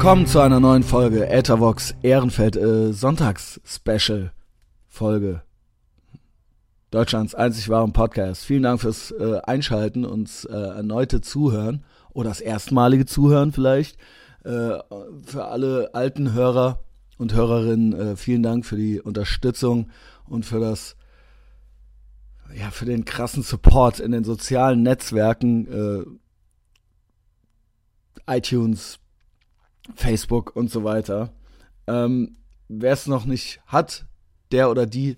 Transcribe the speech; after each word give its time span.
willkommen 0.00 0.26
zu 0.26 0.40
einer 0.40 0.60
neuen 0.60 0.82
Folge 0.82 1.28
Ethervox 1.28 1.94
Ehrenfeld 2.00 2.56
äh, 2.56 2.90
Sonntags-Special 2.90 4.32
Folge. 4.88 5.42
Deutschlands 6.90 7.34
einzig 7.34 7.68
wahren 7.68 7.92
Podcast. 7.92 8.42
Vielen 8.42 8.62
Dank 8.62 8.80
fürs 8.80 9.10
äh, 9.10 9.40
Einschalten, 9.42 10.06
uns 10.06 10.46
äh, 10.46 10.54
erneute 10.54 11.20
Zuhören 11.20 11.84
oder 12.14 12.30
das 12.30 12.40
erstmalige 12.40 13.04
Zuhören 13.04 13.52
vielleicht. 13.52 13.98
Äh, 14.42 14.78
für 15.26 15.44
alle 15.44 15.90
alten 15.92 16.32
Hörer 16.32 16.80
und 17.18 17.34
Hörerinnen 17.34 17.92
äh, 17.92 18.16
vielen 18.16 18.42
Dank 18.42 18.64
für 18.64 18.76
die 18.76 19.02
Unterstützung 19.02 19.90
und 20.26 20.46
für 20.46 20.60
das 20.60 20.96
ja 22.54 22.70
für 22.70 22.86
den 22.86 23.04
krassen 23.04 23.42
Support 23.42 24.00
in 24.00 24.12
den 24.12 24.24
sozialen 24.24 24.82
Netzwerken 24.82 26.16
äh, 28.26 28.34
iTunes, 28.38 28.99
Facebook 29.94 30.54
und 30.54 30.70
so 30.70 30.84
weiter. 30.84 31.32
Ähm, 31.86 32.36
Wer 32.72 32.92
es 32.92 33.08
noch 33.08 33.24
nicht 33.24 33.60
hat, 33.66 34.06
der 34.52 34.70
oder 34.70 34.86
die 34.86 35.16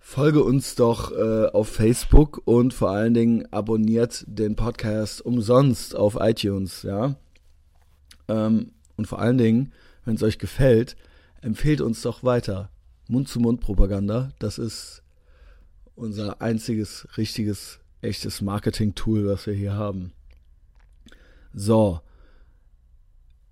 folge 0.00 0.42
uns 0.42 0.74
doch 0.74 1.12
äh, 1.12 1.46
auf 1.46 1.68
Facebook 1.68 2.42
und 2.44 2.74
vor 2.74 2.90
allen 2.90 3.14
Dingen 3.14 3.46
abonniert 3.52 4.24
den 4.26 4.56
Podcast 4.56 5.20
umsonst 5.24 5.94
auf 5.94 6.16
iTunes, 6.18 6.82
ja. 6.82 7.14
Ähm, 8.26 8.72
und 8.96 9.06
vor 9.06 9.20
allen 9.20 9.38
Dingen, 9.38 9.72
wenn 10.04 10.16
es 10.16 10.24
euch 10.24 10.40
gefällt, 10.40 10.96
empfehlt 11.40 11.80
uns 11.80 12.02
doch 12.02 12.24
weiter. 12.24 12.70
Mund-zu-Mund-Propaganda, 13.08 14.32
das 14.40 14.58
ist 14.58 15.04
unser 15.94 16.42
einziges 16.42 17.06
richtiges, 17.16 17.78
echtes 18.02 18.42
Marketing-Tool, 18.42 19.28
was 19.28 19.46
wir 19.46 19.54
hier 19.54 19.74
haben. 19.74 20.12
So, 21.54 22.00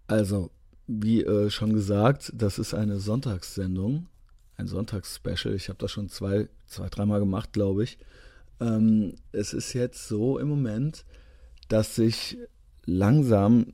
also, 0.07 0.51
wie 0.87 1.23
äh, 1.23 1.51
schon 1.51 1.73
gesagt, 1.73 2.33
das 2.35 2.59
ist 2.59 2.75
eine 2.75 2.99
Sonntagssendung, 2.99 4.07
ein 4.57 4.67
Sonntagsspecial. 4.67 5.55
Ich 5.55 5.69
habe 5.69 5.79
das 5.79 5.93
schon 5.93 6.09
zwei, 6.09 6.49
zwei, 6.67 6.89
dreimal 6.89 7.21
gemacht, 7.21 7.53
glaube 7.53 7.85
ich. 7.85 7.99
Ähm, 8.61 9.15
es 9.33 9.55
ist 9.55 9.73
jetzt 9.73 10.09
so 10.09 10.39
im 10.39 10.49
Moment, 10.49 11.05
dass 11.69 11.95
sich 11.95 12.39
langsam 12.85 13.73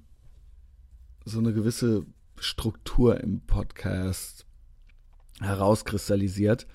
so 1.25 1.39
eine 1.39 1.53
gewisse 1.53 2.07
Struktur 2.39 3.21
im 3.21 3.41
Podcast 3.41 4.47
herauskristallisiert. 5.41 6.67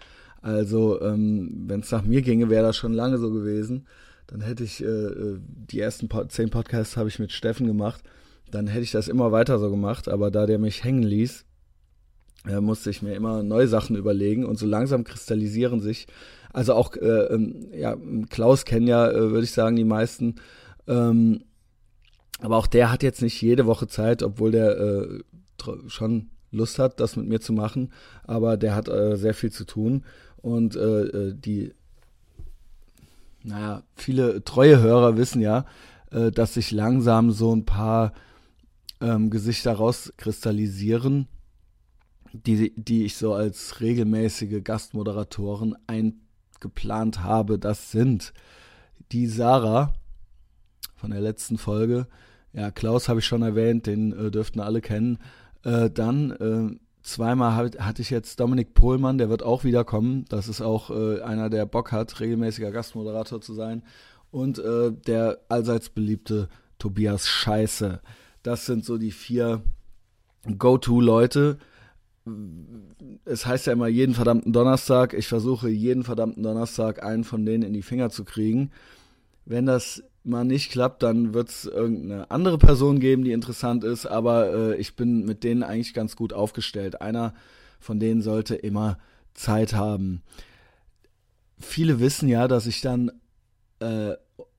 Also, 0.41 1.01
ähm, 1.01 1.63
wenn 1.67 1.79
es 1.79 1.91
nach 1.91 2.03
mir 2.03 2.21
ginge, 2.21 2.49
wäre 2.49 2.67
das 2.67 2.75
schon 2.77 2.93
lange 2.93 3.17
so 3.17 3.31
gewesen. 3.31 3.87
Dann 4.27 4.41
hätte 4.41 4.63
ich 4.63 4.83
äh, 4.83 4.87
äh 4.87 5.39
die 5.39 5.79
ersten 5.79 6.09
zehn 6.29 6.49
Podcasts 6.49 6.97
habe 6.97 7.09
ich 7.09 7.19
mit 7.19 7.31
Steffen 7.31 7.67
gemacht 7.67 8.03
dann 8.51 8.67
hätte 8.67 8.83
ich 8.83 8.91
das 8.91 9.07
immer 9.07 9.31
weiter 9.31 9.59
so 9.59 9.69
gemacht. 9.69 10.07
Aber 10.07 10.31
da 10.31 10.45
der 10.45 10.59
mich 10.59 10.83
hängen 10.83 11.03
ließ, 11.03 11.45
äh, 12.47 12.61
musste 12.61 12.89
ich 12.89 13.01
mir 13.01 13.15
immer 13.15 13.43
neue 13.43 13.67
Sachen 13.67 13.95
überlegen 13.95 14.45
und 14.45 14.57
so 14.57 14.65
langsam 14.65 15.03
kristallisieren 15.03 15.81
sich. 15.81 16.07
Also 16.53 16.73
auch, 16.73 16.95
äh, 16.95 17.33
ähm, 17.33 17.67
ja, 17.73 17.97
Klaus 18.29 18.65
kennen 18.65 18.87
ja, 18.87 19.09
äh, 19.09 19.31
würde 19.31 19.43
ich 19.43 19.51
sagen, 19.51 19.75
die 19.75 19.83
meisten. 19.83 20.35
Ähm, 20.87 21.43
aber 22.39 22.57
auch 22.57 22.67
der 22.67 22.91
hat 22.91 23.03
jetzt 23.03 23.21
nicht 23.21 23.41
jede 23.41 23.65
Woche 23.65 23.87
Zeit, 23.87 24.23
obwohl 24.23 24.51
der 24.51 24.77
äh, 24.77 25.19
schon 25.87 26.29
Lust 26.51 26.79
hat, 26.79 26.99
das 26.99 27.15
mit 27.15 27.27
mir 27.27 27.39
zu 27.41 27.53
machen. 27.53 27.91
Aber 28.23 28.57
der 28.57 28.75
hat 28.75 28.87
äh, 28.87 29.17
sehr 29.17 29.33
viel 29.33 29.51
zu 29.51 29.65
tun. 29.65 30.05
Und 30.37 30.75
äh, 30.75 31.33
die, 31.33 31.73
naja, 33.43 33.83
viele 33.95 34.43
treue 34.43 34.79
Hörer 34.79 35.17
wissen 35.17 35.41
ja, 35.41 35.65
dass 36.11 36.53
sich 36.53 36.71
langsam 36.71 37.31
so 37.31 37.53
ein 37.53 37.65
paar 37.65 38.13
ähm, 39.05 39.29
Gesichter 39.29 39.73
rauskristallisieren, 39.73 41.27
die, 42.33 42.73
die 42.75 43.05
ich 43.05 43.15
so 43.15 43.33
als 43.33 43.79
regelmäßige 43.79 44.63
Gastmoderatoren 44.63 45.75
eingeplant 45.87 47.21
habe. 47.21 47.59
Das 47.59 47.91
sind 47.91 48.33
die 49.11 49.27
Sarah 49.27 49.93
von 50.95 51.11
der 51.11 51.21
letzten 51.21 51.57
Folge. 51.57 52.07
Ja, 52.51 52.71
Klaus 52.71 53.07
habe 53.07 53.19
ich 53.19 53.25
schon 53.25 53.43
erwähnt, 53.43 53.85
den 53.85 54.11
äh, 54.13 54.31
dürften 54.31 54.59
alle 54.59 54.81
kennen. 54.81 55.19
Äh, 55.63 55.89
dann 55.91 56.31
äh, 56.31 56.79
zweimal 57.03 57.55
hab, 57.55 57.79
hatte 57.79 58.01
ich 58.01 58.09
jetzt 58.09 58.39
Dominik 58.39 58.73
Pohlmann, 58.73 59.17
der 59.17 59.29
wird 59.29 59.43
auch 59.43 59.63
wiederkommen. 59.63 60.25
Das 60.29 60.47
ist 60.47 60.61
auch 60.61 60.89
äh, 60.89 61.21
einer, 61.21 61.49
der 61.49 61.65
Bock 61.65 61.91
hat, 61.91 62.19
regelmäßiger 62.19 62.71
Gastmoderator 62.71 63.39
zu 63.39 63.53
sein. 63.53 63.83
Und 64.31 64.57
äh, 64.57 64.91
der 64.91 65.39
allseits 65.47 65.89
beliebte 65.89 66.49
Tobias 66.79 67.27
Scheiße. 67.27 68.01
Das 68.45 68.67
sind 68.67 68.85
so 68.85 68.99
die 68.99 69.09
vier 69.09 69.63
Go-To-Leute. 70.45 71.57
Es 73.25 73.47
heißt 73.47 73.65
ja 73.65 73.73
immer 73.73 73.87
jeden 73.87 74.13
verdammten 74.13 74.53
Donnerstag. 74.53 75.15
Ich 75.15 75.27
versuche 75.27 75.67
jeden 75.67 76.03
verdammten 76.03 76.43
Donnerstag 76.43 77.03
einen 77.03 77.23
von 77.23 77.43
denen 77.43 77.63
in 77.63 77.73
die 77.73 77.81
Finger 77.81 78.11
zu 78.11 78.23
kriegen. 78.23 78.69
Wenn 79.45 79.65
das 79.65 80.03
mal 80.23 80.45
nicht 80.45 80.71
klappt, 80.71 81.01
dann 81.01 81.33
wird 81.33 81.49
es 81.49 81.65
irgendeine 81.65 82.29
andere 82.29 82.59
Person 82.59 82.99
geben, 82.99 83.23
die 83.23 83.31
interessant 83.31 83.83
ist. 83.83 84.05
Aber 84.05 84.53
äh, 84.53 84.75
ich 84.75 84.95
bin 84.95 85.25
mit 85.25 85.43
denen 85.43 85.63
eigentlich 85.63 85.95
ganz 85.95 86.15
gut 86.15 86.31
aufgestellt. 86.31 87.01
Einer 87.01 87.33
von 87.79 87.99
denen 87.99 88.21
sollte 88.21 88.53
immer 88.53 88.99
Zeit 89.33 89.73
haben. 89.73 90.21
Viele 91.57 91.99
wissen 91.99 92.29
ja, 92.29 92.47
dass 92.47 92.67
ich 92.67 92.81
dann 92.81 93.11
äh, 93.79 94.13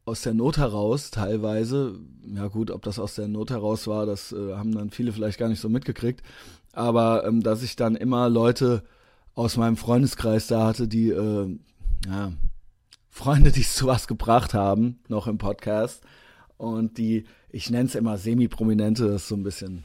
aus 0.07 0.23
der 0.23 0.35
Not 0.35 0.57
heraus 0.57 1.11
teilweise, 1.11 1.99
ja 2.25 2.47
gut, 2.47 2.71
ob 2.71 2.83
das 2.83 2.99
aus 2.99 3.17
der 3.17 3.27
Not 3.27 3.51
heraus 3.51 3.89
war, 3.89 4.07
das 4.07 4.33
äh, 4.33 4.55
haben 4.55 4.73
dann 4.73 4.91
viele 4.91 5.13
vielleicht 5.13 5.39
gar 5.39 5.49
nicht 5.49 5.61
so 5.61 5.69
mitgekriegt, 5.69 6.23
aber 6.73 7.27
ähm, 7.27 7.43
dass 7.43 7.63
ich 7.63 7.75
dann 7.75 7.97
immer 7.97 8.31
Leute 8.31 8.85
aus 9.35 9.57
meinem 9.57 9.77
Freundeskreis 9.77 10.47
da 10.47 10.65
hatte, 10.69 10.87
die, 10.87 11.11
äh, 11.11 11.59
ja, 12.07 12.33
Freunde, 13.11 13.51
die 13.51 13.63
es 13.63 13.75
zu 13.75 13.87
was 13.87 14.07
gebracht 14.07 14.55
haben, 14.55 15.01
noch 15.09 15.27
im 15.27 15.39
Podcast 15.39 16.05
und 16.57 16.99
die, 16.99 17.25
ich 17.51 17.71
nenne 17.71 17.89
es 17.89 17.97
immer 17.97 18.17
semi-prominente, 18.17 19.09
das 19.09 19.23
ist 19.23 19.29
so 19.29 19.35
ein 19.35 19.43
bisschen, 19.43 19.83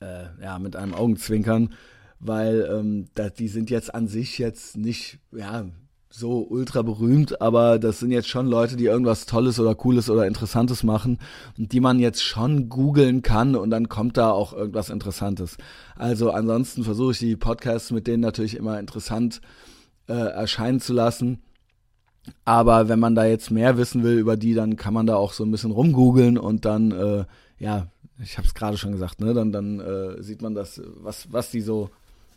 äh, 0.00 0.26
ja, 0.40 0.60
mit 0.60 0.76
einem 0.76 0.94
Augenzwinkern, 0.94 1.74
weil 2.20 2.68
ähm, 2.70 3.08
da, 3.14 3.30
die 3.30 3.48
sind 3.48 3.68
jetzt 3.68 3.92
an 3.92 4.06
sich 4.06 4.38
jetzt 4.38 4.76
nicht, 4.76 5.18
ja, 5.32 5.66
so 6.14 6.46
ultra 6.48 6.82
berühmt, 6.82 7.40
aber 7.40 7.78
das 7.78 8.00
sind 8.00 8.10
jetzt 8.10 8.28
schon 8.28 8.46
Leute, 8.46 8.76
die 8.76 8.84
irgendwas 8.84 9.24
Tolles 9.24 9.58
oder 9.58 9.74
Cooles 9.74 10.10
oder 10.10 10.26
Interessantes 10.26 10.82
machen 10.82 11.18
und 11.56 11.72
die 11.72 11.80
man 11.80 11.98
jetzt 11.98 12.22
schon 12.22 12.68
googeln 12.68 13.22
kann 13.22 13.56
und 13.56 13.70
dann 13.70 13.88
kommt 13.88 14.18
da 14.18 14.30
auch 14.30 14.52
irgendwas 14.52 14.90
Interessantes. 14.90 15.56
Also 15.96 16.30
ansonsten 16.30 16.84
versuche 16.84 17.12
ich 17.12 17.18
die 17.18 17.36
Podcasts 17.36 17.90
mit 17.90 18.06
denen 18.06 18.20
natürlich 18.20 18.56
immer 18.56 18.78
interessant 18.78 19.40
äh, 20.06 20.12
erscheinen 20.12 20.80
zu 20.80 20.92
lassen. 20.92 21.42
Aber 22.44 22.88
wenn 22.88 23.00
man 23.00 23.14
da 23.14 23.24
jetzt 23.24 23.50
mehr 23.50 23.78
wissen 23.78 24.02
will 24.02 24.18
über 24.18 24.36
die, 24.36 24.52
dann 24.54 24.76
kann 24.76 24.94
man 24.94 25.06
da 25.06 25.16
auch 25.16 25.32
so 25.32 25.44
ein 25.44 25.50
bisschen 25.50 25.72
rumgoogeln 25.72 26.36
und 26.36 26.66
dann, 26.66 26.92
äh, 26.92 27.24
ja, 27.58 27.88
ich 28.22 28.36
habe 28.36 28.46
es 28.46 28.54
gerade 28.54 28.76
schon 28.76 28.92
gesagt, 28.92 29.20
ne, 29.20 29.32
dann, 29.32 29.50
dann 29.50 29.80
äh, 29.80 30.22
sieht 30.22 30.42
man 30.42 30.54
das, 30.54 30.80
was, 30.96 31.32
was 31.32 31.50
die 31.50 31.62
so 31.62 31.88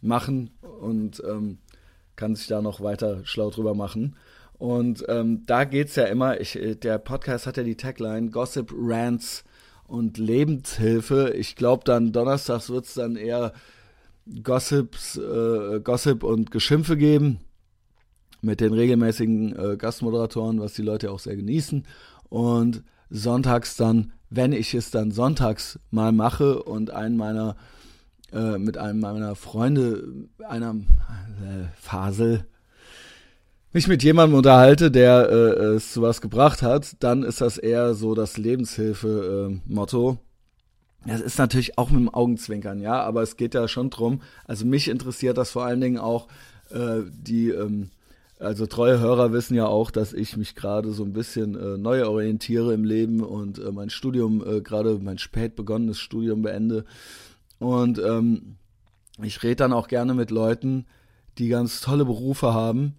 machen 0.01 0.51
und 0.81 1.21
ähm, 1.27 1.57
kann 2.15 2.35
sich 2.35 2.47
da 2.47 2.61
noch 2.61 2.81
weiter 2.81 3.21
schlau 3.25 3.49
drüber 3.49 3.73
machen. 3.73 4.15
Und 4.57 5.03
ähm, 5.09 5.43
da 5.45 5.63
es 5.63 5.95
ja 5.95 6.05
immer, 6.05 6.39
ich, 6.39 6.55
äh, 6.55 6.75
der 6.75 6.97
Podcast 6.97 7.45
hat 7.45 7.57
ja 7.57 7.63
die 7.63 7.75
Tagline 7.75 8.29
Gossip, 8.29 8.73
Rants 8.75 9.43
und 9.87 10.17
Lebenshilfe. 10.17 11.33
Ich 11.35 11.55
glaube 11.55 11.83
dann 11.83 12.11
donnerstags 12.11 12.69
wird 12.69 12.85
es 12.85 12.93
dann 12.93 13.15
eher 13.15 13.53
Gossips, 14.43 15.17
äh, 15.17 15.79
Gossip 15.81 16.23
und 16.23 16.51
Geschimpfe 16.51 16.97
geben 16.97 17.39
mit 18.41 18.61
den 18.61 18.73
regelmäßigen 18.73 19.55
äh, 19.57 19.77
Gastmoderatoren, 19.77 20.59
was 20.59 20.73
die 20.73 20.81
Leute 20.81 21.11
auch 21.11 21.19
sehr 21.19 21.35
genießen. 21.35 21.85
Und 22.29 22.83
sonntags 23.09 23.75
dann, 23.75 24.13
wenn 24.29 24.51
ich 24.51 24.73
es 24.73 24.89
dann 24.91 25.11
sonntags 25.11 25.79
mal 25.91 26.11
mache 26.11 26.63
und 26.63 26.91
einen 26.91 27.17
meiner 27.17 27.55
äh, 28.31 28.57
mit 28.57 28.77
einem 28.77 28.99
meiner 28.99 29.35
Freunde, 29.35 30.03
einer 30.47 30.71
äh, 30.71 31.65
Fasel, 31.79 32.45
mich 33.75 33.89
mit 33.89 34.03
jemandem 34.03 34.37
unterhalte, 34.37 34.89
der 34.89 35.29
äh, 35.29 35.75
es 35.75 35.91
zu 35.91 36.01
was 36.01 36.21
gebracht 36.21 36.61
hat, 36.61 36.95
dann 37.01 37.23
ist 37.23 37.41
das 37.41 37.57
eher 37.57 37.93
so 37.93 38.15
das 38.15 38.37
Lebenshilfe-Motto. 38.37 40.17
das 41.05 41.19
ist 41.19 41.37
natürlich 41.37 41.77
auch 41.77 41.89
mit 41.89 41.99
dem 41.99 42.13
Augenzwinkern, 42.13 42.79
ja, 42.79 43.01
aber 43.03 43.21
es 43.21 43.35
geht 43.35 43.53
ja 43.53 43.67
schon 43.67 43.89
drum. 43.89 44.21
Also 44.45 44.65
mich 44.65 44.87
interessiert 44.87 45.37
das 45.37 45.51
vor 45.51 45.65
allen 45.65 45.81
Dingen 45.81 45.97
auch 45.97 46.29
äh, 46.71 47.01
die, 47.11 47.49
ähm, 47.49 47.89
also 48.39 48.65
treue 48.65 48.99
Hörer 48.99 49.33
wissen 49.33 49.55
ja 49.55 49.67
auch, 49.67 49.91
dass 49.91 50.13
ich 50.13 50.37
mich 50.37 50.55
gerade 50.55 50.91
so 50.91 51.03
ein 51.03 51.11
bisschen 51.11 51.55
äh, 51.55 51.77
neu 51.77 52.07
orientiere 52.07 52.73
im 52.73 52.85
Leben 52.85 53.21
und 53.21 53.59
äh, 53.59 53.73
mein 53.73 53.89
Studium 53.89 54.41
äh, 54.45 54.61
gerade 54.61 54.99
mein 55.01 55.17
spät 55.17 55.57
begonnenes 55.57 55.99
Studium 55.99 56.43
beende 56.43 56.85
und 57.59 57.99
ähm, 57.99 58.57
ich 59.21 59.41
rede 59.43 59.55
dann 59.57 59.73
auch 59.73 59.87
gerne 59.87 60.13
mit 60.13 60.31
Leuten, 60.31 60.85
die 61.37 61.47
ganz 61.47 61.81
tolle 61.81 62.05
Berufe 62.05 62.53
haben 62.53 62.95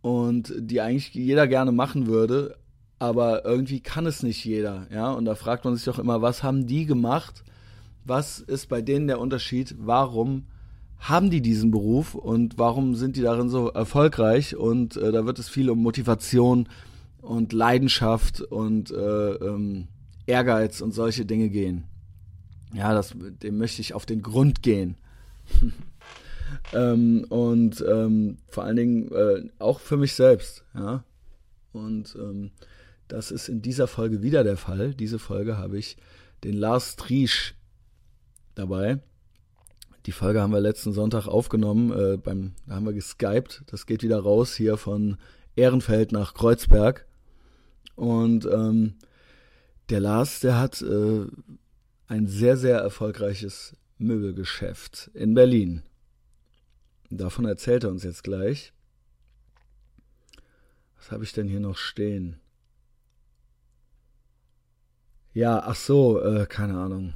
und 0.00 0.52
die 0.56 0.80
eigentlich 0.80 1.14
jeder 1.14 1.46
gerne 1.48 1.72
machen 1.72 2.06
würde, 2.06 2.56
aber 2.98 3.44
irgendwie 3.44 3.80
kann 3.80 4.06
es 4.06 4.22
nicht 4.22 4.44
jeder, 4.44 4.86
ja. 4.92 5.10
Und 5.12 5.24
da 5.24 5.34
fragt 5.34 5.64
man 5.64 5.74
sich 5.74 5.84
doch 5.84 5.98
immer, 5.98 6.22
was 6.22 6.42
haben 6.42 6.66
die 6.66 6.86
gemacht, 6.86 7.44
Was 8.04 8.40
ist 8.40 8.68
bei 8.68 8.82
denen 8.82 9.06
der 9.06 9.20
Unterschied? 9.20 9.76
Warum 9.78 10.46
haben 10.98 11.30
die 11.30 11.40
diesen 11.40 11.70
Beruf 11.70 12.14
und 12.14 12.58
warum 12.58 12.94
sind 12.94 13.16
die 13.16 13.22
darin 13.22 13.48
so 13.48 13.68
erfolgreich? 13.68 14.56
Und 14.56 14.96
äh, 14.96 15.12
da 15.12 15.24
wird 15.24 15.38
es 15.38 15.48
viel 15.48 15.70
um 15.70 15.80
Motivation 15.80 16.68
und 17.20 17.52
Leidenschaft 17.52 18.40
und 18.40 18.90
äh, 18.90 19.34
ähm, 19.34 19.88
Ehrgeiz 20.26 20.80
und 20.80 20.92
solche 20.92 21.24
Dinge 21.24 21.48
gehen. 21.48 21.84
Ja, 22.72 22.94
das, 22.94 23.14
dem 23.14 23.58
möchte 23.58 23.80
ich 23.80 23.94
auf 23.94 24.06
den 24.06 24.22
Grund 24.22 24.62
gehen. 24.62 24.96
ähm, 26.72 27.26
und 27.28 27.84
ähm, 27.86 28.38
vor 28.48 28.64
allen 28.64 28.76
Dingen 28.76 29.12
äh, 29.12 29.48
auch 29.58 29.80
für 29.80 29.96
mich 29.96 30.14
selbst. 30.14 30.64
Ja, 30.74 31.04
und 31.72 32.16
ähm, 32.18 32.50
das 33.08 33.30
ist 33.30 33.48
in 33.48 33.62
dieser 33.62 33.86
Folge 33.86 34.22
wieder 34.22 34.44
der 34.44 34.56
Fall. 34.56 34.94
Diese 34.94 35.18
Folge 35.18 35.58
habe 35.58 35.78
ich 35.78 35.96
den 36.44 36.54
Lars 36.54 36.96
Triesch 36.96 37.54
dabei. 38.54 39.00
Die 40.06 40.12
Folge 40.12 40.40
haben 40.40 40.52
wir 40.52 40.60
letzten 40.60 40.92
Sonntag 40.92 41.28
aufgenommen, 41.28 41.92
äh, 41.92 42.16
beim, 42.16 42.54
da 42.66 42.74
haben 42.74 42.86
wir 42.86 42.92
geskypt. 42.92 43.62
Das 43.66 43.86
geht 43.86 44.02
wieder 44.02 44.18
raus 44.18 44.54
hier 44.54 44.76
von 44.76 45.18
Ehrenfeld 45.54 46.10
nach 46.10 46.34
Kreuzberg. 46.34 47.06
Und 47.94 48.46
ähm, 48.46 48.94
der 49.90 50.00
Lars, 50.00 50.40
der 50.40 50.58
hat 50.58 50.82
äh, 50.82 51.26
ein 52.12 52.26
sehr, 52.26 52.58
sehr 52.58 52.78
erfolgreiches 52.78 53.74
Möbelgeschäft 53.96 55.10
in 55.14 55.32
Berlin. 55.32 55.82
Davon 57.08 57.46
erzählt 57.46 57.84
er 57.84 57.90
uns 57.90 58.02
jetzt 58.02 58.22
gleich. 58.22 58.74
Was 60.98 61.10
habe 61.10 61.24
ich 61.24 61.32
denn 61.32 61.48
hier 61.48 61.60
noch 61.60 61.78
stehen? 61.78 62.38
Ja, 65.32 65.62
ach 65.64 65.74
so, 65.74 66.20
äh, 66.20 66.44
keine 66.44 66.76
Ahnung. 66.76 67.14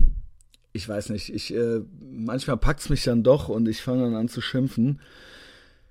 Ich 0.73 0.89
weiß 0.89 1.11
nicht. 1.11 1.29
Ich 1.29 1.55
äh, 1.55 1.83
manchmal 2.01 2.57
packt's 2.57 2.89
mich 2.89 3.05
dann 3.05 3.23
doch 3.23 3.51
und 3.51 3.69
ich 3.69 3.83
fange 3.83 4.05
dann 4.05 4.15
an 4.15 4.29
zu 4.29 4.41
schimpfen. 4.41 5.03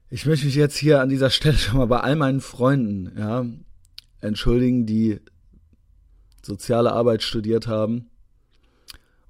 Ich 0.10 0.26
möchte 0.26 0.48
mich 0.48 0.56
jetzt 0.56 0.78
hier 0.78 1.00
an 1.00 1.10
dieser 1.10 1.30
Stelle 1.30 1.58
schon 1.60 1.78
mal 1.78 1.86
bei 1.86 2.00
all 2.00 2.16
meinen 2.16 2.42
Freunden, 2.42 3.16
ja, 3.16 3.46
entschuldigen, 4.20 4.88
die 4.88 5.20
soziale 6.42 6.92
Arbeit 6.92 7.22
studiert 7.22 7.68
haben 7.68 8.10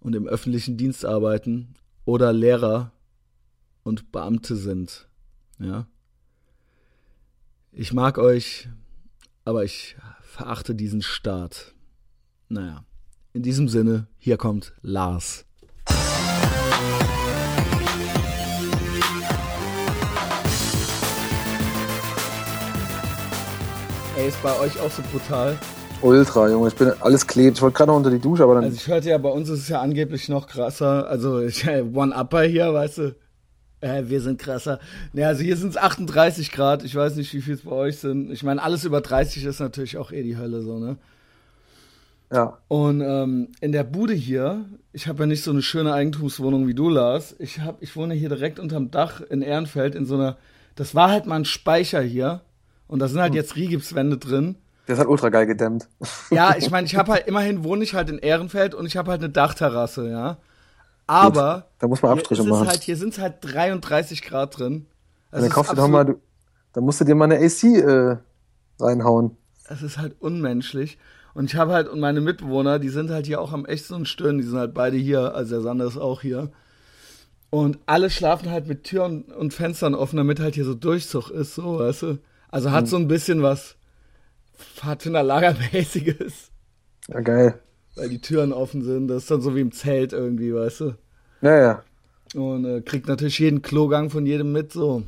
und 0.05 0.15
im 0.15 0.27
öffentlichen 0.27 0.77
Dienst 0.77 1.03
arbeiten 1.03 1.73
oder 2.05 2.31
Lehrer 2.31 2.91
und 3.81 4.11
Beamte 4.11 4.55
sind. 4.55 5.09
Ja. 5.57 5.87
Ich 7.71 7.91
mag 7.91 8.19
euch, 8.19 8.69
aber 9.45 9.63
ich 9.63 9.97
verachte 10.21 10.75
diesen 10.75 11.01
Staat. 11.01 11.73
Naja, 12.49 12.85
in 13.33 13.41
diesem 13.41 13.67
Sinne, 13.67 14.05
hier 14.19 14.37
kommt 14.37 14.73
Lars. 14.83 15.47
Ey, 24.15 24.27
ist 24.27 24.41
bei 24.43 24.55
euch 24.59 24.79
auch 24.79 24.91
so 24.91 25.01
brutal? 25.11 25.57
Ultra, 26.05 26.49
Junge. 26.49 26.67
Ich 26.67 26.75
bin 26.75 26.93
alles 26.99 27.25
klebt. 27.25 27.57
Ich 27.57 27.61
wollte 27.63 27.77
gerade 27.77 27.91
noch 27.91 27.97
unter 27.97 28.11
die 28.11 28.19
Dusche, 28.19 28.43
aber 28.43 28.55
dann. 28.55 28.65
Also 28.65 28.75
ich 28.75 28.87
hörte 28.87 29.09
ja, 29.09 29.17
bei 29.17 29.29
uns 29.29 29.49
ist 29.49 29.61
es 29.61 29.69
ja 29.69 29.81
angeblich 29.81 30.29
noch 30.29 30.47
krasser. 30.47 31.07
Also 31.07 31.41
ich, 31.41 31.67
One-Upper 31.67 32.43
hier, 32.43 32.73
weißt 32.73 32.97
du. 32.99 33.15
Äh, 33.81 34.03
wir 34.05 34.21
sind 34.21 34.39
krasser. 34.39 34.79
Ne, 35.13 35.25
also 35.25 35.41
hier 35.41 35.57
sind 35.57 35.69
es 35.69 35.77
38 35.77 36.51
Grad. 36.51 36.83
Ich 36.83 36.95
weiß 36.95 37.15
nicht, 37.15 37.33
wie 37.33 37.41
viel 37.41 37.55
es 37.55 37.61
bei 37.61 37.71
euch 37.71 37.97
sind. 37.97 38.31
Ich 38.31 38.43
meine, 38.43 38.61
alles 38.61 38.85
über 38.85 39.01
30 39.01 39.45
ist 39.45 39.59
natürlich 39.59 39.97
auch 39.97 40.11
eh 40.11 40.21
die 40.21 40.37
Hölle 40.37 40.61
so, 40.61 40.77
ne? 40.77 40.97
Ja. 42.31 42.59
Und 42.67 43.01
ähm, 43.01 43.49
in 43.61 43.71
der 43.71 43.83
Bude 43.83 44.13
hier, 44.13 44.65
ich 44.93 45.07
habe 45.07 45.23
ja 45.23 45.25
nicht 45.25 45.43
so 45.43 45.51
eine 45.51 45.61
schöne 45.61 45.93
Eigentumswohnung 45.93 46.67
wie 46.67 46.73
du, 46.75 46.89
Lars. 46.89 47.35
Ich, 47.39 47.61
hab, 47.61 47.81
ich 47.81 47.95
wohne 47.95 48.13
hier 48.13 48.29
direkt 48.29 48.59
unterm 48.59 48.91
Dach 48.91 49.21
in 49.21 49.41
Ehrenfeld 49.41 49.95
in 49.95 50.05
so 50.05 50.15
einer. 50.15 50.37
Das 50.75 50.93
war 50.93 51.09
halt 51.09 51.25
mal 51.25 51.37
ein 51.37 51.45
Speicher 51.45 52.01
hier. 52.01 52.41
Und 52.87 52.99
da 52.99 53.07
sind 53.07 53.21
halt 53.21 53.31
hm. 53.31 53.37
jetzt 53.37 53.55
Rigipswände 53.55 54.17
drin. 54.17 54.55
Der 54.87 54.93
ist 54.93 54.99
halt 54.99 55.09
ultra 55.09 55.29
geil 55.29 55.45
gedämmt. 55.45 55.89
Ja, 56.29 56.55
ich 56.57 56.69
meine, 56.69 56.85
ich 56.85 56.95
habe 56.95 57.11
halt 57.11 57.27
immerhin 57.27 57.63
wohne 57.63 57.83
ich 57.83 57.93
halt 57.93 58.09
in 58.09 58.19
Ehrenfeld 58.19 58.75
und 58.75 58.85
ich 58.85 58.97
habe 58.97 59.11
halt 59.11 59.21
eine 59.21 59.31
Dachterrasse, 59.31 60.09
ja. 60.09 60.37
Aber 61.07 61.53
Gut, 61.53 61.63
da 61.79 61.87
muss 61.87 62.01
man 62.01 62.11
Abstriche 62.13 62.41
hier 62.41 62.51
machen. 62.51 62.67
Halt, 62.67 62.83
hier 62.83 62.97
sind 62.97 63.13
es 63.13 63.19
halt 63.19 63.35
33 63.41 64.23
Grad 64.23 64.57
drin. 64.57 64.87
Das 65.31 65.41
dann 65.41 65.49
kaufst 65.49 65.71
du 65.71 65.75
doch 65.75 65.87
mal, 65.87 66.05
du, 66.05 66.21
dann 66.73 66.83
musst 66.83 67.01
du 67.01 67.05
dir 67.05 67.15
mal 67.15 67.25
eine 67.25 67.43
AC 67.43 67.63
äh, 67.63 68.17
reinhauen. 68.79 69.37
Es 69.67 69.81
ist 69.81 69.97
halt 69.97 70.15
unmenschlich. 70.19 70.97
Und 71.33 71.45
ich 71.45 71.55
habe 71.57 71.73
halt, 71.73 71.89
und 71.89 71.99
meine 71.99 72.21
Mitbewohner, 72.21 72.79
die 72.79 72.89
sind 72.89 73.09
halt 73.09 73.25
hier 73.25 73.41
auch 73.41 73.51
am 73.51 73.65
echten 73.65 73.93
und 73.93 74.07
stören, 74.07 74.37
die 74.37 74.43
sind 74.43 74.57
halt 74.57 74.73
beide 74.73 74.97
hier, 74.97 75.35
also 75.35 75.55
der 75.55 75.61
Sander 75.61 75.85
ist 75.85 75.97
auch 75.97 76.21
hier. 76.21 76.51
Und 77.49 77.79
alle 77.85 78.09
schlafen 78.09 78.49
halt 78.49 78.67
mit 78.67 78.83
Türen 78.85 79.23
und 79.23 79.53
Fenstern 79.53 79.95
offen, 79.95 80.17
damit 80.17 80.39
halt 80.39 80.55
hier 80.55 80.65
so 80.65 80.73
Durchzug 80.73 81.29
ist, 81.29 81.55
so, 81.55 81.79
weißt 81.79 82.01
du. 82.03 82.17
Also 82.49 82.71
hat 82.71 82.83
hm. 82.83 82.87
so 82.87 82.97
ein 82.97 83.07
bisschen 83.07 83.43
was 83.43 83.75
Pfadfinderlagermäßiges. 84.57 86.51
Ja, 87.07 87.21
geil. 87.21 87.59
Weil 87.95 88.09
die 88.09 88.21
Türen 88.21 88.51
offen 88.53 88.83
sind. 88.83 89.07
Das 89.07 89.23
ist 89.23 89.31
dann 89.31 89.41
so 89.41 89.55
wie 89.55 89.61
im 89.61 89.71
Zelt 89.71 90.13
irgendwie, 90.13 90.53
weißt 90.53 90.81
du? 90.81 90.93
Ja, 91.41 91.57
ja. 91.59 91.83
Und 92.33 92.65
äh, 92.65 92.81
kriegt 92.81 93.07
natürlich 93.07 93.39
jeden 93.39 93.61
Klogang 93.61 94.09
von 94.09 94.25
jedem 94.25 94.51
mit, 94.51 94.73
so. 94.73 95.03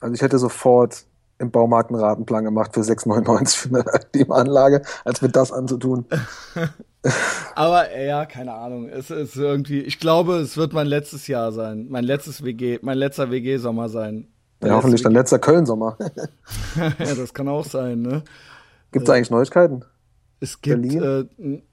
Also 0.00 0.14
ich 0.14 0.22
hätte 0.22 0.38
sofort 0.38 1.04
im 1.38 1.50
Baumarkt 1.50 1.90
einen 1.90 2.00
Ratenplan 2.00 2.44
gemacht 2.44 2.74
für 2.74 2.80
6,99 2.80 3.56
für 3.56 3.68
eine 3.68 3.84
Klimaanlage, 4.12 4.82
als 5.04 5.22
mit 5.22 5.34
das 5.34 5.52
anzutun. 5.52 6.04
Aber 7.54 7.96
ja, 7.98 8.26
keine 8.26 8.52
Ahnung. 8.52 8.88
Es 8.88 9.10
ist 9.10 9.36
irgendwie, 9.36 9.80
ich 9.80 9.98
glaube, 9.98 10.36
es 10.36 10.58
wird 10.58 10.74
mein 10.74 10.86
letztes 10.86 11.26
Jahr 11.28 11.50
sein. 11.52 11.86
Mein 11.88 12.04
letztes 12.04 12.44
WG, 12.44 12.78
mein 12.82 12.98
letzter 12.98 13.30
WG-Sommer 13.30 13.88
sein. 13.88 14.28
Ja, 14.62 14.74
hoffentlich 14.74 15.02
dein 15.02 15.12
letzter 15.12 15.38
Köln-Sommer. 15.38 15.96
ja, 16.76 17.14
das 17.14 17.32
kann 17.32 17.48
auch 17.48 17.64
sein, 17.64 18.02
ne? 18.02 18.22
Gibt 18.92 19.04
es 19.04 19.08
äh, 19.08 19.16
eigentlich 19.16 19.30
Neuigkeiten? 19.30 19.84
Es 20.40 20.60
gibt, 20.60 20.94
äh, 20.94 21.24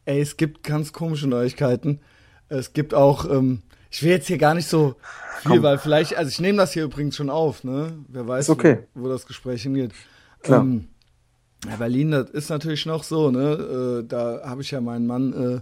ey, 0.06 0.22
es 0.22 0.38
gibt 0.38 0.64
ganz 0.64 0.92
komische 0.92 1.28
Neuigkeiten. 1.28 2.02
Es 2.50 2.74
gibt 2.74 2.94
auch, 2.94 3.30
ähm, 3.30 3.62
ich 3.90 4.04
will 4.04 4.12
jetzt 4.12 4.28
hier 4.28 4.38
gar 4.38 4.54
nicht 4.54 4.68
so 4.68 4.96
viel, 5.42 5.54
Komm. 5.54 5.64
weil 5.64 5.78
vielleicht, 5.78 6.18
also 6.18 6.30
ich 6.30 6.40
nehme 6.40 6.58
das 6.58 6.74
hier 6.74 6.84
übrigens 6.84 7.16
schon 7.16 7.30
auf, 7.30 7.64
ne? 7.64 7.94
Wer 8.10 8.28
weiß, 8.28 8.50
okay. 8.50 8.80
wo, 8.94 9.04
wo, 9.04 9.10
das 9.10 9.26
Gespräch 9.26 9.64
hingeht. 9.64 9.92
Klar. 10.42 10.62
Ähm, 10.62 10.90
ja, 11.68 11.78
Berlin, 11.78 12.12
das 12.12 12.30
ist 12.30 12.50
natürlich 12.50 12.86
noch 12.86 13.04
so, 13.04 13.32
ne? 13.32 14.02
Äh, 14.04 14.08
da 14.08 14.42
habe 14.44 14.62
ich 14.62 14.72
ja 14.72 14.82
meinen 14.82 15.08
Mann 15.08 15.34
äh, 15.34 15.62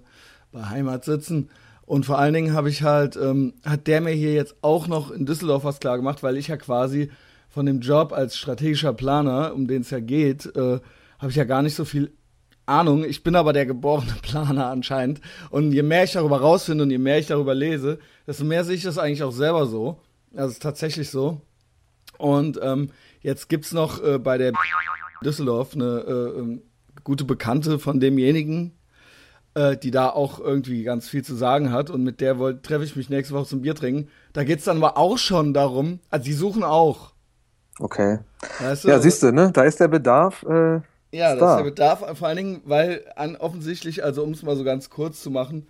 bei 0.51 0.63
Heimat 0.63 1.05
sitzen. 1.05 1.49
Und 1.85 2.05
vor 2.07 2.17
allen 2.17 2.33
Dingen 2.33 2.53
habe 2.53 2.69
ich 2.69 2.81
halt, 2.81 3.15
ähm, 3.15 3.53
hat 3.63 3.85
der 3.85 4.01
mir 4.01 4.11
hier 4.11 4.33
jetzt 4.33 4.55
auch 4.61 4.87
noch 4.87 5.11
in 5.11 5.27
Düsseldorf 5.27 5.63
was 5.63 5.79
klar 5.79 5.97
gemacht, 5.97 6.23
weil 6.23 6.37
ich 6.37 6.47
ja 6.47 6.57
quasi 6.57 7.11
von 7.49 7.67
dem 7.67 7.79
Job 7.79 8.11
als 8.11 8.35
strategischer 8.35 8.93
Planer, 8.93 9.53
um 9.53 9.67
den 9.67 9.81
es 9.81 9.91
ja 9.91 9.99
geht, 9.99 10.47
äh, 10.55 10.79
habe 11.19 11.29
ich 11.29 11.35
ja 11.35 11.43
gar 11.43 11.61
nicht 11.61 11.75
so 11.75 11.85
viel 11.85 12.11
Ahnung. 12.65 13.03
Ich 13.03 13.23
bin 13.23 13.35
aber 13.35 13.53
der 13.53 13.65
geborene 13.65 14.15
Planer 14.21 14.67
anscheinend. 14.67 15.21
Und 15.49 15.71
je 15.71 15.83
mehr 15.83 16.03
ich 16.03 16.13
darüber 16.13 16.41
rausfinde 16.41 16.83
und 16.83 16.91
je 16.91 16.97
mehr 16.97 17.19
ich 17.19 17.27
darüber 17.27 17.53
lese, 17.53 17.99
desto 18.27 18.43
mehr 18.43 18.63
sehe 18.63 18.75
ich 18.75 18.83
das 18.83 18.97
eigentlich 18.97 19.23
auch 19.23 19.31
selber 19.31 19.65
so. 19.65 19.99
Also 20.35 20.51
ist 20.51 20.61
tatsächlich 20.61 21.09
so. 21.09 21.41
Und 22.17 22.59
ähm, 22.61 22.89
jetzt 23.21 23.49
gibt's 23.49 23.71
noch 23.71 24.03
äh, 24.03 24.17
bei 24.17 24.37
der 24.37 24.53
Düsseldorf 25.23 25.75
eine 25.75 26.03
äh, 26.07 26.39
ähm, 26.39 26.61
gute 27.03 27.25
Bekannte 27.25 27.77
von 27.79 27.99
demjenigen, 27.99 28.73
äh, 29.53 29.77
die 29.77 29.91
da 29.91 30.09
auch 30.09 30.39
irgendwie 30.39 30.83
ganz 30.83 31.07
viel 31.07 31.23
zu 31.23 31.35
sagen 31.35 31.71
hat. 31.71 31.89
Und 31.89 32.03
mit 32.03 32.21
der 32.21 32.37
treffe 32.61 32.83
ich 32.83 32.95
mich 32.95 33.09
nächste 33.09 33.33
Woche 33.33 33.47
zum 33.47 33.61
Bier 33.61 33.75
trinken. 33.75 34.09
Da 34.33 34.43
geht's 34.43 34.65
dann 34.65 34.77
aber 34.77 34.97
auch 34.97 35.17
schon 35.17 35.53
darum, 35.53 35.99
also 36.09 36.25
die 36.25 36.33
suchen 36.33 36.63
auch. 36.63 37.13
Okay. 37.79 38.19
Weißt 38.59 38.85
du, 38.85 38.87
ja, 38.87 38.99
siehst 38.99 39.21
du, 39.21 39.33
ne? 39.33 39.51
Da 39.51 39.63
ist 39.63 39.79
der 39.81 39.89
Bedarf. 39.89 40.43
Äh 40.43 40.81
ja, 41.15 41.35
das 41.35 41.51
ist 41.51 41.57
der 41.57 41.63
Bedarf, 41.63 42.17
vor 42.17 42.27
allen 42.27 42.37
Dingen, 42.37 42.61
weil 42.65 43.05
an, 43.15 43.35
offensichtlich, 43.35 44.03
also 44.03 44.23
um 44.23 44.31
es 44.31 44.43
mal 44.43 44.55
so 44.55 44.63
ganz 44.63 44.89
kurz 44.89 45.21
zu 45.21 45.31
machen, 45.31 45.67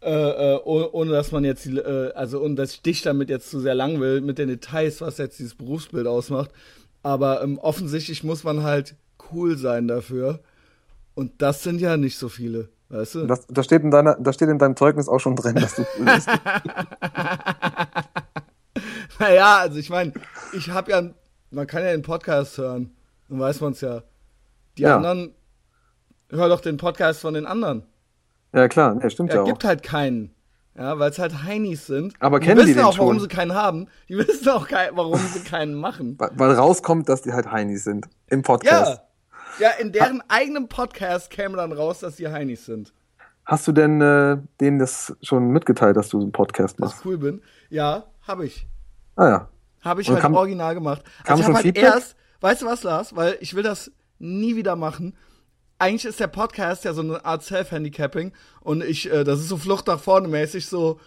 äh, 0.00 0.10
äh, 0.10 0.60
ohne 0.62 1.10
dass 1.10 1.32
man 1.32 1.44
jetzt, 1.44 1.66
äh, 1.66 2.12
also 2.14 2.40
ohne 2.40 2.54
dass 2.54 2.74
ich 2.74 2.82
dich 2.82 3.02
damit 3.02 3.28
jetzt 3.28 3.50
zu 3.50 3.60
sehr 3.60 3.74
lang 3.74 3.98
will, 3.98 4.20
mit 4.20 4.38
den 4.38 4.48
Details, 4.48 5.00
was 5.00 5.18
jetzt 5.18 5.38
dieses 5.38 5.54
Berufsbild 5.54 6.06
ausmacht. 6.06 6.50
Aber 7.02 7.42
ähm, 7.42 7.58
offensichtlich 7.58 8.22
muss 8.22 8.44
man 8.44 8.62
halt 8.62 8.94
cool 9.32 9.56
sein 9.56 9.88
dafür. 9.88 10.40
Und 11.14 11.42
das 11.42 11.62
sind 11.62 11.80
ja 11.80 11.96
nicht 11.96 12.18
so 12.18 12.28
viele, 12.28 12.68
weißt 12.90 13.16
du? 13.16 13.26
Das, 13.26 13.46
das, 13.48 13.64
steht, 13.64 13.82
in 13.82 13.90
deiner, 13.90 14.16
das 14.16 14.36
steht 14.36 14.48
in 14.48 14.58
deinem 14.58 14.76
Zeugnis 14.76 15.08
auch 15.08 15.18
schon 15.18 15.34
drin, 15.34 15.56
dass 15.56 15.74
du 15.74 15.84
cool 15.98 16.04
bist. 16.04 16.28
naja, 19.18 19.58
also 19.58 19.78
ich 19.78 19.90
meine, 19.90 20.12
ich 20.52 20.70
habe 20.70 20.90
ja, 20.90 21.02
man 21.50 21.66
kann 21.66 21.82
ja 21.82 21.92
den 21.92 22.02
Podcast 22.02 22.58
hören, 22.58 22.94
dann 23.28 23.40
weiß 23.40 23.60
man 23.62 23.72
es 23.72 23.80
ja. 23.80 24.02
Die 24.78 24.82
ja. 24.82 24.96
anderen, 24.96 25.34
hör 26.30 26.48
doch 26.48 26.60
den 26.60 26.76
Podcast 26.76 27.20
von 27.20 27.34
den 27.34 27.46
anderen. 27.46 27.84
Ja, 28.52 28.68
klar, 28.68 28.98
ja, 29.02 29.10
stimmt 29.10 29.30
ja, 29.30 29.36
ja 29.36 29.42
auch. 29.42 29.46
gibt 29.46 29.64
halt 29.64 29.82
keinen. 29.82 30.32
Ja, 30.76 30.98
weil 30.98 31.10
es 31.10 31.18
halt 31.18 31.42
Heinis 31.42 31.86
sind. 31.86 32.14
Aber 32.20 32.38
kennen 32.38 32.60
die, 32.60 32.66
wissen 32.66 32.78
die 32.78 32.84
auch, 32.84 32.98
warum 32.98 33.14
schon? 33.14 33.20
sie 33.22 33.28
keinen 33.28 33.54
haben. 33.54 33.88
Die 34.08 34.18
wissen 34.18 34.48
auch, 34.50 34.68
warum 34.70 35.18
sie 35.18 35.40
keinen 35.40 35.74
machen. 35.74 36.18
Weil 36.18 36.52
rauskommt, 36.52 37.08
dass 37.08 37.22
die 37.22 37.32
halt 37.32 37.50
Heinis 37.50 37.84
sind. 37.84 38.08
Im 38.26 38.42
Podcast. 38.42 38.98
Ja. 38.98 39.06
Ja, 39.58 39.70
in 39.80 39.90
deren 39.90 40.20
ha 40.20 40.24
eigenem 40.28 40.68
Podcast 40.68 41.30
käme 41.30 41.56
dann 41.56 41.72
raus, 41.72 42.00
dass 42.00 42.16
die 42.16 42.28
Heinis 42.28 42.66
sind. 42.66 42.92
Hast 43.46 43.66
du 43.66 43.72
denn 43.72 44.00
äh, 44.02 44.36
denen 44.60 44.78
das 44.78 45.16
schon 45.22 45.50
mitgeteilt, 45.50 45.96
dass 45.96 46.10
du 46.10 46.20
einen 46.20 46.32
Podcast 46.32 46.78
Dass 46.78 46.90
machst? 46.90 47.00
ich 47.00 47.06
cool 47.06 47.16
bin. 47.16 47.42
Ja, 47.70 48.04
habe 48.26 48.44
ich. 48.44 48.66
Ah 49.14 49.28
ja. 49.28 49.48
Habe 49.82 50.02
ich 50.02 50.08
Und 50.08 50.14
halt 50.14 50.22
kam- 50.22 50.34
original 50.34 50.74
gemacht. 50.74 51.02
Also 51.24 51.40
ich 51.40 51.44
habe 51.44 51.54
halt 51.54 51.62
Feedback? 51.62 51.84
erst, 51.84 52.16
weißt 52.40 52.62
du 52.62 52.66
was, 52.66 52.82
Lars? 52.82 53.16
Weil 53.16 53.38
ich 53.40 53.54
will 53.54 53.62
das 53.62 53.90
nie 54.18 54.56
wieder 54.56 54.76
machen. 54.76 55.16
Eigentlich 55.78 56.06
ist 56.06 56.20
der 56.20 56.28
Podcast 56.28 56.84
ja 56.84 56.94
so 56.94 57.02
eine 57.02 57.24
Art 57.24 57.42
Self-Handicapping 57.42 58.32
und 58.60 58.82
ich, 58.82 59.10
äh, 59.10 59.24
das 59.24 59.40
ist 59.40 59.48
so 59.48 59.56
Flucht 59.56 59.86
nach 59.86 60.00
vorne 60.00 60.28
mäßig, 60.28 60.66
so, 60.66 60.98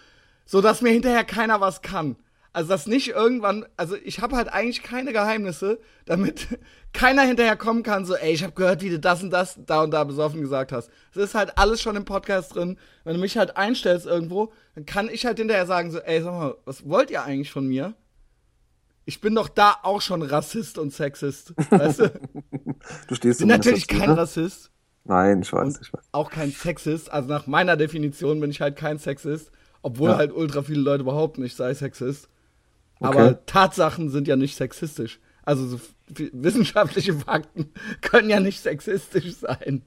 so 0.46 0.60
dass 0.60 0.80
mir 0.80 0.90
hinterher 0.90 1.24
keiner 1.24 1.60
was 1.60 1.82
kann. 1.82 2.16
Also 2.52 2.70
dass 2.70 2.86
nicht 2.86 3.08
irgendwann, 3.08 3.64
also 3.76 3.96
ich 3.96 4.20
habe 4.20 4.34
halt 4.34 4.48
eigentlich 4.52 4.82
keine 4.82 5.12
Geheimnisse, 5.12 5.78
damit 6.04 6.48
keiner 6.92 7.22
hinterher 7.22 7.56
kommen 7.56 7.84
kann, 7.84 8.04
so, 8.04 8.14
ey, 8.14 8.32
ich 8.32 8.42
habe 8.42 8.54
gehört, 8.54 8.82
wie 8.82 8.90
du 8.90 8.98
das 8.98 9.22
und 9.22 9.30
das 9.30 9.58
da 9.64 9.82
und 9.82 9.92
da 9.92 10.02
besoffen 10.02 10.40
gesagt 10.40 10.72
hast. 10.72 10.90
Es 11.12 11.16
ist 11.16 11.34
halt 11.34 11.58
alles 11.58 11.80
schon 11.80 11.94
im 11.94 12.04
Podcast 12.04 12.56
drin. 12.56 12.76
Wenn 13.04 13.14
du 13.14 13.20
mich 13.20 13.38
halt 13.38 13.56
einstellst 13.56 14.06
irgendwo, 14.06 14.52
dann 14.74 14.84
kann 14.84 15.08
ich 15.08 15.26
halt 15.26 15.38
hinterher 15.38 15.66
sagen, 15.66 15.92
so, 15.92 15.98
ey, 15.98 16.22
sag 16.22 16.32
mal, 16.32 16.56
was 16.64 16.88
wollt 16.88 17.10
ihr 17.10 17.22
eigentlich 17.22 17.52
von 17.52 17.66
mir? 17.68 17.94
Ich 19.10 19.20
bin 19.20 19.34
doch 19.34 19.48
da 19.48 19.74
auch 19.82 20.00
schon 20.00 20.22
Rassist 20.22 20.78
und 20.78 20.92
Sexist. 20.92 21.52
Weißt 21.70 21.98
du? 21.98 22.12
Du 23.08 23.16
stehst 23.16 23.40
bin 23.40 23.48
natürlich 23.48 23.88
dazu, 23.88 23.98
kein 24.00 24.10
ne? 24.10 24.16
Rassist 24.16 24.70
Nein, 25.02 25.42
ich 25.42 25.52
weiß, 25.52 25.80
ich 25.82 25.92
weiß. 25.92 26.04
auch 26.12 26.30
kein 26.30 26.52
Sexist. 26.52 27.12
Also 27.12 27.28
nach 27.28 27.48
meiner 27.48 27.76
Definition 27.76 28.38
bin 28.40 28.50
ich 28.52 28.60
halt 28.60 28.76
kein 28.76 28.98
Sexist, 28.98 29.50
obwohl 29.82 30.10
Ja. 30.10 30.16
halt 30.16 30.32
ultra 30.32 30.62
viele 30.62 30.80
Leute 30.82 31.02
behaupten, 31.02 31.44
ich 31.44 31.56
sei 31.56 31.74
Sexist. 31.74 32.28
Okay. 33.00 33.18
Aber 33.18 33.44
Tatsachen 33.46 34.10
sind 34.10 34.28
ja 34.28 34.36
nicht 34.36 34.56
sexistisch. 34.56 35.18
Also 35.42 35.66
so 35.66 35.80
wissenschaftliche 36.32 37.14
Fakten 37.14 37.70
können 38.02 38.30
ja 38.30 38.38
nicht 38.38 38.62
sexistisch 38.62 39.34
sein. 39.34 39.82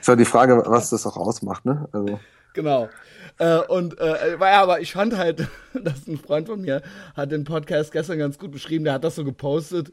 Ist 0.00 0.08
ja 0.08 0.16
die 0.16 0.24
Frage, 0.24 0.62
was 0.66 0.88
das 0.88 1.06
auch 1.06 1.18
ausmacht, 1.18 1.66
ne? 1.66 1.86
Also, 1.92 2.18
Genau. 2.54 2.88
Äh, 3.38 3.58
und 3.58 3.98
äh, 3.98 4.38
war 4.38 4.50
ja, 4.50 4.62
aber 4.62 4.80
ich 4.80 4.92
fand 4.92 5.16
halt, 5.16 5.46
dass 5.74 6.06
ein 6.06 6.18
Freund 6.18 6.48
von 6.48 6.60
mir 6.60 6.82
hat 7.14 7.32
den 7.32 7.44
Podcast 7.44 7.92
gestern 7.92 8.18
ganz 8.18 8.38
gut 8.38 8.50
beschrieben, 8.50 8.84
der 8.84 8.94
hat 8.94 9.04
das 9.04 9.14
so 9.14 9.24
gepostet 9.24 9.92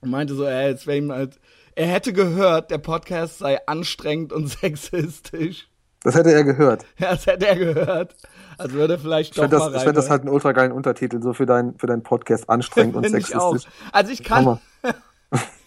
und 0.00 0.10
meinte 0.10 0.34
so, 0.34 0.44
ey, 0.44 0.68
jetzt 0.68 0.86
wäre 0.86 0.98
ihm 0.98 1.12
halt, 1.12 1.38
er 1.74 1.86
hätte 1.86 2.12
gehört, 2.12 2.70
der 2.70 2.78
Podcast 2.78 3.38
sei 3.38 3.58
anstrengend 3.66 4.32
und 4.32 4.48
sexistisch. 4.60 5.68
das 6.02 6.14
hätte 6.14 6.32
er 6.32 6.44
gehört. 6.44 6.84
Ja, 6.98 7.10
das 7.12 7.26
hätte 7.26 7.46
er 7.46 7.56
gehört. 7.56 8.16
Also 8.58 8.74
würde 8.74 8.94
er 8.94 8.98
vielleicht 8.98 9.30
Ich 9.30 9.36
doch 9.36 9.42
fände 9.44 9.56
das, 9.56 9.70
mal 9.70 9.76
ich 9.76 9.82
fänd 9.82 9.96
das 9.96 10.10
halt 10.10 10.22
einen 10.22 10.30
ultra 10.30 10.52
geilen 10.52 10.72
Untertitel, 10.72 11.22
so 11.22 11.32
für, 11.32 11.46
dein, 11.46 11.78
für 11.78 11.86
deinen 11.86 12.02
Podcast 12.02 12.50
anstrengend 12.50 12.96
und 12.96 13.02
Finde 13.04 13.18
ich 13.18 13.34
auch. 13.34 13.52
sexistisch. 13.52 13.72
Also 13.92 14.12
ich 14.12 14.22
kann, 14.24 14.60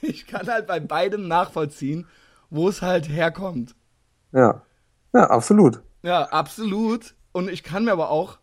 ich 0.02 0.28
kann 0.28 0.48
halt 0.48 0.68
bei 0.68 0.80
beidem 0.80 1.28
nachvollziehen, 1.28 2.08
wo 2.50 2.70
es 2.70 2.82
halt 2.82 3.10
herkommt. 3.10 3.76
Ja. 4.34 4.62
Ja, 5.14 5.30
absolut. 5.30 5.82
Ja, 6.04 6.24
absolut. 6.26 7.14
Und 7.32 7.50
ich 7.50 7.64
kann 7.64 7.86
mir 7.86 7.92
aber 7.92 8.10
auch, 8.10 8.38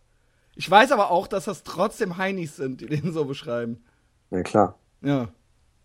ich 0.55 0.71
weiß 0.71 0.93
aber 0.93 1.11
auch, 1.11 1.27
dass 1.27 1.45
das 1.45 1.63
trotzdem 1.63 2.17
Heinis 2.17 2.57
sind, 2.57 2.81
die 2.81 2.87
den 2.87 3.13
so 3.13 3.25
beschreiben. 3.25 3.83
Ja, 4.31 4.43
klar. 4.43 4.79
Ja. 5.03 5.29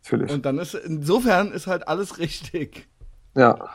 Natürlich. 0.04 0.32
Und 0.32 0.46
dann 0.46 0.60
ist, 0.60 0.74
insofern 0.74 1.52
ist 1.52 1.68
halt 1.68 1.88
alles 1.88 2.18
richtig. 2.18 2.88
ja. 3.36 3.70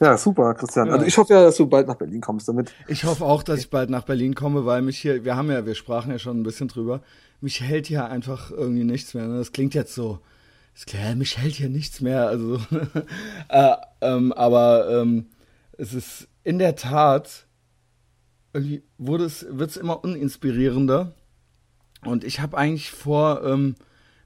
Ja, 0.00 0.16
super, 0.16 0.54
Christian. 0.54 0.88
Ja. 0.88 0.94
Also 0.94 1.06
ich 1.06 1.16
hoffe 1.16 1.34
ja, 1.34 1.42
dass 1.42 1.56
du 1.56 1.66
bald 1.66 1.86
nach 1.86 1.94
Berlin 1.94 2.20
kommst 2.20 2.48
damit. 2.48 2.72
Ich 2.88 3.04
hoffe 3.04 3.24
auch, 3.24 3.44
dass 3.44 3.60
ich 3.60 3.70
bald 3.70 3.90
nach 3.90 4.02
Berlin 4.02 4.34
komme, 4.34 4.66
weil 4.66 4.82
mich 4.82 4.98
hier, 4.98 5.24
wir 5.24 5.36
haben 5.36 5.50
ja, 5.50 5.64
wir 5.66 5.76
sprachen 5.76 6.10
ja 6.10 6.18
schon 6.18 6.40
ein 6.40 6.42
bisschen 6.42 6.66
drüber, 6.66 7.00
mich 7.40 7.60
hält 7.60 7.86
hier 7.86 8.06
einfach 8.06 8.50
irgendwie 8.50 8.82
nichts 8.82 9.14
mehr. 9.14 9.28
Ne? 9.28 9.38
Das 9.38 9.52
klingt 9.52 9.72
jetzt 9.74 9.94
so, 9.94 10.18
mich 11.16 11.38
hält 11.38 11.54
hier 11.54 11.68
nichts 11.68 12.00
mehr. 12.00 12.26
Also, 12.26 12.58
äh, 13.48 13.76
ähm, 14.00 14.32
aber 14.32 14.90
ähm, 14.90 15.26
es 15.78 15.94
ist 15.94 16.28
in 16.44 16.58
der 16.58 16.76
Tat, 16.76 17.46
wurde 18.98 19.24
es, 19.24 19.46
wird 19.50 19.70
es 19.70 19.76
immer 19.76 20.04
uninspirierender. 20.04 21.14
Und 22.04 22.22
ich 22.22 22.40
habe 22.40 22.56
eigentlich 22.56 22.90
vor, 22.90 23.42
ähm, 23.44 23.74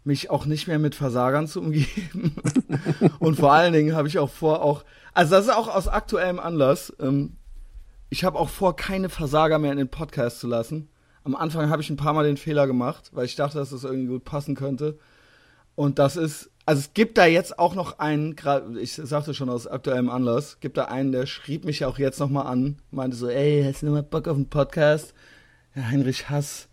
mich 0.05 0.31
auch 0.31 0.47
nicht 0.47 0.67
mehr 0.67 0.79
mit 0.79 0.95
Versagern 0.95 1.47
zu 1.47 1.61
umgeben. 1.61 2.35
Und 3.19 3.37
vor 3.37 3.53
allen 3.53 3.73
Dingen 3.73 3.95
habe 3.95 4.09
ich 4.09 4.19
auch 4.19 4.31
vor, 4.31 4.63
auch, 4.63 4.85
also 5.15 5.37
das 5.37 5.47
ist 5.47 5.55
auch 5.55 5.69
aus 5.69 5.89
aktuellem 5.89 6.41
Anlass, 6.41 6.93
ähm, 6.99 7.37
ich 8.11 8.25
habe 8.25 8.39
auch 8.39 8.49
vor, 8.49 8.75
keine 8.75 9.11
Versager 9.11 9.59
mehr 9.59 9.73
in 9.73 9.79
den 9.79 9.91
Podcast 9.91 10.41
zu 10.41 10.47
lassen. 10.47 10.89
Am 11.25 11.37
Anfang 11.37 11.69
habe 11.69 11.83
ich 11.83 11.91
ein 11.91 11.99
paar 11.99 12.15
Mal 12.15 12.25
den 12.25 12.39
Fehler 12.39 12.67
gemacht, 12.67 13.11
weil 13.13 13.27
ich 13.27 13.37
dachte, 13.37 13.59
dass 13.59 13.71
das 13.71 13.85
irgendwie 13.85 14.07
gut 14.07 14.25
passen 14.25 14.55
könnte. 14.55 14.99
Und 15.75 15.99
das 15.99 16.17
ist, 16.17 16.51
also 16.69 16.81
es 16.81 16.93
gibt 16.93 17.17
da 17.17 17.25
jetzt 17.25 17.59
auch 17.59 17.75
noch 17.75 17.99
einen, 17.99 18.37
ich 18.79 18.93
sagte 18.93 19.33
schon 19.33 19.49
aus 19.49 19.67
aktuellem 19.67 20.11
Anlass, 20.11 20.59
gibt 20.61 20.77
da 20.77 20.85
einen, 20.85 21.13
der 21.13 21.25
schrieb 21.25 21.65
mich 21.65 21.87
auch 21.87 21.99
jetzt 21.99 22.21
nochmal 22.21 22.47
an, 22.47 22.77
meinte 22.91 23.17
so, 23.17 23.27
ey, 23.27 23.65
hast 23.65 23.81
du 23.81 23.87
nochmal 23.87 24.03
Bock 24.03 24.29
auf 24.29 24.37
einen 24.37 24.51
Podcast? 24.51 25.15
Ja, 25.75 25.85
Heinrich 25.85 26.29
Hass. 26.29 26.69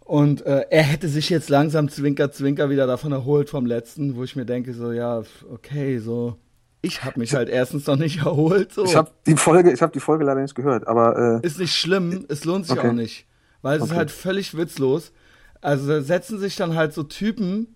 Und 0.00 0.44
äh, 0.44 0.66
er 0.70 0.82
hätte 0.82 1.08
sich 1.08 1.30
jetzt 1.30 1.50
langsam 1.50 1.88
zwinker, 1.88 2.32
zwinker 2.32 2.68
wieder 2.68 2.88
davon 2.88 3.12
erholt 3.12 3.48
vom 3.48 3.64
letzten, 3.64 4.16
wo 4.16 4.24
ich 4.24 4.34
mir 4.34 4.44
denke, 4.44 4.74
so, 4.74 4.90
ja, 4.90 5.22
okay, 5.52 5.98
so, 5.98 6.36
ich 6.82 7.04
habe 7.04 7.20
mich 7.20 7.32
halt 7.32 7.48
erstens 7.48 7.86
noch 7.86 7.96
nicht 7.96 8.18
erholt, 8.24 8.72
so. 8.72 8.84
Ich 8.86 8.96
habe 8.96 9.12
die 9.24 9.36
Folge, 9.36 9.72
ich 9.72 9.82
habe 9.82 9.92
die 9.92 10.00
Folge 10.00 10.24
leider 10.24 10.42
nicht 10.42 10.56
gehört, 10.56 10.88
aber 10.88 11.40
äh, 11.42 11.46
Ist 11.46 11.60
nicht 11.60 11.76
schlimm, 11.76 12.24
es 12.28 12.44
lohnt 12.44 12.66
sich 12.66 12.76
Okay. 12.76 12.88
auch 12.88 12.92
nicht. 12.92 13.26
Weil 13.62 13.76
es 13.78 13.84
ist 13.84 13.90
Okay. 13.90 13.98
halt 13.98 14.10
völlig 14.10 14.56
witzlos. 14.56 15.12
Also 15.60 16.00
setzen 16.00 16.40
sich 16.40 16.56
dann 16.56 16.74
halt 16.74 16.92
so 16.92 17.04
Typen 17.04 17.68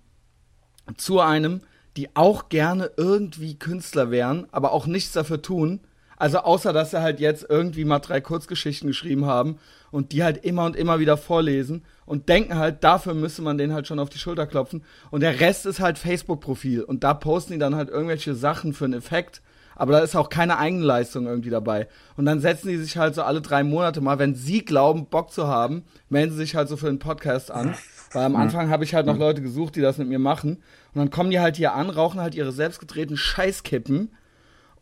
zu 0.96 1.20
einem, 1.20 1.60
die 1.96 2.14
auch 2.14 2.48
gerne 2.48 2.90
irgendwie 2.96 3.58
Künstler 3.58 4.10
wären, 4.10 4.46
aber 4.52 4.72
auch 4.72 4.86
nichts 4.86 5.12
dafür 5.12 5.42
tun. 5.42 5.80
Also 6.16 6.38
außer, 6.38 6.72
dass 6.72 6.90
sie 6.90 7.00
halt 7.00 7.20
jetzt 7.20 7.46
irgendwie 7.48 7.84
mal 7.84 8.00
drei 8.00 8.20
Kurzgeschichten 8.20 8.88
geschrieben 8.88 9.26
haben 9.26 9.58
und 9.92 10.12
die 10.12 10.24
halt 10.24 10.44
immer 10.44 10.64
und 10.64 10.74
immer 10.74 10.98
wieder 10.98 11.16
vorlesen 11.16 11.84
und 12.06 12.28
denken 12.28 12.56
halt, 12.56 12.82
dafür 12.82 13.14
müsste 13.14 13.42
man 13.42 13.56
denen 13.56 13.72
halt 13.72 13.86
schon 13.86 14.00
auf 14.00 14.10
die 14.10 14.18
Schulter 14.18 14.46
klopfen. 14.46 14.82
Und 15.10 15.20
der 15.20 15.38
Rest 15.40 15.64
ist 15.64 15.78
halt 15.78 15.96
Facebook-Profil 15.96 16.82
und 16.82 17.04
da 17.04 17.14
posten 17.14 17.52
die 17.52 17.58
dann 17.58 17.76
halt 17.76 17.88
irgendwelche 17.88 18.34
Sachen 18.34 18.72
für 18.72 18.86
einen 18.86 18.94
Effekt. 18.94 19.42
Aber 19.76 19.92
da 19.92 19.98
ist 20.00 20.16
auch 20.16 20.28
keine 20.28 20.58
Eigenleistung 20.58 21.26
irgendwie 21.26 21.50
dabei. 21.50 21.86
Und 22.16 22.26
dann 22.26 22.40
setzen 22.40 22.68
die 22.68 22.78
sich 22.78 22.96
halt 22.96 23.14
so 23.14 23.22
alle 23.22 23.40
drei 23.40 23.62
Monate 23.62 24.00
mal, 24.00 24.18
wenn 24.18 24.34
sie 24.34 24.64
glauben, 24.64 25.06
Bock 25.06 25.30
zu 25.30 25.46
haben, 25.46 25.84
melden 26.08 26.32
sie 26.32 26.38
sich 26.38 26.56
halt 26.56 26.68
so 26.68 26.76
für 26.76 26.86
den 26.86 26.98
Podcast 26.98 27.52
an. 27.52 27.76
Weil 28.12 28.24
am 28.24 28.34
Anfang 28.34 28.70
habe 28.70 28.82
ich 28.82 28.94
halt 28.94 29.06
noch 29.06 29.16
Leute 29.16 29.40
gesucht, 29.40 29.76
die 29.76 29.80
das 29.80 29.98
mit 29.98 30.08
mir 30.08 30.18
machen. 30.18 30.62
Und 30.94 31.00
dann 31.00 31.10
kommen 31.10 31.30
die 31.30 31.40
halt 31.40 31.56
hier 31.56 31.74
an, 31.74 31.90
rauchen 31.90 32.20
halt 32.20 32.34
ihre 32.34 32.52
selbstgedrehten 32.52 33.16
Scheißkippen 33.16 34.10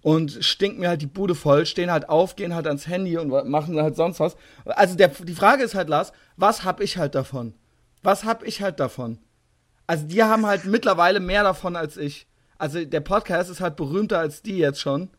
und 0.03 0.45
stinken 0.45 0.81
mir 0.81 0.89
halt 0.89 1.03
die 1.03 1.07
Bude 1.07 1.35
voll, 1.35 1.67
stehen 1.67 1.91
halt 1.91 2.09
auf, 2.09 2.37
gehen 2.37 2.55
halt 2.55 2.67
ans 2.67 2.87
Handy 2.87 3.19
und 3.19 3.29
machen 3.49 3.81
halt 3.81 3.97
sonst 3.97 4.21
was. 4.21 4.37
Also 4.65 4.95
der, 4.97 5.09
die 5.09 5.35
Frage 5.35 5.65
ist 5.65 5.75
halt, 5.75 5.89
Lars, 5.89 6.13
was 6.37 6.65
hab 6.65 6.81
ich 6.81 6.97
halt 6.97 7.15
davon? 7.15 7.55
Was 8.03 8.25
hab 8.25 8.45
ich 8.45 8.63
halt 8.63 8.79
davon? 8.79 9.19
Also 9.87 10.07
die 10.07 10.23
haben 10.23 10.47
halt 10.47 10.65
mittlerweile 10.65 11.21
mehr 11.21 11.43
davon 11.43 11.77
als 11.77 11.97
ich. 11.97 12.27
Also 12.59 12.85
der 12.85 13.01
Podcast 13.01 13.51
ist 13.51 13.61
halt 13.61 13.77
berühmter 13.77 14.19
als 14.19 14.43
die 14.43 14.59
jetzt 14.59 14.81
schon. 14.81 15.11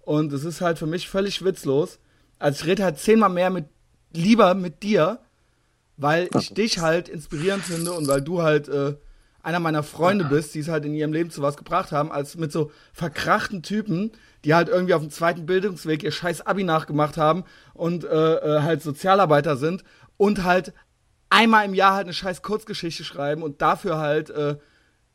Und 0.00 0.32
es 0.32 0.44
ist 0.44 0.60
halt 0.60 0.78
für 0.78 0.86
mich 0.86 1.08
völlig 1.08 1.44
witzlos. 1.44 1.98
Also 2.38 2.62
ich 2.62 2.66
rede 2.66 2.84
halt 2.84 2.98
zehnmal 2.98 3.28
mehr 3.28 3.50
mit, 3.50 3.66
lieber 4.12 4.54
mit 4.54 4.82
dir, 4.82 5.20
weil 5.98 6.28
ich 6.38 6.54
dich 6.54 6.78
halt 6.78 7.08
inspirierend 7.08 7.62
finde 7.62 7.92
und 7.92 8.08
weil 8.08 8.22
du 8.22 8.42
halt 8.42 8.68
äh, 8.68 8.94
einer 9.42 9.60
meiner 9.60 9.82
Freunde 9.82 10.24
bist, 10.24 10.54
die 10.54 10.60
es 10.60 10.68
halt 10.68 10.84
in 10.84 10.94
ihrem 10.94 11.12
Leben 11.12 11.30
zu 11.30 11.42
was 11.42 11.56
gebracht 11.56 11.92
haben, 11.92 12.12
als 12.12 12.36
mit 12.36 12.52
so 12.52 12.70
verkrachten 12.92 13.62
Typen, 13.62 14.12
die 14.44 14.54
halt 14.54 14.68
irgendwie 14.68 14.94
auf 14.94 15.02
dem 15.02 15.10
zweiten 15.10 15.46
Bildungsweg 15.46 16.02
ihr 16.02 16.12
scheiß 16.12 16.46
Abi 16.46 16.64
nachgemacht 16.64 17.16
haben 17.16 17.44
und 17.74 18.04
äh, 18.04 18.08
äh, 18.08 18.62
halt 18.62 18.82
Sozialarbeiter 18.82 19.56
sind 19.56 19.84
und 20.16 20.44
halt 20.44 20.72
einmal 21.30 21.64
im 21.64 21.74
Jahr 21.74 21.94
halt 21.94 22.06
eine 22.06 22.12
scheiß 22.12 22.42
Kurzgeschichte 22.42 23.04
schreiben 23.04 23.42
und 23.42 23.62
dafür 23.62 23.98
halt 23.98 24.30
äh, 24.30 24.56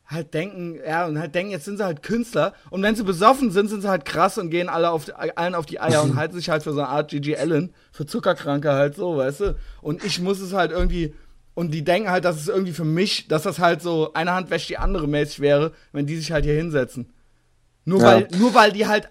halt 0.06 0.34
denken, 0.34 0.78
ja, 0.86 1.06
und 1.06 1.18
halt 1.18 1.34
denken, 1.34 1.50
jetzt 1.50 1.64
sind 1.64 1.78
sie 1.78 1.84
halt 1.84 2.02
Künstler 2.02 2.54
und 2.70 2.82
wenn 2.82 2.94
sie 2.94 3.02
besoffen 3.02 3.50
sind, 3.50 3.68
sind 3.68 3.82
sie 3.82 3.88
halt 3.88 4.04
krass 4.04 4.38
und 4.38 4.50
gehen 4.50 4.68
alle 4.68 4.90
auf, 4.90 5.10
allen 5.16 5.54
auf 5.54 5.66
die 5.66 5.80
Eier 5.80 6.02
und 6.02 6.14
halten 6.16 6.36
sich 6.36 6.48
halt 6.48 6.62
für 6.62 6.72
so 6.72 6.80
eine 6.80 6.88
Art 6.88 7.10
Gigi 7.10 7.36
Allen, 7.36 7.74
für 7.90 8.06
Zuckerkranke 8.06 8.72
halt 8.72 8.94
so, 8.94 9.16
weißt 9.16 9.40
du? 9.40 9.56
Und 9.82 10.04
ich 10.04 10.20
muss 10.20 10.40
es 10.40 10.52
halt 10.52 10.70
irgendwie, 10.70 11.14
und 11.56 11.72
die 11.72 11.82
denken 11.82 12.10
halt, 12.10 12.26
dass 12.26 12.36
es 12.36 12.48
irgendwie 12.48 12.74
für 12.74 12.84
mich, 12.84 13.28
dass 13.28 13.42
das 13.44 13.58
halt 13.58 13.80
so 13.80 14.12
eine 14.12 14.32
Hand 14.32 14.50
wäscht 14.50 14.68
die 14.68 14.76
andere 14.76 15.08
mäßig 15.08 15.40
wäre, 15.40 15.72
wenn 15.90 16.06
die 16.06 16.16
sich 16.16 16.30
halt 16.30 16.44
hier 16.44 16.54
hinsetzen. 16.54 17.12
Nur 17.86 18.00
Ja. 18.00 18.06
weil, 18.06 18.28
nur 18.38 18.54
weil 18.54 18.72
die 18.72 18.86
halt, 18.86 19.08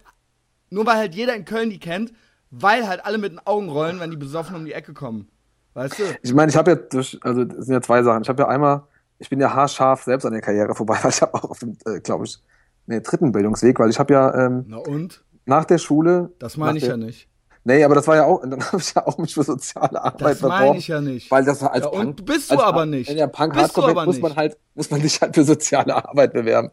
nur 0.70 0.86
weil 0.86 0.98
halt 0.98 1.16
jeder 1.16 1.36
in 1.36 1.44
Köln 1.44 1.72
die 1.72 1.80
kennt, 1.80 2.14
weil 2.52 2.88
halt 2.88 3.04
alle 3.04 3.18
mit 3.18 3.32
den 3.32 3.40
Augen 3.40 3.68
rollen, 3.70 4.00
wenn 4.00 4.12
die 4.12 4.18
besoffen 4.18 4.56
um 4.56 4.64
die 4.64 4.74
Ecke 4.74 4.94
kommen. 4.94 5.28
Weißt 5.74 5.98
du? 5.98 6.04
ich 6.22 6.34
meine, 6.34 6.52
ich 6.52 6.56
habe 6.56 6.72
ja 6.72 6.76
durch, 6.76 7.18
also 7.22 7.44
das 7.46 7.66
sind 7.66 7.74
ja 7.74 7.82
zwei 7.82 8.04
Sachen. 8.04 8.22
Ich 8.22 8.30
habe 8.30 8.44
ja 8.44 8.48
einmal, 8.48 8.84
ich 9.18 9.28
bin 9.28 9.40
ja 9.40 9.52
haarscharf 9.52 10.04
selbst 10.04 10.26
an 10.26 10.34
der 10.34 10.42
Karriere 10.42 10.76
vorbei, 10.76 11.00
weil 11.02 11.12
ich 11.12 11.22
habe 11.24 11.34
auch 11.34 11.46
auf 11.46 11.60
dem, 11.60 11.76
äh, 11.86 12.00
glaube 12.00 12.26
ich, 12.26 12.38
nee, 12.86 13.02
dritten 13.02 13.32
Bildungsweg, 13.32 13.80
weil 13.80 13.90
ich 13.90 13.98
habe 13.98 14.14
ja 14.14 14.46
ähm, 14.46 14.66
Na 14.68 14.78
und? 14.78 15.24
nach 15.46 15.66
der 15.66 15.80
Schule. 15.80 16.32
Das 16.38 16.58
meine 16.58 16.78
ich 16.78 16.84
der, 16.84 16.92
ja 16.92 16.98
nicht. 16.98 17.28
Nee, 17.68 17.84
aber 17.84 17.96
das 17.96 18.08
war 18.08 18.16
ja 18.16 18.26
auch, 18.26 18.42
dann 18.48 18.64
habe 18.64 18.78
ich 18.78 18.94
ja 18.94 19.06
auch 19.06 19.18
mich 19.18 19.34
für 19.34 19.44
soziale 19.44 20.02
Arbeit 20.02 20.36
Das 20.36 20.42
meine 20.42 20.60
beworben. 20.62 20.80
ich 20.80 20.88
ja 20.88 21.02
nicht. 21.02 21.30
Weil 21.32 21.44
das 21.44 21.62
als 21.64 21.84
Ja, 21.84 21.90
und 21.92 22.16
Punk, 22.18 22.26
bist 22.26 22.52
du 22.52 22.56
als, 22.56 22.64
aber 22.64 22.86
nicht. 22.86 23.10
In 23.10 23.18
der 23.18 23.28
punk 23.28 23.54
Bist 23.54 23.76
hardcore 23.76 24.06
muss 24.06 24.20
man 24.20 24.32
nicht. 24.32 24.38
halt, 24.38 24.58
muss 24.76 24.90
man 24.92 25.02
sich 25.02 25.20
halt 25.20 25.36
für 25.36 25.44
soziale 25.44 25.96
Arbeit 25.96 26.34
bewerben. 26.34 26.70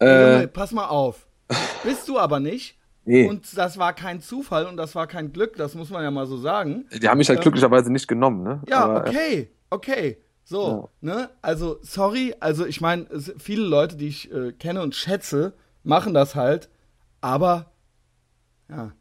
Junge, 0.00 0.42
Äh, 0.44 0.48
pass 0.48 0.70
mal 0.72 0.86
auf. 0.88 1.26
Bist 1.82 2.08
du 2.08 2.18
aber 2.18 2.38
nicht. 2.40 2.78
Nee. 3.04 3.26
Und 3.28 3.56
das 3.56 3.76
war 3.78 3.92
kein 3.92 4.20
Zufall 4.20 4.66
und 4.66 4.76
das 4.76 4.94
war 4.94 5.06
kein 5.08 5.32
Glück, 5.32 5.56
das 5.56 5.74
muss 5.74 5.90
man 5.90 6.02
ja 6.04 6.10
mal 6.10 6.26
so 6.26 6.36
sagen. 6.36 6.84
Die 7.02 7.08
haben 7.08 7.18
mich 7.18 7.28
halt 7.28 7.38
ähm, 7.38 7.42
glücklicherweise 7.42 7.90
nicht 7.90 8.06
genommen, 8.06 8.42
ne? 8.44 8.60
Ja, 8.68 8.84
Aber, 8.84 9.00
okay, 9.00 9.50
okay. 9.70 10.18
So, 10.44 10.90
ja. 11.00 11.14
ne? 11.14 11.30
Also, 11.42 11.78
sorry, 11.82 12.34
also 12.40 12.66
ich 12.66 12.80
meine, 12.80 13.06
viele 13.38 13.62
Leute, 13.64 13.96
die 13.96 14.08
ich 14.08 14.30
äh, 14.32 14.52
kenne 14.52 14.82
und 14.82 14.94
schätze, 14.94 15.54
machen 15.82 16.14
das 16.14 16.34
halt, 16.36 16.68
aber 17.20 17.72
ja, 18.68 18.92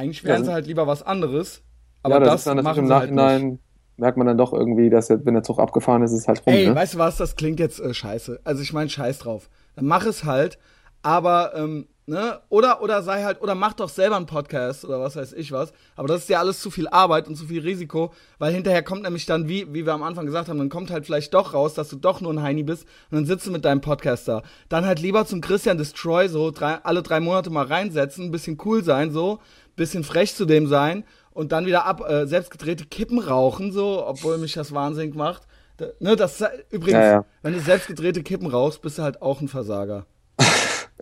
eigentlich 0.00 0.24
wären 0.24 0.42
ja, 0.42 0.46
sie 0.46 0.52
halt 0.52 0.66
lieber 0.66 0.86
was 0.86 1.02
anderes. 1.02 1.62
Aber 2.02 2.14
ja, 2.14 2.20
das, 2.20 2.28
das 2.28 2.40
ist 2.40 2.46
dann 2.46 2.64
machen 2.64 2.84
im 2.84 2.90
halt 2.90 3.02
Nachhinein 3.02 3.42
halt 3.42 3.58
merkt 4.00 4.16
man 4.16 4.26
dann 4.26 4.38
doch 4.38 4.54
irgendwie, 4.54 4.88
dass 4.88 5.10
wenn 5.10 5.34
der 5.34 5.42
Zug 5.42 5.58
abgefahren 5.58 6.02
ist, 6.02 6.12
ist 6.12 6.20
es 6.20 6.28
halt 6.28 6.46
rum. 6.46 6.54
Ey, 6.54 6.68
ne? 6.68 6.74
weißt 6.74 6.94
du 6.94 6.98
was, 6.98 7.18
das 7.18 7.36
klingt 7.36 7.60
jetzt 7.60 7.80
äh, 7.80 7.92
scheiße. 7.92 8.40
Also 8.44 8.62
ich 8.62 8.72
meine, 8.72 8.88
scheiß 8.88 9.18
drauf. 9.18 9.50
Dann 9.76 9.84
mach 9.84 10.06
es 10.06 10.24
halt, 10.24 10.58
aber 11.02 11.52
ähm, 11.54 11.86
Ne? 12.10 12.40
Oder, 12.48 12.82
oder 12.82 13.04
sei 13.04 13.22
halt, 13.22 13.40
oder 13.40 13.54
mach 13.54 13.74
doch 13.74 13.88
selber 13.88 14.16
einen 14.16 14.26
Podcast 14.26 14.84
oder 14.84 14.98
was 14.98 15.14
weiß 15.14 15.32
ich 15.32 15.52
was. 15.52 15.72
Aber 15.94 16.08
das 16.08 16.22
ist 16.22 16.28
ja 16.28 16.40
alles 16.40 16.58
zu 16.60 16.68
viel 16.68 16.88
Arbeit 16.88 17.28
und 17.28 17.36
zu 17.36 17.46
viel 17.46 17.60
Risiko, 17.60 18.12
weil 18.40 18.52
hinterher 18.52 18.82
kommt 18.82 19.04
nämlich 19.04 19.26
dann, 19.26 19.46
wie, 19.46 19.72
wie 19.72 19.86
wir 19.86 19.92
am 19.92 20.02
Anfang 20.02 20.26
gesagt 20.26 20.48
haben, 20.48 20.58
dann 20.58 20.70
kommt 20.70 20.90
halt 20.90 21.06
vielleicht 21.06 21.32
doch 21.34 21.54
raus, 21.54 21.74
dass 21.74 21.88
du 21.88 21.94
doch 21.94 22.20
nur 22.20 22.32
ein 22.32 22.42
Heini 22.42 22.64
bist 22.64 22.82
und 23.12 23.18
dann 23.18 23.26
sitzt 23.26 23.46
du 23.46 23.52
mit 23.52 23.64
deinem 23.64 23.80
Podcast 23.80 24.26
da. 24.26 24.42
Dann 24.68 24.86
halt 24.86 24.98
lieber 24.98 25.24
zum 25.24 25.40
Christian 25.40 25.78
Destroy 25.78 26.28
so 26.28 26.50
drei, 26.50 26.78
alle 26.82 27.04
drei 27.04 27.20
Monate 27.20 27.50
mal 27.50 27.66
reinsetzen, 27.66 28.24
ein 28.24 28.32
bisschen 28.32 28.58
cool 28.64 28.82
sein, 28.82 29.12
so, 29.12 29.38
bisschen 29.80 30.04
frech 30.04 30.34
zu 30.34 30.44
dem 30.44 30.66
sein 30.66 31.04
und 31.32 31.52
dann 31.52 31.66
wieder 31.66 31.86
ab, 31.86 32.02
äh, 32.08 32.26
selbstgedrehte 32.26 32.84
Kippen 32.84 33.18
rauchen, 33.18 33.72
so, 33.72 34.06
obwohl 34.06 34.38
mich 34.38 34.52
das 34.52 34.72
wahnsinnig 34.72 35.14
macht. 35.14 35.42
Da, 35.78 35.86
ne, 35.98 36.14
das 36.14 36.44
übrigens, 36.70 37.00
ja, 37.00 37.12
ja. 37.12 37.24
wenn 37.42 37.54
du 37.54 37.60
selbstgedrehte 37.60 38.22
Kippen 38.22 38.46
rauchst, 38.46 38.82
bist 38.82 38.98
du 38.98 39.02
halt 39.02 39.22
auch 39.22 39.40
ein 39.40 39.48
Versager. 39.48 40.06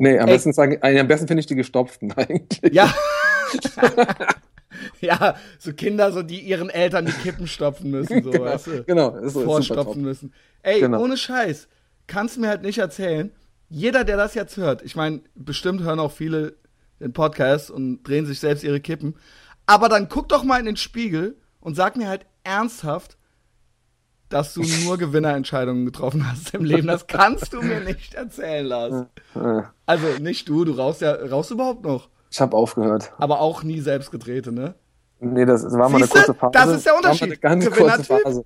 Nee, 0.00 0.16
am 0.16 0.28
Ey. 0.28 0.34
besten 0.34 0.52
sagen, 0.52 0.78
äh, 0.80 0.96
am 1.00 1.08
besten 1.08 1.26
finde 1.26 1.40
ich 1.40 1.46
die 1.46 1.56
gestopften 1.56 2.12
eigentlich. 2.16 2.72
Ja. 2.72 2.94
ja, 5.00 5.34
so 5.58 5.72
Kinder, 5.72 6.12
so 6.12 6.22
die 6.22 6.38
ihren 6.38 6.70
Eltern 6.70 7.06
die 7.06 7.10
Kippen 7.10 7.48
stopfen 7.48 7.90
müssen, 7.90 8.22
so, 8.22 8.30
genau, 8.30 8.44
weißt 8.44 8.66
du? 8.68 8.84
Genau, 8.84 9.16
ist 9.16 9.32
so, 9.32 9.42
vorstopfen 9.42 10.02
müssen. 10.02 10.32
Ey, 10.62 10.82
genau. 10.82 11.02
ohne 11.02 11.16
Scheiß, 11.16 11.66
kannst 12.06 12.36
du 12.36 12.42
mir 12.42 12.48
halt 12.48 12.62
nicht 12.62 12.78
erzählen. 12.78 13.32
Jeder, 13.68 14.04
der 14.04 14.16
das 14.16 14.34
jetzt 14.34 14.56
hört, 14.56 14.82
ich 14.82 14.94
meine, 14.94 15.22
bestimmt 15.34 15.82
hören 15.82 15.98
auch 15.98 16.12
viele 16.12 16.54
den 17.00 17.12
Podcast 17.12 17.70
und 17.70 18.02
drehen 18.02 18.26
sich 18.26 18.40
selbst 18.40 18.64
ihre 18.64 18.80
Kippen. 18.80 19.16
Aber 19.66 19.88
dann 19.88 20.08
guck 20.08 20.28
doch 20.28 20.44
mal 20.44 20.58
in 20.58 20.66
den 20.66 20.76
Spiegel 20.76 21.36
und 21.60 21.74
sag 21.74 21.96
mir 21.96 22.08
halt 22.08 22.26
ernsthaft, 22.44 23.18
dass 24.28 24.54
du 24.54 24.62
nur 24.84 24.98
Gewinnerentscheidungen 24.98 25.84
getroffen 25.84 26.30
hast 26.30 26.54
im 26.54 26.64
Leben. 26.64 26.86
Das 26.86 27.06
kannst 27.06 27.52
du 27.52 27.62
mir 27.62 27.80
nicht 27.80 28.14
erzählen, 28.14 28.66
Lars. 28.66 29.06
Also 29.86 30.06
nicht 30.20 30.48
du, 30.48 30.64
du 30.64 30.72
rauchst 30.72 31.00
ja, 31.00 31.12
rauchst 31.12 31.50
du 31.50 31.54
überhaupt 31.54 31.84
noch? 31.84 32.08
Ich 32.30 32.40
habe 32.40 32.56
aufgehört. 32.56 33.12
Aber 33.18 33.40
auch 33.40 33.62
nie 33.62 33.80
selbst 33.80 34.10
gedrehte, 34.10 34.52
ne? 34.52 34.74
Nee, 35.20 35.46
das, 35.46 35.62
das 35.62 35.72
war 35.72 35.88
mal 35.88 35.96
eine 35.96 36.06
kurze 36.06 36.34
Phase. 36.34 36.52
Das 36.52 36.68
ist 36.68 36.86
der 36.86 36.96
Unterschied. 36.96 37.40
Ganz 37.40 37.70
kurze 37.70 38.04
Phase. 38.04 38.44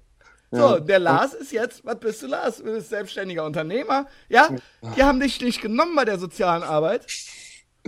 So, 0.50 0.78
der 0.78 0.98
Lars 0.98 1.32
ist 1.32 1.50
jetzt, 1.52 1.84
was 1.84 1.98
bist 1.98 2.22
du 2.22 2.26
Lars? 2.26 2.58
Du 2.58 2.64
bist 2.64 2.90
selbstständiger 2.90 3.44
Unternehmer. 3.44 4.06
Ja, 4.28 4.50
die 4.96 5.02
haben 5.02 5.18
dich 5.18 5.40
nicht 5.40 5.62
genommen 5.62 5.96
bei 5.96 6.04
der 6.04 6.18
sozialen 6.18 6.62
Arbeit. 6.62 7.06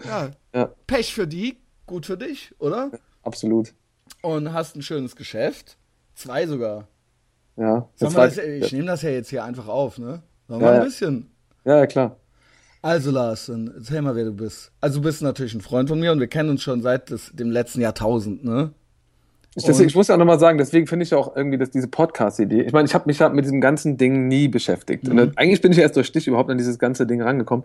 Ja, 0.02 0.30
ja. 0.54 0.70
Pech 0.86 1.12
für 1.12 1.26
die, 1.26 1.58
gut 1.86 2.06
für 2.06 2.16
dich, 2.16 2.54
oder? 2.58 2.90
Absolut. 3.22 3.74
Und 4.22 4.52
hast 4.52 4.76
ein 4.76 4.82
schönes 4.82 5.16
Geschäft. 5.16 5.76
Zwei 6.14 6.46
sogar. 6.46 6.88
Ja. 7.56 7.88
Das, 7.98 8.38
ich 8.38 8.72
nehme 8.72 8.86
das 8.86 9.02
ja 9.02 9.10
jetzt 9.10 9.30
hier 9.30 9.44
einfach 9.44 9.68
auf, 9.68 9.98
ne? 9.98 10.22
Noch 10.48 10.60
mal 10.60 10.74
ja, 10.74 10.80
ein 10.80 10.84
bisschen. 10.84 11.30
Ja, 11.64 11.78
ja, 11.78 11.86
klar. 11.86 12.16
Also 12.82 13.10
Lars, 13.10 13.48
erzähl 13.48 14.02
mal, 14.02 14.14
wer 14.14 14.26
du 14.26 14.32
bist. 14.32 14.70
Also 14.80 14.98
du 15.00 15.04
bist 15.04 15.22
natürlich 15.22 15.54
ein 15.54 15.62
Freund 15.62 15.88
von 15.88 15.98
mir 15.98 16.12
und 16.12 16.20
wir 16.20 16.26
kennen 16.26 16.50
uns 16.50 16.62
schon 16.62 16.82
seit 16.82 17.10
des, 17.10 17.32
dem 17.32 17.50
letzten 17.50 17.80
Jahrtausend, 17.80 18.44
ne? 18.44 18.72
Ich, 19.56 19.64
deswegen, 19.64 19.88
ich 19.88 19.94
muss 19.94 20.08
ja 20.08 20.16
auch 20.16 20.18
nochmal 20.18 20.40
sagen, 20.40 20.58
deswegen 20.58 20.88
finde 20.88 21.04
ich 21.04 21.14
auch 21.14 21.36
irgendwie, 21.36 21.58
dass 21.58 21.70
diese 21.70 21.86
Podcast-Idee, 21.86 22.62
ich 22.62 22.72
meine, 22.72 22.86
ich 22.86 22.94
habe 22.94 23.06
mich 23.06 23.20
ja 23.20 23.28
mit 23.28 23.44
diesem 23.44 23.60
ganzen 23.60 23.96
Ding 23.96 24.26
nie 24.26 24.48
beschäftigt. 24.48 25.04
Mhm. 25.04 25.18
Und 25.18 25.38
eigentlich 25.38 25.62
bin 25.62 25.70
ich 25.70 25.78
erst 25.78 25.96
durch 25.96 26.10
dich 26.10 26.26
überhaupt 26.26 26.50
an 26.50 26.58
dieses 26.58 26.78
ganze 26.78 27.06
Ding 27.06 27.22
rangekommen. 27.22 27.64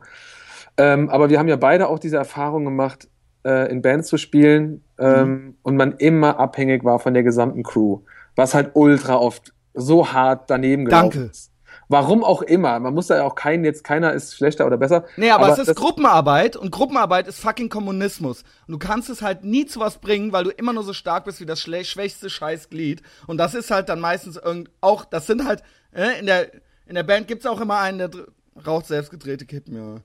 Ähm, 0.80 1.10
aber 1.10 1.30
wir 1.30 1.40
haben 1.40 1.50
ja 1.50 1.58
beide 1.58 1.90
auch 1.90 2.00
diese 2.00 2.16
Erfahrung 2.16 2.64
gemacht, 2.64 3.10
äh, 3.44 3.70
in 3.70 3.82
Bands 3.82 4.08
zu 4.08 4.18
spielen 4.18 4.84
ähm, 4.98 5.30
mhm. 5.30 5.58
und 5.62 5.76
man 5.76 5.94
immer 5.98 6.40
abhängig 6.40 6.86
war 6.86 7.00
von 7.00 7.14
der 7.14 7.24
gesamten 7.24 7.64
Crew. 7.64 8.00
Was 8.36 8.54
halt 8.54 8.72
ultra 8.76 9.18
oft 9.18 9.54
so 9.74 10.14
hart 10.14 10.50
daneben 10.50 10.86
gelaufen 10.86 11.12
Danke. 11.12 11.32
ist. 11.32 11.52
Warum 11.90 12.24
auch 12.24 12.44
immer. 12.44 12.80
Man 12.80 12.94
muss 12.94 13.08
da 13.08 13.18
ja 13.18 13.24
auch 13.24 13.36
keinen, 13.36 13.66
jetzt 13.66 13.84
keiner 13.84 14.14
ist 14.14 14.36
schlechter 14.36 14.66
oder 14.68 14.78
besser. 14.78 15.06
Nee, 15.18 15.32
aber, 15.32 15.46
aber 15.46 15.54
es 15.54 15.68
ist 15.68 15.76
Gruppenarbeit 15.76 16.56
und 16.56 16.72
Gruppenarbeit 16.72 17.28
ist 17.28 17.40
fucking 17.40 17.68
Kommunismus. 17.68 18.44
Und 18.68 18.74
du 18.74 18.78
kannst 18.78 19.10
es 19.10 19.22
halt 19.22 19.44
nie 19.44 19.66
zu 19.66 19.80
was 19.80 19.98
bringen, 19.98 20.32
weil 20.32 20.44
du 20.44 20.52
immer 20.52 20.72
nur 20.72 20.84
so 20.84 20.94
stark 20.94 21.26
bist 21.26 21.42
wie 21.42 21.46
das 21.46 21.60
schwächste 21.60 22.30
Scheißglied. 22.30 23.02
Und 23.28 23.38
das 23.38 23.56
ist 23.56 23.72
halt 23.72 23.90
dann 23.90 24.00
meistens 24.00 24.38
irgend, 24.38 24.70
auch, 24.82 25.04
das 25.04 25.26
sind 25.26 25.46
halt, 25.46 25.64
äh, 25.92 26.20
in 26.20 26.28
der, 26.28 26.54
in 26.86 26.96
der 26.96 27.04
Band 27.04 27.28
gibt's 27.28 27.48
auch 27.48 27.60
immer 27.60 27.80
einen, 27.80 27.98
der 27.98 28.10
raucht 28.66 28.86
selbst 28.86 29.12
gedrehte 29.12 29.46
Kippen, 29.46 29.76
ja. 29.76 29.96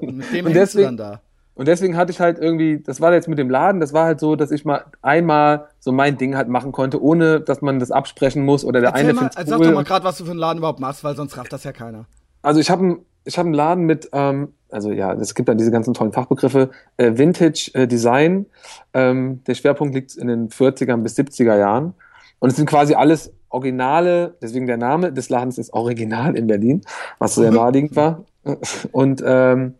und 0.00 0.02
mit 0.16 0.32
dem 0.32 0.46
und 0.46 0.54
deswegen, 0.54 0.84
dann 0.84 0.96
da. 0.96 1.20
Und 1.54 1.66
deswegen 1.66 1.96
hatte 1.96 2.12
ich 2.12 2.20
halt 2.20 2.38
irgendwie, 2.38 2.78
das 2.78 3.00
war 3.00 3.12
jetzt 3.12 3.26
mit 3.26 3.36
dem 3.36 3.50
Laden, 3.50 3.80
das 3.80 3.92
war 3.92 4.04
halt 4.04 4.20
so, 4.20 4.36
dass 4.36 4.52
ich 4.52 4.64
mal 4.64 4.84
einmal 5.02 5.66
so 5.80 5.90
mein 5.90 6.16
Ding 6.16 6.36
halt 6.36 6.48
machen 6.48 6.70
konnte, 6.70 7.02
ohne 7.02 7.40
dass 7.40 7.62
man 7.62 7.80
das 7.80 7.90
absprechen 7.90 8.44
muss 8.44 8.64
oder 8.64 8.80
der 8.80 8.90
Erzähl 8.90 9.06
eine 9.06 9.14
mal, 9.14 9.30
Sag 9.32 9.46
doch 9.46 9.72
mal 9.72 9.82
gerade, 9.82 10.04
was 10.04 10.18
du 10.18 10.24
für 10.24 10.30
einen 10.30 10.38
Laden 10.38 10.58
überhaupt 10.58 10.78
machst, 10.78 11.02
weil 11.02 11.16
sonst 11.16 11.36
rafft 11.36 11.52
das 11.52 11.64
ja 11.64 11.72
keiner. 11.72 12.06
Also 12.42 12.60
ich 12.60 12.70
habe 12.70 13.00
ich 13.24 13.38
hab 13.38 13.44
einen 13.44 13.54
Laden 13.54 13.84
mit, 13.84 14.08
ähm, 14.12 14.52
also 14.70 14.92
ja, 14.92 15.12
es 15.14 15.34
gibt 15.34 15.48
dann 15.48 15.58
diese 15.58 15.72
ganzen 15.72 15.94
tollen 15.94 16.12
Fachbegriffe, 16.12 16.70
äh, 16.96 17.18
Vintage 17.18 17.72
äh, 17.74 17.88
Design. 17.88 18.46
Ähm, 18.94 19.42
der 19.48 19.54
Schwerpunkt 19.54 19.96
liegt 19.96 20.14
in 20.14 20.28
den 20.28 20.50
40er 20.50 20.96
bis 20.98 21.18
70er 21.18 21.58
Jahren. 21.58 21.94
Und 22.38 22.50
es 22.50 22.56
sind 22.56 22.66
quasi 22.66 22.94
alles 22.94 23.32
Originale, 23.50 24.34
deswegen 24.42 24.66
der 24.66 24.76
Name 24.76 25.12
des 25.12 25.28
Ladens 25.28 25.58
ist 25.58 25.72
Original 25.72 26.36
in 26.36 26.46
Berlin, 26.46 26.82
was 27.18 27.34
sehr 27.34 27.50
naheliegend 27.50 27.96
war. 27.96 28.24
Und 28.92 29.22
ähm, 29.26 29.74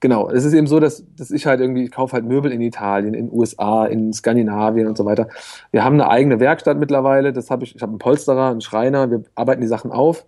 genau, 0.00 0.30
es 0.30 0.44
ist 0.44 0.52
eben 0.52 0.66
so, 0.66 0.80
dass, 0.80 1.04
dass 1.16 1.30
ich 1.30 1.46
halt 1.46 1.60
irgendwie, 1.60 1.84
ich 1.84 1.90
kaufe 1.90 2.14
halt 2.14 2.24
Möbel 2.24 2.52
in 2.52 2.60
Italien, 2.60 3.14
in 3.14 3.32
USA, 3.32 3.86
in 3.86 4.12
Skandinavien 4.12 4.86
und 4.86 4.96
so 4.96 5.04
weiter. 5.04 5.28
Wir 5.70 5.84
haben 5.84 5.94
eine 5.94 6.08
eigene 6.08 6.40
Werkstatt 6.40 6.78
mittlerweile, 6.78 7.32
das 7.32 7.50
habe 7.50 7.64
ich, 7.64 7.74
ich 7.74 7.82
habe 7.82 7.90
einen 7.90 7.98
Polsterer, 7.98 8.50
einen 8.50 8.60
Schreiner, 8.60 9.10
wir 9.10 9.22
arbeiten 9.34 9.60
die 9.60 9.68
Sachen 9.68 9.92
auf 9.92 10.26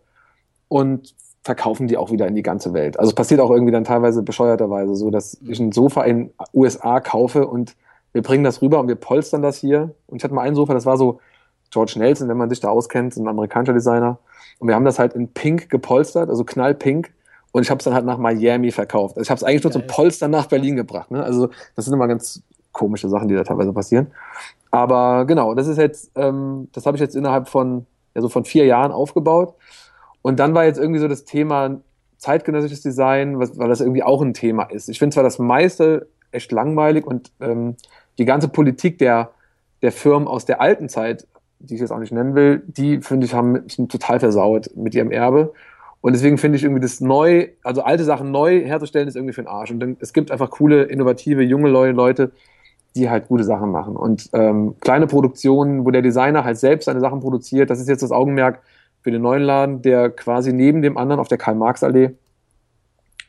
und 0.69 1.15
verkaufen 1.43 1.87
die 1.87 1.97
auch 1.97 2.11
wieder 2.11 2.27
in 2.27 2.35
die 2.35 2.43
ganze 2.43 2.73
Welt. 2.73 2.99
Also 2.99 3.11
es 3.11 3.15
passiert 3.15 3.41
auch 3.41 3.51
irgendwie 3.51 3.73
dann 3.73 3.85
teilweise 3.85 4.23
bescheuerterweise 4.23 4.97
so, 4.97 5.11
dass 5.11 5.39
ich 5.47 5.61
ein 5.61 5.73
Sofa 5.73 6.03
in 6.03 6.31
USA 6.53 6.99
kaufe 7.01 7.47
und 7.47 7.77
wir 8.13 8.23
bringen 8.23 8.45
das 8.45 8.63
rüber 8.63 8.81
und 8.81 8.89
wir 8.89 8.97
polstern 8.97 9.43
das 9.43 9.59
hier. 9.59 9.95
Und 10.07 10.17
ich 10.17 10.25
hatte 10.25 10.35
mal 10.35 10.43
ein 10.43 10.55
Sofa, 10.55 10.75
das 10.75 10.87
war 10.87 10.97
so 10.97 11.21
George 11.71 11.95
Nelson, 11.97 12.29
wenn 12.29 12.37
man 12.37 12.49
sich 12.49 12.61
da 12.61 12.69
auskennt, 12.69 13.17
ein 13.17 13.29
amerikanischer 13.29 13.73
Designer. 13.73 14.19
Und 14.59 14.69
wir 14.69 14.75
haben 14.75 14.85
das 14.85 14.99
halt 14.99 15.15
in 15.15 15.29
Pink 15.29 15.69
gepolstert, 15.69 16.31
also 16.31 16.45
knallpink. 16.45 17.13
Und 17.53 17.63
ich 17.63 17.71
habe 17.71 17.79
es 17.79 17.85
dann 17.85 17.95
halt 17.95 18.05
nach 18.05 18.19
Miami 18.19 18.71
verkauft. 18.71 19.17
Also 19.17 19.27
ich 19.27 19.31
habe 19.31 19.37
es 19.37 19.45
eigentlich 19.45 19.65
nur 19.65 19.73
zum 19.73 19.87
Polstern 19.87 20.31
nach 20.31 20.47
Berlin 20.47 20.77
gebracht. 20.77 21.11
Ne? 21.11 21.23
Also 21.23 21.49
das 21.75 21.85
sind 21.87 21.95
immer 21.95 22.09
ganz 22.09 22.43
komische 22.73 23.09
Sachen, 23.09 23.29
die 23.29 23.35
da 23.35 23.45
teilweise 23.45 23.73
passieren. 23.73 24.09
Aber 24.71 25.25
genau, 25.25 25.55
das 25.55 25.67
ist 25.67 25.79
jetzt, 25.79 26.11
ähm, 26.17 26.69
das 26.73 26.85
habe 26.85 26.97
ich 26.97 27.01
jetzt 27.01 27.17
innerhalb 27.17 27.49
von, 27.49 27.87
ja, 28.15 28.21
so 28.21 28.29
von 28.29 28.45
vier 28.45 28.67
Jahren 28.67 28.93
aufgebaut. 28.93 29.55
Und 30.21 30.39
dann 30.39 30.55
war 30.55 30.65
jetzt 30.65 30.79
irgendwie 30.79 31.01
so 31.01 31.09
das 31.09 31.25
Thema 31.25 31.81
zeitgenössisches 32.19 32.83
Design, 32.83 33.39
was, 33.39 33.59
weil 33.59 33.69
das 33.69 33.81
irgendwie 33.81 34.03
auch 34.03 34.21
ein 34.21 34.35
Thema 34.35 34.65
ist. 34.65 34.89
Ich 34.89 34.99
finde 34.99 35.15
zwar 35.15 35.25
das 35.25 35.39
meiste 35.39 36.09
echt 36.33 36.53
langweilig 36.53 37.07
und 37.07 37.33
ähm, 37.41 37.77
die 38.19 38.25
ganze 38.25 38.49
Politik 38.49 38.99
der, 38.99 39.31
der 39.83 39.93
Firmen 39.93 40.29
aus 40.29 40.45
der 40.45 40.61
alten 40.61 40.89
Zeit, 40.89 41.27
die 41.59 41.75
ich 41.75 41.81
jetzt 41.81 41.91
auch 41.91 41.99
nicht 41.99 42.13
nennen 42.13 42.35
will, 42.35 42.63
die 42.67 43.01
finde 43.01 43.27
ich 43.27 43.35
haben 43.35 43.53
mich 43.53 43.77
total 43.89 44.21
versaut 44.21 44.71
mit 44.77 44.95
ihrem 44.95 45.11
Erbe. 45.11 45.53
Und 46.01 46.13
deswegen 46.13 46.39
finde 46.39 46.57
ich 46.57 46.65
irgendwie 46.65 46.83
das 46.83 47.01
neu, 47.01 47.49
also 47.65 47.83
alte 47.83 48.05
Sachen 48.05 48.31
neu 48.31 48.65
herzustellen, 48.65 49.09
ist 49.09 49.17
irgendwie 49.17 49.33
für 49.33 49.43
den 49.43 49.49
Arsch. 49.49 49.71
Und 49.71 49.81
dann, 49.81 49.97
es 50.01 50.13
gibt 50.13 50.31
einfach 50.31 50.51
coole, 50.51 50.85
innovative, 50.85 51.43
junge 51.43 51.69
Leute, 51.69 52.31
die 52.95 53.11
halt 53.11 53.29
gute 53.29 53.45
Sachen 53.45 53.71
machen. 53.71 53.97
Und 53.97 54.31
ähm, 54.33 54.77
kleine 54.81 55.07
Produktionen, 55.07 55.85
wo 55.85 55.91
der 55.91 56.03
Designer 56.03 56.45
halt 56.45 56.59
selbst 56.59 56.87
seine 56.87 57.01
Sachen 57.01 57.21
produziert, 57.21 57.71
das 57.71 57.81
ist 57.81 57.89
jetzt 57.89 58.03
das 58.03 58.13
Augenmerk 58.13 58.61
für 59.03 59.11
den 59.11 59.23
neuen 59.23 59.43
Laden, 59.43 59.83
der 59.83 60.11
quasi 60.11 60.53
neben 60.53 60.83
dem 60.83 60.97
anderen 60.97 61.21
auf 61.21 61.29
der 61.29 61.39
Karl-Marx-Allee, 61.39 62.11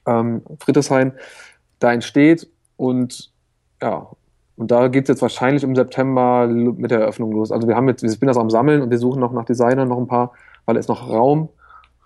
ähm, 0.05 0.41
Friedrichshain, 0.59 1.13
da 1.79 1.93
entsteht. 1.93 2.47
Und 2.77 3.31
ja, 3.81 4.07
und 4.57 4.71
da 4.71 4.89
geht 4.89 5.05
es 5.05 5.09
jetzt 5.09 5.21
wahrscheinlich 5.21 5.63
im 5.63 5.75
September 5.75 6.47
mit 6.47 6.91
der 6.91 6.99
Eröffnung 6.99 7.31
los. 7.31 7.51
Also 7.51 7.67
wir 7.67 7.75
haben 7.75 7.87
jetzt, 7.87 8.03
ich 8.03 8.19
bin 8.19 8.27
das 8.27 8.37
am 8.37 8.49
Sammeln 8.49 8.81
und 8.81 8.89
wir 8.89 8.97
suchen 8.97 9.21
noch 9.21 9.31
nach 9.31 9.45
Designern 9.45 9.87
noch 9.87 9.97
ein 9.97 10.07
paar, 10.07 10.33
weil 10.65 10.77
es 10.77 10.87
noch 10.87 11.09
Raum 11.09 11.49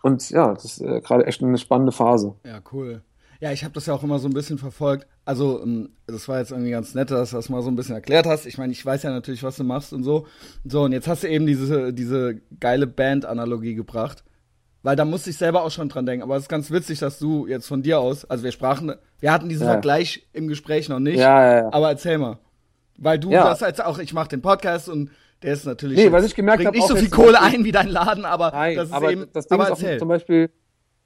und 0.02 0.30
ja, 0.30 0.54
das 0.54 0.66
ist 0.66 0.82
äh, 0.82 1.02
gerade 1.02 1.26
echt 1.26 1.44
eine 1.44 1.58
spannende 1.58 1.92
Phase. 1.92 2.36
Ja, 2.46 2.62
cool. 2.72 3.02
Ja, 3.40 3.52
ich 3.52 3.64
habe 3.64 3.74
das 3.74 3.88
ja 3.88 3.94
auch 3.94 4.04
immer 4.04 4.20
so 4.20 4.28
ein 4.28 4.34
bisschen 4.34 4.60
verfolgt. 4.60 5.08
Also, 5.26 5.62
ähm, 5.64 5.90
das 6.06 6.28
war 6.28 6.40
jetzt 6.40 6.52
irgendwie 6.52 6.72
ganz 6.72 6.94
nett, 6.94 7.10
dass 7.10 7.32
du 7.32 7.38
das 7.38 7.50
mal 7.50 7.64
so 7.64 7.70
ein 7.70 7.76
bisschen 7.76 7.96
erklärt 7.96 8.28
hast. 8.28 8.46
Ich 8.46 8.58
meine, 8.58 8.72
ich 8.72 8.86
weiß 8.86 9.02
ja 9.04 9.12
natürlich, 9.12 9.44
was 9.44 9.58
du 9.58 9.64
machst 9.64 9.94
und 9.94 10.04
so. 10.04 10.28
So, 10.64 10.84
und 10.84 10.92
jetzt 10.92 11.08
hast 11.08 11.24
du 11.24 11.28
eben 11.28 11.48
diese, 11.48 11.94
diese 11.94 12.40
geile 12.60 12.86
Band-Analogie 12.86 13.74
gebracht. 13.74 14.24
Weil 14.84 14.96
da 14.96 15.06
musste 15.06 15.30
ich 15.30 15.38
selber 15.38 15.64
auch 15.64 15.70
schon 15.72 15.90
dran 15.90 16.06
denken. 16.06 16.24
Aber 16.24 16.36
es 16.36 16.44
ist 16.44 16.50
ganz 16.50 16.72
witzig, 16.72 17.00
dass 17.00 17.20
du 17.20 17.46
jetzt 17.48 17.68
von 17.68 17.84
dir 17.84 18.00
aus, 18.00 18.26
also 18.26 18.44
wir 18.44 18.52
sprachen, 18.52 18.94
wir 19.20 19.32
hatten 19.32 19.48
diesen 19.48 19.66
Ja. 19.68 19.74
Vergleich 19.74 20.28
im 20.34 20.48
Gespräch 20.48 20.90
noch 20.90 21.00
nicht. 21.00 21.20
Ja, 21.20 21.44
ja, 21.46 21.58
ja. 21.64 21.70
Aber 21.72 21.90
erzähl 21.90 22.18
mal. 22.18 22.40
Weil 22.98 23.20
du 23.20 23.30
Ja. 23.32 23.44
das 23.44 23.60
jetzt 23.62 23.84
auch, 23.84 24.00
ich 24.00 24.14
mache 24.14 24.30
den 24.30 24.42
Podcast 24.42 24.90
und 24.90 25.12
der 25.44 25.54
ist 25.54 25.66
natürlich. 25.66 25.98
Nee, 25.98 26.12
was 26.12 26.26
ich 26.26 26.36
gemerkt 26.36 26.58
bringt 26.58 26.68
hab, 26.68 26.76
nicht 26.76 26.88
so 26.88 26.96
viel 26.96 27.10
Kohle 27.10 27.40
ein 27.42 27.64
wie 27.64 27.72
dein 27.72 27.88
Laden, 27.90 28.26
aber 28.26 28.52
Nein, 28.52 28.76
das 28.76 28.88
ist 28.90 28.94
aber 28.94 29.12
eben. 29.12 29.28
das 29.34 29.48
Ding 29.48 29.60
aber 29.60 29.72
ist 29.72 29.84
auch 29.84 29.98
zum 29.98 30.08
Beispiel, 30.08 30.50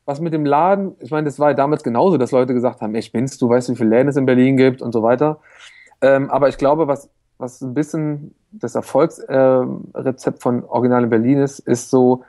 was 0.06 0.20
mit 0.20 0.34
dem 0.34 0.46
Laden, 0.46 0.96
ich 1.00 1.12
meine, 1.12 1.26
das 1.26 1.40
war 1.40 1.50
ja 1.50 1.54
damals 1.56 1.84
genauso, 1.84 2.18
dass 2.18 2.32
Leute 2.32 2.54
gesagt 2.54 2.82
haben, 2.82 2.94
ey, 2.96 3.02
spinnst 3.02 3.42
du, 3.42 3.50
weißt 3.50 3.70
wie 3.70 3.76
viele 3.76 3.90
Läden 3.90 4.10
es 4.10 4.18
in 4.18 4.26
Berlin 4.26 4.56
gibt 4.58 4.82
und 4.82 4.92
so 4.94 5.04
weiter. 5.04 5.40
Ähm, 6.02 6.30
aber 6.30 6.48
ich 6.50 6.58
glaube, 6.58 6.88
was, 6.88 7.10
was 7.38 7.62
ein 7.62 7.74
bisschen 7.74 8.36
das 8.52 8.76
Erfolgsrezept 8.76 9.96
Rezept 9.96 10.42
von 10.42 10.64
Original 10.66 11.04
in 11.04 11.10
Berlin 11.10 11.40
ist, 11.40 11.60
ist 11.60 11.90
so, 11.90 12.24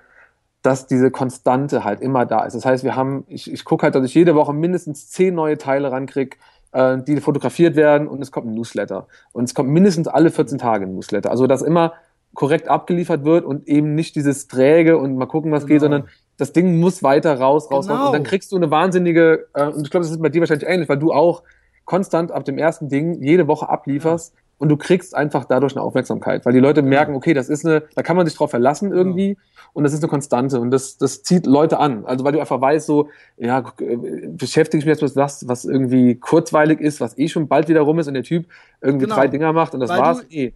dass 0.66 0.88
diese 0.88 1.12
Konstante 1.12 1.84
halt 1.84 2.00
immer 2.00 2.26
da 2.26 2.44
ist. 2.44 2.54
Das 2.56 2.66
heißt, 2.66 2.82
wir 2.82 2.96
haben, 2.96 3.24
ich, 3.28 3.52
ich 3.52 3.64
gucke 3.64 3.84
halt, 3.84 3.94
dass 3.94 4.04
ich 4.04 4.14
jede 4.14 4.34
Woche 4.34 4.52
mindestens 4.52 5.08
zehn 5.08 5.32
neue 5.32 5.58
Teile 5.58 5.92
rankrieg, 5.92 6.38
äh, 6.72 6.98
die 7.06 7.20
fotografiert 7.20 7.76
werden 7.76 8.08
und 8.08 8.20
es 8.20 8.32
kommt 8.32 8.48
ein 8.48 8.54
Newsletter. 8.54 9.06
Und 9.32 9.44
es 9.44 9.54
kommt 9.54 9.68
mindestens 9.70 10.08
alle 10.08 10.30
14 10.30 10.58
Tage 10.58 10.86
ein 10.86 10.92
Newsletter. 10.94 11.30
Also, 11.30 11.46
dass 11.46 11.62
immer 11.62 11.92
korrekt 12.34 12.66
abgeliefert 12.68 13.24
wird 13.24 13.44
und 13.44 13.68
eben 13.68 13.94
nicht 13.94 14.16
dieses 14.16 14.48
träge 14.48 14.98
und 14.98 15.16
mal 15.16 15.26
gucken, 15.26 15.52
was 15.52 15.62
Genau. 15.66 15.68
geht, 15.74 15.80
sondern 15.82 16.08
das 16.36 16.52
Ding 16.52 16.80
muss 16.80 17.04
weiter 17.04 17.38
raus, 17.38 17.70
raus, 17.70 17.86
Genau. 17.86 17.98
raus. 18.00 18.06
Und 18.08 18.12
dann 18.14 18.24
kriegst 18.24 18.50
du 18.50 18.56
eine 18.56 18.68
wahnsinnige, 18.72 19.46
äh, 19.54 19.68
und 19.68 19.84
ich 19.84 19.90
glaube, 19.92 20.02
das 20.04 20.10
ist 20.10 20.20
bei 20.20 20.30
dir 20.30 20.40
wahrscheinlich 20.40 20.68
ähnlich, 20.68 20.88
weil 20.88 20.98
du 20.98 21.12
auch 21.12 21.44
konstant 21.84 22.32
ab 22.32 22.44
dem 22.44 22.58
ersten 22.58 22.88
Ding 22.88 23.22
jede 23.22 23.46
Woche 23.46 23.68
ablieferst 23.68 24.34
und 24.58 24.68
du 24.68 24.76
kriegst 24.76 25.14
einfach 25.14 25.44
dadurch 25.44 25.76
eine 25.76 25.82
Aufmerksamkeit, 25.82 26.44
weil 26.44 26.52
die 26.52 26.58
Leute 26.58 26.82
merken, 26.82 27.14
okay, 27.14 27.34
das 27.34 27.48
ist 27.48 27.64
eine, 27.64 27.84
da 27.94 28.02
kann 28.02 28.16
man 28.16 28.26
sich 28.26 28.36
drauf 28.36 28.50
verlassen 28.50 28.92
irgendwie 28.92 29.36
und 29.76 29.84
das 29.84 29.92
ist 29.92 30.02
eine 30.02 30.08
Konstante 30.08 30.58
und 30.58 30.70
das, 30.70 30.96
das 30.96 31.22
zieht 31.22 31.44
Leute 31.44 31.78
an. 31.78 32.06
Also 32.06 32.24
weil 32.24 32.32
du 32.32 32.40
einfach 32.40 32.58
weißt, 32.58 32.86
so, 32.86 33.10
ja, 33.36 33.62
äh, 33.78 34.26
beschäftige 34.28 34.78
ich 34.78 34.86
mich 34.86 34.98
jetzt 34.98 35.02
mit 35.02 35.14
was, 35.16 35.46
was 35.46 35.66
irgendwie 35.66 36.14
kurzweilig 36.14 36.80
ist, 36.80 36.98
was 37.02 37.18
eh 37.18 37.28
schon 37.28 37.46
bald 37.46 37.68
wieder 37.68 37.82
rum 37.82 37.98
ist 37.98 38.08
und 38.08 38.14
der 38.14 38.22
Typ 38.22 38.46
irgendwie 38.80 39.04
Genau. 39.04 39.16
drei 39.16 39.28
Dinger 39.28 39.52
macht 39.52 39.74
und 39.74 39.80
das 39.80 39.90
Weil 39.90 40.00
war's 40.00 40.24
eh. 40.30 40.54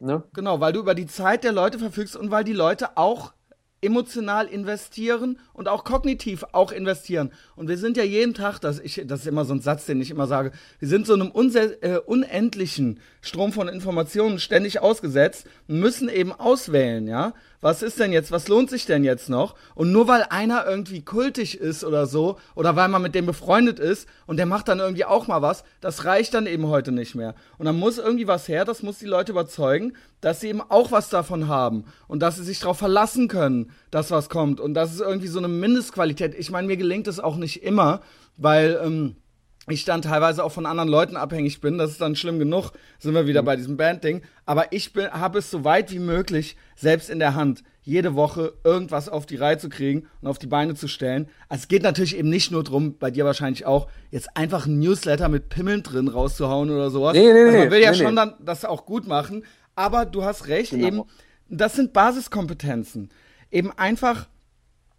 Ne? 0.00 0.24
Genau, 0.32 0.58
weil 0.58 0.72
du 0.72 0.80
über 0.80 0.96
die 0.96 1.06
Zeit 1.06 1.44
der 1.44 1.52
Leute 1.52 1.78
verfügst 1.78 2.16
und 2.16 2.32
weil 2.32 2.42
die 2.42 2.52
Leute 2.52 2.96
auch 2.96 3.32
emotional 3.80 4.46
investieren 4.48 5.38
und 5.58 5.68
auch 5.68 5.82
kognitiv 5.82 6.44
auch 6.52 6.70
investieren. 6.70 7.32
Und 7.56 7.68
wir 7.68 7.76
sind 7.76 7.96
ja 7.96 8.04
jeden 8.04 8.32
Tag, 8.32 8.60
das, 8.60 8.78
ich, 8.78 9.02
das 9.04 9.20
ist 9.20 9.26
immer 9.26 9.44
so 9.44 9.52
ein 9.54 9.60
Satz, 9.60 9.86
den 9.86 10.00
ich 10.00 10.10
immer 10.10 10.28
sage, 10.28 10.52
wir 10.78 10.88
sind 10.88 11.04
so 11.04 11.14
einem 11.14 11.32
äh, 11.34 11.98
unendlichen 11.98 13.00
Strom 13.20 13.52
von 13.52 13.66
Informationen 13.66 14.38
ständig 14.38 14.80
ausgesetzt 14.80 15.46
und 15.66 15.80
müssen 15.80 16.08
eben 16.08 16.32
auswählen, 16.32 17.08
ja. 17.08 17.34
Was 17.60 17.82
ist 17.82 17.98
denn 17.98 18.12
jetzt, 18.12 18.30
was 18.30 18.46
lohnt 18.46 18.70
sich 18.70 18.86
denn 18.86 19.02
jetzt 19.02 19.28
noch? 19.28 19.56
Und 19.74 19.90
nur 19.90 20.06
weil 20.06 20.22
einer 20.30 20.64
irgendwie 20.64 21.02
kultig 21.02 21.58
ist 21.58 21.82
oder 21.82 22.06
so, 22.06 22.38
oder 22.54 22.76
weil 22.76 22.86
man 22.86 23.02
mit 23.02 23.16
dem 23.16 23.26
befreundet 23.26 23.80
ist 23.80 24.08
und 24.28 24.36
der 24.36 24.46
macht 24.46 24.68
dann 24.68 24.78
irgendwie 24.78 25.04
auch 25.04 25.26
mal 25.26 25.42
was, 25.42 25.64
das 25.80 26.04
reicht 26.04 26.34
dann 26.34 26.46
eben 26.46 26.68
heute 26.68 26.92
nicht 26.92 27.16
mehr. 27.16 27.34
Und 27.58 27.66
dann 27.66 27.76
muss 27.76 27.98
irgendwie 27.98 28.28
was 28.28 28.46
her, 28.46 28.64
das 28.64 28.84
muss 28.84 29.00
die 29.00 29.06
Leute 29.06 29.32
überzeugen, 29.32 29.94
dass 30.20 30.40
sie 30.40 30.48
eben 30.48 30.60
auch 30.60 30.92
was 30.92 31.08
davon 31.08 31.48
haben 31.48 31.84
und 32.06 32.20
dass 32.20 32.36
sie 32.36 32.44
sich 32.44 32.60
darauf 32.60 32.78
verlassen 32.78 33.26
können, 33.26 33.72
dass 33.90 34.12
was 34.12 34.28
kommt. 34.28 34.60
Und 34.60 34.74
das 34.74 34.92
ist 34.92 35.00
irgendwie 35.00 35.28
so 35.28 35.38
eine 35.38 35.47
Mindestqualität. 35.48 36.34
Ich 36.38 36.50
meine, 36.50 36.66
mir 36.66 36.76
gelingt 36.76 37.08
es 37.08 37.20
auch 37.20 37.36
nicht 37.36 37.62
immer, 37.62 38.00
weil 38.36 38.78
ähm, 38.82 39.16
ich 39.68 39.84
dann 39.84 40.02
teilweise 40.02 40.44
auch 40.44 40.52
von 40.52 40.66
anderen 40.66 40.88
Leuten 40.88 41.16
abhängig 41.16 41.60
bin. 41.60 41.78
Das 41.78 41.90
ist 41.90 42.00
dann 42.00 42.16
schlimm 42.16 42.38
genug. 42.38 42.72
Sind 42.98 43.14
wir 43.14 43.26
wieder 43.26 43.42
bei 43.42 43.56
diesem 43.56 43.76
Bandding. 43.76 44.22
Aber 44.46 44.72
ich 44.72 44.92
habe 45.10 45.38
es 45.38 45.50
so 45.50 45.64
weit 45.64 45.92
wie 45.92 45.98
möglich 45.98 46.56
selbst 46.76 47.10
in 47.10 47.18
der 47.18 47.34
Hand, 47.34 47.62
jede 47.82 48.14
Woche 48.14 48.52
irgendwas 48.64 49.08
auf 49.08 49.24
die 49.24 49.36
Reihe 49.36 49.58
zu 49.58 49.68
kriegen 49.68 50.06
und 50.20 50.28
auf 50.28 50.38
die 50.38 50.46
Beine 50.46 50.74
zu 50.74 50.88
stellen. 50.88 51.28
Also 51.48 51.62
es 51.62 51.68
geht 51.68 51.82
natürlich 51.82 52.16
eben 52.16 52.28
nicht 52.28 52.50
nur 52.50 52.62
drum, 52.62 52.98
bei 52.98 53.10
dir 53.10 53.24
wahrscheinlich 53.24 53.64
auch, 53.64 53.88
jetzt 54.10 54.36
einfach 54.36 54.66
ein 54.66 54.78
Newsletter 54.78 55.28
mit 55.28 55.48
Pimmeln 55.48 55.82
drin 55.82 56.08
rauszuhauen 56.08 56.70
oder 56.70 56.90
sowas. 56.90 57.14
Nee, 57.14 57.22
nee, 57.22 57.28
also 57.30 57.56
man 57.56 57.66
nee, 57.66 57.70
will 57.70 57.80
ja 57.82 57.92
nee, 57.92 57.96
schon 57.96 58.10
nee. 58.10 58.16
dann 58.16 58.34
das 58.40 58.64
auch 58.64 58.84
gut 58.84 59.06
machen. 59.06 59.44
Aber 59.74 60.04
du 60.04 60.24
hast 60.24 60.48
recht, 60.48 60.72
Genau. 60.72 60.86
eben, 60.86 61.02
das 61.48 61.76
sind 61.76 61.92
Basiskompetenzen. 61.92 63.10
Eben 63.50 63.72
einfach 63.72 64.28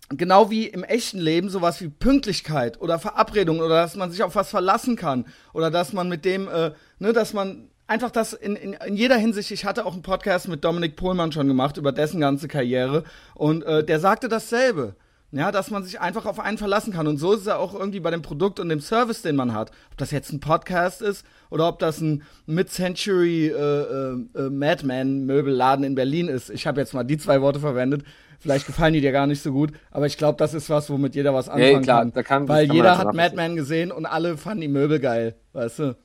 genau 0.10 0.50
wie 0.50 0.67
im 0.67 0.84
echten 0.84 1.19
Leben 1.19 1.50
sowas 1.50 1.82
wie 1.82 1.89
Pünktlichkeit 1.89 2.82
oder 2.82 3.00
Verabredung 3.00 3.60
oder 3.60 3.82
dass 3.82 3.95
man 3.95 4.12
sich 4.12 4.24
auf 4.24 4.36
was 4.36 4.50
verlassen 4.50 4.95
kann 4.95 5.26
oder 5.54 5.72
dass 5.72 5.93
man 5.93 6.10
mit 6.10 6.26
dem, 6.26 6.48
äh, 6.48 6.72
ne, 7.00 7.13
dass 7.13 7.34
man 7.34 7.69
einfach 7.88 8.12
das 8.12 8.34
in, 8.34 8.56
in, 8.56 8.74
in 8.74 8.95
jeder 8.95 9.17
Hinsicht, 9.17 9.52
ich 9.52 9.65
hatte 9.65 9.86
auch 9.86 9.93
einen 9.93 10.02
Podcast 10.02 10.48
mit 10.48 10.63
Dominik 10.63 10.95
Pohlmann 10.95 11.32
schon 11.32 11.48
gemacht 11.48 11.78
über 11.78 11.91
dessen 11.91 12.19
ganze 12.19 12.48
Karriere 12.48 13.04
und 13.36 13.63
äh, 13.63 13.84
der 13.84 14.00
sagte 14.00 14.30
dasselbe. 14.30 14.95
Ja, 15.32 15.52
dass 15.52 15.69
man 15.69 15.84
sich 15.84 16.00
einfach 16.00 16.26
auf 16.26 16.39
einen 16.39 16.58
verlassen 16.58 16.91
kann. 16.91 17.06
Und 17.06 17.17
so 17.17 17.34
ist 17.34 17.41
es 17.41 17.45
ja 17.45 17.58
auch 17.58 17.76
irgendwie 17.76 18.00
bei 18.00 18.10
dem 18.10 18.24
Produkt 18.24 18.60
und 18.60 18.67
dem 18.69 18.82
Service, 18.82 19.22
den 19.22 19.36
man 19.36 19.54
hat. 19.54 19.69
Ob 19.91 19.98
das 19.98 20.10
jetzt 20.10 20.34
ein 20.34 20.39
Podcast 20.39 21.04
ist 21.04 21.24
oder 21.52 21.67
ob 21.67 21.78
das 21.78 22.02
ein 22.02 22.24
Mid-Century 22.48 23.50
äh, 23.50 23.52
äh, 23.52 24.13
äh, 24.34 24.50
Madman-Möbelladen 24.50 25.86
in 25.86 25.93
Berlin 25.93 26.30
ist. 26.30 26.50
Ich 26.50 26.65
habe 26.65 26.82
jetzt 26.82 26.95
mal 26.95 27.04
die 27.04 27.19
zwei 27.19 27.41
Worte 27.41 27.60
verwendet. 27.60 28.06
Vielleicht 28.39 28.67
gefallen 28.67 28.93
die 28.93 29.02
dir 29.02 29.12
gar 29.12 29.28
nicht 29.28 29.43
so 29.43 29.52
gut, 29.52 29.71
aber 29.91 30.06
ich 30.06 30.17
glaube, 30.17 30.38
das 30.38 30.54
ist 30.54 30.69
was, 30.69 30.89
womit 30.89 31.13
jeder 31.15 31.34
was 31.34 31.49
anfangen 31.49 31.82
klar, 31.82 31.99
kann. 32.02 32.12
da 32.13 32.23
kann- 32.23 32.47
Weil 32.47 32.67
kann 32.67 32.75
jeder 32.75 32.97
hat. 32.97 33.13
Madman 33.13 33.56
gesehen 33.56 33.91
und 33.91 34.06
alle 34.06 34.38
fanden 34.38 34.62
die 34.62 34.67
Möbel 34.69 34.99
geil, 34.99 35.36
weißt 35.54 35.80
du? 35.80 35.95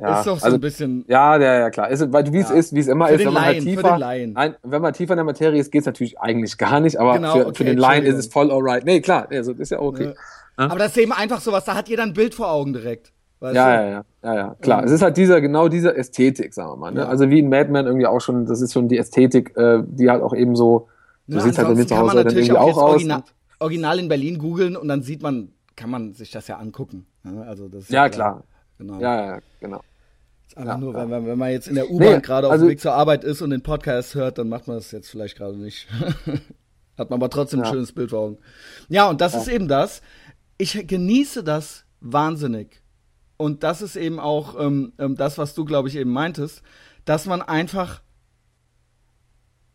Ja, 0.00 0.18
ist 0.18 0.26
doch 0.26 0.38
so 0.38 0.44
also, 0.46 0.56
ein 0.56 0.60
bisschen. 0.60 1.04
Ja, 1.06 1.36
ja, 1.38 1.60
ja, 1.60 1.70
klar. 1.70 1.88
Ist, 1.90 2.12
weil 2.12 2.32
wie 2.32 2.38
es 2.38 2.48
Ja. 2.48 2.56
ist, 2.56 2.74
wie 2.74 2.80
es 2.80 2.88
immer 2.88 3.06
Für 3.06 3.14
ist, 3.14 3.24
wenn 3.24 3.32
man 3.32 3.44
halt 3.44 3.52
Laien, 3.64 3.76
für 3.76 3.82
tiefer. 3.82 3.98
Nein, 3.98 4.56
wenn 4.64 4.82
man 4.82 4.92
tiefer 4.94 5.12
in 5.12 5.18
der 5.18 5.24
Materie 5.24 5.60
ist, 5.60 5.70
geht 5.70 5.82
es 5.82 5.86
natürlich 5.86 6.18
eigentlich 6.18 6.58
gar 6.58 6.80
nicht, 6.80 6.98
aber 6.98 7.14
Genau, 7.14 7.32
für, 7.34 7.46
okay, 7.46 7.54
für 7.58 7.64
den 7.64 7.78
Laien 7.78 8.04
ist 8.04 8.16
es 8.16 8.26
voll 8.26 8.50
alright. 8.50 8.84
Nee, 8.84 9.00
klar, 9.00 9.28
also, 9.30 9.52
das 9.52 9.60
ist 9.60 9.70
ja 9.70 9.78
okay. 9.80 10.06
Ne? 10.06 10.14
Aber 10.56 10.78
das 10.78 10.88
ist 10.88 10.96
eben 10.98 11.12
einfach 11.12 11.40
sowas, 11.40 11.64
da 11.64 11.74
hat 11.76 11.88
jeder 11.88 12.02
ein 12.02 12.14
Bild 12.14 12.34
vor 12.34 12.50
Augen 12.50 12.72
direkt. 12.72 13.12
Weißt 13.38 13.54
Ja, 13.54 13.66
du? 13.76 13.82
ja, 13.84 13.90
ja, 13.90 14.04
ja, 14.24 14.34
ja, 14.34 14.56
klar. 14.60 14.80
Ähm, 14.80 14.86
es 14.86 14.92
ist 14.92 15.02
halt 15.02 15.16
dieser, 15.16 15.40
genau 15.40 15.68
diese 15.68 15.94
Ästhetik, 15.96 16.52
sagen 16.54 16.70
wir 16.72 16.76
mal. 16.76 16.90
Ne? 16.92 17.00
Ja. 17.00 17.06
Also 17.08 17.28
wie 17.30 17.38
in 17.38 17.48
Madman 17.48 17.86
irgendwie 17.86 18.06
auch 18.06 18.20
schon, 18.20 18.46
das 18.46 18.60
ist 18.60 18.72
schon 18.72 18.88
die 18.88 18.98
Ästhetik, 18.98 19.56
äh, 19.56 19.82
die 19.86 20.10
halt 20.10 20.22
auch 20.22 20.34
eben 20.34 20.56
so, 20.56 20.88
so 21.26 21.36
Ne, 21.36 21.42
sieht's 21.42 21.58
halt 21.58 21.68
bei 21.68 21.74
mir 21.74 21.86
zu 21.86 21.94
kann 21.94 21.98
man 22.06 22.08
Hause 22.10 22.16
dann 22.18 22.26
natürlich 22.26 22.48
irgendwie 22.48 22.62
auch 22.72 22.76
aus. 22.76 22.90
Original, 22.90 23.22
Original 23.60 23.98
in 23.98 24.08
Berlin 24.08 24.38
googeln 24.38 24.76
und 24.76 24.88
dann 24.88 25.02
sieht 25.02 25.22
man, 25.22 25.52
kann 25.76 25.90
man 25.90 26.12
sich 26.14 26.30
das 26.30 26.48
ja 26.48 26.58
angucken. 26.58 27.06
Also 27.24 27.68
das 27.68 27.84
ist 27.84 27.90
Ja, 27.90 28.08
klar. 28.08 28.44
Genau. 28.78 29.00
Ja, 29.00 29.26
ja, 29.36 29.40
genau. 29.60 29.80
Ja, 30.56 30.76
nur, 30.76 30.92
ja. 30.92 31.00
wenn, 31.00 31.08
man- 31.10 31.26
wenn 31.26 31.38
man 31.38 31.50
jetzt 31.50 31.68
in 31.68 31.76
der 31.76 31.88
U-Bahn 31.90 32.14
Nee, 32.16 32.20
gerade 32.20 32.46
auf 32.48 32.52
also- 32.52 32.66
dem 32.66 32.70
Weg 32.72 32.80
zur 32.80 32.92
Arbeit 32.94 33.24
ist 33.24 33.40
und 33.40 33.50
den 33.50 33.62
Podcast 33.62 34.14
hört, 34.14 34.38
dann 34.38 34.48
macht 34.48 34.66
man 34.66 34.76
das 34.76 34.90
jetzt 34.90 35.08
vielleicht 35.08 35.36
gerade 35.36 35.56
nicht. 35.56 35.86
Hat 36.98 37.08
man 37.08 37.18
aber 37.20 37.30
trotzdem 37.30 37.60
ein 37.60 37.64
Ja. 37.66 37.70
schönes 37.72 37.92
Bild 37.92 38.10
vor 38.10 38.18
Augen. 38.20 38.38
Ja, 38.88 39.08
und 39.08 39.20
das 39.22 39.34
ist 39.34 39.48
eben 39.48 39.66
das. 39.68 40.02
Ich 40.58 40.86
genieße 40.86 41.42
das 41.42 41.84
wahnsinnig. 42.00 42.82
Und 43.38 43.62
das 43.62 43.80
ist 43.80 43.96
eben 43.96 44.20
auch 44.20 44.60
ähm, 44.60 44.92
ähm, 44.98 45.16
das, 45.16 45.38
was 45.38 45.54
du, 45.54 45.64
glaube 45.64 45.88
ich, 45.88 45.96
eben 45.96 46.12
meintest, 46.12 46.62
dass 47.06 47.24
man 47.26 47.40
einfach 47.40 48.02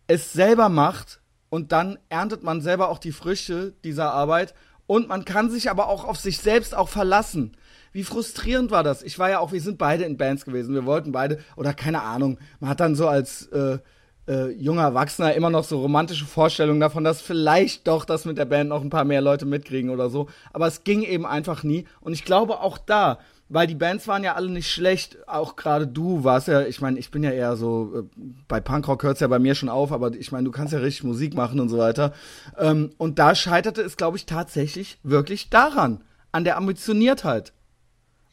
es 0.07 0.31
selber 0.31 0.69
macht 0.69 1.21
und 1.49 1.71
dann 1.71 1.97
erntet 2.09 2.43
man 2.43 2.61
selber 2.61 2.89
auch 2.89 2.99
die 2.99 3.11
Früchte 3.11 3.73
dieser 3.83 4.11
Arbeit 4.13 4.53
und 4.85 5.07
man 5.07 5.25
kann 5.25 5.49
sich 5.49 5.69
aber 5.69 5.87
auch 5.87 6.05
auf 6.05 6.17
sich 6.17 6.39
selbst 6.39 6.75
auch 6.75 6.89
verlassen. 6.89 7.57
Wie 7.91 8.03
frustrierend 8.03 8.71
war 8.71 8.83
das? 8.83 9.03
Ich 9.03 9.19
war 9.19 9.29
ja 9.29 9.39
auch, 9.39 9.51
wir 9.51 9.61
sind 9.61 9.77
beide 9.77 10.03
in 10.03 10.17
Bands 10.17 10.45
gewesen, 10.45 10.73
wir 10.73 10.85
wollten 10.85 11.11
beide, 11.11 11.39
oder 11.55 11.73
keine 11.73 12.01
Ahnung, 12.01 12.37
man 12.59 12.69
hat 12.69 12.79
dann 12.79 12.95
so 12.95 13.07
als 13.07 13.47
äh, 13.47 13.79
äh, 14.27 14.51
junger 14.51 14.83
Erwachsener 14.83 15.33
immer 15.33 15.49
noch 15.49 15.63
so 15.63 15.79
romantische 15.79 16.25
Vorstellungen 16.25 16.79
davon, 16.79 17.03
dass 17.03 17.21
vielleicht 17.21 17.87
doch 17.87 18.05
das 18.05 18.25
mit 18.25 18.37
der 18.37 18.45
Band 18.45 18.69
noch 18.69 18.81
ein 18.81 18.89
paar 18.89 19.05
mehr 19.05 19.21
Leute 19.21 19.45
mitkriegen 19.45 19.89
oder 19.89 20.09
so. 20.09 20.27
Aber 20.53 20.67
es 20.67 20.83
ging 20.83 21.01
eben 21.03 21.25
einfach 21.25 21.63
nie. 21.63 21.85
Und 22.01 22.13
ich 22.13 22.25
glaube 22.25 22.59
auch 22.59 22.77
da, 22.77 23.19
weil 23.49 23.67
die 23.67 23.75
Bands 23.75 24.07
waren 24.07 24.23
ja 24.23 24.35
alle 24.35 24.49
nicht 24.49 24.71
schlecht, 24.71 25.17
auch 25.27 25.55
gerade 25.55 25.87
du 25.87 26.23
warst 26.23 26.47
ja, 26.47 26.61
ich 26.63 26.81
meine, 26.81 26.99
ich 26.99 27.11
bin 27.11 27.23
ja 27.23 27.31
eher 27.31 27.55
so, 27.55 27.93
äh, 27.95 28.21
bei 28.47 28.59
Punkrock 28.59 29.03
hört 29.03 29.15
es 29.15 29.19
ja 29.21 29.27
bei 29.27 29.39
mir 29.39 29.55
schon 29.55 29.69
auf, 29.69 29.91
aber 29.91 30.13
ich 30.13 30.31
meine, 30.31 30.43
du 30.43 30.51
kannst 30.51 30.73
ja 30.73 30.79
richtig 30.79 31.03
Musik 31.03 31.33
machen 31.33 31.59
und 31.59 31.69
so 31.69 31.77
weiter. 31.77 32.13
Ähm, 32.57 32.91
und 32.97 33.19
da 33.19 33.35
scheiterte 33.35 33.81
es, 33.81 33.95
glaube 33.95 34.17
ich, 34.17 34.25
tatsächlich 34.25 34.99
wirklich 35.03 35.49
daran, 35.49 36.03
an 36.31 36.43
der 36.43 36.57
Ambitioniertheit. 36.57 37.53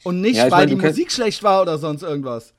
Und 0.03 0.21
nicht, 0.21 0.37
Ja, 0.37 0.45
weil 0.45 0.67
meine, 0.67 0.77
die 0.77 0.87
Musik 0.87 1.13
schlecht 1.13 1.43
war 1.43 1.63
oder 1.63 1.79
sonst 1.79 2.03
irgendwas. 2.03 2.55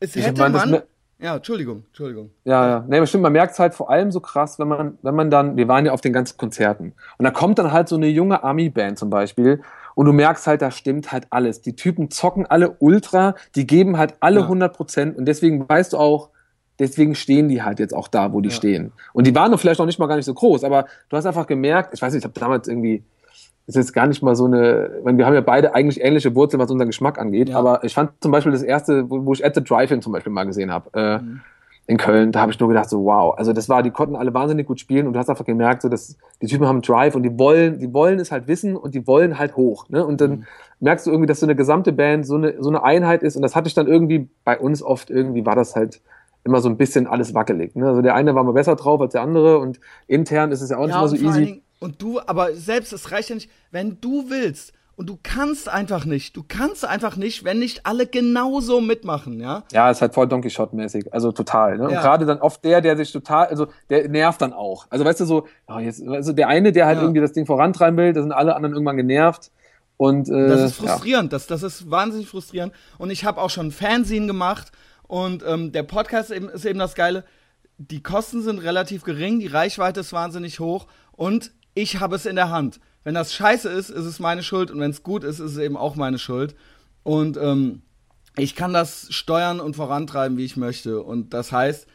Es 0.00 0.14
hätte 0.14 0.40
meine, 0.40 0.56
man. 0.56 0.82
Ja, 1.20 1.36
Entschuldigung, 1.36 1.82
Entschuldigung. 1.88 2.30
Ja, 2.44 2.68
ja. 2.68 2.84
Nee, 2.86 2.98
aber 2.98 3.06
stimmt, 3.06 3.24
man 3.24 3.32
merkt 3.32 3.52
es 3.52 3.58
halt 3.58 3.74
vor 3.74 3.90
allem 3.90 4.12
so 4.12 4.20
krass, 4.20 4.60
wenn 4.60 4.68
man, 4.68 4.98
wenn 5.02 5.16
man 5.16 5.30
dann, 5.30 5.56
wir 5.56 5.66
waren 5.66 5.84
ja 5.84 5.90
auf 5.92 6.00
den 6.00 6.12
ganzen 6.12 6.36
Konzerten. 6.36 6.94
Und 7.18 7.24
da 7.24 7.32
kommt 7.32 7.58
dann 7.58 7.72
halt 7.72 7.88
so 7.88 7.96
eine 7.96 8.06
junge 8.06 8.44
Ami-Band 8.44 9.00
zum 9.00 9.10
Beispiel. 9.10 9.60
Und 9.98 10.06
du 10.06 10.12
merkst 10.12 10.46
halt, 10.46 10.62
da 10.62 10.70
stimmt 10.70 11.10
halt 11.10 11.26
alles. 11.30 11.60
Die 11.60 11.74
Typen 11.74 12.08
zocken 12.08 12.46
alle 12.46 12.76
ultra, 12.78 13.34
die 13.56 13.66
geben 13.66 13.98
halt 13.98 14.14
alle 14.20 14.38
Ja. 14.38 14.46
100 14.46 14.72
Prozent. 14.76 15.18
Und 15.18 15.24
deswegen 15.26 15.68
weißt 15.68 15.92
du 15.92 15.96
auch, 15.98 16.28
deswegen 16.78 17.16
stehen 17.16 17.48
die 17.48 17.64
halt 17.64 17.80
jetzt 17.80 17.92
auch 17.92 18.06
da, 18.06 18.32
wo 18.32 18.40
die 18.40 18.50
Ja. 18.50 18.54
stehen. 18.54 18.92
Und 19.12 19.26
die 19.26 19.34
waren 19.34 19.50
doch 19.50 19.58
vielleicht 19.58 19.80
noch 19.80 19.86
nicht 19.86 19.98
mal 19.98 20.06
gar 20.06 20.14
nicht 20.14 20.24
so 20.24 20.34
groß, 20.34 20.62
aber 20.62 20.86
du 21.08 21.16
hast 21.16 21.26
einfach 21.26 21.48
gemerkt, 21.48 21.94
ich 21.94 22.00
weiß 22.00 22.12
nicht, 22.12 22.20
ich 22.24 22.30
habe 22.30 22.38
damals 22.38 22.68
irgendwie, 22.68 23.02
das 23.66 23.74
ist 23.74 23.86
jetzt 23.88 23.92
gar 23.92 24.06
nicht 24.06 24.22
mal 24.22 24.36
so 24.36 24.44
eine, 24.44 24.88
ich 25.00 25.04
meine, 25.04 25.18
wir 25.18 25.26
haben 25.26 25.34
ja 25.34 25.40
beide 25.40 25.74
eigentlich 25.74 26.00
ähnliche 26.00 26.32
Wurzeln, 26.36 26.60
was 26.60 26.70
unseren 26.70 26.86
Geschmack 26.86 27.18
angeht, 27.18 27.48
Ja. 27.48 27.58
aber 27.58 27.82
ich 27.82 27.92
fand 27.92 28.12
zum 28.20 28.30
Beispiel 28.30 28.52
das 28.52 28.62
erste, 28.62 29.10
wo, 29.10 29.26
wo 29.26 29.32
ich 29.32 29.44
At 29.44 29.56
the 29.56 29.64
Drive-In 29.64 30.00
zum 30.00 30.12
Beispiel 30.12 30.32
mal 30.32 30.44
gesehen 30.44 30.70
habe, 30.70 30.90
äh, 30.94 31.18
Mhm. 31.18 31.40
In 31.88 31.96
Köln, 31.96 32.32
da 32.32 32.42
habe 32.42 32.52
ich 32.52 32.60
nur 32.60 32.68
gedacht, 32.68 32.90
so 32.90 33.06
wow, 33.06 33.34
also 33.38 33.54
das 33.54 33.70
war, 33.70 33.82
die 33.82 33.90
konnten 33.90 34.14
alle 34.14 34.34
wahnsinnig 34.34 34.66
gut 34.66 34.78
spielen 34.78 35.06
und 35.06 35.14
du 35.14 35.18
hast 35.18 35.30
einfach 35.30 35.46
gemerkt, 35.46 35.80
so 35.80 35.88
dass 35.88 36.18
die 36.42 36.46
Typen 36.46 36.66
haben 36.66 36.82
Drive 36.82 37.14
und 37.14 37.22
die 37.22 37.38
wollen, 37.38 37.78
die 37.78 37.94
wollen 37.94 38.20
es 38.20 38.30
halt 38.30 38.46
wissen 38.46 38.76
und 38.76 38.94
die 38.94 39.06
wollen 39.06 39.38
halt 39.38 39.56
hoch. 39.56 39.88
Ne? 39.88 40.04
Und 40.04 40.20
dann 40.20 40.30
mhm. 40.30 40.46
merkst 40.80 41.06
du 41.06 41.10
irgendwie, 41.10 41.26
dass 41.26 41.40
so 41.40 41.46
eine 41.46 41.56
gesamte 41.56 41.92
Band 41.92 42.26
so 42.26 42.34
eine, 42.34 42.62
so 42.62 42.68
eine 42.68 42.82
Einheit 42.82 43.22
ist 43.22 43.36
und 43.36 43.42
das 43.42 43.56
hatte 43.56 43.68
ich 43.68 43.74
dann 43.74 43.86
irgendwie 43.86 44.28
bei 44.44 44.58
uns 44.58 44.82
oft 44.82 45.08
irgendwie 45.08 45.46
war 45.46 45.56
das 45.56 45.76
halt 45.76 46.02
immer 46.44 46.60
so 46.60 46.68
ein 46.68 46.76
bisschen 46.76 47.06
alles 47.06 47.32
wackelig. 47.32 47.74
Ne? 47.74 47.86
Also 47.86 48.02
der 48.02 48.14
eine 48.14 48.34
war 48.34 48.44
mal 48.44 48.52
besser 48.52 48.76
drauf 48.76 49.00
als 49.00 49.12
der 49.12 49.22
andere 49.22 49.58
und 49.58 49.80
intern 50.06 50.52
ist 50.52 50.60
es 50.60 50.68
ja 50.68 50.76
auch 50.76 50.84
nicht 50.84 50.90
ja, 50.90 50.98
immer 50.98 51.08
so 51.08 51.16
easy. 51.16 51.44
Dingen, 51.44 51.62
und 51.80 52.02
du, 52.02 52.20
aber 52.20 52.52
selbst, 52.52 52.92
es 52.92 53.12
reicht 53.12 53.30
ja 53.30 53.34
nicht, 53.34 53.50
wenn 53.70 53.98
du 54.02 54.28
willst, 54.28 54.74
und 54.98 55.08
du 55.08 55.16
kannst 55.22 55.68
einfach 55.68 56.04
nicht. 56.06 56.36
Du 56.36 56.44
kannst 56.46 56.84
einfach 56.84 57.14
nicht, 57.14 57.44
wenn 57.44 57.60
nicht 57.60 57.86
alle 57.86 58.04
genauso 58.04 58.80
mitmachen, 58.80 59.38
ja? 59.38 59.62
Ja, 59.70 59.92
ist 59.92 60.02
halt 60.02 60.12
voll 60.12 60.26
Donkey 60.26 60.50
Shot-mäßig. 60.50 61.14
Also 61.14 61.30
total. 61.30 61.78
Ne? 61.78 61.84
Ja. 61.84 61.88
Und 61.88 61.94
gerade 61.94 62.26
dann 62.26 62.40
oft 62.40 62.64
der, 62.64 62.80
der 62.80 62.96
sich 62.96 63.12
total, 63.12 63.46
also 63.46 63.68
der 63.90 64.08
nervt 64.08 64.42
dann 64.42 64.52
auch. 64.52 64.88
Also 64.90 65.04
weißt 65.04 65.20
du 65.20 65.24
so, 65.24 65.46
oh, 65.68 65.78
jetzt, 65.78 66.02
also 66.04 66.32
der 66.32 66.48
eine, 66.48 66.72
der 66.72 66.86
halt 66.86 66.96
ja. 66.96 67.02
irgendwie 67.02 67.20
das 67.20 67.32
Ding 67.32 67.46
vorantreiben 67.46 67.96
will, 67.96 68.12
da 68.12 68.22
sind 68.22 68.32
alle 68.32 68.56
anderen 68.56 68.74
irgendwann 68.74 68.96
genervt. 68.96 69.52
Und, 69.98 70.28
äh, 70.30 70.48
das 70.48 70.62
ist 70.62 70.76
frustrierend, 70.78 71.30
ja. 71.30 71.36
das, 71.36 71.46
das 71.46 71.62
ist 71.62 71.88
wahnsinnig 71.88 72.28
frustrierend. 72.28 72.72
Und 72.98 73.10
ich 73.10 73.24
habe 73.24 73.40
auch 73.40 73.50
schon 73.50 73.70
Fernsehen 73.70 74.26
gemacht 74.26 74.72
und 75.06 75.44
ähm, 75.46 75.70
der 75.70 75.84
Podcast 75.84 76.32
eben, 76.32 76.48
ist 76.48 76.64
eben 76.64 76.80
das 76.80 76.96
Geile. 76.96 77.24
Die 77.76 78.02
Kosten 78.02 78.42
sind 78.42 78.58
relativ 78.58 79.04
gering, 79.04 79.38
die 79.38 79.46
Reichweite 79.46 80.00
ist 80.00 80.12
wahnsinnig 80.12 80.58
hoch 80.58 80.88
und 81.12 81.52
ich 81.74 82.00
habe 82.00 82.16
es 82.16 82.26
in 82.26 82.34
der 82.34 82.50
Hand. 82.50 82.80
Wenn 83.04 83.14
das 83.14 83.32
scheiße 83.32 83.68
ist, 83.68 83.90
ist 83.90 84.04
es 84.04 84.20
meine 84.20 84.42
Schuld 84.42 84.70
und 84.70 84.80
wenn 84.80 84.90
es 84.90 85.02
gut 85.02 85.24
ist, 85.24 85.40
ist 85.40 85.52
es 85.52 85.58
eben 85.58 85.76
auch 85.76 85.96
meine 85.96 86.18
Schuld. 86.18 86.54
Und 87.02 87.36
ähm, 87.36 87.82
ich 88.36 88.54
kann 88.54 88.72
das 88.72 89.06
steuern 89.10 89.60
und 89.60 89.76
vorantreiben, 89.76 90.36
wie 90.36 90.44
ich 90.44 90.56
möchte. 90.56 91.02
Und 91.02 91.34
das 91.34 91.52
heißt, 91.52 91.86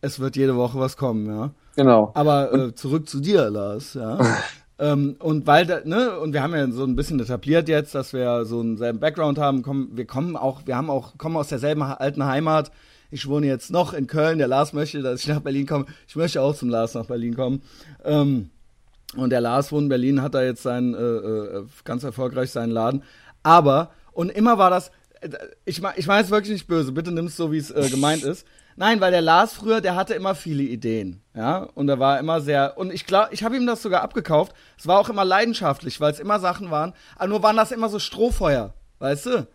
es 0.00 0.20
wird 0.20 0.36
jede 0.36 0.56
Woche 0.56 0.78
was 0.78 0.96
kommen, 0.96 1.26
ja. 1.26 1.50
Genau. 1.76 2.12
Aber 2.14 2.52
äh, 2.52 2.74
zurück 2.74 3.08
zu 3.08 3.20
dir, 3.20 3.50
Lars, 3.50 3.94
ja. 3.94 4.18
ähm, 4.78 5.16
und 5.18 5.46
weil, 5.46 5.66
da, 5.66 5.80
ne, 5.84 6.18
und 6.18 6.32
wir 6.32 6.42
haben 6.42 6.54
ja 6.54 6.70
so 6.70 6.84
ein 6.84 6.96
bisschen 6.96 7.18
etabliert 7.18 7.68
jetzt, 7.68 7.94
dass 7.94 8.12
wir 8.12 8.44
so 8.44 8.60
einen 8.60 8.76
selben 8.76 9.00
Background 9.00 9.38
haben. 9.38 9.62
Kommen, 9.62 9.96
wir 9.96 10.06
kommen 10.06 10.36
auch, 10.36 10.66
wir 10.66 10.76
haben 10.76 10.90
auch, 10.90 11.16
kommen 11.18 11.36
aus 11.36 11.48
derselben 11.48 11.82
alten 11.82 12.24
Heimat. 12.24 12.70
Ich 13.10 13.28
wohne 13.28 13.46
jetzt 13.46 13.70
noch 13.70 13.92
in 13.92 14.06
Köln. 14.06 14.38
Der 14.38 14.48
Lars 14.48 14.72
möchte, 14.72 15.00
dass 15.00 15.20
ich 15.20 15.28
nach 15.28 15.40
Berlin 15.40 15.66
komme. 15.66 15.86
Ich 16.06 16.16
möchte 16.16 16.42
auch 16.42 16.54
zum 16.54 16.68
Lars 16.68 16.94
nach 16.94 17.06
Berlin 17.06 17.34
kommen. 17.34 17.62
Ähm, 18.04 18.50
und 19.16 19.30
der 19.30 19.40
Lars 19.40 19.72
wohnt 19.72 19.84
in 19.84 19.88
Berlin, 19.88 20.22
hat 20.22 20.34
da 20.34 20.42
jetzt 20.42 20.62
seinen, 20.62 20.94
äh, 20.94 20.98
äh, 20.98 21.66
ganz 21.84 22.04
erfolgreich 22.04 22.50
seinen 22.50 22.70
Laden. 22.70 23.02
Aber, 23.42 23.90
und 24.12 24.30
immer 24.30 24.58
war 24.58 24.70
das, 24.70 24.90
äh, 25.20 25.30
ich, 25.64 25.82
ich 25.96 26.06
meine 26.06 26.24
es 26.24 26.30
wirklich 26.30 26.52
nicht 26.52 26.66
böse, 26.66 26.92
bitte 26.92 27.12
nimm 27.12 27.26
es 27.26 27.36
so, 27.36 27.52
wie 27.52 27.58
es 27.58 27.70
äh, 27.70 27.88
gemeint 27.90 28.22
ist. 28.22 28.46
Nein, 28.76 29.00
weil 29.00 29.12
der 29.12 29.20
Lars 29.20 29.52
früher, 29.52 29.80
der 29.80 29.94
hatte 29.94 30.14
immer 30.14 30.34
viele 30.34 30.64
Ideen, 30.64 31.22
ja, 31.34 31.58
und 31.74 31.88
er 31.88 32.00
war 32.00 32.18
immer 32.18 32.40
sehr, 32.40 32.76
und 32.76 32.92
ich 32.92 33.06
glaube, 33.06 33.28
ich 33.30 33.44
habe 33.44 33.56
ihm 33.56 33.66
das 33.66 33.82
sogar 33.82 34.02
abgekauft. 34.02 34.52
Es 34.76 34.88
war 34.88 34.98
auch 34.98 35.08
immer 35.08 35.24
leidenschaftlich, 35.24 36.00
weil 36.00 36.10
es 36.10 36.18
immer 36.18 36.40
Sachen 36.40 36.72
waren, 36.72 36.92
aber 37.16 37.28
nur 37.28 37.42
waren 37.44 37.56
das 37.56 37.70
immer 37.70 37.88
so 37.88 38.00
Strohfeuer, 38.00 38.74
weißt 38.98 39.26
du? 39.26 39.48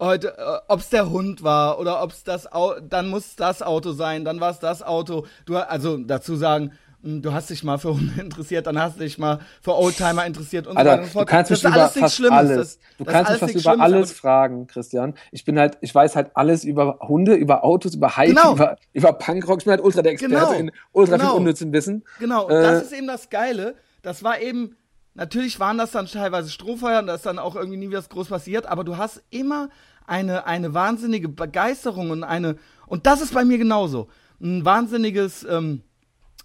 Heute, 0.00 0.36
äh, 0.36 0.58
ob's 0.68 0.90
der 0.90 1.08
Hund 1.08 1.42
war 1.42 1.78
oder 1.78 2.02
ob's 2.02 2.24
das, 2.24 2.52
Au 2.52 2.74
dann 2.80 3.08
muss 3.08 3.36
das 3.36 3.62
Auto 3.62 3.92
sein, 3.92 4.24
dann 4.24 4.40
war 4.40 4.50
es 4.50 4.58
das 4.58 4.82
Auto. 4.82 5.24
Du, 5.46 5.56
also 5.56 5.96
dazu 5.98 6.34
sagen, 6.34 6.72
du 7.04 7.32
hast 7.32 7.50
dich 7.50 7.62
mal 7.62 7.78
für 7.78 7.94
Hunde 7.94 8.12
interessiert, 8.20 8.66
dann 8.66 8.78
hast 8.78 8.96
du 8.96 9.00
dich 9.00 9.18
mal 9.18 9.40
für 9.60 9.74
Oldtimer 9.76 10.26
interessiert 10.26 10.66
und 10.66 10.76
Alter, 10.76 10.90
so 10.90 10.92
weiter 10.92 11.02
und 11.02 11.06
so 11.06 11.12
fort. 11.12 11.28
Du 11.28 11.30
kannst 11.30 11.50
mich 11.50 11.64
über 11.64 11.88
fast 11.88 12.24
alles, 12.24 12.56
das, 12.56 12.78
du 12.98 13.04
kannst 13.04 13.30
mich 13.30 13.40
fast 13.40 13.54
über 13.54 13.80
alles 13.80 14.12
fragen, 14.12 14.66
Christian. 14.66 15.14
Ich 15.30 15.44
bin 15.44 15.58
halt, 15.58 15.76
ich 15.80 15.94
weiß 15.94 16.16
halt 16.16 16.30
alles 16.34 16.64
über 16.64 16.98
Hunde, 17.00 17.34
über 17.34 17.64
Autos, 17.64 17.94
über 17.94 18.16
Hiking, 18.16 18.36
genau. 18.36 18.54
über, 18.54 18.76
über 18.92 19.12
Punkrock. 19.12 19.58
Ich 19.58 19.64
bin 19.64 19.72
halt 19.72 19.84
ultra 19.84 20.02
der 20.02 20.12
Experte 20.12 20.34
genau. 20.34 20.52
in 20.52 20.72
ultra 20.92 21.16
genau. 21.16 21.30
viel 21.30 21.38
unnützen 21.38 21.72
Wissen. 21.72 22.04
Genau, 22.18 22.46
und 22.46 22.52
äh, 22.52 22.62
das 22.62 22.84
ist 22.84 22.92
eben 22.92 23.06
das 23.06 23.28
Geile. 23.28 23.74
Das 24.02 24.22
war 24.22 24.40
eben, 24.40 24.76
natürlich 25.14 25.60
waren 25.60 25.78
das 25.78 25.92
dann 25.92 26.06
teilweise 26.06 26.50
Strohfeuer 26.50 27.00
und 27.00 27.06
da 27.06 27.14
ist 27.14 27.26
dann 27.26 27.38
auch 27.38 27.54
irgendwie 27.54 27.78
nie 27.78 27.92
was 27.92 28.08
groß 28.08 28.28
passiert, 28.28 28.66
aber 28.66 28.84
du 28.84 28.96
hast 28.96 29.22
immer 29.30 29.68
eine, 30.06 30.46
eine 30.46 30.74
wahnsinnige 30.74 31.28
Begeisterung 31.28 32.10
und 32.10 32.24
eine, 32.24 32.56
und 32.86 33.06
das 33.06 33.20
ist 33.20 33.34
bei 33.34 33.44
mir 33.44 33.58
genauso. 33.58 34.08
Ein 34.40 34.64
wahnsinniges, 34.64 35.46
ähm, 35.48 35.82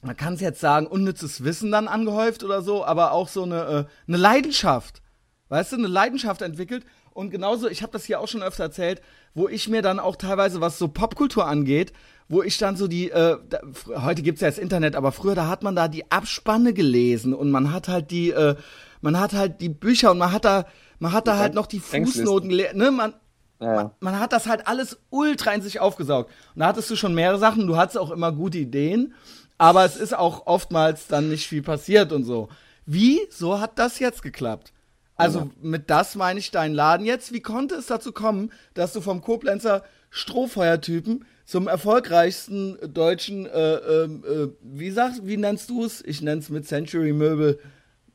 man 0.02 0.16
kann 0.16 0.34
es 0.34 0.42
jetzt 0.42 0.62
sagen, 0.62 0.88
unnützes 0.88 1.44
Wissen 1.44 1.72
dann 1.72 1.88
angehäuft 1.88 2.44
oder 2.44 2.62
so, 2.62 2.86
aber 2.86 3.12
auch 3.12 3.28
so 3.28 3.44
eine, 3.44 3.62
äh, 3.64 3.86
eine 4.08 4.18
Leidenschaft. 4.18 5.02
Weißt 5.50 5.72
du, 5.72 5.78
eine 5.78 5.88
Leidenschaft 5.88 6.42
entwickelt. 6.42 6.86
Und 7.12 7.32
genauso, 7.32 7.68
ich 7.68 7.82
habe 7.82 7.92
das 7.92 8.06
hier 8.06 8.20
auch 8.20 8.28
schon 8.28 8.44
öfter 8.44 8.64
erzählt, 8.64 9.02
wo 9.34 9.50
ich 9.50 9.68
mir 9.68 9.82
dann 9.82 10.00
auch 10.00 10.16
teilweise, 10.16 10.62
was 10.62 10.78
so 10.78 10.88
Popkultur 10.88 11.48
angeht, 11.48 11.92
wo 12.30 12.44
ich 12.44 12.58
dann 12.58 12.78
so 12.78 12.88
die, 12.88 13.10
äh, 13.10 13.38
da, 13.50 13.60
heute 14.04 14.22
gibt's 14.22 14.42
ja 14.42 14.48
das 14.48 14.60
Internet, 14.60 14.96
aber 14.96 15.12
früher, 15.12 15.36
da 15.36 15.48
hat 15.48 15.64
man 15.64 15.76
da 15.76 15.88
die 15.88 16.10
Abspanne 16.12 16.74
gelesen 16.74 17.34
und 17.34 17.52
man 17.52 17.74
hat 17.74 17.88
halt 17.88 18.12
die, 18.12 18.30
äh, 18.30 18.56
man 19.02 19.20
hat 19.20 19.34
halt 19.34 19.60
die 19.60 19.70
Bücher 19.70 20.12
und 20.12 20.20
man 20.20 20.32
hat 20.32 20.46
da, 20.46 20.66
man 21.00 21.12
hat 21.12 21.28
da 21.28 21.38
halt 21.38 21.56
noch 21.56 21.66
die 21.66 21.80
Fußnoten 21.80 22.50
gelesen, 22.50 22.78
ne, 22.78 22.92
man, 22.92 23.14
ja. 23.60 23.76
Man, 23.76 23.92
man, 24.00 24.20
hat 24.20 24.32
das 24.32 24.48
halt 24.48 24.68
alles 24.68 24.98
ultra 25.10 25.52
in 25.52 25.62
sich 25.62 25.82
aufgesaugt. 25.82 26.32
Und 26.56 26.62
da 26.62 26.68
hattest 26.68 26.90
du 26.90 26.96
schon 26.96 27.14
mehrere 27.14 27.40
Sachen, 27.40 27.68
du 27.68 27.76
hattest 27.76 27.98
auch 27.98 28.12
immer 28.12 28.32
gute 28.32 28.58
Ideen 28.58 29.14
aber 29.60 29.86
es 29.86 29.98
ist 29.98 30.18
auch 30.18 30.48
oftmals 30.48 31.06
dann 31.06 31.30
nicht 31.30 31.48
viel 31.48 31.62
passiert 31.62 32.12
und 32.12 32.24
so. 32.24 32.50
Wie? 32.88 33.20
So 33.30 33.60
hat 33.60 33.78
das 33.78 34.00
jetzt 34.00 34.24
geklappt. 34.24 34.74
Also 35.16 35.40
ja. 35.40 35.50
mit 35.62 35.90
das 35.90 36.16
meine 36.16 36.40
ich 36.40 36.50
deinen 36.50 36.74
Laden 36.74 37.06
jetzt. 37.06 37.34
Wie 37.34 37.42
konnte 37.42 37.76
es 37.76 37.88
dazu 37.88 38.14
kommen, 38.14 38.52
dass 38.74 38.94
du 38.94 39.02
vom 39.02 39.22
Koblenzer 39.22 39.84
Strohfeuertypen 40.12 41.26
zum 41.46 41.68
erfolgreichsten 41.68 42.78
deutschen, 42.94 43.46
äh, 43.46 43.76
ähm, 43.76 44.24
äh, 44.26 44.48
wie 44.64 44.92
sagst, 44.92 45.28
wie 45.28 45.38
nennst 45.38 45.70
du 45.70 45.84
es? 45.84 46.02
Ich 46.06 46.22
nenne 46.22 46.40
es 46.40 46.50
mit 46.50 46.66
Century 46.66 47.12
Möbel. 47.12 47.60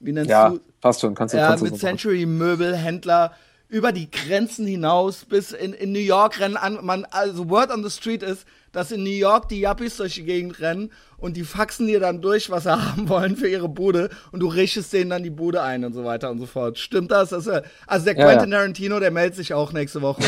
Wie 0.01 0.13
nennst 0.13 0.31
ja, 0.31 0.49
du? 0.49 0.61
passt 0.81 1.03
schon. 1.03 1.15
Kannst 1.15 1.35
du, 1.35 1.39
ja, 1.39 1.49
kannst 1.49 1.63
mit 1.63 1.79
Century 1.79 2.25
Möbel 2.25 2.75
Händler 2.75 3.35
über 3.75 3.91
die 3.91 4.09
Grenzen 4.09 4.69
hinaus 4.69 5.25
bis 5.25 5.51
in, 5.51 5.73
in 5.73 5.91
New 5.91 5.99
York 5.99 6.39
rennen 6.39 6.57
an. 6.57 6.79
Man, 6.83 7.05
also 7.11 7.51
Word 7.51 7.73
on 7.73 7.83
the 7.83 7.91
Street 7.91 8.23
ist, 8.23 8.47
dass 8.71 8.93
in 8.93 9.03
New 9.03 9.11
York 9.11 9.49
die 9.49 9.61
Yuppies 9.61 9.97
durch 9.97 10.15
die 10.15 10.23
Gegend 10.23 10.61
rennen 10.61 10.93
und 11.17 11.37
die 11.37 11.43
faxen 11.43 11.89
dir 11.89 11.99
dann 11.99 12.23
durch, 12.23 12.51
was 12.51 12.63
sie 12.63 12.71
haben 12.93 13.09
wollen 13.09 13.35
für 13.37 13.49
ihre 13.49 13.69
Bude 13.69 14.11
und 14.31 14.39
du 14.39 14.47
richtest 14.47 14.93
denen 14.93 15.11
dann 15.11 15.25
die 15.25 15.31
Bude 15.31 15.61
ein 15.61 15.85
und 15.85 15.93
so 15.93 16.05
weiter 16.05 16.31
und 16.31 16.39
so 16.39 16.47
fort. 16.47 16.79
Stimmt 16.79 17.11
das? 17.11 17.33
ist, 17.33 17.49
also 17.49 18.05
der 18.05 18.15
Quentin 18.15 18.53
ja, 18.53 18.59
ja. 18.59 18.59
Tarantino, 18.59 19.01
der 19.01 19.11
meldet 19.11 19.35
sich 19.35 19.53
auch 19.55 19.73
nächste 19.73 20.03
Woche. 20.03 20.23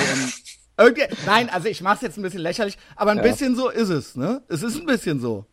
irgendwie, 0.76 1.04
nein, 1.26 1.48
also 1.48 1.68
ich 1.68 1.80
mach's 1.82 2.02
jetzt 2.02 2.18
ein 2.18 2.22
bisschen 2.22 2.40
lächerlich, 2.40 2.76
aber 2.96 3.12
ein 3.12 3.18
ja. 3.18 3.22
bisschen 3.22 3.54
so 3.54 3.68
ist 3.68 3.90
es, 3.90 4.16
ne? 4.16 4.42
Es 4.48 4.64
ist 4.64 4.76
ein 4.76 4.87
bisschen 4.87 5.20
so. 5.20 5.44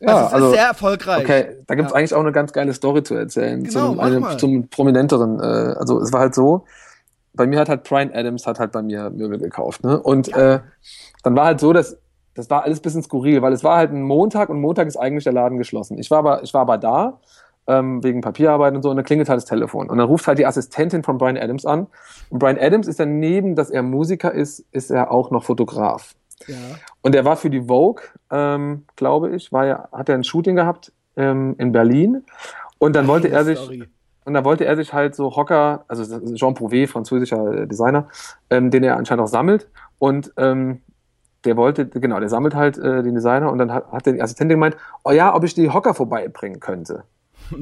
Ja, 0.00 0.14
also 0.14 0.26
es 0.26 0.32
also, 0.32 0.46
ist 0.46 0.54
sehr 0.54 0.66
erfolgreich. 0.66 1.24
Okay, 1.24 1.56
da 1.66 1.74
gibt's 1.74 1.92
ja. 1.92 1.98
eigentlich 1.98 2.14
auch 2.14 2.20
eine 2.20 2.32
ganz 2.32 2.54
geile 2.54 2.72
Story 2.72 3.02
zu 3.02 3.14
erzählen. 3.14 3.62
Genau, 3.62 3.90
zum, 3.90 4.00
einem, 4.00 4.38
zum 4.38 4.68
prominenteren. 4.68 5.38
Äh, 5.38 5.74
also 5.78 6.00
es 6.00 6.10
war 6.10 6.20
halt 6.20 6.34
so, 6.34 6.64
bei 7.34 7.46
mir 7.46 7.60
hat 7.60 7.68
halt 7.68 7.84
Brian 7.84 8.10
Adams 8.12 8.46
hat 8.46 8.58
halt 8.58 8.72
bei 8.72 8.82
mir 8.82 9.10
Möbel 9.10 9.38
gekauft, 9.38 9.84
ne? 9.84 10.00
Und 10.00 10.28
ja. 10.28 10.54
äh, 10.54 10.60
dann 11.22 11.36
war 11.36 11.46
halt 11.46 11.60
so, 11.60 11.72
dass 11.72 11.98
das 12.34 12.48
war 12.48 12.64
alles 12.64 12.80
bisschen 12.80 13.02
skurril, 13.02 13.42
weil 13.42 13.52
es 13.52 13.62
war 13.62 13.76
halt 13.76 13.92
ein 13.92 14.02
Montag 14.02 14.48
und 14.48 14.60
Montag 14.60 14.86
ist 14.86 14.96
eigentlich 14.96 15.24
der 15.24 15.34
Laden 15.34 15.58
geschlossen. 15.58 15.98
Ich 15.98 16.10
war 16.10 16.18
aber, 16.18 16.42
ich 16.42 16.54
war 16.54 16.62
aber 16.62 16.78
da, 16.78 17.20
ähm, 17.66 18.02
wegen 18.02 18.20
Papierarbeit 18.20 18.74
und 18.74 18.82
so, 18.82 18.90
und 18.90 18.96
dann 18.96 19.04
klingelt 19.04 19.28
halt 19.28 19.36
das 19.36 19.44
Telefon. 19.44 19.88
Und 19.88 19.98
dann 19.98 20.06
ruft 20.06 20.26
halt 20.26 20.38
die 20.38 20.46
Assistentin 20.46 21.02
von 21.02 21.18
Brian 21.18 21.36
Adams 21.36 21.66
an. 21.66 21.86
Und 22.30 22.38
Brian 22.38 22.58
Adams 22.58 22.88
ist 22.88 23.00
dann 23.00 23.18
neben, 23.18 23.54
dass 23.54 23.70
er 23.70 23.82
Musiker 23.82 24.32
ist, 24.32 24.64
ist 24.72 24.90
er 24.90 25.10
auch 25.10 25.30
noch 25.30 25.44
Fotograf. 25.44 26.14
Ja. 26.46 26.56
Und 27.02 27.14
er 27.14 27.24
war 27.24 27.36
für 27.36 27.50
die 27.50 27.62
Vogue, 27.62 28.02
ähm, 28.30 28.84
glaube 28.96 29.36
ich, 29.36 29.52
war 29.52 29.66
ja, 29.66 29.88
hat 29.92 30.08
er 30.08 30.16
ein 30.16 30.24
Shooting 30.24 30.56
gehabt 30.56 30.92
ähm, 31.16 31.54
in 31.58 31.70
Berlin. 31.70 32.24
Und 32.78 32.96
dann 32.96 33.06
wollte 33.06 33.28
er 33.28 33.44
sich, 33.44 33.58
Story. 33.58 33.84
Und 34.24 34.34
dann 34.34 34.44
wollte 34.44 34.64
er 34.64 34.76
sich 34.76 34.92
halt 34.92 35.14
so 35.14 35.34
Hocker, 35.34 35.84
also 35.88 36.04
Jean 36.34 36.54
Prouvé, 36.54 36.86
französischer 36.86 37.66
Designer, 37.66 38.08
ähm, 38.50 38.70
den 38.70 38.84
er 38.84 38.96
anscheinend 38.96 39.24
auch 39.24 39.28
sammelt. 39.28 39.68
Und 39.98 40.32
ähm, 40.36 40.80
der 41.44 41.56
wollte, 41.56 41.86
genau, 41.86 42.20
der 42.20 42.28
sammelt 42.28 42.54
halt 42.54 42.78
äh, 42.78 43.02
den 43.02 43.14
Designer 43.14 43.50
und 43.50 43.58
dann 43.58 43.72
hat, 43.72 43.90
hat 43.90 44.06
die 44.06 44.22
Assistentin 44.22 44.56
gemeint, 44.56 44.76
oh 45.04 45.10
ja, 45.10 45.34
ob 45.34 45.44
ich 45.44 45.54
die 45.54 45.70
Hocker 45.70 45.94
vorbeibringen 45.94 46.60
könnte. 46.60 47.04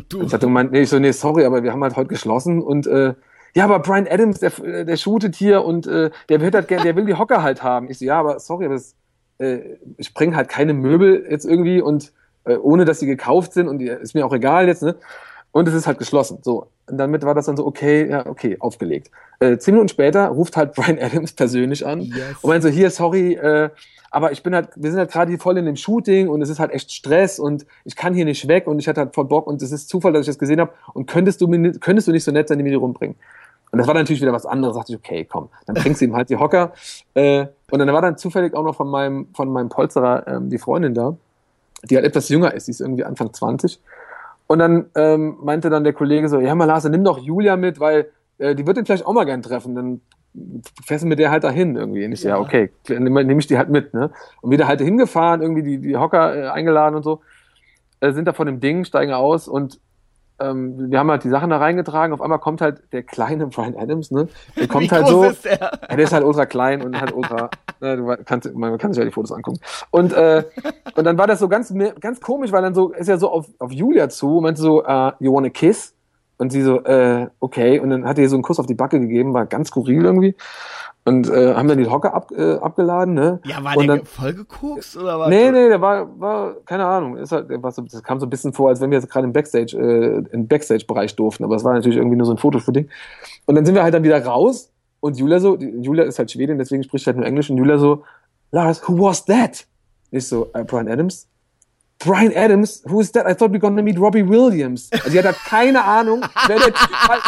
Du. 0.09 0.21
Und 0.21 0.27
ich 0.27 0.35
hatte 0.35 0.47
gemeint, 0.47 0.71
nee, 0.71 0.83
ich 0.83 0.89
so, 0.89 1.01
nee, 1.01 1.11
sorry, 1.11 1.45
aber 1.45 1.65
wir 1.65 1.73
haben 1.73 1.83
halt 1.83 1.97
heute 1.97 2.09
geschlossen 2.09 2.63
und 2.63 2.87
äh, 2.87 3.15
ja, 3.55 3.65
aber 3.65 3.81
Brian 3.81 4.07
Adams, 4.09 4.39
der, 4.39 4.51
der 4.85 4.97
shootet 4.97 5.35
hier 5.35 5.65
und 5.65 5.89
äh, 5.89 6.11
der 6.29 6.41
wird 6.41 6.55
halt 6.55 6.69
gerne, 6.69 6.85
der 6.85 6.95
will 6.95 7.07
die 7.07 7.15
Hocker 7.15 7.43
halt 7.43 7.65
haben. 7.65 7.91
Ich 7.91 7.99
so, 7.99 8.05
ja, 8.05 8.21
aber 8.21 8.39
sorry, 8.39 8.67
aber 8.67 8.75
das, 8.75 8.95
äh, 9.39 9.79
ich 9.97 10.15
bringe 10.15 10.37
halt 10.37 10.49
keine 10.49 10.75
Möbel 10.75 11.27
jetzt 11.29 11.45
irgendwie 11.45 11.81
und 11.81 12.13
äh, 12.45 12.57
ohne 12.57 12.85
dass 12.85 13.01
sie 13.01 13.07
gekauft 13.07 13.53
sind 13.53 13.69
und 13.69 13.79
die, 13.79 13.87
ist 13.87 14.15
mir 14.15 14.25
auch 14.25 14.33
egal 14.33 14.69
jetzt, 14.69 14.83
ne? 14.83 14.95
Und 15.53 15.67
es 15.69 15.75
ist 15.75 15.87
halt 15.87 15.99
geschlossen. 15.99 16.39
So. 16.43 16.69
Und 16.87 16.99
damit 16.99 17.25
war 17.25 17.35
das 17.35 17.47
dann 17.47 17.57
so, 17.57 17.67
okay, 17.67 18.09
ja, 18.09 18.27
okay, 18.27 18.57
aufgelegt. 18.61 19.11
Äh, 19.41 19.59
zehn 19.59 19.75
Minuten 19.75 19.89
später 19.89 20.29
ruft 20.29 20.57
halt 20.57 20.75
Brian 20.77 20.99
Adams 20.99 21.33
persönlich 21.33 21.87
an 21.87 22.01
yes. 22.01 22.37
und 22.43 22.51
meint 22.51 22.63
so, 22.63 22.69
hier, 22.69 22.91
sorry, 22.91 23.35
äh, 23.35 23.71
aber 24.11 24.33
ich 24.33 24.43
bin 24.43 24.55
halt, 24.55 24.71
wir 24.75 24.91
sind 24.91 24.99
halt 24.99 25.13
gerade 25.13 25.31
hier 25.31 25.39
voll 25.39 25.57
in 25.57 25.67
dem 25.67 25.77
Shooting 25.77 26.29
und 26.29 26.43
es 26.43 26.49
ist 26.49 26.59
halt 26.59 26.73
echt 26.73 26.91
Stress 26.91 27.39
und 27.39 27.65
ich 27.85 27.95
kann 27.95 28.13
hier 28.13 28.25
nicht 28.25 28.49
weg 28.49 28.67
und 28.67 28.81
ich 28.81 28.89
hatte 28.89 29.03
halt 29.03 29.15
voll 29.15 29.25
Bock 29.25 29.47
und 29.47 29.63
es 29.63 29.71
ist 29.71 29.89
Zufall, 29.89 30.13
dass 30.13 30.23
ich 30.23 30.27
das 30.27 30.39
gesehen 30.39 30.61
habe 30.61 30.73
und 30.95 31.07
könntest 31.07 31.41
du 31.41 31.47
mir, 31.47 31.73
könntest 31.79 32.09
du 32.09 32.13
nicht 32.13 32.25
so 32.25 32.33
nett 32.33 32.49
sein, 32.49 32.59
die 32.59 32.65
mir 32.65 32.71
die 32.71 32.77
rumbringen? 32.77 33.17
Und 33.71 33.79
das 33.79 33.87
war 33.87 33.95
dann 33.95 34.03
natürlich 34.03 34.21
wieder 34.21 34.33
was 34.33 34.47
anderes. 34.47 34.75
Da 34.75 34.81
dachte 34.81 34.93
ich, 34.93 34.99
okay, 34.99 35.25
komm, 35.31 35.49
dann 35.67 35.77
bringst 35.77 36.01
du 36.01 36.07
ihm 36.07 36.17
halt 36.17 36.29
die 36.29 36.37
Hocker. 36.37 36.73
Äh, 37.15 37.47
und 37.71 37.79
dann 37.79 37.87
war 37.93 38.03
dann 38.03 38.19
zufällig 38.19 38.55
auch 38.55 38.65
noch 38.65 38.75
von 38.75 38.89
meinem, 38.89 39.29
von 39.33 39.49
meinem 39.49 39.69
Polsterer 39.69 40.27
ähm, 40.27 40.51
die 40.51 40.59
Freundin 40.59 40.93
da, 40.93 41.17
die 41.85 41.95
halt 41.95 42.05
etwas 42.05 42.29
jünger 42.29 42.53
ist, 42.53 42.67
die 42.67 42.73
ist 42.73 42.81
irgendwie 42.81 43.05
Anfang 43.05 43.33
20. 43.33 43.79
Und 44.51 44.59
dann 44.59 44.87
ähm, 44.97 45.37
meinte 45.45 45.71
dann 45.71 45.85
der 45.85 45.93
Kollege 45.93 46.29
so, 46.29 46.41
ja 46.41 46.53
mal 46.57 46.65
Lars, 46.65 46.83
nimm 46.83 47.05
doch 47.05 47.19
Julia 47.19 47.57
mit, 47.57 47.79
weil 47.79 48.11
äh, 48.39 48.57
die 48.57 48.67
wird 48.67 48.79
ihn 48.79 48.85
vielleicht 48.85 49.07
auch 49.07 49.13
mal 49.13 49.23
gern 49.23 49.43
treffen. 49.43 49.77
Dann 49.77 50.01
fährst 50.85 51.05
du 51.05 51.07
mit 51.07 51.21
der 51.21 51.31
halt 51.31 51.45
dahin 51.45 51.77
irgendwie. 51.77 52.05
Und 52.05 52.11
ich 52.11 52.25
ja. 52.25 52.31
ja, 52.31 52.41
okay, 52.41 52.73
nehme 52.89 53.23
nehm 53.23 53.39
ich 53.39 53.47
die 53.47 53.57
halt 53.57 53.69
mit, 53.69 53.95
ne? 53.95 54.11
Und 54.41 54.51
wieder 54.51 54.67
halt 54.67 54.81
hingefahren, 54.81 55.41
irgendwie 55.41 55.63
die, 55.63 55.79
die 55.79 55.97
Hocker 55.97 56.35
äh, 56.35 56.49
eingeladen 56.49 56.97
und 56.97 57.05
so, 57.05 57.21
äh, 58.01 58.11
sind 58.11 58.27
da 58.27 58.33
von 58.33 58.47
dem 58.49 58.59
Ding, 58.59 58.85
steigen 58.85 59.13
aus 59.13 59.47
und 59.47 59.79
ähm, 60.41 60.91
wir 60.91 60.99
haben 60.99 61.11
halt 61.11 61.25
die 61.25 61.29
Sachen 61.29 61.51
da 61.51 61.59
reingetragen. 61.59 62.13
Auf 62.13 62.21
einmal 62.21 62.39
kommt 62.39 62.61
halt 62.61 62.83
der 62.93 63.03
kleine 63.03 63.47
Brian 63.47 63.77
Adams, 63.77 64.11
ne? 64.11 64.29
Der 64.57 64.69
kommt 64.69 64.91
halt 64.91 65.07
so. 65.07 65.25
Ist 65.25 65.45
der? 65.45 65.59
Ja, 65.61 65.97
der 65.97 66.05
ist 66.05 66.13
halt 66.13 66.25
ultra 66.25 66.47
klein 66.47 66.83
und 66.83 67.01
halt 67.01 67.13
ultra. 67.13 67.51
ne, 67.81 67.97
du 67.97 68.17
kannst, 68.25 68.53
man 68.55 68.79
kann 68.79 68.93
sich 68.93 68.99
ja 68.99 69.05
die 69.05 69.13
Fotos 69.13 69.33
angucken. 69.33 69.61
Und, 69.91 70.13
äh, 70.13 70.45
und 70.97 71.05
dann 71.05 71.19
war 71.19 71.27
das 71.27 71.39
so 71.39 71.49
ganz, 71.49 71.73
ganz 72.01 72.21
komisch, 72.21 72.53
weil 72.53 72.63
dann 72.63 72.75
so, 72.75 72.93
ist 72.93 73.09
ja 73.09 73.19
so 73.19 73.31
auf, 73.31 73.47
auf 73.59 73.71
Julia 73.73 74.09
zu 74.09 74.39
und 74.39 74.45
meinte 74.45 74.61
so, 74.61 74.85
uh, 74.85 75.13
you 75.21 75.33
want 75.33 75.47
a 75.47 75.51
kiss? 75.51 75.95
Und 76.41 76.51
sie 76.51 76.63
so, 76.63 76.83
äh, 76.85 77.29
okay. 77.39 77.79
Und 77.81 77.91
dann 77.91 78.07
hat 78.07 78.19
er 78.19 78.29
so 78.29 78.37
einen 78.37 78.43
Kuss 78.43 78.59
auf 78.59 78.67
die 78.67 78.75
Backe 78.75 78.99
gegeben, 78.99 79.35
war 79.35 79.47
ganz 79.47 79.69
skurril 79.69 80.05
irgendwie 80.05 80.35
und 81.05 81.31
äh, 81.31 81.55
haben 81.55 81.67
dann 81.67 81.79
die 81.79 81.89
Hocker 81.89 82.13
ab, 82.13 82.31
äh, 82.31 82.55
abgeladen, 82.55 83.15
ne? 83.15 83.41
Ja, 83.45 83.65
war 83.65 83.77
und 83.77 83.87
der 83.87 83.97
dann, 83.97 84.07
voll 84.07 84.35
gekokst 84.35 84.97
oder 84.97 85.19
was? 85.19 85.29
Nee, 85.29 85.51
nee, 85.51 85.69
der 85.69 85.81
war, 85.81 86.21
war 86.21 86.57
keine 86.67 86.85
Ahnung. 86.87 87.17
Ist 87.17 87.33
halt, 87.33 87.51
war 87.63 87.73
so, 87.73 87.83
das 87.83 88.03
kam 88.03 88.21
so 88.21 88.27
ein 88.27 88.31
bisschen 88.31 88.53
vor, 88.53 88.69
als 88.69 88.81
wenn 88.81 88.91
wir 88.91 88.99
jetzt 88.99 89.11
gerade 89.11 89.27
im 89.27 89.33
Backstage, 89.33 89.77
äh, 89.77 90.35
im 90.35 90.47
Backstage-Bereich 90.47 91.17
durften, 91.17 91.45
aber 91.45 91.57
es 91.57 91.65
war 91.65 91.73
natürlich 91.73 91.97
irgendwie 91.97 92.17
nur 92.17 92.27
so 92.27 92.33
ein 92.33 92.39
Foto 92.39 92.59
für 92.59 92.73
Ding. 92.73 92.89
Und 93.47 93.55
dann 93.55 93.65
sind 93.65 93.75
wir 93.75 93.83
halt 93.83 93.95
dann 93.95 94.05
wieder 94.05 94.25
raus 94.25 94.71
und 95.01 95.19
Julia 95.19 95.41
so, 95.41 95.57
Julia 95.57 96.05
ist 96.05 96.19
halt 96.19 96.31
Schwedin, 96.31 96.59
deswegen 96.59 96.83
spricht 96.83 97.07
halt 97.07 97.17
nur 97.17 97.27
Englisch 97.27 97.51
und 97.51 97.57
Julia 97.57 97.79
so, 97.79 98.05
Lars, 98.53 98.87
who 98.87 99.01
was 99.01 99.25
that? 99.25 99.67
Ich 100.11 100.27
so, 100.27 100.51
Brian 100.67 100.89
Adams. 100.89 101.29
Brian 102.01 102.33
Adams, 102.33 102.83
who 102.87 103.01
is 103.01 103.13
that? 103.13 103.27
I 103.27 103.35
thought 103.35 103.51
we 103.51 103.59
were 103.59 103.61
gonna 103.61 103.83
meet 103.83 103.99
Robbie 103.99 104.23
Williams. 104.23 104.89
Also 104.93 105.11
die 105.11 105.19
hat 105.19 105.27
halt 105.27 105.37
keine 105.45 105.85
Ahnung, 105.85 106.25
wer 106.47 106.59
der 106.59 106.75
Typ 106.75 106.91
war. 107.09 107.21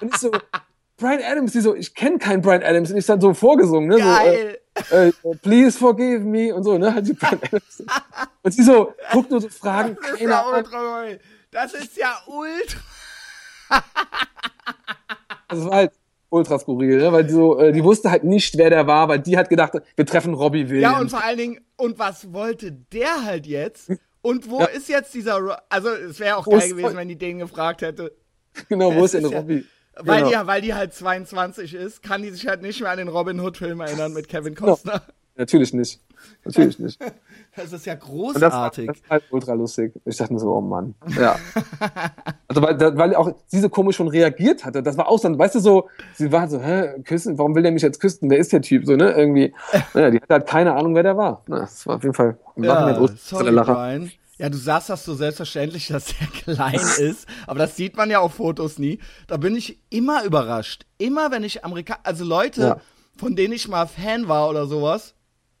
Und 0.00 0.14
ich 0.14 0.20
so, 0.20 0.30
Brian 0.98 1.22
Adams, 1.22 1.52
die 1.52 1.60
so, 1.60 1.74
ich 1.74 1.94
kenne 1.94 2.18
keinen 2.18 2.42
Brian 2.42 2.62
Adams 2.62 2.90
und 2.90 2.98
ich 2.98 3.06
dann 3.06 3.20
so 3.20 3.32
vorgesungen, 3.32 3.88
ne? 3.88 3.98
Geil. 3.98 4.58
So, 4.88 4.96
äh, 4.96 5.08
äh, 5.08 5.36
please 5.42 5.78
forgive 5.78 6.20
me 6.20 6.54
und 6.54 6.62
so, 6.62 6.76
ne? 6.76 6.94
Halt 6.94 7.06
die 7.06 7.14
Brian 7.14 7.40
Adams. 7.42 7.82
Und 8.42 8.52
sie 8.52 8.62
so, 8.62 8.94
guckt 9.12 9.30
nur 9.30 9.40
so 9.40 9.48
Fragen. 9.48 9.96
Das 10.00 10.12
ist 10.12 10.20
ja 10.20 10.46
ultra, 10.46 11.04
das 11.50 11.74
ist 11.74 11.96
ja 11.96 12.18
ultra. 12.26 12.80
war 15.48 15.74
halt 15.74 15.92
ultra 16.30 16.58
skurril, 16.58 16.98
ne? 16.98 17.12
weil 17.12 17.24
die 17.24 17.32
so, 17.32 17.58
äh, 17.58 17.72
die 17.72 17.84
wusste 17.84 18.10
halt 18.10 18.24
nicht, 18.24 18.56
wer 18.56 18.70
der 18.70 18.86
war, 18.86 19.08
weil 19.08 19.20
die 19.20 19.36
hat 19.36 19.48
gedacht, 19.48 19.74
wir 19.94 20.06
treffen 20.06 20.34
Robbie 20.34 20.68
Williams. 20.68 20.94
Ja, 20.94 21.00
und 21.00 21.10
vor 21.10 21.24
allen 21.24 21.38
Dingen, 21.38 21.60
und 21.76 21.98
was 21.98 22.32
wollte 22.32 22.72
der 22.72 23.24
halt 23.24 23.46
jetzt? 23.46 23.92
Und 24.22 24.50
wo 24.50 24.60
ja. 24.60 24.66
ist 24.66 24.88
jetzt 24.88 25.14
dieser, 25.14 25.62
also 25.68 25.88
es 25.88 26.18
wäre 26.18 26.36
auch 26.36 26.46
wo 26.46 26.50
geil 26.50 26.70
gewesen, 26.70 26.96
wenn 26.96 27.08
die 27.08 27.16
den 27.16 27.38
gefragt 27.38 27.82
hätte. 27.82 28.12
Genau, 28.68 28.94
wo 28.94 29.04
ist 29.04 29.14
denn 29.14 29.24
Robbie? 29.24 29.64
Ja, 29.96 30.06
weil, 30.06 30.24
genau. 30.24 30.42
die, 30.42 30.46
weil 30.46 30.60
die 30.62 30.74
halt 30.74 30.94
22 30.94 31.74
ist, 31.74 32.02
kann 32.02 32.22
die 32.22 32.30
sich 32.30 32.46
halt 32.46 32.60
nicht 32.60 32.80
mehr 32.80 32.90
an 32.90 32.98
den 32.98 33.08
Robin 33.08 33.38
Hood-Film 33.40 33.80
erinnern 33.80 34.12
mit 34.12 34.28
Kevin 34.28 34.54
Costner. 34.54 34.94
No. 35.06 35.12
Natürlich 35.36 35.72
nicht. 35.72 36.00
Natürlich 36.44 36.78
nicht. 36.78 37.00
Das 37.54 37.72
ist 37.72 37.86
ja 37.86 37.94
großartig. 37.94 38.86
Das, 38.86 38.96
das, 38.96 39.04
ist 39.04 39.10
halt 39.10 39.24
ultra 39.30 39.54
lustig. 39.54 39.94
Ich 40.04 40.18
dachte 40.18 40.34
mir 40.34 40.38
so, 40.38 40.52
oh 40.52 40.60
Mann. 40.60 40.94
Ja. 41.18 41.38
also, 42.48 42.62
weil, 42.62 42.78
weil 42.96 43.14
auch 43.16 43.32
sie 43.46 43.60
so 43.60 43.68
komisch 43.68 43.96
schon 43.96 44.08
reagiert 44.08 44.64
hatte. 44.64 44.82
Das 44.82 44.96
war 44.96 45.08
auch 45.08 45.18
so, 45.18 45.36
weißt 45.36 45.56
du, 45.56 45.60
so, 45.60 45.88
sie 46.14 46.30
war 46.30 46.48
so, 46.48 46.60
hä, 46.60 47.00
küssen, 47.02 47.38
warum 47.38 47.54
will 47.54 47.62
der 47.62 47.72
mich 47.72 47.82
jetzt 47.82 48.00
küssen? 48.00 48.30
Wer 48.30 48.38
ist 48.38 48.52
der 48.52 48.62
Typ? 48.62 48.86
So, 48.86 48.96
ne, 48.96 49.12
irgendwie. 49.12 49.52
Naja, 49.94 50.10
die 50.10 50.18
hat 50.18 50.30
halt 50.30 50.46
keine 50.46 50.74
Ahnung, 50.74 50.94
wer 50.94 51.02
der 51.02 51.16
war. 51.16 51.42
Na, 51.46 51.60
das 51.60 51.86
war 51.86 51.96
auf 51.96 52.02
jeden 52.02 52.14
Fall 52.14 52.38
ein 52.56 52.64
ja, 52.64 53.08
sorry, 53.16 53.50
Brian. 53.52 54.10
Ja, 54.38 54.50
du 54.50 54.58
sagst 54.58 54.90
das 54.90 55.04
so 55.04 55.14
selbstverständlich, 55.14 55.88
dass 55.88 56.06
der 56.06 56.26
klein 56.28 56.74
ist, 56.74 57.26
aber 57.46 57.58
das 57.60 57.76
sieht 57.76 57.96
man 57.96 58.10
ja 58.10 58.20
auf 58.20 58.34
Fotos 58.34 58.78
nie. 58.78 58.98
Da 59.26 59.38
bin 59.38 59.56
ich 59.56 59.80
immer 59.90 60.24
überrascht. 60.24 60.84
Immer 60.98 61.30
wenn 61.30 61.42
ich 61.42 61.64
Amerikaner, 61.64 62.00
also 62.04 62.24
Leute, 62.24 62.60
ja. 62.60 62.80
von 63.16 63.34
denen 63.34 63.54
ich 63.54 63.68
mal 63.68 63.86
Fan 63.86 64.28
war 64.28 64.48
oder 64.48 64.66
sowas. 64.66 65.14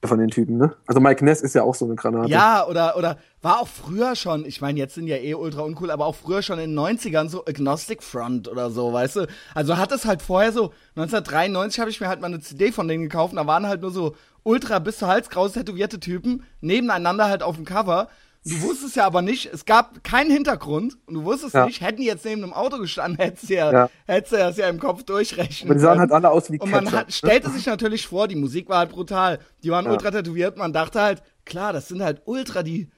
Von 0.04 0.18
den 0.18 0.28
Typen, 0.28 0.58
ne? 0.58 0.74
Also 0.86 1.00
Mike 1.00 1.24
Ness 1.24 1.40
ist 1.40 1.54
ja 1.54 1.62
auch 1.62 1.74
so 1.74 1.84
eine 1.84 1.94
Granate. 1.94 2.30
Ja, 2.30 2.66
oder, 2.66 2.96
oder 2.96 3.16
war 3.42 3.60
auch 3.60 3.66
früher 3.66 4.14
schon, 4.14 4.44
ich 4.44 4.60
meine, 4.60 4.78
jetzt 4.78 4.94
sind 4.94 5.06
ja 5.06 5.16
eh 5.16 5.34
ultra 5.34 5.62
uncool, 5.62 5.90
aber 5.90 6.04
auch 6.04 6.14
früher 6.14 6.42
schon 6.42 6.58
in 6.58 6.70
den 6.70 6.78
90ern 6.78 7.28
so 7.28 7.44
Agnostic 7.46 8.02
Front 8.02 8.46
oder 8.46 8.70
so, 8.70 8.92
weißt 8.92 9.16
du? 9.16 9.26
Also 9.54 9.78
hat 9.78 9.92
es 9.92 10.04
halt 10.04 10.20
vorher 10.22 10.52
so, 10.52 10.72
1993 10.96 11.80
habe 11.80 11.90
ich 11.90 12.00
mir 12.00 12.08
halt 12.08 12.20
mal 12.20 12.26
eine 12.26 12.40
CD 12.40 12.72
von 12.72 12.86
denen 12.86 13.04
gekauft, 13.04 13.34
da 13.36 13.46
waren 13.46 13.66
halt 13.66 13.80
nur 13.80 13.90
so 13.90 14.14
ultra 14.42 14.78
bis 14.78 14.98
zur 14.98 15.08
Hals 15.08 15.28
kraus 15.30 15.52
tätowierte 15.52 15.98
Typen 15.98 16.44
nebeneinander 16.60 17.26
halt 17.26 17.42
auf 17.42 17.56
dem 17.56 17.64
Cover 17.64 18.08
Du 18.48 18.62
wusstest 18.62 18.94
ja 18.94 19.04
aber 19.04 19.22
nicht, 19.22 19.52
es 19.52 19.64
gab 19.64 20.04
keinen 20.04 20.30
Hintergrund 20.30 20.96
und 21.06 21.14
du 21.14 21.24
wusstest 21.24 21.54
ja. 21.54 21.66
nicht, 21.66 21.80
hätten 21.80 22.00
die 22.00 22.06
jetzt 22.06 22.24
neben 22.24 22.44
einem 22.44 22.52
Auto 22.52 22.78
gestanden, 22.78 23.18
hättest 23.18 23.50
du 23.50 23.54
ja, 23.54 23.72
ja. 23.72 23.90
hättest 24.06 24.32
du 24.34 24.36
das 24.36 24.56
ja 24.56 24.68
im 24.68 24.78
Kopf 24.78 25.02
durchrechnen. 25.02 25.68
Aber 25.68 25.74
die 25.74 25.80
sahen 25.80 25.98
halt 25.98 26.12
alle 26.12 26.30
aus 26.30 26.52
wie 26.52 26.60
Und 26.60 26.70
man 26.70 26.92
hat, 26.92 27.12
stellte 27.12 27.50
sich 27.50 27.66
natürlich 27.66 28.06
vor, 28.06 28.28
die 28.28 28.36
Musik 28.36 28.68
war 28.68 28.78
halt 28.78 28.90
brutal. 28.90 29.40
Die 29.64 29.70
waren 29.70 29.86
ja. 29.86 29.90
ultra 29.90 30.12
tätowiert, 30.12 30.56
man 30.56 30.72
dachte 30.72 31.00
halt, 31.00 31.24
klar, 31.44 31.72
das 31.72 31.88
sind 31.88 32.02
halt 32.02 32.22
ultra 32.24 32.62
die, 32.62 32.88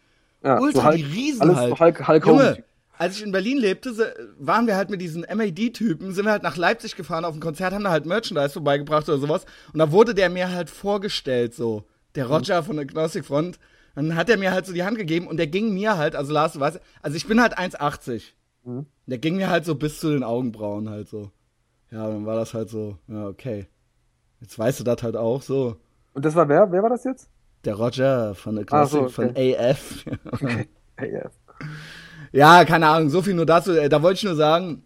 ultra 0.42 0.80
so 0.80 0.84
Hulk, 0.84 0.96
die 0.96 1.04
Riesen 1.04 1.40
alles 1.40 1.56
halt. 1.56 1.80
Hulk, 1.80 2.08
Hulk 2.08 2.26
Junge, 2.26 2.64
als 2.98 3.16
ich 3.16 3.22
in 3.22 3.32
Berlin 3.32 3.56
lebte, 3.56 3.94
waren 4.38 4.66
wir 4.66 4.76
halt 4.76 4.90
mit 4.90 5.00
diesen 5.00 5.22
MAD-Typen, 5.22 6.12
sind 6.12 6.26
wir 6.26 6.32
halt 6.32 6.42
nach 6.42 6.58
Leipzig 6.58 6.94
gefahren 6.94 7.24
auf 7.24 7.34
ein 7.34 7.40
Konzert, 7.40 7.72
haben 7.72 7.84
da 7.84 7.90
halt 7.90 8.04
Merchandise 8.04 8.50
vorbeigebracht 8.50 9.08
oder 9.08 9.16
sowas. 9.16 9.46
Und 9.72 9.78
da 9.78 9.92
wurde 9.92 10.14
der 10.14 10.28
mir 10.28 10.52
halt 10.52 10.68
vorgestellt, 10.68 11.54
so. 11.54 11.84
Der 12.16 12.26
mhm. 12.26 12.32
Roger 12.32 12.62
von 12.62 12.76
der 12.76 12.84
Gnostic 12.84 13.24
Front 13.24 13.58
dann 14.06 14.16
hat 14.16 14.30
er 14.30 14.36
mir 14.36 14.52
halt 14.52 14.66
so 14.66 14.72
die 14.72 14.84
Hand 14.84 14.98
gegeben 14.98 15.26
und 15.26 15.38
der 15.38 15.46
ging 15.46 15.74
mir 15.74 15.96
halt, 15.96 16.14
also 16.14 16.32
Lars, 16.32 16.52
du 16.52 16.60
weißt, 16.60 16.80
also 17.02 17.16
ich 17.16 17.26
bin 17.26 17.40
halt 17.40 17.58
1,80. 17.58 18.22
Mhm. 18.64 18.86
Der 19.06 19.18
ging 19.18 19.36
mir 19.36 19.50
halt 19.50 19.64
so 19.64 19.74
bis 19.74 20.00
zu 20.00 20.10
den 20.10 20.22
Augenbrauen 20.22 20.88
halt 20.88 21.08
so. 21.08 21.30
Ja, 21.90 22.06
dann 22.08 22.26
war 22.26 22.36
das 22.36 22.54
halt 22.54 22.68
so, 22.68 22.98
ja, 23.08 23.26
okay. 23.26 23.66
Jetzt 24.40 24.58
weißt 24.58 24.80
du 24.80 24.84
das 24.84 25.02
halt 25.02 25.16
auch 25.16 25.42
so. 25.42 25.76
Und 26.14 26.24
das 26.24 26.34
war 26.34 26.48
wer? 26.48 26.70
Wer 26.70 26.82
war 26.82 26.90
das 26.90 27.04
jetzt? 27.04 27.28
Der 27.64 27.74
Roger 27.74 28.34
von 28.34 28.54
der 28.54 28.64
Klassik, 28.64 28.98
so, 28.98 29.04
okay. 29.04 29.12
von 29.12 29.28
AF. 29.36 30.04
okay. 30.32 30.68
AF. 30.96 31.32
Ja, 32.32 32.64
keine 32.64 32.88
Ahnung, 32.88 33.10
so 33.10 33.22
viel 33.22 33.34
nur 33.34 33.46
dazu. 33.46 33.72
Äh, 33.72 33.88
da 33.88 34.02
wollte 34.02 34.18
ich 34.18 34.24
nur 34.24 34.36
sagen, 34.36 34.84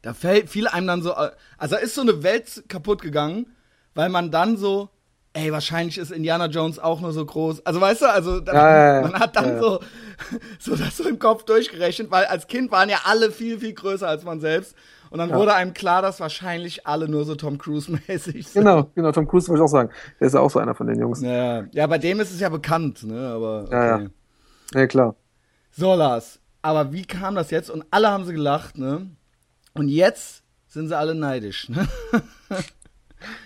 da 0.00 0.14
fällt 0.14 0.48
viel 0.48 0.68
einem 0.68 0.86
dann 0.86 1.02
so, 1.02 1.10
äh, 1.10 1.30
also 1.58 1.76
da 1.76 1.80
ist 1.80 1.94
so 1.94 2.02
eine 2.02 2.22
Welt 2.22 2.64
kaputt 2.68 3.02
gegangen, 3.02 3.46
weil 3.94 4.08
man 4.08 4.30
dann 4.30 4.56
so, 4.56 4.88
ey, 5.34 5.52
wahrscheinlich 5.52 5.98
ist 5.98 6.12
Indiana 6.12 6.46
Jones 6.46 6.78
auch 6.78 7.00
nur 7.00 7.12
so 7.12 7.24
groß. 7.24 7.64
Also 7.64 7.80
weißt 7.80 8.02
du, 8.02 8.10
also 8.10 8.40
dann, 8.40 8.54
ja, 8.54 8.94
ja, 8.94 9.02
man 9.02 9.14
hat 9.14 9.36
dann 9.36 9.60
so, 9.60 9.80
so 10.58 10.76
das 10.76 10.96
so 10.96 11.08
im 11.08 11.18
Kopf 11.18 11.44
durchgerechnet, 11.44 12.10
weil 12.10 12.24
als 12.26 12.46
Kind 12.46 12.70
waren 12.70 12.88
ja 12.88 12.98
alle 13.04 13.30
viel, 13.30 13.58
viel 13.58 13.72
größer 13.72 14.06
als 14.06 14.24
man 14.24 14.40
selbst. 14.40 14.76
Und 15.10 15.18
dann 15.18 15.34
wurde 15.34 15.52
einem 15.52 15.74
klar, 15.74 16.00
dass 16.00 16.20
wahrscheinlich 16.20 16.86
alle 16.86 17.06
nur 17.06 17.26
so 17.26 17.34
Tom 17.34 17.58
Cruise-mäßig 17.58 18.48
sind. 18.48 18.64
Genau, 18.64 18.90
genau, 18.94 19.12
Tom 19.12 19.28
Cruise 19.28 19.46
wollte 19.48 19.60
ich 19.60 19.64
auch 19.64 19.70
sagen. 19.70 19.90
Der 20.18 20.26
ist 20.26 20.32
ja 20.32 20.40
auch 20.40 20.50
so 20.50 20.58
einer 20.58 20.74
von 20.74 20.86
den 20.86 20.98
Jungs. 20.98 21.20
Ja, 21.20 21.64
ja 21.70 21.86
bei 21.86 21.98
dem 21.98 22.18
ist 22.20 22.32
es 22.32 22.40
ja 22.40 22.48
bekannt, 22.48 23.02
ne? 23.02 23.28
Aber. 23.28 23.64
Okay. 23.64 23.74
Ja, 23.74 23.98
ja. 23.98 24.06
Ja, 24.74 24.86
klar. 24.86 25.14
So, 25.70 25.94
Lars. 25.94 26.40
Aber 26.62 26.94
wie 26.94 27.04
kam 27.04 27.34
das 27.34 27.50
jetzt? 27.50 27.68
Und 27.68 27.84
alle 27.90 28.08
haben 28.08 28.24
sie 28.24 28.32
gelacht, 28.32 28.78
ne? 28.78 29.10
Und 29.74 29.88
jetzt 29.88 30.44
sind 30.66 30.88
sie 30.88 30.96
alle 30.96 31.14
neidisch, 31.14 31.68
ne? 31.68 31.86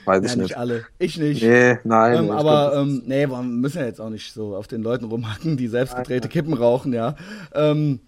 Weiß 0.04 0.24
ich 0.24 0.30
ja, 0.30 0.36
nicht. 0.36 0.42
nicht 0.48 0.58
alle. 0.58 0.84
Ich 0.98 1.18
nicht. 1.18 1.42
Nee, 1.42 1.78
nein. 1.84 2.24
Ähm, 2.24 2.30
aber, 2.30 2.74
ähm, 2.76 3.02
nee, 3.06 3.26
wir 3.26 3.42
müssen 3.42 3.78
ja 3.78 3.86
jetzt 3.86 4.00
auch 4.00 4.10
nicht 4.10 4.32
so 4.32 4.56
auf 4.56 4.66
den 4.66 4.82
Leuten 4.82 5.06
rumhacken, 5.06 5.56
die 5.56 5.68
selbst 5.68 5.96
gedrehte 5.96 6.28
Kippen 6.28 6.54
rauchen, 6.54 6.92
ja. 6.92 7.16
Ähm, 7.54 8.00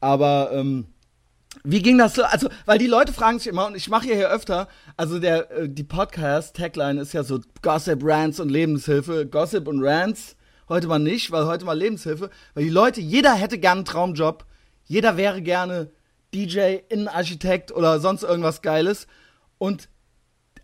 aber, 0.00 0.50
ähm, 0.52 0.86
wie 1.64 1.82
ging 1.82 1.98
das 1.98 2.14
so? 2.14 2.24
Also, 2.24 2.48
weil 2.66 2.78
die 2.78 2.86
Leute 2.86 3.12
fragen 3.12 3.38
sich 3.38 3.48
immer, 3.48 3.66
und 3.66 3.76
ich 3.76 3.88
mache 3.88 4.08
ja 4.08 4.14
hier 4.14 4.30
öfter, 4.30 4.68
also 4.96 5.18
der, 5.18 5.50
äh, 5.50 5.68
die 5.68 5.84
Podcast-Tagline 5.84 7.00
ist 7.00 7.12
ja 7.12 7.22
so 7.22 7.40
Gossip, 7.60 8.00
Rants 8.02 8.40
und 8.40 8.48
Lebenshilfe. 8.48 9.26
Gossip 9.26 9.68
und 9.68 9.84
Rants, 9.84 10.36
heute 10.68 10.88
mal 10.88 10.98
nicht, 10.98 11.30
weil 11.30 11.46
heute 11.46 11.64
mal 11.64 11.78
Lebenshilfe. 11.78 12.30
Weil 12.54 12.64
die 12.64 12.70
Leute, 12.70 13.00
jeder 13.00 13.34
hätte 13.34 13.58
gerne 13.58 13.80
einen 13.80 13.84
Traumjob, 13.84 14.44
jeder 14.84 15.16
wäre 15.16 15.42
gerne 15.42 15.90
DJ, 16.34 16.78
Innenarchitekt 16.88 17.70
oder 17.70 18.00
sonst 18.00 18.22
irgendwas 18.22 18.62
Geiles. 18.62 19.06
Und 19.58 19.88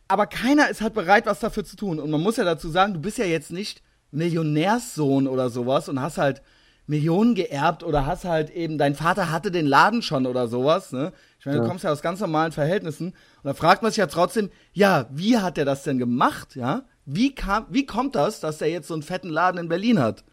aber 0.08 0.26
keiner 0.26 0.68
ist 0.70 0.80
halt 0.80 0.94
bereit, 0.94 1.26
was 1.26 1.40
dafür 1.40 1.64
zu 1.64 1.76
tun. 1.76 2.00
Und 2.00 2.10
man 2.10 2.22
muss 2.22 2.36
ja 2.36 2.44
dazu 2.44 2.68
sagen, 2.68 2.94
du 2.94 3.00
bist 3.00 3.18
ja 3.18 3.26
jetzt 3.26 3.52
nicht 3.52 3.82
Millionärssohn 4.10 5.28
oder 5.28 5.50
sowas 5.50 5.88
und 5.88 6.00
hast 6.00 6.18
halt 6.18 6.42
Millionen 6.86 7.34
geerbt 7.34 7.84
oder 7.84 8.06
hast 8.06 8.24
halt 8.24 8.48
eben, 8.48 8.78
dein 8.78 8.94
Vater 8.94 9.30
hatte 9.30 9.50
den 9.50 9.66
Laden 9.66 10.00
schon 10.00 10.26
oder 10.26 10.48
sowas, 10.48 10.90
ne? 10.90 11.12
Ich 11.38 11.44
meine, 11.44 11.58
ja. 11.58 11.62
du 11.62 11.68
kommst 11.68 11.84
ja 11.84 11.92
aus 11.92 12.00
ganz 12.00 12.18
normalen 12.20 12.50
Verhältnissen. 12.50 13.08
Und 13.08 13.44
da 13.44 13.52
fragt 13.52 13.82
man 13.82 13.90
sich 13.90 13.98
ja 13.98 14.06
trotzdem, 14.06 14.48
ja, 14.72 15.06
wie 15.10 15.36
hat 15.36 15.58
der 15.58 15.66
das 15.66 15.82
denn 15.82 15.98
gemacht, 15.98 16.56
ja? 16.56 16.84
Wie 17.04 17.34
kam, 17.34 17.66
wie 17.68 17.84
kommt 17.84 18.16
das, 18.16 18.40
dass 18.40 18.58
der 18.58 18.70
jetzt 18.70 18.88
so 18.88 18.94
einen 18.94 19.02
fetten 19.02 19.28
Laden 19.28 19.60
in 19.60 19.68
Berlin 19.68 19.98
hat? 19.98 20.24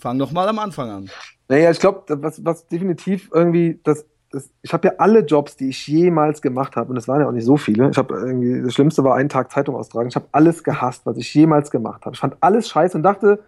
Fang 0.00 0.18
doch 0.18 0.32
mal 0.32 0.48
am 0.48 0.58
Anfang 0.58 0.90
an. 0.90 1.10
Naja, 1.48 1.70
ich 1.70 1.78
glaube, 1.78 2.02
was, 2.22 2.44
was 2.44 2.66
definitiv 2.66 3.30
irgendwie 3.32 3.80
das 3.84 4.04
das, 4.30 4.50
ich 4.62 4.72
habe 4.72 4.88
ja 4.88 4.94
alle 4.98 5.20
Jobs, 5.20 5.56
die 5.56 5.70
ich 5.70 5.86
jemals 5.86 6.42
gemacht 6.42 6.76
habe, 6.76 6.90
und 6.90 6.96
es 6.96 7.08
waren 7.08 7.20
ja 7.20 7.28
auch 7.28 7.32
nicht 7.32 7.44
so 7.44 7.56
viele. 7.56 7.90
Ich 7.90 7.96
habe 7.96 8.14
irgendwie, 8.14 8.62
das 8.62 8.74
Schlimmste 8.74 9.02
war 9.04 9.14
einen 9.14 9.28
Tag 9.28 9.50
Zeitung 9.50 9.74
austragen. 9.74 10.08
Ich 10.08 10.16
habe 10.16 10.26
alles 10.32 10.64
gehasst, 10.64 11.06
was 11.06 11.16
ich 11.16 11.32
jemals 11.34 11.70
gemacht 11.70 12.04
habe. 12.04 12.14
Ich 12.14 12.20
fand 12.20 12.36
alles 12.40 12.68
scheiße 12.68 12.96
und 12.96 13.02
dachte, 13.02 13.40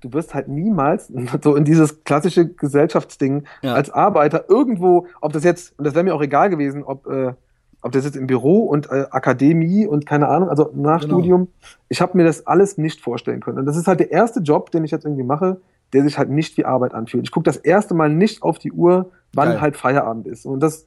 du 0.00 0.12
wirst 0.12 0.34
halt 0.34 0.48
niemals 0.48 1.12
so 1.42 1.54
in 1.54 1.64
dieses 1.64 2.04
klassische 2.04 2.48
Gesellschaftsding 2.48 3.44
ja. 3.62 3.74
als 3.74 3.90
Arbeiter 3.90 4.46
irgendwo, 4.48 5.06
ob 5.20 5.32
das 5.32 5.44
jetzt, 5.44 5.78
und 5.78 5.86
das 5.86 5.94
wäre 5.94 6.04
mir 6.04 6.14
auch 6.14 6.22
egal 6.22 6.48
gewesen, 6.48 6.82
ob, 6.82 7.06
äh, 7.06 7.34
ob 7.82 7.92
das 7.92 8.04
jetzt 8.04 8.16
im 8.16 8.26
Büro 8.26 8.60
und 8.60 8.90
äh, 8.90 9.06
Akademie 9.10 9.86
und 9.86 10.06
keine 10.06 10.28
Ahnung, 10.28 10.48
also 10.48 10.70
Nachstudium, 10.74 11.40
genau. 11.40 11.50
ich 11.88 12.00
habe 12.00 12.16
mir 12.16 12.24
das 12.24 12.46
alles 12.46 12.78
nicht 12.78 13.00
vorstellen 13.00 13.40
können. 13.40 13.58
Und 13.58 13.66
das 13.66 13.76
ist 13.76 13.86
halt 13.86 14.00
der 14.00 14.10
erste 14.10 14.40
Job, 14.40 14.70
den 14.70 14.84
ich 14.84 14.92
jetzt 14.92 15.04
irgendwie 15.04 15.24
mache, 15.24 15.60
der 15.92 16.02
sich 16.02 16.18
halt 16.18 16.30
nicht 16.30 16.56
wie 16.56 16.64
Arbeit 16.64 16.94
anfühlt. 16.94 17.24
Ich 17.24 17.30
gucke 17.30 17.44
das 17.44 17.56
erste 17.56 17.94
Mal 17.94 18.08
nicht 18.08 18.42
auf 18.42 18.58
die 18.58 18.72
Uhr, 18.72 19.12
wann 19.34 19.48
Geil. 19.50 19.60
halt 19.60 19.76
Feierabend 19.76 20.26
ist. 20.26 20.46
Und 20.46 20.60
das, 20.60 20.86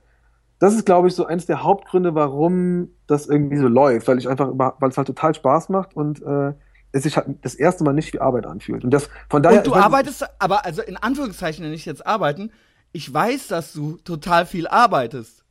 das 0.60 0.74
ist, 0.74 0.86
glaube 0.86 1.08
ich, 1.08 1.16
so 1.16 1.26
eines 1.26 1.46
der 1.46 1.64
Hauptgründe, 1.64 2.16
warum 2.16 2.90
das 3.08 3.28
irgendwie 3.28 3.58
so 3.58 3.68
läuft, 3.68 4.08
weil 4.08 4.18
ich 4.18 4.28
einfach, 4.28 4.52
weil 4.54 4.90
es 4.90 4.98
halt 4.98 5.08
total 5.08 5.36
Spaß 5.36 5.70
macht 5.70 5.96
und 5.96 6.22
äh, 6.24 6.54
es 6.92 7.04
sich 7.04 7.18
halt 7.18 7.28
das 7.42 7.56
erste 7.56 7.84
Mal 7.84 7.94
nicht 7.94 8.14
wie 8.14 8.20
Arbeit 8.20 8.46
anfühlt. 8.46 8.84
Und 8.84 8.92
das 8.92 9.10
von 9.30 9.44
daher. 9.44 9.60
Und 9.60 9.68
du 9.68 9.76
arbeitest, 9.76 10.26
aber 10.40 10.66
also 10.66 10.82
in 10.82 10.98
Anführungszeichen 10.98 11.70
nicht 11.70 11.86
jetzt 11.86 12.06
arbeiten. 12.06 12.52
Ich 12.94 13.14
weiß, 13.14 13.50
dass 13.50 13.74
du 13.74 13.98
total 13.98 14.46
viel 14.46 14.68
arbeitest. 14.68 15.44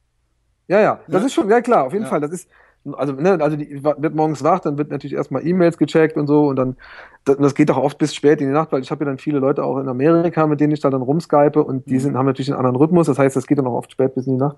Ja, 0.66 0.80
ja, 0.80 1.00
das 1.06 1.20
ja? 1.20 1.26
ist 1.26 1.34
schon, 1.34 1.50
ja 1.50 1.60
klar, 1.60 1.84
auf 1.84 1.92
jeden 1.92 2.04
ja. 2.04 2.10
Fall. 2.10 2.20
Das 2.20 2.30
ist, 2.30 2.48
also, 2.92 3.12
ne, 3.14 3.38
also 3.40 3.56
die 3.56 3.82
wird 3.82 4.14
morgens 4.14 4.44
wach, 4.44 4.60
dann 4.60 4.76
wird 4.78 4.90
natürlich 4.90 5.14
erstmal 5.14 5.46
E-Mails 5.46 5.78
gecheckt 5.78 6.16
und 6.16 6.26
so 6.26 6.48
und 6.48 6.56
dann, 6.56 6.76
das 7.24 7.54
geht 7.54 7.70
auch 7.70 7.78
oft 7.78 7.98
bis 7.98 8.14
spät 8.14 8.40
in 8.40 8.48
die 8.48 8.52
Nacht, 8.52 8.72
weil 8.72 8.82
ich 8.82 8.90
habe 8.90 9.04
ja 9.04 9.10
dann 9.10 9.18
viele 9.18 9.38
Leute 9.38 9.64
auch 9.64 9.78
in 9.78 9.88
Amerika, 9.88 10.46
mit 10.46 10.60
denen 10.60 10.72
ich 10.72 10.80
da 10.80 10.90
dann 10.90 11.02
rumskype 11.02 11.62
und 11.62 11.86
die 11.88 11.94
mhm. 11.94 12.00
sind, 12.00 12.16
haben 12.16 12.26
natürlich 12.26 12.50
einen 12.50 12.58
anderen 12.58 12.76
Rhythmus, 12.76 13.06
das 13.06 13.18
heißt, 13.18 13.34
das 13.36 13.46
geht 13.46 13.58
dann 13.58 13.66
auch 13.66 13.74
oft 13.74 13.92
spät 13.92 14.14
bis 14.14 14.26
in 14.26 14.34
die 14.34 14.38
Nacht. 14.38 14.56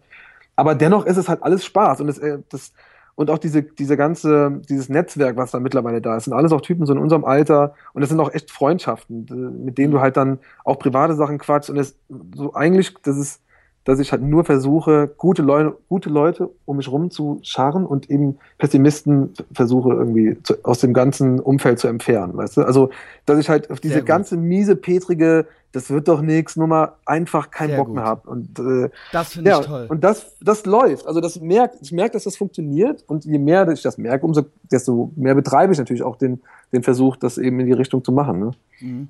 Aber 0.57 0.75
dennoch 0.75 1.07
ist 1.07 1.19
es 1.19 1.29
halt 1.29 1.43
alles 1.43 1.65
Spaß 1.65 2.01
und 2.01 2.09
es, 2.09 2.19
äh, 2.19 2.39
das, 2.49 2.73
und 3.15 3.31
auch 3.31 3.39
diese, 3.39 3.63
diese 3.63 3.97
ganze, 3.97 4.61
dieses 4.69 4.89
Netzwerk, 4.89 5.37
was 5.37 5.51
da 5.51 5.61
mittlerweile 5.61 6.03
da 6.03 6.17
ist, 6.17 6.25
sind 6.25 6.35
alles 6.35 6.53
auch 6.53 6.61
Typen 6.61 6.85
so 6.85 6.93
in 6.93 6.99
unserem 6.99 7.25
Alter 7.25 7.75
und 7.95 8.03
das 8.03 8.11
sind 8.11 8.21
auch 8.21 8.33
echt 8.33 8.51
Freundschaften, 8.51 9.65
mit 9.65 9.79
denen 9.79 9.93
du 9.93 10.01
halt 10.01 10.17
dann 10.17 10.39
auch 10.65 10.79
private 10.79 11.15
Sachen 11.15 11.39
quatschst 11.39 11.71
und 11.71 11.79
es 11.79 11.97
so 12.35 12.55
eigentlich, 12.55 12.95
das 13.03 13.17
ist, 13.17 13.41
dass 13.87 14.01
ich 14.01 14.11
halt 14.11 14.21
nur 14.21 14.45
versuche, 14.45 15.09
gute 15.17 15.43
Leute, 15.43 15.77
gute 15.89 16.11
Leute 16.11 16.51
um 16.65 16.77
mich 16.77 16.91
rum 16.91 17.13
zu 17.13 17.39
scharren 17.43 17.87
und 17.87 18.11
eben 18.11 18.37
Pessimisten 18.59 19.33
versuche 19.53 19.91
irgendwie 19.91 20.37
zu, 20.43 20.57
aus 20.65 20.81
dem 20.81 20.93
ganzen 20.93 21.39
Umfeld 21.39 21.79
zu 21.79 21.87
entfernen, 21.87 22.37
weißt 22.37 22.57
du? 22.57 22.63
Also, 22.63 22.91
dass 23.27 23.39
ich 23.39 23.49
halt 23.49 23.71
auf 23.71 23.79
diese 23.79 24.03
ganze 24.03 24.37
miese, 24.37 24.75
petrige, 24.75 25.47
das 25.71 25.89
wird 25.89 26.09
doch 26.09 26.21
nichts, 26.21 26.57
nur 26.57 26.67
mal 26.67 26.95
einfach 27.07 27.53
keinen 27.53 27.69
Sehr 27.69 27.77
Bock 27.77 27.87
gut. 27.87 27.95
mehr 27.95 28.05
habe. 28.05 28.29
Und 28.29 28.59
äh, 28.59 28.91
das 29.13 29.35
finde 29.35 29.51
ja, 29.51 29.61
ich 29.61 29.67
toll. 29.67 29.87
Und 29.89 30.03
das, 30.03 30.35
das 30.41 30.67
läuft. 30.67 31.07
Also 31.07 31.21
das 31.21 31.41
merkt, 31.41 31.77
ich 31.81 31.93
merke, 31.93 32.15
dass 32.15 32.25
das 32.25 32.37
funktioniert 32.37 33.05
und 33.07 33.25
je 33.25 33.39
mehr 33.39 33.69
ich 33.69 33.83
das 33.83 33.99
merke, 33.99 34.27
umso 34.27 34.47
desto 34.69 35.13
mehr 35.15 35.37
betreibe 35.37 35.73
ich 35.73 35.79
natürlich 35.79 36.03
auch 36.03 36.17
den, 36.17 36.43
den 36.73 36.83
Versuch, 36.83 37.15
das 37.17 37.39
eben 37.39 37.61
in 37.61 37.67
die 37.67 37.73
Richtung 37.73 38.03
zu 38.03 38.11
machen. 38.11 38.41
Ne? 38.41 38.51
Mhm. 38.81 39.09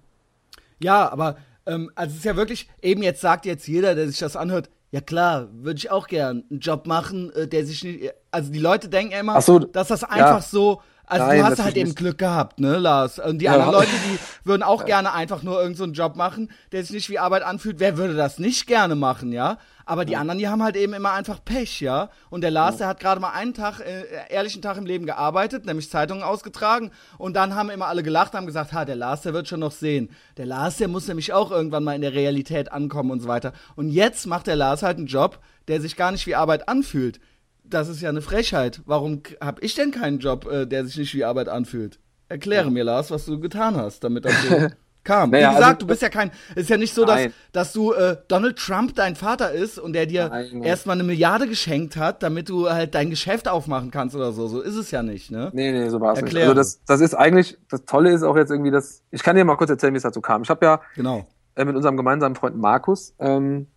Ja, 0.80 1.10
aber 1.10 1.36
ähm, 1.66 1.90
also 1.94 2.12
es 2.12 2.18
ist 2.18 2.24
ja 2.24 2.36
wirklich, 2.36 2.68
eben 2.82 3.02
jetzt 3.02 3.20
sagt 3.20 3.46
jetzt 3.46 3.66
jeder, 3.66 3.94
der 3.94 4.08
sich 4.08 4.18
das 4.18 4.36
anhört, 4.36 4.70
ja 4.90 5.00
klar, 5.00 5.48
würde 5.52 5.78
ich 5.78 5.90
auch 5.90 6.06
gern 6.06 6.44
einen 6.50 6.60
Job 6.60 6.86
machen, 6.86 7.32
äh, 7.32 7.48
der 7.48 7.66
sich 7.66 7.82
nicht, 7.82 8.12
also 8.30 8.52
die 8.52 8.58
Leute 8.58 8.88
denken 8.88 9.12
immer, 9.12 9.40
so, 9.40 9.58
dass 9.58 9.88
das 9.88 10.04
einfach 10.04 10.36
ja. 10.36 10.40
so, 10.40 10.80
also 11.06 11.26
Nein, 11.26 11.38
du 11.38 11.44
hast 11.44 11.62
halt 11.62 11.76
eben 11.76 11.94
Glück 11.94 12.18
gehabt, 12.18 12.58
ne, 12.58 12.78
Lars? 12.78 13.20
Und 13.20 13.38
die 13.38 13.44
ja. 13.44 13.52
anderen 13.52 13.72
Leute, 13.72 13.90
die 13.90 14.18
würden 14.44 14.62
auch 14.62 14.84
gerne 14.84 15.12
einfach 15.12 15.42
nur 15.44 15.60
irgendeinen 15.60 15.94
so 15.94 16.02
Job 16.02 16.16
machen, 16.16 16.50
der 16.72 16.82
sich 16.82 16.92
nicht 16.92 17.10
wie 17.10 17.18
Arbeit 17.18 17.44
anfühlt. 17.44 17.78
Wer 17.78 17.96
würde 17.96 18.14
das 18.14 18.38
nicht 18.38 18.66
gerne 18.66 18.96
machen, 18.96 19.32
ja? 19.32 19.58
Aber 19.88 20.04
die 20.04 20.16
anderen, 20.16 20.40
die 20.40 20.48
haben 20.48 20.64
halt 20.64 20.74
eben 20.74 20.94
immer 20.94 21.12
einfach 21.12 21.44
Pech, 21.44 21.80
ja. 21.80 22.10
Und 22.28 22.40
der 22.40 22.50
Lars, 22.50 22.78
der 22.78 22.88
hat 22.88 22.98
gerade 22.98 23.20
mal 23.20 23.30
einen 23.30 23.54
Tag, 23.54 23.78
äh, 23.78 24.02
ehrlichen 24.30 24.60
Tag 24.60 24.76
im 24.78 24.84
Leben 24.84 25.06
gearbeitet, 25.06 25.64
nämlich 25.64 25.88
Zeitungen 25.88 26.24
ausgetragen. 26.24 26.90
Und 27.18 27.34
dann 27.34 27.54
haben 27.54 27.70
immer 27.70 27.86
alle 27.86 28.02
gelacht, 28.02 28.34
haben 28.34 28.46
gesagt, 28.46 28.72
ha, 28.72 28.84
der 28.84 28.96
Lars, 28.96 29.22
der 29.22 29.32
wird 29.32 29.46
schon 29.46 29.60
noch 29.60 29.70
sehen. 29.70 30.10
Der 30.38 30.46
Lars, 30.46 30.78
der 30.78 30.88
muss 30.88 31.06
nämlich 31.06 31.32
auch 31.32 31.52
irgendwann 31.52 31.84
mal 31.84 31.94
in 31.94 32.02
der 32.02 32.14
Realität 32.14 32.72
ankommen 32.72 33.12
und 33.12 33.20
so 33.20 33.28
weiter. 33.28 33.52
Und 33.76 33.90
jetzt 33.90 34.26
macht 34.26 34.48
der 34.48 34.56
Lars 34.56 34.82
halt 34.82 34.98
einen 34.98 35.06
Job, 35.06 35.38
der 35.68 35.80
sich 35.80 35.94
gar 35.94 36.10
nicht 36.10 36.26
wie 36.26 36.34
Arbeit 36.34 36.68
anfühlt. 36.68 37.20
Das 37.68 37.88
ist 37.88 38.00
ja 38.00 38.08
eine 38.08 38.22
Frechheit. 38.22 38.82
Warum 38.86 39.22
habe 39.40 39.60
ich 39.62 39.74
denn 39.74 39.90
keinen 39.90 40.18
Job, 40.18 40.46
äh, 40.46 40.66
der 40.66 40.84
sich 40.84 40.96
nicht 40.96 41.14
wie 41.14 41.24
Arbeit 41.24 41.48
anfühlt? 41.48 41.98
Erkläre 42.28 42.70
mir, 42.70 42.84
Lars, 42.84 43.10
was 43.10 43.24
du 43.26 43.38
getan 43.38 43.76
hast, 43.76 44.02
damit 44.02 44.24
das 44.24 44.34
so 44.42 44.68
kam. 45.06 45.30
Naja, 45.30 45.50
Wie 45.50 45.54
gesagt, 45.54 45.74
also, 45.74 45.78
du 45.78 45.86
bist 45.86 46.02
ja 46.02 46.08
kein. 46.10 46.30
Es 46.54 46.64
ist 46.64 46.70
ja 46.70 46.76
nicht 46.76 46.92
so, 46.92 47.04
dass, 47.04 47.28
dass 47.52 47.72
du 47.72 47.92
äh, 47.92 48.16
Donald 48.28 48.58
Trump 48.58 48.94
dein 48.94 49.16
Vater 49.16 49.52
ist 49.52 49.78
und 49.78 49.94
der 49.94 50.06
dir 50.06 50.30
erstmal 50.62 50.96
eine 50.96 51.04
Milliarde 51.04 51.46
geschenkt 51.46 51.96
hat, 51.96 52.22
damit 52.22 52.48
du 52.48 52.68
halt 52.68 52.94
dein 52.94 53.08
Geschäft 53.08 53.48
aufmachen 53.48 53.90
kannst 53.90 54.14
oder 54.14 54.32
so. 54.32 54.48
So 54.48 54.60
ist 54.60 54.74
es 54.74 54.90
ja 54.90 55.02
nicht, 55.02 55.30
ne? 55.30 55.50
Nee, 55.54 55.72
nee, 55.72 55.88
so 55.88 56.00
war 56.00 56.14
es 56.14 56.22
nicht. 56.22 56.36
Also 56.36 56.54
das, 56.54 56.82
das 56.84 57.00
ist 57.00 57.14
eigentlich, 57.14 57.56
das 57.70 57.84
Tolle 57.84 58.10
ist 58.10 58.22
auch 58.22 58.36
jetzt 58.36 58.50
irgendwie, 58.50 58.70
dass. 58.70 59.02
Ich 59.10 59.22
kann 59.22 59.36
dir 59.36 59.44
mal 59.44 59.56
kurz 59.56 59.70
erzählen, 59.70 59.94
wie 59.94 59.98
es 59.98 60.02
dazu 60.02 60.20
kam. 60.20 60.42
Ich 60.42 60.50
habe 60.50 60.66
ja 60.66 60.80
genau. 60.94 61.26
äh, 61.54 61.64
mit 61.64 61.76
unserem 61.76 61.96
gemeinsamen 61.96 62.34
Freund 62.34 62.56
Markus, 62.56 63.14
ähm, 63.18 63.68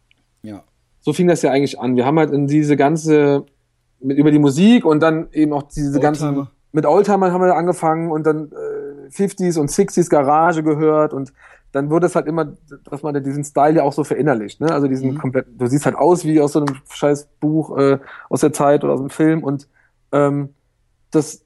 ja. 0.42 0.64
so 1.00 1.14
fing 1.14 1.28
das 1.28 1.42
ja 1.44 1.52
eigentlich 1.52 1.80
an. 1.80 1.96
Wir 1.96 2.06
haben 2.06 2.18
halt 2.18 2.32
in 2.32 2.48
diese 2.48 2.76
ganze, 2.76 3.46
mit, 4.02 4.18
über 4.18 4.32
die 4.32 4.40
Musik 4.40 4.86
und 4.86 5.02
dann 5.02 5.28
eben 5.32 5.54
auch 5.54 5.64
diese 5.64 5.88
Oldtimer. 5.88 6.02
ganzen. 6.02 6.48
Mit 6.72 6.86
Oldtimer 6.86 7.32
haben 7.32 7.42
wir 7.42 7.56
angefangen 7.56 8.12
und 8.12 8.26
dann. 8.26 8.52
Äh, 8.52 8.80
50s 9.10 9.60
und 9.60 9.70
60s 9.70 10.10
Garage 10.10 10.64
gehört 10.64 11.14
und 11.14 11.34
dann 11.72 11.92
wurde 11.92 12.08
es 12.08 12.16
halt 12.16 12.26
immer, 12.26 12.54
dass 12.90 13.04
man 13.04 13.24
diesen 13.24 13.44
Style 13.44 13.76
ja 13.76 13.84
auch 13.84 13.94
so 13.94 14.04
verinnerlicht, 14.04 14.60
ne? 14.60 14.72
Also 14.72 14.88
diesen 14.88 15.14
mhm. 15.14 15.18
komplett, 15.20 15.48
du 15.56 15.68
siehst 15.68 15.86
halt 15.86 15.96
aus 15.96 16.26
wie 16.26 16.42
aus 16.42 16.54
so 16.54 16.62
einem 16.62 16.76
scheiß 16.90 17.28
Buch 17.40 17.78
äh, 17.78 18.00
aus 18.30 18.42
der 18.42 18.54
Zeit 18.54 18.84
oder 18.84 18.94
aus 18.94 19.00
dem 19.00 19.12
Film 19.12 19.44
und 19.44 19.68
ähm, 20.12 20.50
das, 21.12 21.44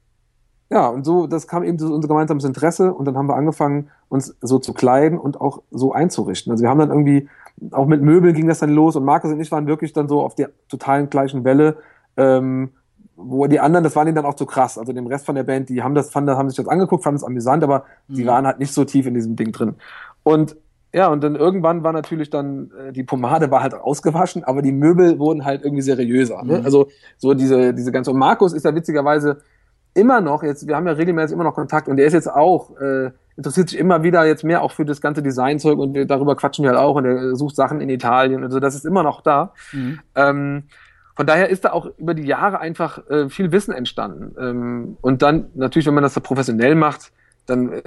ja, 0.70 0.88
und 0.88 1.04
so, 1.04 1.28
das 1.28 1.48
kam 1.48 1.64
eben 1.64 1.78
zu 1.78 1.94
unser 1.94 2.08
gemeinsames 2.08 2.46
Interesse 2.46 2.94
und 2.94 3.06
dann 3.06 3.18
haben 3.18 3.28
wir 3.28 3.36
angefangen, 3.36 3.90
uns 4.08 4.36
so 4.42 4.60
zu 4.60 4.74
kleiden 4.74 5.18
und 5.18 5.42
auch 5.42 5.62
so 5.72 5.92
einzurichten. 5.92 6.52
Also 6.52 6.64
wir 6.64 6.70
haben 6.70 6.80
dann 6.80 6.90
irgendwie, 6.90 7.28
auch 7.72 7.86
mit 7.86 8.02
Möbeln 8.02 8.34
ging 8.34 8.48
das 8.48 8.60
dann 8.60 8.72
los 8.72 8.96
und 8.96 9.04
Markus 9.04 9.32
und 9.32 9.40
ich 9.40 9.52
waren 9.52 9.68
wirklich 9.68 9.94
dann 9.94 10.08
so 10.08 10.22
auf 10.22 10.36
der 10.36 10.52
totalen 10.70 11.10
gleichen 11.10 11.44
Welle. 11.44 11.78
Ähm, 12.18 12.72
wo 13.16 13.46
die 13.48 13.60
anderen, 13.60 13.84
das 13.84 13.96
waren 13.96 14.08
ihnen 14.08 14.16
dann 14.16 14.26
auch 14.26 14.36
zu 14.36 14.46
krass. 14.46 14.78
Also 14.78 14.92
dem 14.92 15.08
Rest 15.08 15.26
von 15.26 15.36
der 15.36 15.44
Band, 15.44 15.70
die 15.70 15.84
haben 15.84 15.96
das, 15.96 16.10
fanden, 16.10 16.36
haben 16.36 16.50
sich 16.50 16.58
das 16.58 16.68
angeguckt, 16.68 17.04
fanden 17.04 17.18
es 17.18 17.24
amüsant, 17.24 17.64
aber 17.64 17.86
mhm. 18.08 18.16
die 18.16 18.26
waren 18.26 18.48
halt 18.48 18.60
nicht 18.60 18.74
so 18.74 18.86
tief 18.86 19.06
in 19.06 19.14
diesem 19.14 19.36
Ding 19.36 19.52
drin. 19.52 19.76
Und 20.24 20.56
ja, 20.96 21.08
und 21.08 21.24
dann 21.24 21.36
irgendwann 21.36 21.84
war 21.84 21.92
natürlich 21.92 22.30
dann, 22.30 22.72
äh, 22.80 22.92
die 22.92 23.04
Pomade 23.04 23.50
war 23.50 23.64
halt 23.64 23.74
ausgewaschen, 23.74 24.44
aber 24.44 24.62
die 24.62 24.72
Möbel 24.72 25.18
wurden 25.18 25.44
halt 25.44 25.64
irgendwie 25.64 25.82
seriöser. 25.82 26.44
Ne? 26.44 26.60
Mhm. 26.60 26.66
Also 26.66 26.90
so 27.18 27.34
diese, 27.34 27.74
diese 27.74 27.92
ganze, 27.92 28.12
und 28.12 28.18
Markus 28.18 28.54
ist 28.54 28.64
ja 28.64 28.76
witzigerweise 28.76 29.42
immer 29.96 30.22
noch, 30.22 30.44
jetzt, 30.44 30.68
wir 30.68 30.76
haben 30.76 30.88
ja 30.88 30.94
regelmäßig 30.94 31.34
immer 31.34 31.44
noch 31.44 31.56
Kontakt 31.56 31.88
und 31.88 31.98
der 31.98 32.06
ist 32.06 32.14
jetzt 32.14 32.30
auch, 32.30 32.78
äh, 32.80 33.12
interessiert 33.36 33.70
sich 33.70 33.80
immer 33.80 34.04
wieder 34.04 34.26
jetzt 34.26 34.44
mehr 34.44 34.62
auch 34.62 34.72
für 34.72 34.86
das 34.86 35.02
ganze 35.02 35.24
Designzeug 35.24 35.80
und 35.80 35.96
wir, 35.96 36.06
darüber 36.06 36.36
quatschen 36.36 36.64
wir 36.64 36.72
halt 36.72 36.80
auch 36.80 36.96
und 36.96 37.06
er 37.06 37.36
sucht 37.36 37.56
Sachen 37.56 37.82
in 37.82 37.90
Italien 37.90 38.44
und 38.44 38.52
so, 38.52 38.60
das 38.60 38.76
ist 38.76 38.86
immer 38.86 39.02
noch 39.02 39.22
da. 39.22 39.54
Mhm. 39.72 40.00
Ähm, 40.16 40.64
von 41.16 41.28
daher 41.28 41.50
ist 41.50 41.66
da 41.66 41.72
auch 41.72 41.88
über 41.98 42.14
die 42.14 42.24
Jahre 42.24 42.60
einfach 42.60 43.08
äh, 43.10 43.30
viel 43.30 43.52
Wissen 43.52 43.74
entstanden. 43.74 44.36
Ähm, 44.40 44.98
und 45.02 45.22
dann 45.22 45.50
natürlich, 45.54 45.86
wenn 45.86 45.94
man 45.94 46.04
das 46.04 46.14
so 46.14 46.22
professionell 46.22 46.76
macht, 46.76 47.12
dann, 47.46 47.72
äh, 47.72 47.82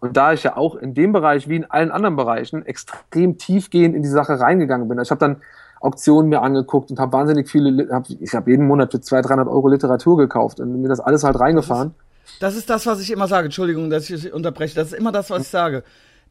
und 0.00 0.16
da 0.16 0.32
ich 0.32 0.42
ja 0.42 0.56
auch 0.56 0.76
in 0.76 0.94
dem 0.94 1.12
Bereich 1.12 1.48
wie 1.48 1.56
in 1.56 1.70
allen 1.70 1.90
anderen 1.90 2.16
Bereichen 2.16 2.66
extrem 2.66 3.38
tiefgehend 3.38 3.94
in 3.94 4.02
die 4.02 4.08
Sache 4.08 4.38
reingegangen 4.38 4.88
bin. 4.88 4.98
Ich 5.00 5.10
habe 5.10 5.20
dann 5.20 5.36
Auktionen 5.80 6.28
mir 6.28 6.42
angeguckt 6.42 6.90
und 6.90 6.98
habe 6.98 7.12
wahnsinnig 7.12 7.48
viele, 7.48 7.88
hab, 7.90 8.04
ich 8.10 8.34
habe 8.34 8.50
jeden 8.50 8.66
Monat 8.66 8.90
für 8.92 9.00
200, 9.00 9.30
300 9.30 9.48
Euro 9.48 9.68
Literatur 9.68 10.18
gekauft 10.18 10.60
und 10.60 10.82
mir 10.82 10.88
das 10.88 11.00
alles 11.00 11.24
halt 11.24 11.40
reingefahren. 11.40 11.94
Das 12.40 12.54
ist, 12.54 12.68
das 12.68 12.82
ist 12.82 12.86
das, 12.86 12.86
was 12.86 13.00
ich 13.00 13.10
immer 13.10 13.28
sage. 13.28 13.46
Entschuldigung, 13.46 13.88
dass 13.88 14.10
ich 14.10 14.32
unterbreche. 14.32 14.74
Das 14.74 14.88
ist 14.88 14.94
immer 14.94 15.12
das, 15.12 15.30
was 15.30 15.42
ich 15.42 15.48
sage 15.48 15.82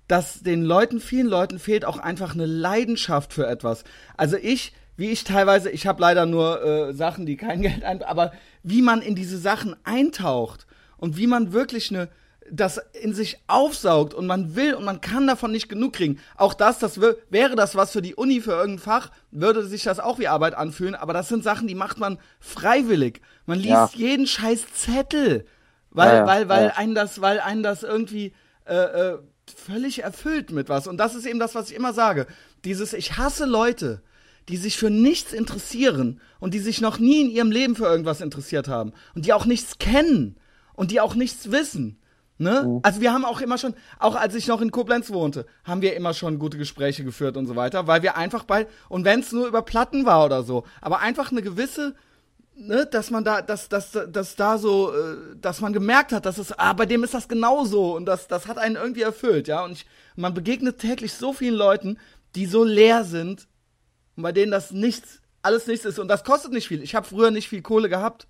dass 0.09 0.41
den 0.41 0.63
Leuten, 0.63 0.99
vielen 0.99 1.27
Leuten 1.27 1.59
fehlt 1.59 1.85
auch 1.85 1.99
einfach 1.99 2.33
eine 2.33 2.47
Leidenschaft 2.47 3.31
für 3.31 3.45
etwas. 3.45 3.83
Also 4.17 4.37
ich 4.41 4.73
wie 4.99 5.11
ich 5.11 5.23
teilweise, 5.23 5.69
ich 5.69 5.87
habe 5.87 6.01
leider 6.01 6.25
nur 6.25 6.61
äh, 6.61 6.93
Sachen, 6.93 7.25
die 7.25 7.37
kein 7.37 7.61
Geld 7.61 7.85
ein, 7.85 8.03
aber 8.03 8.33
wie 8.63 8.81
man 8.81 9.01
in 9.01 9.15
diese 9.15 9.37
Sachen 9.37 9.77
eintaucht 9.85 10.67
und 10.97 11.15
wie 11.15 11.25
man 11.25 11.53
wirklich 11.53 11.89
eine 11.89 12.09
das 12.51 12.81
in 12.99 13.13
sich 13.13 13.37
aufsaugt 13.47 14.13
und 14.13 14.25
man 14.25 14.55
will 14.55 14.73
und 14.73 14.83
man 14.83 15.01
kann 15.01 15.27
davon 15.27 15.51
nicht 15.51 15.69
genug 15.69 15.93
kriegen. 15.93 16.19
Auch 16.35 16.55
das, 16.55 16.79
das 16.79 16.99
wäre 16.99 17.55
das 17.55 17.75
was 17.75 17.91
für 17.91 18.01
die 18.01 18.15
Uni 18.15 18.41
für 18.41 18.53
irgendein 18.53 18.79
Fach, 18.79 19.11
würde 19.29 19.63
sich 19.65 19.83
das 19.83 19.99
auch 19.99 20.17
wie 20.17 20.27
Arbeit 20.27 20.55
anfühlen, 20.55 20.95
aber 20.95 21.13
das 21.13 21.29
sind 21.29 21.43
Sachen, 21.43 21.67
die 21.67 21.75
macht 21.75 21.99
man 21.99 22.17
freiwillig. 22.39 23.21
Man 23.45 23.59
liest 23.59 23.69
ja. 23.69 23.89
jeden 23.93 24.25
scheiß 24.25 24.65
Zettel, 24.73 25.45
weil 25.91 26.09
ja, 26.09 26.15
ja, 26.17 26.27
weil 26.27 26.49
weil 26.49 26.71
einen 26.71 26.95
das 26.95 27.21
weil 27.21 27.39
einen 27.39 27.61
das 27.61 27.83
irgendwie 27.83 28.33
äh, 28.65 28.73
äh, 28.73 29.19
völlig 29.55 30.03
erfüllt 30.03 30.51
mit 30.51 30.67
was 30.67 30.87
und 30.87 30.97
das 30.97 31.13
ist 31.13 31.27
eben 31.27 31.39
das, 31.39 31.55
was 31.55 31.69
ich 31.69 31.75
immer 31.75 31.93
sage. 31.93 32.25
Dieses 32.65 32.93
ich 32.93 33.17
hasse 33.17 33.45
Leute, 33.45 34.01
die 34.49 34.57
sich 34.57 34.77
für 34.77 34.89
nichts 34.89 35.31
interessieren 35.31 36.19
und 36.39 36.53
die 36.53 36.59
sich 36.59 36.81
noch 36.81 36.97
nie 36.97 37.21
in 37.21 37.29
ihrem 37.29 37.51
Leben 37.51 37.75
für 37.75 37.85
irgendwas 37.85 38.19
interessiert 38.19 38.67
haben 38.67 38.93
und 39.15 39.25
die 39.25 39.33
auch 39.33 39.45
nichts 39.45 39.77
kennen 39.77 40.35
und 40.73 40.91
die 40.91 40.99
auch 40.99 41.15
nichts 41.15 41.51
wissen. 41.51 41.99
Ne? 42.39 42.63
Mhm. 42.65 42.79
Also 42.83 42.99
wir 42.99 43.13
haben 43.13 43.25
auch 43.25 43.41
immer 43.41 43.57
schon, 43.57 43.75
auch 43.99 44.15
als 44.15 44.33
ich 44.33 44.47
noch 44.47 44.61
in 44.61 44.71
Koblenz 44.71 45.11
wohnte, 45.11 45.45
haben 45.63 45.81
wir 45.81 45.95
immer 45.95 46.13
schon 46.13 46.39
gute 46.39 46.57
Gespräche 46.57 47.03
geführt 47.03 47.37
und 47.37 47.45
so 47.45 47.55
weiter, 47.55 47.85
weil 47.85 48.01
wir 48.01 48.17
einfach 48.17 48.43
bei, 48.43 48.65
und 48.87 49.05
wenn 49.05 49.19
es 49.19 49.31
nur 49.31 49.47
über 49.47 49.61
Platten 49.61 50.05
war 50.05 50.25
oder 50.25 50.41
so, 50.43 50.63
aber 50.81 50.99
einfach 50.99 51.31
eine 51.31 51.41
gewisse, 51.41 51.95
ne, 52.55 52.87
dass 52.89 53.11
man 53.11 53.23
da, 53.23 53.41
dass, 53.43 53.69
dass, 53.69 53.91
dass 53.91 54.35
da 54.35 54.57
so, 54.57 54.91
äh, 54.91 55.35
dass 55.39 55.61
man 55.61 55.73
gemerkt 55.73 56.11
hat, 56.11 56.25
dass 56.25 56.37
es, 56.39 56.57
ah, 56.57 56.73
bei 56.73 56.87
dem 56.87 57.03
ist 57.03 57.13
das 57.13 57.27
genauso 57.27 57.95
und 57.95 58.05
das, 58.05 58.27
das 58.27 58.47
hat 58.47 58.57
einen 58.57 58.77
irgendwie 58.77 59.01
erfüllt, 59.01 59.47
ja. 59.47 59.63
Und 59.63 59.73
ich, 59.73 59.85
man 60.15 60.33
begegnet 60.33 60.79
täglich 60.79 61.13
so 61.13 61.33
vielen 61.33 61.55
Leuten, 61.55 61.97
die 62.35 62.45
so 62.45 62.63
leer 62.63 63.03
sind 63.03 63.47
und 64.19 64.23
bei 64.23 64.33
denen 64.33 64.51
das 64.51 64.71
nichts, 64.71 65.21
alles 65.41 65.65
nichts 65.65 65.85
ist. 65.85 65.97
Und 65.97 66.09
das 66.09 66.25
kostet 66.25 66.51
nicht 66.51 66.67
viel. 66.67 66.83
Ich 66.83 66.93
habe 66.93 67.07
früher 67.07 67.31
nicht 67.31 67.47
viel 67.47 67.61
Kohle 67.61 67.87
gehabt. 67.87 68.27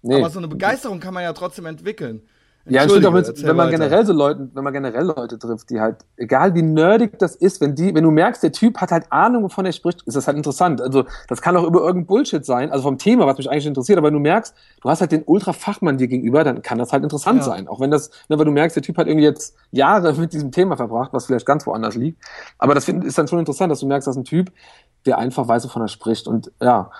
Nee. 0.00 0.20
Aber 0.20 0.30
so 0.30 0.38
eine 0.38 0.46
Begeisterung 0.46 1.00
kann 1.00 1.12
man 1.12 1.24
ja 1.24 1.32
trotzdem 1.32 1.66
entwickeln. 1.66 2.22
Ja, 2.66 2.84
stimmt 2.84 3.04
auch, 3.04 3.12
wenn 3.12 3.56
man 3.56 3.68
generell 3.68 4.06
so 4.06 4.12
Leute, 4.14 4.48
wenn 4.54 4.64
man 4.64 4.72
generell 4.72 5.04
Leute 5.04 5.38
trifft, 5.38 5.68
die 5.68 5.80
halt, 5.80 5.96
egal 6.16 6.54
wie 6.54 6.62
nerdig 6.62 7.18
das 7.18 7.36
ist, 7.36 7.60
wenn 7.60 7.74
die, 7.74 7.94
wenn 7.94 8.04
du 8.04 8.10
merkst, 8.10 8.42
der 8.42 8.52
Typ 8.52 8.78
hat 8.78 8.90
halt 8.90 9.10
Ahnung, 9.10 9.42
wovon 9.42 9.66
er 9.66 9.72
spricht, 9.72 10.02
ist 10.02 10.16
das 10.16 10.26
halt 10.26 10.38
interessant. 10.38 10.80
Also, 10.80 11.04
das 11.28 11.42
kann 11.42 11.56
auch 11.58 11.64
über 11.64 11.80
irgendein 11.80 12.06
Bullshit 12.06 12.46
sein, 12.46 12.70
also 12.70 12.84
vom 12.84 12.96
Thema, 12.96 13.26
was 13.26 13.36
mich 13.36 13.50
eigentlich 13.50 13.66
interessiert, 13.66 13.98
aber 13.98 14.06
wenn 14.06 14.14
du 14.14 14.20
merkst, 14.20 14.54
du 14.80 14.88
hast 14.88 15.02
halt 15.02 15.12
den 15.12 15.24
Ultra-Fachmann 15.24 15.98
dir 15.98 16.08
gegenüber, 16.08 16.42
dann 16.42 16.62
kann 16.62 16.78
das 16.78 16.92
halt 16.92 17.02
interessant 17.02 17.40
ja. 17.40 17.44
sein. 17.44 17.68
Auch 17.68 17.80
wenn 17.80 17.90
das, 17.90 18.10
ne, 18.30 18.38
weil 18.38 18.46
du 18.46 18.52
merkst, 18.52 18.76
der 18.76 18.82
Typ 18.82 18.96
hat 18.96 19.08
irgendwie 19.08 19.26
jetzt 19.26 19.54
Jahre 19.70 20.14
mit 20.14 20.32
diesem 20.32 20.50
Thema 20.50 20.78
verbracht, 20.78 21.12
was 21.12 21.26
vielleicht 21.26 21.44
ganz 21.44 21.66
woanders 21.66 21.96
liegt. 21.96 22.22
Aber 22.56 22.74
das 22.74 22.88
ist 22.88 23.18
dann 23.18 23.28
schon 23.28 23.40
interessant, 23.40 23.72
dass 23.72 23.80
du 23.80 23.86
merkst, 23.86 24.08
dass 24.08 24.16
ein 24.16 24.24
Typ, 24.24 24.50
der 25.06 25.18
einfach 25.18 25.48
weiß, 25.48 25.64
wovon 25.64 25.82
er 25.82 25.88
spricht 25.88 26.26
und, 26.26 26.50
ja. 26.60 26.90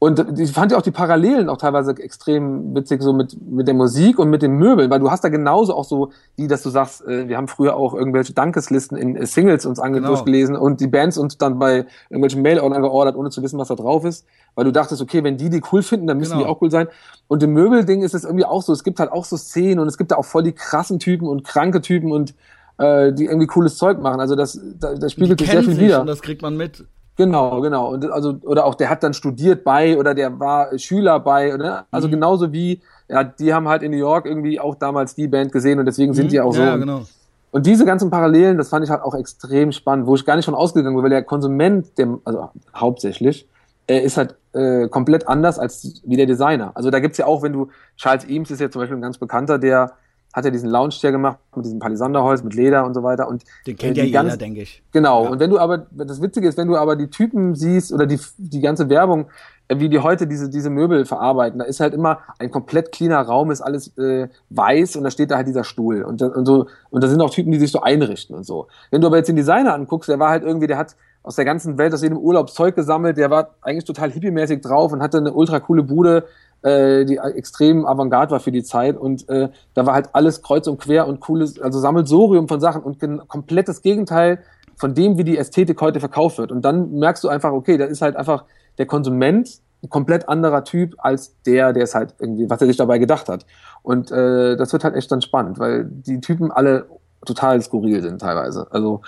Und 0.00 0.38
ich 0.38 0.52
fand 0.52 0.70
ja 0.70 0.78
auch 0.78 0.82
die 0.82 0.92
Parallelen 0.92 1.48
auch 1.48 1.56
teilweise 1.56 1.90
extrem 1.90 2.72
witzig, 2.72 3.02
so 3.02 3.12
mit, 3.12 3.36
mit 3.50 3.66
der 3.66 3.74
Musik 3.74 4.20
und 4.20 4.30
mit 4.30 4.42
den 4.42 4.52
Möbeln, 4.52 4.90
weil 4.90 5.00
du 5.00 5.10
hast 5.10 5.24
da 5.24 5.28
genauso 5.28 5.74
auch 5.74 5.84
so, 5.84 6.12
wie 6.36 6.46
dass 6.46 6.62
du 6.62 6.70
sagst, 6.70 7.04
äh, 7.04 7.26
wir 7.26 7.36
haben 7.36 7.48
früher 7.48 7.74
auch 7.74 7.94
irgendwelche 7.94 8.32
Dankeslisten 8.32 8.96
in 8.96 9.16
äh, 9.16 9.26
Singles 9.26 9.66
uns 9.66 9.80
ange 9.80 9.96
genau. 9.96 10.10
durchgelesen 10.10 10.54
und 10.54 10.80
die 10.80 10.86
Bands 10.86 11.18
uns 11.18 11.36
dann 11.36 11.58
bei 11.58 11.84
irgendwelchen 12.10 12.42
Mail-Ordern 12.42 12.80
geordert, 12.80 13.16
ohne 13.16 13.30
zu 13.30 13.42
wissen, 13.42 13.58
was 13.58 13.68
da 13.68 13.74
drauf 13.74 14.04
ist, 14.04 14.24
weil 14.54 14.64
du 14.64 14.70
dachtest, 14.70 15.02
okay, 15.02 15.24
wenn 15.24 15.36
die 15.36 15.50
die 15.50 15.62
cool 15.72 15.82
finden, 15.82 16.06
dann 16.06 16.18
müssen 16.18 16.34
genau. 16.34 16.44
die 16.44 16.48
auch 16.48 16.62
cool 16.62 16.70
sein. 16.70 16.86
Und 17.26 17.42
im 17.42 17.52
Möbelding 17.52 18.02
ist 18.02 18.14
es 18.14 18.22
irgendwie 18.22 18.44
auch 18.44 18.62
so, 18.62 18.72
es 18.72 18.84
gibt 18.84 19.00
halt 19.00 19.10
auch 19.10 19.24
so 19.24 19.36
Szenen 19.36 19.80
und 19.80 19.88
es 19.88 19.98
gibt 19.98 20.12
da 20.12 20.16
auch 20.16 20.24
voll 20.24 20.44
die 20.44 20.52
krassen 20.52 21.00
Typen 21.00 21.26
und 21.26 21.42
kranke 21.42 21.80
Typen 21.80 22.12
und 22.12 22.36
äh, 22.78 23.12
die 23.12 23.24
irgendwie 23.24 23.48
cooles 23.48 23.76
Zeug 23.76 24.00
machen. 24.00 24.20
Also 24.20 24.36
das, 24.36 24.60
da, 24.78 24.94
das 24.94 25.10
spiegelt 25.10 25.40
sich 25.40 25.50
sehr 25.50 25.64
viel 25.64 25.78
wieder. 25.78 26.02
Und 26.02 26.06
das 26.06 26.22
kriegt 26.22 26.40
man 26.40 26.56
mit. 26.56 26.84
Genau, 27.18 27.60
genau. 27.60 27.92
Und 27.92 28.08
also, 28.12 28.38
oder 28.42 28.64
auch 28.64 28.76
der 28.76 28.88
hat 28.88 29.02
dann 29.02 29.12
studiert 29.12 29.64
bei 29.64 29.98
oder 29.98 30.14
der 30.14 30.38
war 30.38 30.78
Schüler 30.78 31.18
bei, 31.18 31.52
oder? 31.52 31.86
Also 31.90 32.06
mhm. 32.06 32.12
genauso 32.12 32.52
wie, 32.52 32.80
ja, 33.08 33.24
die 33.24 33.52
haben 33.52 33.68
halt 33.68 33.82
in 33.82 33.90
New 33.90 33.98
York 33.98 34.24
irgendwie 34.24 34.60
auch 34.60 34.76
damals 34.76 35.16
die 35.16 35.26
Band 35.26 35.50
gesehen 35.50 35.80
und 35.80 35.86
deswegen 35.86 36.14
sind 36.14 36.26
mhm. 36.26 36.30
die 36.30 36.40
auch 36.40 36.54
so. 36.54 36.62
Ja, 36.62 36.76
genau. 36.76 37.02
Und 37.50 37.66
diese 37.66 37.84
ganzen 37.84 38.08
Parallelen, 38.08 38.56
das 38.56 38.68
fand 38.68 38.84
ich 38.84 38.90
halt 38.90 39.02
auch 39.02 39.16
extrem 39.16 39.72
spannend, 39.72 40.06
wo 40.06 40.14
ich 40.14 40.24
gar 40.24 40.36
nicht 40.36 40.44
von 40.44 40.54
ausgegangen 40.54 40.94
bin, 40.94 41.02
weil 41.02 41.10
der 41.10 41.24
Konsument, 41.24 41.98
dem, 41.98 42.20
also 42.24 42.50
hauptsächlich, 42.72 43.48
er 43.88 44.02
ist 44.02 44.16
halt 44.16 44.36
äh, 44.52 44.86
komplett 44.86 45.26
anders 45.26 45.58
als 45.58 46.00
wie 46.04 46.16
der 46.16 46.26
Designer. 46.26 46.70
Also 46.74 46.90
da 46.90 47.00
gibt's 47.00 47.18
ja 47.18 47.26
auch, 47.26 47.42
wenn 47.42 47.52
du, 47.52 47.68
Charles 47.96 48.28
Eames 48.28 48.52
ist 48.52 48.60
ja 48.60 48.70
zum 48.70 48.80
Beispiel 48.80 48.96
ein 48.96 49.02
ganz 49.02 49.18
bekannter, 49.18 49.58
der 49.58 49.92
hat 50.38 50.44
er 50.44 50.50
diesen 50.50 50.70
Lounge-Chair 50.70 51.12
gemacht 51.12 51.38
mit 51.54 51.66
diesem 51.66 51.78
Palisanderholz, 51.78 52.42
mit 52.42 52.54
Leder 52.54 52.86
und 52.86 52.94
so 52.94 53.02
weiter. 53.02 53.28
Und 53.28 53.44
Den 53.66 53.76
kennt 53.76 53.96
äh, 53.96 54.00
ja 54.00 54.06
jeder, 54.06 54.22
ganz, 54.22 54.38
denke 54.38 54.62
ich. 54.62 54.82
Genau. 54.92 55.24
Ja. 55.24 55.30
Und 55.30 55.40
wenn 55.40 55.50
du 55.50 55.58
aber, 55.58 55.86
das 55.90 56.22
Witzige 56.22 56.48
ist, 56.48 56.56
wenn 56.56 56.68
du 56.68 56.76
aber 56.76 56.96
die 56.96 57.08
Typen 57.08 57.54
siehst 57.54 57.92
oder 57.92 58.06
die, 58.06 58.18
die 58.38 58.60
ganze 58.60 58.88
Werbung, 58.88 59.26
äh, 59.68 59.78
wie 59.78 59.88
die 59.88 59.98
heute 59.98 60.26
diese, 60.26 60.48
diese 60.48 60.70
Möbel 60.70 61.04
verarbeiten, 61.04 61.58
da 61.58 61.64
ist 61.64 61.80
halt 61.80 61.94
immer 61.94 62.20
ein 62.38 62.50
komplett 62.50 62.92
cleaner 62.92 63.20
Raum, 63.20 63.50
ist 63.50 63.60
alles 63.60 63.96
äh, 63.98 64.28
weiß 64.50 64.96
und 64.96 65.04
da 65.04 65.10
steht 65.10 65.30
da 65.30 65.36
halt 65.36 65.46
dieser 65.46 65.64
Stuhl. 65.64 66.02
Und, 66.02 66.22
und, 66.22 66.46
so, 66.46 66.66
und 66.90 67.04
da 67.04 67.08
sind 67.08 67.20
auch 67.20 67.30
Typen, 67.30 67.52
die 67.52 67.58
sich 67.58 67.70
so 67.70 67.80
einrichten 67.80 68.34
und 68.34 68.44
so. 68.44 68.68
Wenn 68.90 69.00
du 69.00 69.06
aber 69.06 69.18
jetzt 69.18 69.28
den 69.28 69.36
Designer 69.36 69.74
anguckst, 69.74 70.08
der 70.08 70.18
war 70.18 70.30
halt 70.30 70.42
irgendwie, 70.42 70.66
der 70.66 70.78
hat 70.78 70.96
aus 71.22 71.36
der 71.36 71.44
ganzen 71.44 71.76
Welt, 71.76 71.92
aus 71.92 72.02
jedem 72.02 72.16
Urlaub 72.16 72.48
Zeug 72.48 72.74
gesammelt, 72.74 73.18
der 73.18 73.30
war 73.30 73.50
eigentlich 73.60 73.84
total 73.84 74.10
hippie-mäßig 74.10 74.62
drauf 74.62 74.92
und 74.92 75.02
hatte 75.02 75.18
eine 75.18 75.32
ultra 75.32 75.60
coole 75.60 75.82
Bude, 75.82 76.24
äh, 76.62 77.04
die 77.04 77.18
extrem 77.18 77.86
avantgarde 77.86 78.32
war 78.32 78.40
für 78.40 78.52
die 78.52 78.62
Zeit 78.62 78.96
und 78.96 79.28
äh, 79.28 79.48
da 79.74 79.86
war 79.86 79.94
halt 79.94 80.10
alles 80.12 80.42
kreuz 80.42 80.66
und 80.66 80.78
quer 80.78 81.06
und 81.06 81.20
cooles, 81.20 81.60
also 81.60 81.78
Sammelsorium 81.78 82.48
von 82.48 82.60
Sachen 82.60 82.82
und 82.82 82.98
komplettes 83.28 83.82
Gegenteil 83.82 84.42
von 84.76 84.94
dem, 84.94 85.18
wie 85.18 85.24
die 85.24 85.36
Ästhetik 85.36 85.80
heute 85.80 86.00
verkauft 86.00 86.38
wird. 86.38 86.52
Und 86.52 86.62
dann 86.62 86.92
merkst 86.98 87.24
du 87.24 87.28
einfach, 87.28 87.52
okay, 87.52 87.76
da 87.76 87.84
ist 87.84 88.00
halt 88.00 88.16
einfach 88.16 88.44
der 88.78 88.86
Konsument 88.86 89.60
ein 89.82 89.88
komplett 89.88 90.28
anderer 90.28 90.64
Typ 90.64 90.94
als 90.98 91.34
der, 91.46 91.72
der 91.72 91.84
es 91.84 91.94
halt 91.94 92.14
irgendwie, 92.18 92.48
was 92.48 92.60
er 92.60 92.66
sich 92.66 92.76
dabei 92.76 92.98
gedacht 92.98 93.28
hat. 93.28 93.46
Und 93.82 94.10
äh, 94.10 94.56
das 94.56 94.72
wird 94.72 94.84
halt 94.84 94.94
echt 94.94 95.10
dann 95.10 95.22
spannend, 95.22 95.58
weil 95.58 95.84
die 95.84 96.20
Typen 96.20 96.50
alle 96.50 96.86
total 97.24 97.60
skurril 97.60 98.02
sind 98.02 98.20
teilweise. 98.20 98.66
Also 98.70 99.02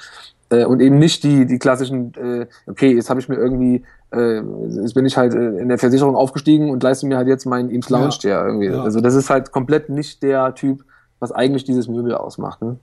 äh, 0.50 0.64
und 0.64 0.80
eben 0.80 0.98
nicht 0.98 1.24
die 1.24 1.46
die 1.46 1.58
klassischen, 1.58 2.14
äh, 2.14 2.46
okay, 2.66 2.94
jetzt 2.94 3.10
habe 3.10 3.20
ich 3.20 3.28
mir 3.28 3.36
irgendwie 3.36 3.84
äh, 4.12 4.42
jetzt 4.82 4.94
bin 4.94 5.06
ich 5.06 5.16
halt 5.16 5.34
äh, 5.34 5.58
in 5.58 5.68
der 5.68 5.78
Versicherung 5.78 6.16
aufgestiegen 6.16 6.70
und 6.70 6.82
leiste 6.82 7.06
mir 7.06 7.16
halt 7.16 7.28
jetzt 7.28 7.46
meinen 7.46 7.70
Eames 7.70 7.88
Lounge 7.88 8.10
Chair 8.10 8.44
irgendwie. 8.44 8.66
Ja. 8.66 8.82
Also 8.82 9.00
das 9.00 9.14
ist 9.14 9.30
halt 9.30 9.52
komplett 9.52 9.88
nicht 9.88 10.22
der 10.22 10.54
Typ, 10.54 10.84
was 11.20 11.32
eigentlich 11.32 11.64
dieses 11.64 11.88
Möbel 11.88 12.14
ausmacht. 12.14 12.60
Ne? 12.62 12.76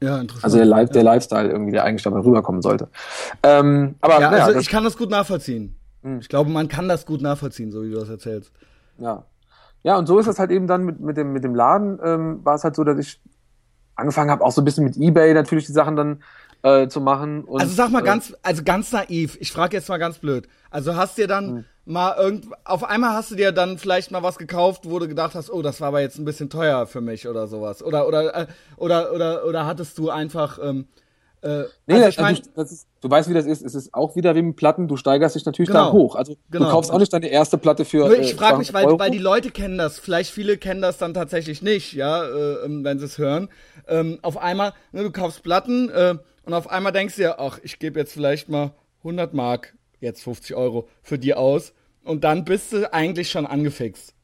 Ja, 0.00 0.18
interessant. 0.18 0.44
Also 0.44 0.58
der, 0.58 0.66
Li 0.66 0.86
der 0.86 1.02
Lifestyle 1.02 1.48
irgendwie, 1.48 1.72
der 1.72 1.84
eigentlich 1.84 2.02
dabei 2.02 2.20
rüberkommen 2.20 2.62
sollte. 2.62 2.88
Ähm, 3.42 3.96
aber 4.00 4.20
ja, 4.20 4.30
also 4.30 4.60
ich 4.60 4.68
kann 4.68 4.84
das 4.84 4.96
gut 4.96 5.10
nachvollziehen. 5.10 5.74
Hm. 6.02 6.20
Ich 6.20 6.28
glaube, 6.28 6.50
man 6.50 6.68
kann 6.68 6.88
das 6.88 7.04
gut 7.04 7.20
nachvollziehen, 7.20 7.72
so 7.72 7.82
wie 7.82 7.90
du 7.90 7.98
das 7.98 8.08
erzählst. 8.08 8.52
Ja. 8.98 9.24
Ja, 9.82 9.96
und 9.96 10.06
so 10.06 10.18
ist 10.18 10.26
es 10.26 10.38
halt 10.38 10.50
eben 10.50 10.66
dann 10.66 10.84
mit, 10.84 11.00
mit, 11.00 11.16
dem, 11.16 11.32
mit 11.32 11.44
dem 11.44 11.54
Laden, 11.54 11.98
ähm, 12.04 12.44
war 12.44 12.56
es 12.56 12.64
halt 12.64 12.74
so, 12.76 12.84
dass 12.84 12.98
ich 12.98 13.20
angefangen 13.94 14.30
habe, 14.30 14.44
auch 14.44 14.52
so 14.52 14.60
ein 14.60 14.64
bisschen 14.64 14.84
mit 14.84 14.96
Ebay 14.96 15.34
natürlich 15.34 15.66
die 15.66 15.72
Sachen 15.72 15.96
dann 15.96 16.22
äh, 16.62 16.88
zu 16.88 17.00
machen. 17.00 17.44
Und, 17.44 17.60
also 17.60 17.74
sag 17.74 17.90
mal 17.90 18.02
äh, 18.02 18.06
ganz, 18.06 18.34
also 18.42 18.62
ganz 18.64 18.92
naiv. 18.92 19.36
Ich 19.40 19.52
frage 19.52 19.76
jetzt 19.76 19.88
mal 19.88 19.98
ganz 19.98 20.18
blöd. 20.18 20.48
Also 20.70 20.96
hast 20.96 21.18
dir 21.18 21.26
dann 21.26 21.48
hm. 21.48 21.64
mal 21.84 22.16
irgend, 22.16 22.46
auf 22.64 22.84
einmal 22.84 23.14
hast 23.14 23.30
du 23.30 23.36
dir 23.36 23.52
dann 23.52 23.78
vielleicht 23.78 24.10
mal 24.10 24.22
was 24.22 24.38
gekauft, 24.38 24.82
wo 24.84 24.98
du 24.98 25.08
gedacht 25.08 25.34
hast, 25.34 25.50
oh, 25.50 25.62
das 25.62 25.80
war 25.80 25.88
aber 25.88 26.00
jetzt 26.00 26.18
ein 26.18 26.24
bisschen 26.24 26.50
teuer 26.50 26.86
für 26.86 27.00
mich 27.00 27.28
oder 27.28 27.46
sowas. 27.46 27.82
Oder 27.82 28.06
oder 28.06 28.34
äh, 28.34 28.46
oder 28.76 29.12
oder 29.12 29.44
oder 29.46 29.66
hattest 29.66 29.98
du 29.98 30.10
einfach 30.10 30.58
ähm, 30.62 30.86
äh, 31.40 31.64
nee, 31.86 31.94
also 31.94 32.08
ich 32.08 32.18
mein, 32.18 32.36
du, 32.54 32.62
ist, 32.62 32.88
du, 33.00 33.10
weißt, 33.10 33.28
wie 33.28 33.34
das 33.34 33.46
ist. 33.46 33.62
Es 33.62 33.74
ist 33.76 33.94
auch 33.94 34.16
wieder 34.16 34.34
wie 34.34 34.42
mit 34.42 34.56
Platten. 34.56 34.88
Du 34.88 34.96
steigerst 34.96 35.36
dich 35.36 35.46
natürlich 35.46 35.68
genau, 35.68 35.86
da 35.86 35.92
hoch. 35.92 36.16
Also 36.16 36.36
genau. 36.50 36.64
du 36.64 36.70
kaufst 36.72 36.90
auch 36.90 36.98
nicht 36.98 37.12
deine 37.12 37.28
erste 37.28 37.58
Platte 37.58 37.84
für. 37.84 38.08
Nur 38.08 38.18
ich 38.18 38.34
frage 38.34 38.58
mich, 38.58 38.74
weil, 38.74 38.86
weil 38.98 39.10
die 39.12 39.18
Leute 39.18 39.50
kennen 39.50 39.78
das. 39.78 40.00
Vielleicht 40.00 40.32
viele 40.32 40.58
kennen 40.58 40.82
das 40.82 40.98
dann 40.98 41.14
tatsächlich 41.14 41.62
nicht, 41.62 41.92
ja, 41.92 42.24
äh, 42.24 42.64
ähm, 42.64 42.82
wenn 42.82 42.98
sie 42.98 43.04
es 43.04 43.18
hören. 43.18 43.48
Ähm, 43.86 44.18
auf 44.22 44.36
einmal, 44.36 44.72
ne, 44.90 45.04
du 45.04 45.12
kaufst 45.12 45.44
Platten. 45.44 45.90
Äh, 45.90 46.16
und 46.48 46.54
auf 46.54 46.70
einmal 46.70 46.92
denkst 46.92 47.16
du 47.16 47.22
ja, 47.24 47.34
ach, 47.38 47.58
ich 47.62 47.78
gebe 47.78 48.00
jetzt 48.00 48.14
vielleicht 48.14 48.48
mal 48.48 48.70
100 49.00 49.34
Mark, 49.34 49.74
jetzt 50.00 50.22
50 50.22 50.56
Euro 50.56 50.88
für 51.02 51.18
die 51.18 51.34
aus. 51.34 51.74
Und 52.04 52.24
dann 52.24 52.46
bist 52.46 52.72
du 52.72 52.90
eigentlich 52.90 53.30
schon 53.30 53.44
angefixt. 53.44 54.14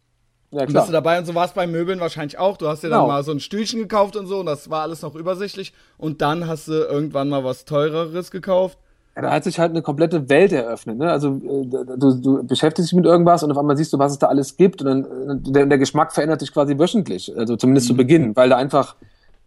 Ja, 0.50 0.64
bist 0.64 0.88
du 0.88 0.92
dabei 0.92 1.18
und 1.18 1.26
so 1.26 1.34
war 1.34 1.44
es 1.44 1.52
bei 1.52 1.66
Möbeln 1.66 2.00
wahrscheinlich 2.00 2.38
auch. 2.38 2.56
Du 2.56 2.66
hast 2.66 2.82
dir 2.82 2.88
dann 2.88 3.00
genau. 3.00 3.08
mal 3.08 3.22
so 3.24 3.32
ein 3.32 3.40
Stühlchen 3.40 3.78
gekauft 3.78 4.16
und 4.16 4.26
so 4.26 4.40
und 4.40 4.46
das 4.46 4.70
war 4.70 4.80
alles 4.80 5.02
noch 5.02 5.14
übersichtlich. 5.16 5.74
Und 5.98 6.22
dann 6.22 6.48
hast 6.48 6.66
du 6.66 6.72
irgendwann 6.72 7.28
mal 7.28 7.44
was 7.44 7.66
teureres 7.66 8.30
gekauft. 8.30 8.78
Ja, 9.16 9.20
da 9.20 9.30
hat 9.30 9.44
sich 9.44 9.58
halt 9.58 9.72
eine 9.72 9.82
komplette 9.82 10.30
Welt 10.30 10.52
eröffnet. 10.52 10.96
Ne? 10.96 11.12
Also 11.12 11.28
äh, 11.28 11.66
du, 11.98 12.20
du 12.22 12.46
beschäftigst 12.46 12.90
dich 12.90 12.96
mit 12.96 13.04
irgendwas 13.04 13.42
und 13.42 13.50
auf 13.50 13.58
einmal 13.58 13.76
siehst 13.76 13.92
du, 13.92 13.98
was 13.98 14.12
es 14.12 14.18
da 14.18 14.28
alles 14.28 14.56
gibt 14.56 14.80
und 14.80 14.86
dann 14.86 15.04
äh, 15.28 15.52
der, 15.52 15.66
der 15.66 15.76
Geschmack 15.76 16.14
verändert 16.14 16.40
sich 16.40 16.54
quasi 16.54 16.78
wöchentlich, 16.78 17.36
also 17.36 17.56
zumindest 17.56 17.88
mhm. 17.88 17.92
zu 17.92 17.96
Beginn, 17.98 18.34
weil 18.34 18.48
da 18.48 18.56
einfach 18.56 18.96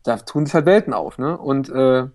da 0.07 0.17
tun 0.17 0.45
sich 0.45 0.55
halt 0.55 0.65
Welten 0.65 0.93
auf. 0.93 1.17
Ne? 1.17 1.37
Und 1.37 1.69
äh, 1.69 2.05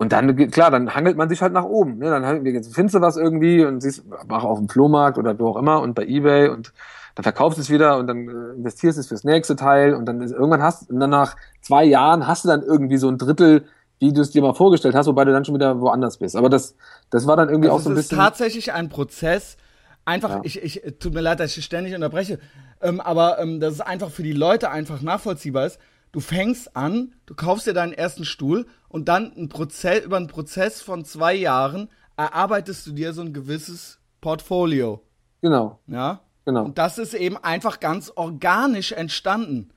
und 0.00 0.12
dann, 0.12 0.34
klar, 0.50 0.70
dann 0.70 0.94
hangelt 0.94 1.18
man 1.18 1.28
sich 1.28 1.42
halt 1.42 1.52
nach 1.52 1.66
oben. 1.66 1.98
Ne? 1.98 2.08
Dann 2.08 2.42
findest 2.72 2.94
du 2.94 3.02
was 3.02 3.18
irgendwie 3.18 3.66
und 3.66 3.82
siehst, 3.82 4.02
mach 4.26 4.44
auf 4.44 4.56
dem 4.56 4.66
Flohmarkt 4.66 5.18
oder 5.18 5.38
wo 5.38 5.48
auch 5.48 5.56
immer 5.58 5.82
und 5.82 5.92
bei 5.92 6.06
Ebay 6.06 6.48
und 6.48 6.72
dann 7.16 7.22
verkaufst 7.22 7.58
du 7.58 7.60
es 7.60 7.68
wieder 7.68 7.98
und 7.98 8.06
dann 8.06 8.26
äh, 8.26 8.56
investierst 8.56 8.96
du 8.96 9.00
es 9.00 9.08
fürs 9.08 9.24
nächste 9.24 9.56
Teil 9.56 9.92
und 9.92 10.06
dann 10.06 10.22
ist, 10.22 10.32
irgendwann 10.32 10.62
hast 10.62 10.88
und 10.88 11.00
dann 11.00 11.10
nach 11.10 11.36
zwei 11.60 11.84
Jahren 11.84 12.26
hast 12.26 12.44
du 12.44 12.48
dann 12.48 12.62
irgendwie 12.62 12.96
so 12.96 13.10
ein 13.10 13.18
Drittel, 13.18 13.66
wie 13.98 14.10
du 14.10 14.22
es 14.22 14.30
dir 14.30 14.40
mal 14.40 14.54
vorgestellt 14.54 14.94
hast, 14.94 15.06
wobei 15.06 15.26
du 15.26 15.32
dann 15.32 15.44
schon 15.44 15.54
wieder 15.54 15.78
woanders 15.82 16.16
bist. 16.16 16.34
Aber 16.34 16.48
das, 16.48 16.76
das 17.10 17.26
war 17.26 17.36
dann 17.36 17.50
irgendwie 17.50 17.68
also 17.68 17.80
auch 17.80 17.84
so 17.84 17.90
ein 17.90 17.94
bisschen. 17.94 18.18
Es 18.18 18.24
ist 18.24 18.30
tatsächlich 18.30 18.72
ein 18.72 18.88
Prozess. 18.88 19.58
Einfach, 20.06 20.30
ja. 20.30 20.40
ich, 20.44 20.62
ich, 20.62 20.82
tut 20.98 21.12
mir 21.12 21.20
leid, 21.20 21.40
dass 21.40 21.54
ich 21.54 21.62
ständig 21.62 21.94
unterbreche, 21.94 22.38
ähm, 22.80 23.02
aber 23.02 23.38
ähm, 23.38 23.60
dass 23.60 23.74
es 23.74 23.80
einfach 23.82 24.08
für 24.08 24.22
die 24.22 24.32
Leute 24.32 24.70
einfach 24.70 25.02
nachvollziehbar 25.02 25.66
ist. 25.66 25.78
Du 26.12 26.20
fängst 26.20 26.76
an, 26.76 27.12
du 27.26 27.34
kaufst 27.34 27.66
dir 27.66 27.72
deinen 27.72 27.92
ersten 27.92 28.24
Stuhl 28.24 28.66
und 28.88 29.08
dann 29.08 29.32
ein 29.36 29.48
Prozess, 29.48 30.04
über 30.04 30.16
einen 30.16 30.26
Prozess 30.26 30.80
von 30.82 31.04
zwei 31.04 31.34
Jahren 31.34 31.88
erarbeitest 32.16 32.86
du 32.86 32.92
dir 32.92 33.12
so 33.12 33.22
ein 33.22 33.32
gewisses 33.32 33.98
Portfolio. 34.20 35.02
Genau. 35.40 35.78
Ja. 35.86 36.20
Genau. 36.44 36.64
Und 36.64 36.78
das 36.78 36.98
ist 36.98 37.14
eben 37.14 37.36
einfach 37.36 37.80
ganz 37.80 38.12
organisch 38.14 38.92
entstanden. 38.92 39.70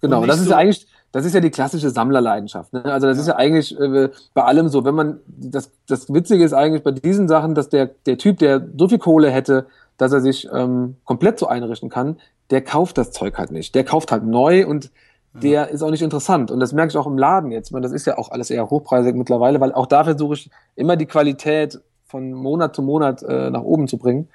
Genau, 0.00 0.22
und 0.22 0.28
das 0.28 0.40
ist 0.40 0.48
ja 0.48 0.56
eigentlich, 0.56 0.86
das 1.12 1.24
ist 1.24 1.34
ja 1.34 1.40
die 1.40 1.50
klassische 1.50 1.90
Sammlerleidenschaft. 1.90 2.72
Ne? 2.72 2.84
Also 2.84 3.06
das 3.06 3.16
ja. 3.16 3.20
ist 3.22 3.28
ja 3.28 3.36
eigentlich 3.36 3.78
äh, 3.78 4.10
bei 4.32 4.42
allem 4.44 4.68
so, 4.68 4.84
wenn 4.84 4.94
man, 4.94 5.20
das, 5.26 5.70
das 5.86 6.12
Witzige 6.12 6.44
ist 6.44 6.52
eigentlich 6.52 6.82
bei 6.82 6.90
diesen 6.92 7.28
Sachen, 7.28 7.54
dass 7.54 7.68
der, 7.68 7.86
der 8.06 8.18
Typ, 8.18 8.38
der 8.38 8.66
so 8.76 8.88
viel 8.88 8.98
Kohle 8.98 9.30
hätte, 9.30 9.66
dass 9.96 10.12
er 10.12 10.20
sich 10.20 10.48
ähm, 10.52 10.96
komplett 11.04 11.38
so 11.38 11.46
einrichten 11.46 11.88
kann, 11.88 12.16
der 12.50 12.62
kauft 12.62 12.98
das 12.98 13.12
Zeug 13.12 13.38
halt 13.38 13.50
nicht. 13.50 13.74
Der 13.74 13.84
kauft 13.84 14.12
halt 14.12 14.24
neu 14.24 14.66
und 14.66 14.90
der 15.34 15.70
ist 15.70 15.82
auch 15.82 15.90
nicht 15.90 16.02
interessant. 16.02 16.50
Und 16.50 16.60
das 16.60 16.72
merke 16.72 16.90
ich 16.90 16.96
auch 16.96 17.06
im 17.06 17.18
Laden 17.18 17.50
jetzt. 17.50 17.68
Ich 17.68 17.72
meine, 17.72 17.82
das 17.82 17.92
ist 17.92 18.06
ja 18.06 18.18
auch 18.18 18.30
alles 18.30 18.50
eher 18.50 18.70
hochpreisig 18.70 19.16
mittlerweile, 19.16 19.60
weil 19.60 19.72
auch 19.72 19.86
da 19.86 20.04
versuche 20.04 20.34
ich 20.34 20.50
immer 20.76 20.96
die 20.96 21.06
Qualität 21.06 21.80
von 22.06 22.32
Monat 22.32 22.76
zu 22.76 22.82
Monat 22.82 23.22
äh, 23.22 23.50
nach 23.50 23.62
oben 23.62 23.88
zu 23.88 23.98
bringen. 23.98 24.28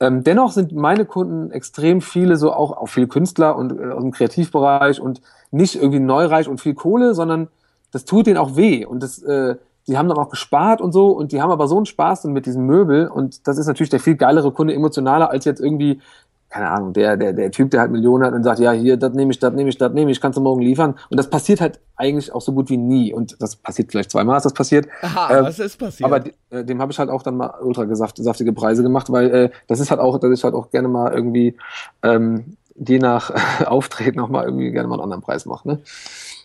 Ähm, 0.00 0.24
dennoch 0.24 0.50
sind 0.50 0.72
meine 0.72 1.04
Kunden 1.06 1.50
extrem 1.52 2.00
viele, 2.00 2.36
so 2.36 2.52
auch, 2.52 2.76
auch 2.76 2.88
viele 2.88 3.06
Künstler 3.06 3.56
und 3.56 3.78
äh, 3.78 3.92
aus 3.92 4.02
dem 4.02 4.10
Kreativbereich 4.10 5.00
und 5.00 5.20
nicht 5.52 5.76
irgendwie 5.76 6.00
neureich 6.00 6.48
und 6.48 6.60
viel 6.60 6.74
Kohle, 6.74 7.14
sondern 7.14 7.48
das 7.92 8.04
tut 8.04 8.26
denen 8.26 8.36
auch 8.36 8.56
weh. 8.56 8.84
Und 8.84 9.02
das, 9.02 9.22
äh, 9.22 9.56
die 9.86 9.96
haben 9.96 10.08
dann 10.08 10.18
auch 10.18 10.28
gespart 10.28 10.80
und 10.80 10.92
so 10.92 11.08
und 11.08 11.32
die 11.32 11.40
haben 11.40 11.52
aber 11.52 11.68
so 11.68 11.76
einen 11.76 11.86
Spaß 11.86 12.24
mit 12.24 12.46
diesem 12.46 12.66
Möbel 12.66 13.06
und 13.06 13.46
das 13.46 13.56
ist 13.56 13.68
natürlich 13.68 13.90
der 13.90 14.00
viel 14.00 14.16
geilere 14.16 14.50
Kunde, 14.50 14.74
emotionaler 14.74 15.30
als 15.30 15.44
jetzt 15.44 15.60
irgendwie 15.60 16.00
keine 16.56 16.70
Ahnung, 16.70 16.94
der, 16.94 17.18
der, 17.18 17.34
der 17.34 17.50
Typ, 17.50 17.70
der 17.70 17.80
halt 17.80 17.90
Millionen 17.90 18.24
hat 18.24 18.32
und 18.32 18.42
sagt, 18.42 18.60
ja, 18.60 18.72
hier, 18.72 18.96
das 18.96 19.12
nehme 19.12 19.30
ich, 19.30 19.38
das 19.38 19.52
nehme 19.52 19.68
ich, 19.68 19.76
das 19.76 19.92
nehme 19.92 20.10
ich, 20.10 20.22
kannst 20.22 20.38
du 20.38 20.40
morgen 20.40 20.62
liefern. 20.62 20.94
Und 21.10 21.18
das 21.18 21.28
passiert 21.28 21.60
halt 21.60 21.80
eigentlich 21.96 22.32
auch 22.32 22.40
so 22.40 22.54
gut 22.54 22.70
wie 22.70 22.78
nie. 22.78 23.12
Und 23.12 23.36
das 23.40 23.56
passiert 23.56 23.90
vielleicht 23.90 24.10
zweimal, 24.10 24.38
ist 24.38 24.44
das 24.44 24.54
passiert. 24.54 24.88
Aha, 25.02 25.36
ähm, 25.36 25.44
was 25.44 25.58
ist 25.58 25.76
passiert? 25.76 26.10
Aber 26.10 26.24
äh, 26.48 26.64
dem 26.64 26.80
habe 26.80 26.92
ich 26.92 26.98
halt 26.98 27.10
auch 27.10 27.22
dann 27.22 27.36
mal 27.36 27.52
ultra 27.60 27.84
saftige 27.94 28.54
Preise 28.54 28.82
gemacht, 28.82 29.12
weil 29.12 29.34
äh, 29.34 29.50
das 29.66 29.80
ist 29.80 29.90
halt 29.90 30.00
auch, 30.00 30.18
dass 30.18 30.32
ich 30.32 30.44
halt 30.44 30.54
auch 30.54 30.70
gerne 30.70 30.88
mal 30.88 31.12
irgendwie 31.12 31.58
ähm, 32.02 32.56
je 32.74 33.00
nach 33.00 33.30
Auftreten 33.66 34.16
noch 34.16 34.30
mal 34.30 34.46
irgendwie 34.46 34.70
gerne 34.70 34.88
mal 34.88 34.94
einen 34.94 35.02
anderen 35.02 35.22
Preis 35.22 35.44
mache. 35.44 35.68
Ne? 35.68 35.82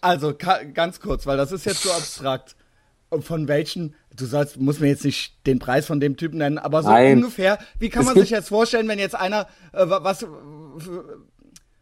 Also 0.02 0.34
ganz 0.74 1.00
kurz, 1.00 1.26
weil 1.26 1.38
das 1.38 1.54
ist 1.54 1.66
jetzt 1.66 1.84
so 1.84 1.92
abstrakt. 1.92 2.58
Von 3.20 3.48
welchen 3.48 3.96
du 4.16 4.26
sollst, 4.26 4.60
muss 4.60 4.80
mir 4.80 4.88
jetzt 4.88 5.06
nicht 5.06 5.46
den 5.46 5.60
Preis 5.60 5.86
von 5.86 6.00
dem 6.00 6.18
Typen 6.18 6.38
nennen, 6.38 6.58
aber 6.58 6.84
so 6.84 6.90
Nein. 6.90 7.18
ungefähr, 7.18 7.60
wie 7.80 7.90
kann 7.90 8.06
man 8.06 8.16
sich 8.16 8.30
jetzt 8.30 8.50
vorstellen, 8.50 8.88
wenn 8.88 9.00
jetzt 9.00 9.16
einer, 9.16 9.48
äh, 9.74 9.86
was, 9.86 10.20
für, 10.20 11.00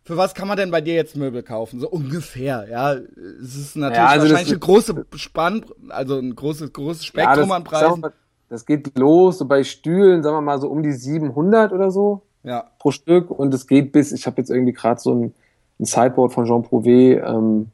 für, 0.03 0.17
was 0.17 0.33
kann 0.33 0.47
man 0.47 0.57
denn 0.57 0.71
bei 0.71 0.81
dir 0.81 0.93
jetzt 0.93 1.15
Möbel 1.15 1.43
kaufen? 1.43 1.79
So 1.79 1.89
ungefähr, 1.89 2.67
ja. 2.69 2.93
Es 2.93 3.55
ist 3.55 3.75
natürlich 3.75 3.97
ja, 3.97 4.07
also 4.07 4.27
wahrscheinlich 4.27 4.51
eine 4.51 4.59
große 4.59 5.05
Spann, 5.15 5.65
also 5.89 6.17
ein 6.17 6.35
großes, 6.35 6.73
großes 6.73 7.05
Spektrum 7.05 7.35
ja, 7.35 7.45
das, 7.45 7.51
an 7.51 7.63
Preisen. 7.63 7.99
Mal, 8.01 8.13
das 8.49 8.65
geht 8.65 8.97
los, 8.97 9.37
so 9.37 9.45
bei 9.45 9.63
Stühlen, 9.63 10.23
sagen 10.23 10.35
wir 10.35 10.41
mal 10.41 10.59
so 10.59 10.67
um 10.67 10.83
die 10.83 10.93
700 10.93 11.71
oder 11.71 11.91
so 11.91 12.23
ja. 12.43 12.69
pro 12.79 12.91
Stück 12.91 13.29
und 13.29 13.53
es 13.53 13.67
geht 13.67 13.91
bis, 13.91 14.11
ich 14.11 14.25
habe 14.25 14.37
jetzt 14.37 14.49
irgendwie 14.49 14.73
gerade 14.73 14.99
so 14.99 15.13
ein, 15.13 15.33
ein 15.79 15.85
Sideboard 15.85 16.33
von 16.33 16.45
Jean 16.45 16.63
Prouvé, 16.63 17.23
ähm, 17.23 17.67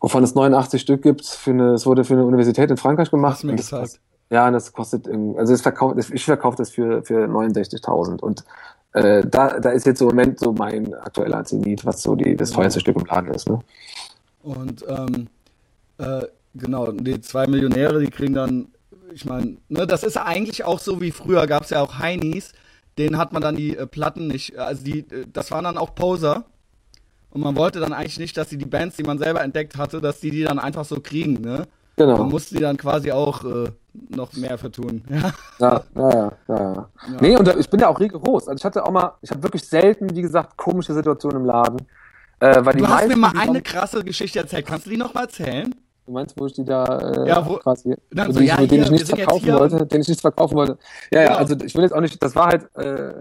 wovon 0.00 0.24
es 0.24 0.34
89 0.34 0.80
Stück 0.80 1.02
gibt. 1.02 1.24
Für 1.24 1.50
eine, 1.50 1.72
es 1.72 1.86
wurde 1.86 2.04
für 2.04 2.14
eine 2.14 2.24
Universität 2.24 2.70
in 2.70 2.76
Frankreich 2.76 3.10
gemacht. 3.10 3.44
mir 3.44 3.56
das 3.56 3.70
kostet, 3.70 4.00
ja, 4.30 4.46
und 4.46 4.52
das 4.52 4.72
kostet, 4.72 5.08
also 5.08 5.52
es 5.52 5.62
verkauft, 5.62 5.96
ich 6.12 6.24
verkaufe 6.24 6.56
das 6.56 6.70
für, 6.70 7.02
für 7.02 7.26
69.000 7.26 8.20
und 8.20 8.44
äh, 8.92 9.26
da, 9.26 9.58
da 9.60 9.70
ist 9.70 9.86
jetzt 9.86 10.00
im 10.00 10.08
Moment 10.08 10.38
so 10.38 10.52
mein 10.52 10.94
aktueller 10.94 11.44
Zenit, 11.44 11.84
was 11.84 12.02
so 12.02 12.14
die, 12.14 12.36
das 12.36 12.50
teuerste 12.50 12.80
Stück 12.80 12.96
im 12.96 13.04
Laden 13.06 13.32
ist. 13.32 13.48
Ne? 13.48 13.60
Und 14.42 14.84
ähm, 14.88 15.28
äh, 15.98 16.26
genau, 16.54 16.92
die 16.92 17.20
zwei 17.20 17.46
Millionäre, 17.46 18.00
die 18.00 18.10
kriegen 18.10 18.34
dann, 18.34 18.68
ich 19.12 19.24
meine, 19.24 19.56
ne, 19.68 19.86
das 19.86 20.04
ist 20.04 20.16
eigentlich 20.16 20.64
auch 20.64 20.78
so 20.78 21.00
wie 21.00 21.10
früher, 21.10 21.46
gab 21.46 21.64
es 21.64 21.70
ja 21.70 21.82
auch 21.82 21.98
Heinis, 21.98 22.52
denen 22.96 23.18
hat 23.18 23.32
man 23.32 23.42
dann 23.42 23.56
die 23.56 23.76
äh, 23.76 23.86
Platten 23.86 24.26
nicht, 24.26 24.58
also 24.58 24.82
die, 24.82 25.00
äh, 25.00 25.26
das 25.32 25.50
waren 25.50 25.64
dann 25.64 25.78
auch 25.78 25.94
Poser, 25.94 26.44
und 27.38 27.44
man 27.44 27.56
wollte 27.56 27.78
dann 27.78 27.92
eigentlich 27.92 28.18
nicht, 28.18 28.36
dass 28.36 28.50
sie 28.50 28.58
die 28.58 28.66
Bands, 28.66 28.96
die 28.96 29.04
man 29.04 29.16
selber 29.16 29.42
entdeckt 29.42 29.76
hatte, 29.76 30.00
dass 30.00 30.18
die 30.18 30.32
die 30.32 30.42
dann 30.42 30.58
einfach 30.58 30.84
so 30.84 30.98
kriegen, 30.98 31.34
ne? 31.34 31.68
Genau. 31.94 32.18
Man 32.18 32.30
musste 32.30 32.56
die 32.56 32.60
dann 32.60 32.76
quasi 32.76 33.12
auch 33.12 33.44
äh, 33.44 33.70
noch 34.08 34.32
mehr 34.32 34.58
vertun. 34.58 35.02
Ja, 35.10 35.32
ja, 35.60 35.82
ja, 35.94 36.10
ja. 36.10 36.32
ja. 36.48 36.72
ja. 36.72 36.88
Nee, 37.20 37.36
und 37.36 37.48
ich 37.56 37.70
bin 37.70 37.78
ja 37.78 37.88
auch 37.88 38.00
rigoros. 38.00 38.48
Also 38.48 38.58
ich 38.58 38.64
hatte 38.64 38.84
auch 38.84 38.90
mal, 38.90 39.12
ich 39.22 39.30
habe 39.30 39.40
wirklich 39.44 39.62
selten, 39.64 40.14
wie 40.16 40.22
gesagt, 40.22 40.56
komische 40.56 40.94
Situationen 40.94 41.42
im 41.42 41.46
Laden. 41.46 41.78
Äh, 42.40 42.56
weil 42.64 42.72
du 42.72 42.78
die 42.78 42.86
hast 42.88 43.08
mir 43.08 43.16
mal 43.16 43.32
eine 43.36 43.62
krasse 43.62 44.02
Geschichte 44.02 44.40
erzählt. 44.40 44.66
Kannst 44.66 44.86
du 44.86 44.90
die 44.90 44.96
noch 44.96 45.14
mal 45.14 45.22
erzählen? 45.22 45.72
Du 46.06 46.12
meinst, 46.12 46.40
wo 46.40 46.46
ich 46.46 46.54
die 46.54 46.64
da 46.64 46.86
äh, 46.86 47.28
ja, 47.28 47.46
wo, 47.46 47.56
quasi, 47.56 47.94
dann 48.10 48.32
so, 48.32 48.40
ja, 48.40 48.56
den 48.56 48.68
hier, 48.68 48.82
ich 48.82 48.90
nichts 48.90 49.10
verkaufen 49.10 49.52
wollte, 49.52 49.86
den 49.86 50.00
ich 50.00 50.08
nichts 50.08 50.22
verkaufen 50.22 50.56
wollte. 50.56 50.78
Ja, 51.12 51.22
genau. 51.22 51.32
ja, 51.34 51.38
also 51.38 51.54
ich 51.62 51.74
will 51.76 51.82
jetzt 51.82 51.92
auch 51.92 52.00
nicht, 52.00 52.20
das 52.20 52.34
war 52.34 52.46
halt, 52.46 52.74
äh, 52.76 53.12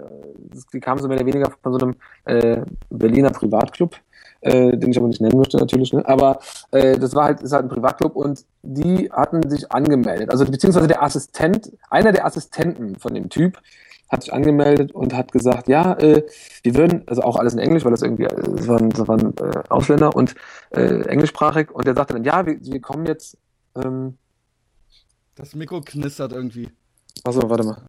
die 0.74 0.80
kam 0.80 0.98
so 0.98 1.08
mehr 1.08 1.18
oder 1.18 1.26
weniger 1.26 1.52
von 1.62 1.74
so 1.74 1.80
einem 1.80 1.96
äh, 2.26 2.62
Berliner 2.90 3.32
Privatclub 3.32 3.96
äh, 4.48 4.78
den 4.78 4.92
ich 4.92 4.98
aber 4.98 5.08
nicht 5.08 5.22
nennen 5.22 5.38
möchte 5.38 5.58
natürlich, 5.58 5.94
ne? 5.94 6.04
aber 6.08 6.40
äh, 6.72 6.98
das 6.98 7.14
war 7.16 7.26
halt, 7.26 7.42
ist 7.42 7.54
halt 7.54 7.66
ein 7.66 7.70
Privatclub 7.70 8.16
und 8.16 8.46
die 8.64 9.10
hatten 9.12 9.50
sich 9.50 9.72
angemeldet, 9.72 10.30
also 10.30 10.46
beziehungsweise 10.46 10.88
der 10.88 11.04
Assistent, 11.04 11.72
einer 11.90 12.12
der 12.12 12.26
Assistenten 12.26 12.96
von 12.98 13.14
dem 13.14 13.30
Typ 13.30 13.60
hat 14.10 14.24
sich 14.24 14.34
angemeldet 14.34 14.94
und 14.94 15.14
hat 15.14 15.32
gesagt, 15.32 15.68
ja, 15.68 15.94
äh, 15.94 16.24
wir 16.64 16.76
würden, 16.76 17.04
also 17.08 17.24
auch 17.24 17.36
alles 17.36 17.54
in 17.54 17.60
Englisch, 17.60 17.84
weil 17.84 17.92
das 17.92 18.02
irgendwie, 18.02 18.24
äh, 18.24 18.56
das 18.56 18.68
waren, 18.68 18.90
das 18.90 19.08
waren 19.08 19.36
äh, 19.38 19.64
Ausländer 19.70 20.16
und 20.16 20.34
äh, 20.70 21.02
englischsprachig 21.02 21.72
und 21.72 21.86
der 21.86 21.96
sagte 21.96 22.14
dann, 22.14 22.24
ja, 22.24 22.46
wir, 22.46 22.58
wir 22.62 22.82
kommen 22.82 23.06
jetzt. 23.06 23.38
Ähm, 23.76 24.18
das 25.36 25.54
Mikro 25.56 25.82
knistert 25.82 26.32
irgendwie. 26.32 26.70
Achso, 27.24 27.50
warte 27.50 27.66
mal. 27.66 27.82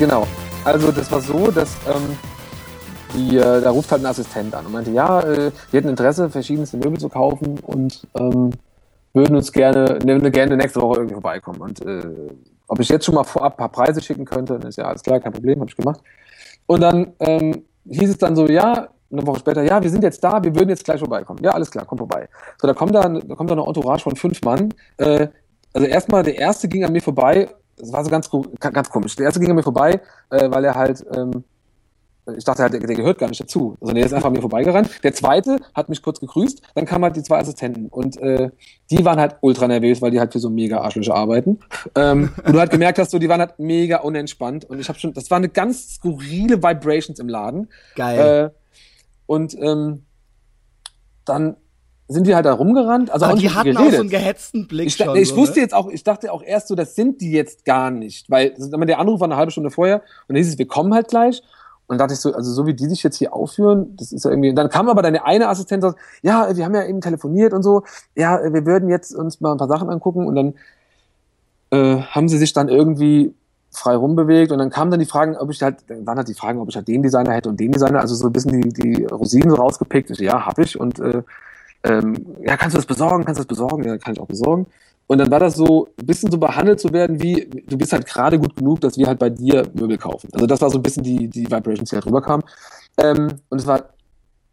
Genau. 0.00 0.26
Also 0.64 0.90
das 0.92 1.12
war 1.12 1.20
so, 1.20 1.50
dass 1.50 1.76
ähm, 1.86 2.16
die, 3.14 3.36
äh, 3.36 3.60
da 3.60 3.68
ruft 3.70 3.92
halt 3.92 4.02
ein 4.02 4.06
Assistent 4.06 4.54
an 4.54 4.64
und 4.64 4.72
meinte, 4.72 4.90
ja, 4.92 5.20
äh, 5.20 5.52
wir 5.70 5.78
hätten 5.78 5.90
Interesse, 5.90 6.30
verschiedenste 6.30 6.78
Möbel 6.78 6.98
zu 6.98 7.10
kaufen 7.10 7.58
und 7.66 8.08
ähm, 8.18 8.50
würden 9.12 9.36
uns 9.36 9.52
gerne, 9.52 9.98
ne, 10.02 10.30
gerne 10.30 10.56
nächste 10.56 10.80
Woche 10.80 11.00
irgendwie 11.00 11.12
vorbeikommen. 11.12 11.60
Und 11.60 11.84
äh, 11.84 12.02
ob 12.66 12.80
ich 12.80 12.88
jetzt 12.88 13.04
schon 13.04 13.14
mal 13.14 13.24
vorab 13.24 13.52
ein 13.52 13.56
paar 13.58 13.68
Preise 13.68 14.00
schicken 14.00 14.24
könnte, 14.24 14.58
dann 14.58 14.70
ist 14.70 14.78
ja 14.78 14.84
alles 14.84 15.02
klar, 15.02 15.20
kein 15.20 15.32
Problem, 15.32 15.60
habe 15.60 15.68
ich 15.68 15.76
gemacht. 15.76 16.00
Und 16.64 16.80
dann 16.80 17.12
ähm, 17.20 17.64
hieß 17.86 18.08
es 18.08 18.16
dann 18.16 18.34
so, 18.34 18.46
ja, 18.46 18.88
eine 19.12 19.26
Woche 19.26 19.40
später, 19.40 19.62
ja, 19.64 19.82
wir 19.82 19.90
sind 19.90 20.02
jetzt 20.02 20.24
da, 20.24 20.42
wir 20.42 20.54
würden 20.54 20.70
jetzt 20.70 20.84
gleich 20.84 21.00
vorbeikommen. 21.00 21.40
Ja, 21.42 21.50
alles 21.50 21.70
klar, 21.70 21.84
komm 21.86 21.98
vorbei. 21.98 22.26
So, 22.58 22.66
da 22.66 22.72
kommt 22.72 22.94
da, 22.94 23.06
da 23.06 23.34
kommt 23.34 23.50
da 23.50 23.54
eine 23.54 23.66
Entourage 23.66 24.02
von 24.04 24.16
fünf 24.16 24.40
Mann. 24.40 24.72
Äh, 24.96 25.28
also 25.74 25.86
erstmal, 25.86 26.22
der 26.22 26.38
erste 26.38 26.68
ging 26.68 26.86
an 26.86 26.92
mir 26.92 27.02
vorbei 27.02 27.50
das 27.80 27.92
war 27.92 28.04
so 28.04 28.10
ganz, 28.10 28.30
ganz 28.60 28.90
komisch. 28.90 29.16
Der 29.16 29.26
erste 29.26 29.40
ging 29.40 29.50
an 29.50 29.56
mir 29.56 29.62
vorbei, 29.62 30.00
äh, 30.30 30.50
weil 30.50 30.64
er 30.64 30.74
halt, 30.74 31.04
ähm, 31.14 31.44
ich 32.36 32.44
dachte 32.44 32.62
halt, 32.62 32.72
der, 32.72 32.80
der 32.80 32.94
gehört 32.94 33.18
gar 33.18 33.28
nicht 33.28 33.40
dazu. 33.40 33.76
Also 33.80 33.92
der 33.92 34.04
ist 34.04 34.12
einfach 34.12 34.28
an 34.28 34.34
mir 34.34 34.40
vorbeigerannt. 34.40 35.02
Der 35.02 35.12
zweite 35.14 35.58
hat 35.74 35.88
mich 35.88 36.02
kurz 36.02 36.20
gegrüßt, 36.20 36.62
dann 36.74 36.84
kamen 36.84 37.04
halt 37.04 37.16
die 37.16 37.22
zwei 37.22 37.38
Assistenten 37.38 37.88
und 37.88 38.16
äh, 38.18 38.50
die 38.90 39.04
waren 39.04 39.18
halt 39.18 39.36
ultra 39.40 39.66
nervös, 39.66 40.00
weil 40.02 40.10
die 40.10 40.20
halt 40.20 40.32
für 40.32 40.38
so 40.38 40.50
mega 40.50 40.80
Arschlöcher 40.80 41.14
arbeiten. 41.14 41.58
Ähm, 41.94 42.30
und 42.44 42.52
du 42.52 42.58
halt 42.60 42.70
gemerkt 42.70 42.98
hast, 42.98 43.10
so, 43.10 43.18
die 43.18 43.28
waren 43.28 43.40
halt 43.40 43.58
mega 43.58 43.98
unentspannt 43.98 44.64
und 44.64 44.78
ich 44.78 44.88
habe 44.88 44.98
schon, 44.98 45.12
das 45.14 45.30
war 45.30 45.38
eine 45.38 45.48
ganz 45.48 45.94
skurrile 45.94 46.62
Vibrations 46.62 47.18
im 47.18 47.28
Laden. 47.28 47.68
Geil. 47.96 48.52
Äh, 48.52 48.60
und 49.26 49.56
ähm, 49.60 50.04
dann 51.24 51.56
sind 52.10 52.26
die 52.26 52.34
halt 52.34 52.44
da 52.44 52.52
rumgerannt. 52.52 53.10
Also 53.10 53.34
die 53.36 53.50
hatten 53.50 53.72
geredet. 53.72 53.78
auch 53.78 53.92
so 53.92 54.00
einen 54.00 54.10
gehetzten 54.10 54.66
Blick 54.66 54.88
ich, 54.88 54.96
schon. 54.96 55.16
Ich 55.16 55.28
so, 55.28 55.36
wusste 55.36 55.56
ne? 55.56 55.62
jetzt 55.62 55.74
auch, 55.74 55.88
ich 55.88 56.02
dachte 56.02 56.32
auch 56.32 56.42
erst 56.42 56.68
so, 56.68 56.74
das 56.74 56.94
sind 56.94 57.20
die 57.20 57.30
jetzt 57.30 57.64
gar 57.64 57.90
nicht, 57.90 58.28
weil 58.30 58.54
der 58.58 58.98
Anruf 58.98 59.20
war 59.20 59.28
eine 59.28 59.36
halbe 59.36 59.52
Stunde 59.52 59.70
vorher 59.70 59.96
und 59.96 60.02
dann 60.28 60.36
hieß 60.36 60.48
es, 60.48 60.58
wir 60.58 60.66
kommen 60.66 60.92
halt 60.92 61.08
gleich. 61.08 61.42
Und 61.86 61.98
dachte 61.98 62.14
ich 62.14 62.20
so, 62.20 62.32
also 62.32 62.52
so 62.52 62.66
wie 62.66 62.74
die 62.74 62.86
sich 62.86 63.02
jetzt 63.02 63.16
hier 63.16 63.32
aufführen, 63.32 63.96
das 63.96 64.12
ist 64.12 64.24
ja 64.24 64.30
irgendwie. 64.30 64.50
Und 64.50 64.56
dann 64.56 64.68
kam 64.68 64.88
aber 64.88 65.02
deine 65.02 65.24
eine 65.24 65.48
Assistentin 65.48 65.88
und 65.88 65.96
sagt, 65.96 66.04
ja, 66.22 66.56
wir 66.56 66.64
haben 66.64 66.74
ja 66.74 66.84
eben 66.84 67.00
telefoniert 67.00 67.52
und 67.52 67.64
so, 67.64 67.82
ja, 68.14 68.40
wir 68.52 68.64
würden 68.64 68.88
jetzt 68.88 69.12
uns 69.12 69.40
mal 69.40 69.52
ein 69.52 69.58
paar 69.58 69.66
Sachen 69.66 69.90
angucken 69.90 70.24
und 70.24 70.36
dann 70.36 70.54
äh, 71.70 72.00
haben 72.02 72.28
sie 72.28 72.38
sich 72.38 72.52
dann 72.52 72.68
irgendwie 72.68 73.34
frei 73.72 73.96
rumbewegt 73.96 74.52
und 74.52 74.58
dann 74.58 74.70
kamen 74.70 74.90
dann 74.90 75.00
die 75.00 75.06
Fragen, 75.06 75.36
ob 75.36 75.50
ich 75.50 75.62
halt, 75.62 75.78
dann 75.88 76.06
waren 76.06 76.16
halt 76.16 76.28
die 76.28 76.34
Fragen, 76.34 76.60
ob 76.60 76.68
ich 76.68 76.76
halt 76.76 76.86
den 76.86 77.02
Designer 77.02 77.32
hätte 77.32 77.48
und 77.48 77.58
den 77.58 77.72
Designer, 77.72 78.00
also 78.00 78.14
so 78.14 78.26
ein 78.26 78.32
bisschen 78.32 78.60
die, 78.60 78.68
die 78.68 79.04
Rosinen 79.04 79.50
so 79.50 79.56
rausgepickt. 79.56 80.10
Ich, 80.10 80.18
ja, 80.18 80.46
hab 80.46 80.58
ich 80.58 80.78
und 80.78 80.98
äh, 81.00 81.22
ähm, 81.84 82.36
ja, 82.44 82.56
kannst 82.56 82.74
du 82.74 82.78
das 82.78 82.86
besorgen, 82.86 83.24
kannst 83.24 83.38
du 83.38 83.44
das 83.44 83.48
besorgen? 83.48 83.84
Ja, 83.84 83.96
kann 83.98 84.14
ich 84.14 84.20
auch 84.20 84.26
besorgen. 84.26 84.66
Und 85.06 85.18
dann 85.18 85.30
war 85.30 85.40
das 85.40 85.56
so, 85.56 85.88
ein 85.98 86.06
bisschen 86.06 86.30
so 86.30 86.38
behandelt 86.38 86.78
zu 86.78 86.92
werden, 86.92 87.20
wie 87.20 87.44
du 87.44 87.76
bist 87.76 87.92
halt 87.92 88.06
gerade 88.06 88.38
gut 88.38 88.54
genug, 88.54 88.80
dass 88.80 88.96
wir 88.96 89.06
halt 89.06 89.18
bei 89.18 89.28
dir 89.28 89.66
Möbel 89.74 89.98
kaufen. 89.98 90.28
Also 90.32 90.46
das 90.46 90.60
war 90.60 90.70
so 90.70 90.78
ein 90.78 90.82
bisschen 90.82 91.02
die, 91.02 91.28
die 91.28 91.50
Vibrations, 91.50 91.90
die 91.90 91.96
halt 91.96 92.06
rüberkamen. 92.06 92.44
Ähm, 92.98 93.28
und 93.48 93.58
es 93.58 93.66
war 93.66 93.88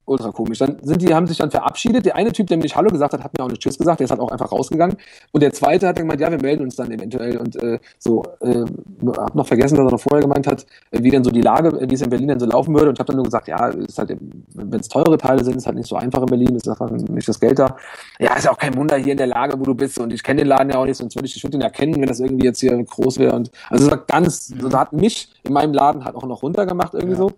ultra 0.07 0.31
komisch. 0.31 0.59
Dann 0.59 0.77
sind 0.81 1.01
die, 1.01 1.13
haben 1.13 1.27
sich 1.27 1.37
dann 1.37 1.51
verabschiedet. 1.51 2.05
Der 2.05 2.15
eine 2.15 2.31
Typ, 2.31 2.47
der 2.47 2.57
mir 2.57 2.63
nicht 2.63 2.75
Hallo 2.75 2.89
gesagt 2.89 3.13
hat, 3.13 3.23
hat 3.23 3.37
mir 3.37 3.43
auch 3.43 3.49
nicht 3.49 3.61
Tschüss 3.61 3.77
gesagt. 3.77 3.99
Der 3.99 4.05
ist 4.05 4.11
halt 4.11 4.21
auch 4.21 4.31
einfach 4.31 4.51
rausgegangen. 4.51 4.97
Und 5.31 5.43
der 5.43 5.53
zweite 5.53 5.87
hat 5.87 5.97
dann 5.97 6.05
gemeint, 6.05 6.21
ja, 6.21 6.31
wir 6.31 6.41
melden 6.41 6.63
uns 6.63 6.75
dann 6.75 6.89
eventuell. 6.91 7.37
Und 7.37 7.55
äh, 7.61 7.79
so, 7.99 8.23
äh, 8.39 8.63
hab 9.05 9.35
noch 9.35 9.45
vergessen, 9.45 9.75
dass 9.75 9.85
er 9.85 9.91
noch 9.91 9.99
vorher 9.99 10.21
gemeint 10.21 10.47
hat, 10.47 10.65
äh, 10.91 11.03
wie 11.03 11.11
denn 11.11 11.23
so 11.23 11.29
die 11.29 11.41
Lage, 11.41 11.77
wie 11.89 11.93
es 11.93 12.01
in 12.01 12.09
Berlin 12.09 12.29
denn 12.29 12.39
so 12.39 12.45
laufen 12.45 12.73
würde. 12.73 12.89
Und 12.89 12.99
habe 12.99 13.07
dann 13.07 13.17
nur 13.17 13.25
gesagt, 13.25 13.47
ja, 13.47 13.67
ist 13.67 13.99
halt, 13.99 14.15
wenn 14.53 14.79
es 14.79 14.87
teure 14.87 15.17
Teile 15.17 15.43
sind, 15.43 15.57
ist 15.57 15.65
halt 15.65 15.75
nicht 15.75 15.89
so 15.89 15.97
einfach 15.97 16.21
in 16.21 16.27
Berlin, 16.27 16.55
ist 16.55 16.67
einfach 16.67 16.89
nicht 16.89 17.27
das 17.27 17.39
Geld 17.39 17.59
da. 17.59 17.75
Ja, 18.19 18.35
ist 18.35 18.45
ja 18.45 18.51
auch 18.51 18.57
kein 18.57 18.75
Wunder 18.75 18.95
hier 18.97 19.11
in 19.11 19.17
der 19.17 19.27
Lage, 19.27 19.59
wo 19.59 19.63
du 19.63 19.75
bist. 19.75 19.99
Und 19.99 20.13
ich 20.13 20.23
kenne 20.23 20.41
den 20.41 20.47
Laden 20.47 20.69
ja 20.69 20.77
auch 20.77 20.85
nicht, 20.85 20.97
sonst 20.97 21.15
würde 21.15 21.27
ich, 21.27 21.35
ich 21.35 21.43
würde 21.43 21.57
den 21.57 21.61
ja 21.61 21.69
kennen, 21.69 21.95
wenn 21.95 22.07
das 22.07 22.19
irgendwie 22.19 22.45
jetzt 22.45 22.61
hier 22.61 22.81
groß 22.81 23.19
wäre. 23.19 23.35
Und 23.35 23.51
also 23.69 23.85
es 23.85 23.91
war 23.91 23.97
ganz, 23.97 24.47
so, 24.47 24.69
da 24.69 24.79
hat 24.79 24.93
mich 24.93 25.29
in 25.43 25.53
meinem 25.53 25.73
Laden 25.73 26.05
halt 26.05 26.15
auch 26.15 26.23
noch 26.23 26.43
runtergemacht 26.43 26.93
irgendwie 26.93 27.13
ja. 27.13 27.17
so. 27.17 27.31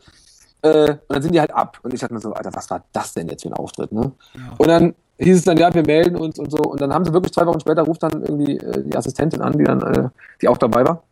Äh, 0.62 0.91
und 0.91 0.99
dann 1.07 1.22
sind 1.22 1.34
die 1.34 1.39
halt 1.39 1.51
ab. 1.51 1.80
Und 1.84 1.93
ich 1.93 1.99
dachte 1.99 2.14
mir 2.14 2.20
so, 2.20 2.34
Alter, 2.34 2.51
was 2.53 2.70
war 2.70 2.84
das 2.91 3.14
denn 3.14 3.28
jetzt 3.30 3.43
für 3.43 3.49
ein 3.49 3.53
Auftritt, 3.53 3.91
ne? 3.91 4.12
Ja. 4.34 4.41
Und 4.57 4.68
dann 4.68 4.95
hieß 5.18 5.38
es 5.38 5.43
dann, 5.43 5.57
ja, 5.57 5.74
wir 5.74 5.86
melden 5.86 6.16
uns 6.16 6.39
und 6.39 6.51
so. 6.51 6.57
Und 6.57 6.82
dann 6.82 6.93
haben 6.93 7.05
sie 7.05 7.14
wirklich 7.14 7.34
zwei 7.34 7.45
Wochen 7.45 7.60
später 7.60 7.84
ruft 7.84 8.03
dann 8.03 8.24
irgendwie 8.24 8.57
äh, 8.57 8.84
die 8.84 8.95
Assistentin 8.95 9.41
an, 9.41 9.57
die 9.57 9.64
dann, 9.64 9.82
äh, 9.82 10.10
die 10.41 10.47
auch 10.47 10.57
dabei 10.57 10.86
war. 10.86 11.03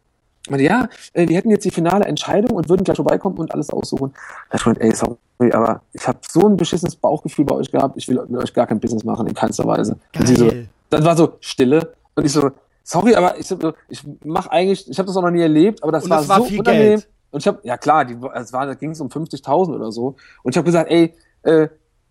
Und 0.49 0.59
ja, 0.59 0.87
äh, 1.13 1.27
wir 1.27 1.35
hätten 1.35 1.49
jetzt 1.49 1.65
die 1.65 1.71
finale 1.71 2.05
Entscheidung 2.05 2.55
und 2.55 2.69
würden 2.69 2.83
gleich 2.83 2.95
vorbeikommen 2.95 3.37
und 3.37 3.53
alles 3.53 3.69
aussuchen. 3.69 4.13
Da 4.49 4.57
ich 4.57 4.65
meinte, 4.65 4.81
ey, 4.81 4.93
sorry, 4.93 5.17
aber 5.51 5.81
ich 5.93 6.07
habe 6.07 6.19
so 6.29 6.47
ein 6.47 6.55
beschissenes 6.55 6.95
Bauchgefühl 6.95 7.45
bei 7.45 7.55
euch 7.55 7.71
gehabt, 7.71 7.97
ich 7.97 8.07
will 8.07 8.21
mit 8.27 8.41
euch 8.41 8.53
gar 8.53 8.67
kein 8.67 8.79
Business 8.79 9.03
machen, 9.03 9.27
in 9.27 9.33
keinster 9.33 9.65
Weise. 9.65 9.97
Geil. 10.13 10.21
Und 10.21 10.27
sie 10.27 10.35
so, 10.35 10.51
dann 10.89 11.03
war 11.03 11.17
so 11.17 11.33
Stille 11.41 11.93
und 12.15 12.25
ich 12.25 12.31
so, 12.31 12.49
sorry, 12.83 13.15
aber 13.15 13.37
ich, 13.37 13.53
ich 13.89 14.03
mache 14.23 14.51
eigentlich, 14.51 14.89
ich 14.89 14.97
habe 14.97 15.07
das 15.07 15.17
auch 15.17 15.21
noch 15.21 15.31
nie 15.31 15.41
erlebt, 15.41 15.83
aber 15.83 15.91
das 15.91 16.05
Und 16.05 16.09
war, 16.11 16.19
das 16.19 16.29
war 16.29 16.39
so 16.39 16.45
viel 16.45 16.59
unangenehm. 16.59 16.99
Geld. 16.99 17.09
Und 17.37 17.41
ich 17.41 17.47
habe, 17.47 17.59
ja 17.61 17.77
klar, 17.77 18.03
die, 18.03 18.17
es 18.33 18.51
war, 18.51 18.65
da 18.65 18.73
ging 18.73 18.89
es 18.89 18.99
um 18.99 19.09
50.000 19.09 19.75
oder 19.75 19.91
so. 19.91 20.15
Und 20.41 20.53
ich 20.55 20.57
habe 20.57 20.65
gesagt, 20.65 20.89
ey, 20.89 21.13
äh, 21.43 21.67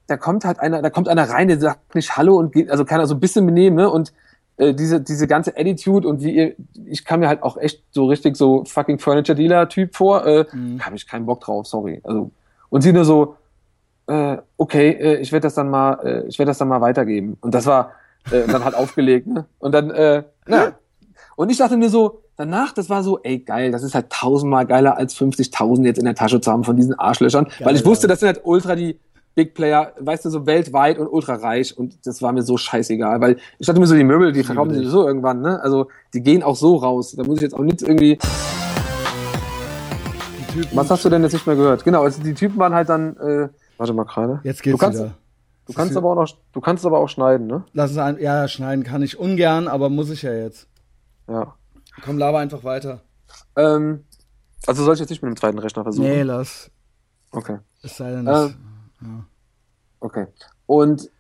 da 0.07 0.17
kommt 0.17 0.45
halt 0.45 0.61
einer, 0.61 0.83
da 0.83 0.89
kommt 0.91 1.09
einer 1.09 1.29
rein, 1.29 1.49
der 1.49 1.59
sagt 1.59 1.97
nicht 1.97 2.17
Hallo 2.17 2.37
und 2.37 2.53
geht, 2.53 2.71
also 2.71 2.85
kann 2.85 3.01
er 3.01 3.09
so 3.09 3.15
ein 3.17 3.19
bisschen 3.21 3.45
benehmen, 3.45 3.75
ne? 3.77 3.91
Und 3.91 4.13
äh, 4.57 4.73
diese, 4.73 5.01
diese 5.01 5.27
ganze 5.27 5.57
Attitude 5.57 6.07
und 6.07 6.23
wie 6.23 6.31
ihr, 6.31 6.55
ich 6.85 7.05
kam 7.05 7.19
mir 7.19 7.27
halt 7.27 7.43
auch 7.43 7.57
echt 7.57 7.83
so 7.91 8.07
richtig 8.07 8.37
so 8.37 8.65
fucking 8.67 9.01
Furniture 9.01 9.35
Dealer 9.35 9.69
Typ 9.69 9.97
vor, 9.97 10.25
äh, 10.25 10.45
Mhm. 10.53 10.87
habe 10.87 10.95
ich 10.95 11.09
keinen 11.09 11.27
Bock 11.27 11.41
drauf, 11.41 11.67
sorry. 11.67 12.01
Also, 12.05 12.31
und 12.71 12.83
sie 12.83 12.93
nur 12.93 13.05
so, 13.05 13.35
äh, 14.07 14.37
okay, 14.57 14.91
äh, 14.91 15.17
ich 15.17 15.33
werde 15.33 15.43
das 15.43 15.55
dann 15.55 15.71
mal, 15.71 15.95
äh, 16.05 16.27
ich 16.29 16.39
werde 16.39 16.51
das 16.51 16.59
dann 16.59 16.69
mal 16.69 16.81
weitergeben. 16.81 17.37
Und 17.41 17.53
das 17.53 17.67
war 17.67 17.91
äh, 18.31 18.43
und 18.45 18.53
dann 18.53 18.65
halt 18.65 18.75
aufgelegt, 18.83 19.27
ne? 19.27 19.47
Und 19.59 19.73
dann, 19.73 19.91
äh, 19.91 20.23
na. 20.47 20.75
Und 21.35 21.51
ich 21.51 21.59
dachte 21.59 21.77
mir 21.77 21.89
so, 21.91 22.23
danach, 22.37 22.73
das 22.73 22.89
war 22.91 23.03
so, 23.03 23.19
ey, 23.23 23.39
geil, 23.39 23.73
das 23.73 23.83
ist 23.83 23.95
halt 23.95 24.11
tausendmal 24.11 24.67
geiler 24.67 24.97
als 24.97 25.17
50.000 25.17 25.85
jetzt 25.85 25.99
in 25.99 26.05
der 26.05 26.15
Tasche 26.15 26.41
zu 26.41 26.51
haben 26.51 26.65
von 26.65 26.77
diesen 26.77 26.99
Arschlöchern. 26.99 27.49
weil 27.61 27.77
ich 27.77 27.85
wusste, 27.85 28.07
das 28.07 28.21
sind 28.21 28.29
halt 28.29 28.41
ultra 28.45 28.77
die 28.77 28.99
Big 29.35 29.53
Player, 29.55 29.93
weißt 30.01 30.25
du, 30.25 30.31
so 30.31 30.47
weltweit 30.47 30.99
und 30.99 31.09
ultra 31.09 31.35
reich. 31.35 31.77
Und 31.77 32.07
das 32.07 32.23
war 32.23 32.33
mir 32.33 32.43
so 32.43 32.57
scheißegal, 32.57 33.21
weil 33.21 33.37
ich 33.59 33.67
dachte 33.67 33.81
mir 33.81 33.87
so, 33.87 33.95
die 33.95 34.05
Möbel, 34.05 34.33
die 34.33 34.43
verkaufen 34.43 34.73
sie 34.73 34.85
so 34.87 35.07
irgendwann, 35.07 35.43
ne? 35.43 35.61
Also, 35.61 35.89
die 36.15 36.23
gehen 36.23 36.43
auch 36.43 36.57
so 36.57 36.77
raus. 36.77 37.15
Da 37.15 37.23
muss 37.23 37.37
ich 37.37 37.43
jetzt 37.43 37.55
auch 37.55 37.63
nicht 37.63 37.83
irgendwie, 37.83 38.19
was 40.73 40.91
hast 40.91 41.05
du 41.05 41.11
denn 41.11 41.23
jetzt 41.23 41.35
nicht 41.35 41.47
mehr 41.47 41.57
gehört? 41.57 41.85
Genau, 41.85 42.03
also 42.03 42.23
die 42.23 42.33
Typen 42.33 42.59
waren 42.59 42.75
halt 42.75 42.89
dann, 42.89 43.17
äh, 43.19 43.49
warte 43.77 43.93
mal 43.93 44.05
gerade. 44.05 44.41
Jetzt 44.43 44.63
geht's 44.63 44.79
du 44.79 44.85
kannst, 44.85 45.01
wieder. 45.01 45.13
Du 45.67 45.73
kannst 45.75 45.97
aber 45.99 46.11
auch 46.11 46.15
noch, 46.15 46.29
du 46.53 46.61
kannst 46.63 46.87
aber 46.87 46.99
auch 46.99 47.09
schneiden, 47.09 47.47
ne? 47.47 47.65
Lass 47.75 47.91
es 47.91 47.99
ein, 47.99 48.19
ja, 48.19 48.49
schneiden 48.49 48.85
kann 48.85 49.03
ich 49.03 49.19
ungern, 49.19 49.69
aber 49.69 49.91
muss 49.91 50.09
ich 50.09 50.23
ja 50.23 50.33
jetzt. 50.33 50.67
Ja. 51.29 51.55
Komm, 52.05 52.19
laber 52.19 52.39
einfach 52.39 52.63
weiter. 52.65 53.01
Ähm, 53.57 54.05
also 54.67 54.85
soll 54.85 54.95
ich 54.95 55.01
jetzt 55.01 55.11
nicht 55.11 55.23
mit 55.23 55.31
dem 55.31 55.37
zweiten 55.37 55.59
Rechner 55.59 55.83
versuchen? 55.83 56.07
Nee, 56.09 56.23
lass. 56.23 56.71
Okay. 57.33 57.59
Es 57.83 57.97
sei 57.97 58.11
denn, 58.13 58.27
Äh, 58.27 58.33
es- 58.47 58.55
Okay. 60.01 60.27
Und 60.67 61.11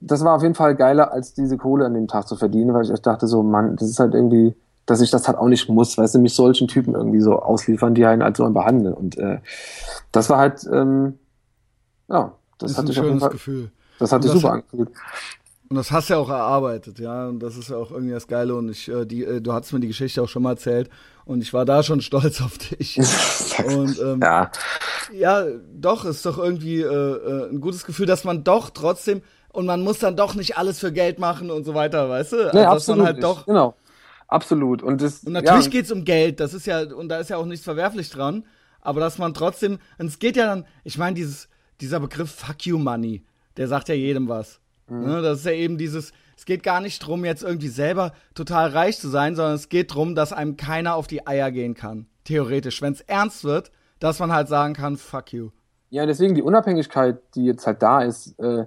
das 0.00 0.24
war 0.24 0.34
auf 0.34 0.42
jeden 0.42 0.54
Fall 0.54 0.74
geiler, 0.74 1.12
als 1.12 1.34
diese 1.34 1.56
Kohle 1.56 1.86
an 1.86 1.94
dem 1.94 2.08
Tag 2.08 2.26
zu 2.26 2.36
verdienen, 2.36 2.74
weil 2.74 2.84
ich 2.84 2.90
echt 2.90 3.06
dachte 3.06 3.26
so, 3.26 3.42
Mann, 3.42 3.76
das 3.76 3.88
ist 3.88 4.00
halt 4.00 4.14
irgendwie, 4.14 4.54
dass 4.86 5.00
ich 5.00 5.10
das 5.10 5.28
halt 5.28 5.38
auch 5.38 5.46
nicht 5.48 5.68
muss, 5.68 5.96
weißt 5.96 6.14
du, 6.16 6.18
mich 6.18 6.34
solchen 6.34 6.66
Typen 6.66 6.94
irgendwie 6.94 7.20
so 7.20 7.38
ausliefern, 7.40 7.94
die 7.94 8.04
einen 8.04 8.22
halt 8.22 8.36
so 8.36 8.48
behandeln. 8.50 8.94
Und 8.94 9.16
äh, 9.18 9.38
das 10.10 10.28
war 10.28 10.38
halt, 10.38 10.66
ähm, 10.72 11.18
ja, 12.08 12.32
das 12.58 12.72
ist 12.72 12.78
hat 12.78 12.84
ein 12.84 12.86
sich 12.88 12.98
auf 13.00 13.06
jeden 13.06 13.20
Fall, 13.20 13.30
Gefühl. 13.30 13.70
das 13.98 14.10
hat 14.12 14.16
Und 14.18 14.22
sich 14.22 14.32
das 14.32 14.40
super 14.40 14.54
angefühlt. 14.54 14.90
Und 15.72 15.76
das 15.76 15.90
hast 15.90 16.10
du 16.10 16.12
ja 16.12 16.20
auch 16.20 16.28
erarbeitet, 16.28 16.98
ja. 16.98 17.28
Und 17.28 17.38
das 17.38 17.56
ist 17.56 17.70
ja 17.70 17.78
auch 17.78 17.92
irgendwie 17.92 18.12
das 18.12 18.26
Geile. 18.26 18.54
Und 18.54 18.68
ich, 18.68 18.90
äh, 18.90 19.06
die, 19.06 19.24
äh, 19.24 19.40
du 19.40 19.54
hast 19.54 19.72
mir 19.72 19.80
die 19.80 19.86
Geschichte 19.86 20.20
auch 20.20 20.28
schon 20.28 20.42
mal 20.42 20.50
erzählt. 20.50 20.90
Und 21.24 21.40
ich 21.40 21.54
war 21.54 21.64
da 21.64 21.82
schon 21.82 22.02
stolz 22.02 22.42
auf 22.42 22.58
dich. 22.58 22.98
Und 23.64 23.98
ähm, 23.98 24.20
ja, 24.20 24.50
ja, 25.14 25.46
doch, 25.74 26.04
ist 26.04 26.26
doch 26.26 26.36
irgendwie 26.36 26.82
äh, 26.82 26.84
äh, 26.84 27.48
ein 27.48 27.62
gutes 27.62 27.86
Gefühl, 27.86 28.04
dass 28.04 28.24
man 28.24 28.44
doch 28.44 28.68
trotzdem 28.68 29.22
und 29.48 29.64
man 29.64 29.82
muss 29.82 29.98
dann 29.98 30.14
doch 30.14 30.34
nicht 30.34 30.58
alles 30.58 30.78
für 30.78 30.92
Geld 30.92 31.18
machen 31.18 31.50
und 31.50 31.64
so 31.64 31.72
weiter, 31.72 32.10
weißt 32.10 32.32
du? 32.32 32.36
Also, 32.36 32.58
nee, 32.58 32.64
dass 32.64 32.72
absolut. 32.72 32.98
man 32.98 33.06
halt 33.06 33.22
doch. 33.22 33.46
Genau. 33.46 33.74
Absolut. 34.28 34.82
Und, 34.82 35.00
das, 35.00 35.24
Und 35.24 35.32
natürlich 35.32 35.64
ja, 35.64 35.70
geht's 35.70 35.90
um 35.90 36.04
Geld, 36.04 36.38
das 36.38 36.52
ist 36.52 36.66
ja, 36.66 36.82
und 36.82 37.08
da 37.08 37.16
ist 37.16 37.30
ja 37.30 37.38
auch 37.38 37.46
nichts 37.46 37.64
verwerflich 37.64 38.10
dran, 38.10 38.44
aber 38.82 39.00
dass 39.00 39.16
man 39.16 39.32
trotzdem, 39.32 39.78
und 39.96 40.06
es 40.06 40.18
geht 40.18 40.36
ja 40.36 40.44
dann, 40.44 40.66
ich 40.84 40.98
meine, 40.98 41.14
dieses, 41.14 41.48
dieser 41.80 41.98
Begriff 41.98 42.30
Fuck 42.30 42.66
you 42.66 42.76
Money, 42.76 43.24
der 43.56 43.68
sagt 43.68 43.88
ja 43.88 43.94
jedem 43.94 44.28
was. 44.28 44.61
Mhm. 44.88 45.06
Ne, 45.06 45.22
das 45.22 45.40
ist 45.40 45.46
ja 45.46 45.52
eben 45.52 45.78
dieses, 45.78 46.12
es 46.36 46.44
geht 46.44 46.62
gar 46.62 46.80
nicht 46.80 46.98
drum, 47.00 47.24
jetzt 47.24 47.42
irgendwie 47.42 47.68
selber 47.68 48.12
total 48.34 48.70
reich 48.70 48.98
zu 48.98 49.08
sein, 49.08 49.36
sondern 49.36 49.54
es 49.54 49.68
geht 49.68 49.94
drum, 49.94 50.14
dass 50.14 50.32
einem 50.32 50.56
keiner 50.56 50.94
auf 50.94 51.06
die 51.06 51.26
Eier 51.26 51.50
gehen 51.50 51.74
kann. 51.74 52.06
Theoretisch. 52.24 52.82
Wenn 52.82 52.92
es 52.92 53.00
ernst 53.02 53.44
wird, 53.44 53.70
dass 53.98 54.18
man 54.18 54.32
halt 54.32 54.48
sagen 54.48 54.74
kann, 54.74 54.96
fuck 54.96 55.32
you. 55.32 55.50
Ja, 55.90 56.06
deswegen 56.06 56.34
die 56.34 56.42
Unabhängigkeit, 56.42 57.18
die 57.34 57.44
jetzt 57.44 57.66
halt 57.66 57.82
da 57.82 58.02
ist, 58.02 58.38
äh, 58.38 58.64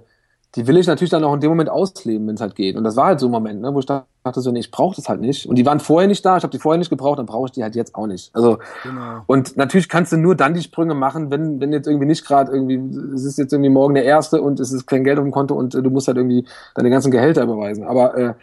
die 0.56 0.66
will 0.66 0.78
ich 0.78 0.86
natürlich 0.86 1.10
dann 1.10 1.22
auch 1.22 1.34
in 1.34 1.40
dem 1.40 1.50
Moment 1.50 1.68
ausleben, 1.68 2.26
wenn 2.26 2.34
es 2.34 2.40
halt 2.40 2.54
geht. 2.54 2.76
Und 2.76 2.84
das 2.84 2.96
war 2.96 3.06
halt 3.06 3.20
so 3.20 3.26
ein 3.28 3.30
Moment, 3.32 3.60
ne, 3.60 3.72
wo 3.74 3.78
ich 3.78 3.86
dachte 3.86 4.40
so, 4.40 4.50
nee, 4.50 4.60
ich 4.60 4.70
brauche 4.70 4.96
das 4.96 5.08
halt 5.08 5.20
nicht. 5.20 5.46
Und 5.46 5.56
die 5.56 5.66
waren 5.66 5.80
vorher 5.80 6.08
nicht 6.08 6.24
da, 6.24 6.36
ich 6.36 6.42
habe 6.42 6.50
die 6.50 6.58
vorher 6.58 6.78
nicht 6.78 6.88
gebraucht, 6.88 7.18
dann 7.18 7.26
brauche 7.26 7.46
ich 7.46 7.52
die 7.52 7.62
halt 7.62 7.76
jetzt 7.76 7.94
auch 7.94 8.06
nicht. 8.06 8.34
Also 8.34 8.58
Genau. 8.82 9.22
und 9.26 9.56
natürlich 9.56 9.88
kannst 9.88 10.12
du 10.12 10.16
nur 10.16 10.34
dann 10.34 10.54
die 10.54 10.62
Sprünge 10.62 10.94
machen, 10.94 11.30
wenn 11.30 11.60
wenn 11.60 11.72
jetzt 11.72 11.86
irgendwie 11.86 12.06
nicht 12.06 12.24
gerade 12.24 12.50
irgendwie 12.52 12.80
es 13.14 13.24
ist 13.24 13.38
jetzt 13.38 13.52
irgendwie 13.52 13.70
morgen 13.70 13.94
der 13.94 14.04
erste 14.04 14.40
und 14.40 14.58
es 14.58 14.72
ist 14.72 14.86
kein 14.86 15.04
Geld 15.04 15.18
auf 15.18 15.24
dem 15.24 15.32
Konto 15.32 15.54
und 15.54 15.74
äh, 15.74 15.82
du 15.82 15.90
musst 15.90 16.08
halt 16.08 16.16
irgendwie 16.16 16.46
deine 16.74 16.90
ganzen 16.90 17.10
Gehälter 17.10 17.42
überweisen. 17.42 17.84
Aber 17.84 18.16
äh, 18.16 18.34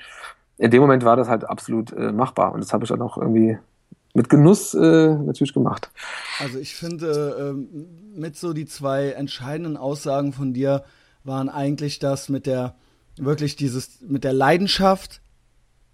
in 0.57 0.70
dem 0.72 0.82
Moment 0.82 1.03
war 1.03 1.16
das 1.16 1.28
halt 1.28 1.43
absolut 1.43 1.91
äh, 1.93 2.11
machbar 2.11 2.53
und 2.53 2.64
das 2.64 2.74
habe 2.74 2.84
ich 2.86 2.89
dann 2.89 3.01
auch 3.01 3.18
irgendwie 3.18 3.57
mit 4.14 4.30
Genuss 4.30 4.76
äh, 4.76 5.16
natürlich 5.16 5.53
gemacht. 5.53 5.89
Also 6.39 6.59
ich 6.59 6.76
finde, 6.76 7.36
ähm, 7.39 7.88
mit 8.16 8.38
so 8.38 8.53
die 8.53 8.66
zwei 8.66 9.09
entscheidenden 9.09 9.76
Aussagen 9.76 10.34
von 10.34 10.53
dir 10.53 10.84
waren 11.24 11.50
eigentlich 11.50 12.00
das 12.00 12.30
mit 12.30 12.46
der, 12.46 12.76
wirklich 13.18 13.56
dieses, 13.56 14.02
mit 14.02 14.24
der 14.24 14.34
Leidenschaft, 14.34 15.22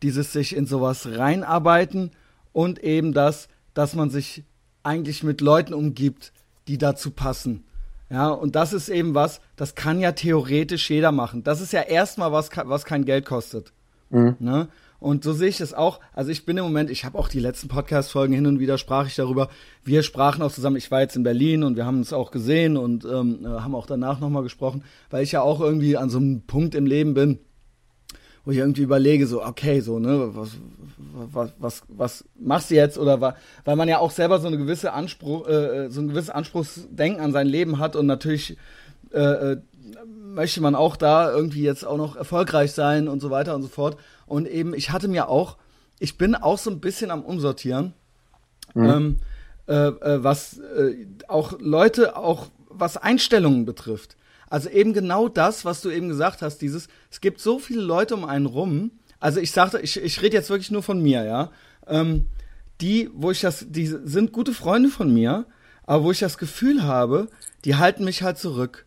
dieses 0.02 0.34
sich 0.34 0.56
in 0.56 0.66
sowas 0.66 1.08
reinarbeiten 1.18 2.12
und 2.54 2.80
eben 2.80 3.14
das, 3.14 3.48
dass 3.74 3.96
man 3.96 4.10
sich 4.10 4.44
eigentlich 4.84 5.24
mit 5.24 5.42
Leuten 5.42 5.74
umgibt, 5.74 6.32
die 6.68 6.78
dazu 6.78 7.12
passen. 7.12 7.64
Ja, 8.10 8.30
und 8.30 8.56
das 8.56 8.74
ist 8.74 8.90
eben 8.90 9.14
was, 9.14 9.40
das 9.56 9.76
kann 9.76 10.00
ja 10.00 10.14
theoretisch 10.14 10.90
jeder 10.90 11.12
machen. 11.12 11.44
Das 11.44 11.62
ist 11.62 11.74
ja 11.74 11.82
erstmal 11.82 12.32
was, 12.32 12.50
was 12.56 12.86
kein 12.86 13.06
Geld 13.06 13.26
kostet. 13.26 13.72
Ne? 14.40 14.68
Und 15.00 15.24
so 15.24 15.32
sehe 15.34 15.47
ich 15.47 15.62
es 15.62 15.74
auch. 15.74 16.00
Also 16.14 16.30
ich 16.30 16.45
bin 16.45 16.58
im 16.58 16.66
Moment, 16.66 16.89
ich 16.89 17.06
habe 17.06 17.18
auch 17.18 17.30
die 17.30 17.39
letzten 17.39 17.70
Podcast-Folgen 17.70 18.34
hin 18.34 18.45
und 18.45 18.60
wieder 18.60 18.78
sprach 18.78 19.08
ich 19.08 19.16
darüber. 19.16 19.50
Wir 19.84 20.04
sprachen 20.04 20.41
auch 20.41 20.52
zusammen. 20.52 20.76
Ich 20.76 20.91
war 20.91 21.00
jetzt 21.02 21.16
in 21.16 21.24
Berlin 21.24 21.64
und 21.64 21.78
wir 21.78 21.86
haben 21.86 22.00
uns 22.00 22.12
auch 22.12 22.32
gesehen 22.32 22.76
und 22.76 23.06
ähm, 23.06 23.45
äh, 23.45 23.47
haben 23.47 23.76
auch 23.76 23.86
danach 23.86 24.20
nochmal 24.20 24.43
gesprochen, 24.43 24.84
weil 25.10 25.24
ich 25.24 25.32
ja 25.32 25.41
auch 25.41 25.62
irgendwie 25.62 25.95
an 25.95 26.10
so 26.10 26.18
einem 26.18 26.41
Punkt 26.41 26.76
im 26.76 26.86
Leben 26.86 27.14
bin, 27.14 27.39
wo 28.43 28.52
ich 28.52 28.58
irgendwie 28.58 28.82
überlege, 28.82 29.26
so, 29.26 29.43
okay, 29.43 29.80
so, 29.80 30.00
ne, 30.00 30.32
was, 30.36 30.50
was, 31.32 31.54
was, 31.60 31.84
was 31.88 32.26
machst 32.38 32.70
du 32.70 32.76
jetzt? 32.76 32.97
Oder 32.97 33.36
weil 33.64 33.76
man 33.78 33.88
ja 33.88 34.00
auch 34.00 34.12
selber 34.12 34.39
so 34.39 34.47
eine 34.47 34.58
gewisse 34.58 34.91
Anspruch, 34.91 35.47
äh, 35.47 35.89
so 35.89 36.02
ein 36.02 36.10
gewisses 36.10 36.30
Anspruchsdenken 36.30 37.22
an 37.22 37.32
sein 37.32 37.47
Leben 37.47 37.80
hat 37.80 37.95
und 37.95 38.06
natürlich 38.06 38.58
äh, 39.14 39.54
äh, 39.54 39.58
möchte 40.06 40.62
man 40.62 40.76
auch 40.76 40.95
da 40.95 41.32
irgendwie 41.32 41.64
jetzt 41.64 41.86
auch 41.86 41.97
noch 41.97 42.16
erfolgreich 42.16 42.74
sein 42.74 43.08
und 43.08 43.22
so 43.22 43.30
weiter 43.30 43.56
und 43.56 43.62
so 43.62 43.68
fort. 43.68 43.97
Und 44.30 44.48
eben, 44.48 44.74
ich 44.74 44.92
hatte 44.92 45.08
mir 45.08 45.28
auch, 45.30 45.58
ich 46.00 46.18
bin 46.18 46.36
auch 46.36 46.58
so 46.58 46.70
ein 46.72 46.80
bisschen 46.80 47.12
am 47.12 47.24
Umsortieren, 47.24 47.94
ähm, 48.76 49.18
äh, 49.68 49.74
äh, 49.74 50.24
was 50.24 50.60
äh, 50.60 51.06
auch 51.28 51.54
Leute, 51.60 52.16
auch 52.16 52.48
was 52.70 52.98
Einstellungen 52.98 53.66
betrifft. 53.66 54.16
Also 54.50 54.70
eben 54.70 54.94
genau 54.94 55.28
das, 55.28 55.66
was 55.66 55.82
du 55.82 55.90
eben 55.90 56.08
gesagt 56.08 56.42
hast, 56.42 56.60
dieses, 56.60 56.88
es 57.12 57.22
gibt 57.22 57.40
so 57.40 57.60
viele 57.60 57.82
Leute 57.82 58.16
um 58.16 58.26
einen 58.26 58.46
rum, 58.46 58.92
also 59.20 59.40
ich 59.40 59.52
sagte, 59.52 59.80
ich, 59.80 59.98
ich 60.02 60.22
rede 60.22 60.38
jetzt 60.38 60.50
wirklich 60.50 60.72
nur 60.72 60.82
von 60.84 61.02
mir, 61.02 61.24
ja, 61.24 61.52
ähm, 61.88 62.28
die, 62.82 63.10
wo 63.14 63.32
ich 63.32 63.42
das, 63.42 63.66
die 63.68 63.86
sind 63.88 64.32
gute 64.32 64.54
Freunde 64.54 64.90
von 64.90 65.14
mir, 65.14 65.46
aber 65.84 66.04
wo 66.06 66.12
ich 66.12 66.20
das 66.20 66.38
Gefühl 66.38 66.84
habe, 66.84 67.28
die 67.66 67.76
halten 67.76 68.06
mich 68.06 68.24
halt 68.24 68.38
zurück. 68.38 68.86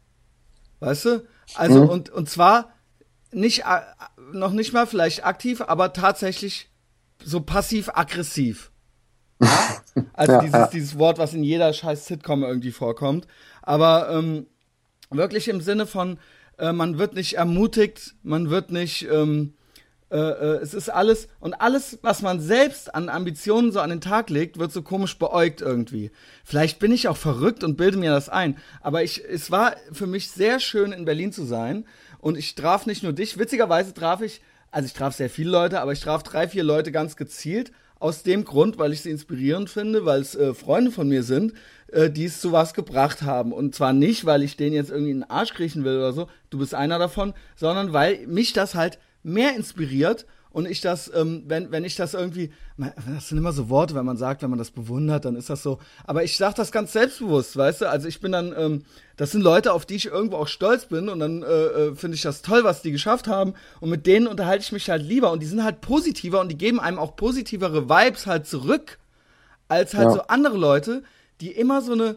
Weißt 0.81 1.05
du? 1.05 1.23
Also, 1.55 1.83
Mhm. 1.83 1.89
und, 1.89 2.11
und 2.11 2.31
zwar 2.31 2.73
nicht, 3.33 3.65
noch 4.35 4.53
nicht 4.53 4.73
mal 4.73 4.87
vielleicht 4.87 5.25
aktiv, 5.25 5.61
aber 5.61 5.93
tatsächlich 5.93 6.71
so 7.25 7.41
passiv-aggressiv. 7.41 8.71
Also 10.15 10.33
Ja, 10.33 10.41
dieses, 10.41 10.55
ja. 10.55 10.67
dieses 10.69 10.99
Wort, 10.99 11.19
was 11.19 11.35
in 11.35 11.43
jeder 11.43 11.73
scheiß 11.73 12.07
Sitcom 12.07 12.43
irgendwie 12.45 12.71
vorkommt. 12.71 13.27
Aber 13.61 14.11
ähm, 14.11 14.47
wirklich 15.11 15.49
im 15.49 15.61
Sinne 15.61 15.87
von, 15.87 16.19
äh, 16.59 16.73
man 16.73 16.99
wird 16.99 17.15
nicht 17.15 17.35
ermutigt, 17.35 18.15
man 18.23 18.51
wird 18.51 18.71
nicht, 18.71 19.09
ähm, 19.11 19.55
äh, 20.11 20.17
äh, 20.17 20.59
es 20.63 20.75
ist 20.75 20.91
alles, 20.91 21.29
und 21.41 21.55
alles, 21.55 21.99
was 22.03 22.23
man 22.23 22.41
selbst 22.41 22.95
an 22.95 23.09
Ambitionen 23.09 23.73
so 23.73 23.81
an 23.81 23.91
den 23.91 24.01
Tag 24.01 24.31
legt, 24.31 24.59
wird 24.59 24.73
so 24.73 24.83
komisch 24.83 25.19
beäugt 25.19 25.61
irgendwie. 25.61 26.11
Vielleicht 26.45 26.79
bin 26.79 26.93
ich 26.93 27.09
auch 27.09 27.17
verrückt 27.17 27.65
und 27.65 27.77
bilde 27.77 27.99
mir 27.99 28.13
das 28.13 28.29
ein, 28.29 28.59
aber 28.81 29.03
ich, 29.03 29.25
es 29.25 29.51
war 29.51 29.75
für 29.93 30.07
mich 30.07 30.31
sehr 30.31 30.61
schön, 30.61 30.93
in 30.93 31.05
Berlin 31.05 31.33
zu 31.33 31.45
sein. 31.45 31.87
Und 32.23 32.39
ich 32.39 32.55
traf 32.55 32.87
nicht 32.87 33.03
nur 33.03 33.13
dich, 33.13 33.37
witzigerweise 33.37 33.93
traf 33.93 34.23
ich, 34.23 34.41
also 34.71 34.87
ich 34.87 34.93
traf 34.93 35.13
sehr 35.13 35.29
viele 35.29 35.51
Leute, 35.51 35.81
aber 35.81 35.93
ich 35.93 36.01
traf 36.01 36.23
drei, 36.23 36.47
vier 36.47 36.63
Leute 36.63 36.93
ganz 36.93 37.17
gezielt 37.17 37.73
aus 37.99 38.23
dem 38.23 38.45
Grund, 38.45 38.79
weil 38.79 38.93
ich 38.93 39.01
sie 39.01 39.11
inspirierend 39.11 39.69
finde, 39.69 40.05
weil 40.05 40.21
es 40.21 40.37
äh, 40.37 40.55
Freunde 40.55 40.93
von 40.93 41.09
mir 41.09 41.25
sind, 41.25 41.53
äh, 41.89 42.11
die 42.11 42.27
es 42.27 42.41
zu 42.41 42.53
was 42.53 42.75
gebracht 42.75 43.23
haben. 43.23 43.53
Und 43.53 43.75
zwar 43.75 43.93
nicht, 43.93 44.25
weil 44.25 44.45
ich 44.45 44.57
denen 44.57 44.77
jetzt 44.77 44.93
irgendwie 44.93 45.11
in 45.11 45.21
den 45.23 45.31
Arsch 45.31 45.53
kriechen 45.53 45.83
will 45.83 45.97
oder 45.97 46.13
so, 46.13 46.29
du 46.51 46.59
bist 46.59 46.77
einer 46.77 47.01
davon, 47.01 47.35
sondern 47.57 47.93
weil 47.93 48.25
mich 48.29 48.53
das 48.53 48.77
halt 48.77 49.01
mehr 49.25 49.57
inspiriert 49.57 50.25
und 50.53 50.69
ich 50.69 50.81
das, 50.81 51.11
ähm, 51.15 51.45
wenn, 51.47 51.73
wenn 51.73 51.85
ich 51.85 51.97
das 51.97 52.15
irgendwie, 52.15 52.53
das 52.77 53.29
sind 53.29 53.39
immer 53.39 53.53
so 53.53 53.69
Worte, 53.69 53.95
wenn 53.95 54.05
man 54.05 54.17
sagt, 54.17 54.43
wenn 54.43 54.51
man 54.51 54.59
das 54.59 54.71
bewundert, 54.71 55.25
dann 55.25 55.37
ist 55.37 55.51
das 55.51 55.63
so. 55.63 55.79
Aber 56.05 56.25
ich 56.25 56.37
sage 56.37 56.55
das 56.57 56.73
ganz 56.73 56.93
selbstbewusst, 56.93 57.57
weißt 57.57 57.83
du? 57.83 57.89
Also 57.89 58.09
ich 58.09 58.21
bin 58.21 58.33
dann, 58.33 58.55
ähm, 58.57 58.85
das 59.17 59.33
sind 59.33 59.43
Leute, 59.43 59.73
auf 59.73 59.87
die 59.87 59.97
ich 59.97 60.07
irgendwo 60.07 60.37
auch 60.37 60.49
stolz 60.49 60.87
bin 60.87 61.09
und 61.09 61.21
dann 61.21 61.43
äh, 61.43 61.47
äh, 61.47 61.95
finde 61.95 62.17
ich 62.17 62.23
das 62.23 62.43
toll, 62.43 62.65
was 62.65 62.83
die 62.83 62.93
geschafft 62.93 63.29
haben 63.29 63.55
und 63.81 63.91
mit 63.91 64.07
denen 64.07 64.27
unterhalte 64.27 64.63
ich 64.63 64.73
mich 64.73 64.91
halt 64.91 65.03
lieber 65.03 65.33
und 65.33 65.41
die 65.41 65.47
sind 65.47 65.65
halt 65.65 65.81
positiver 65.81 66.41
und 66.41 66.51
die 66.51 66.59
geben 66.59 66.81
einem 66.81 66.99
auch 66.99 67.17
positivere 67.17 67.89
Vibes 67.89 68.27
halt 68.27 68.47
zurück 68.47 68.99
als 69.69 69.95
halt 69.95 70.09
ja. 70.09 70.15
so 70.15 70.21
andere 70.23 70.59
Leute, 70.59 71.03
die 71.41 71.51
immer 71.51 71.81
so 71.81 71.93
eine 71.93 72.17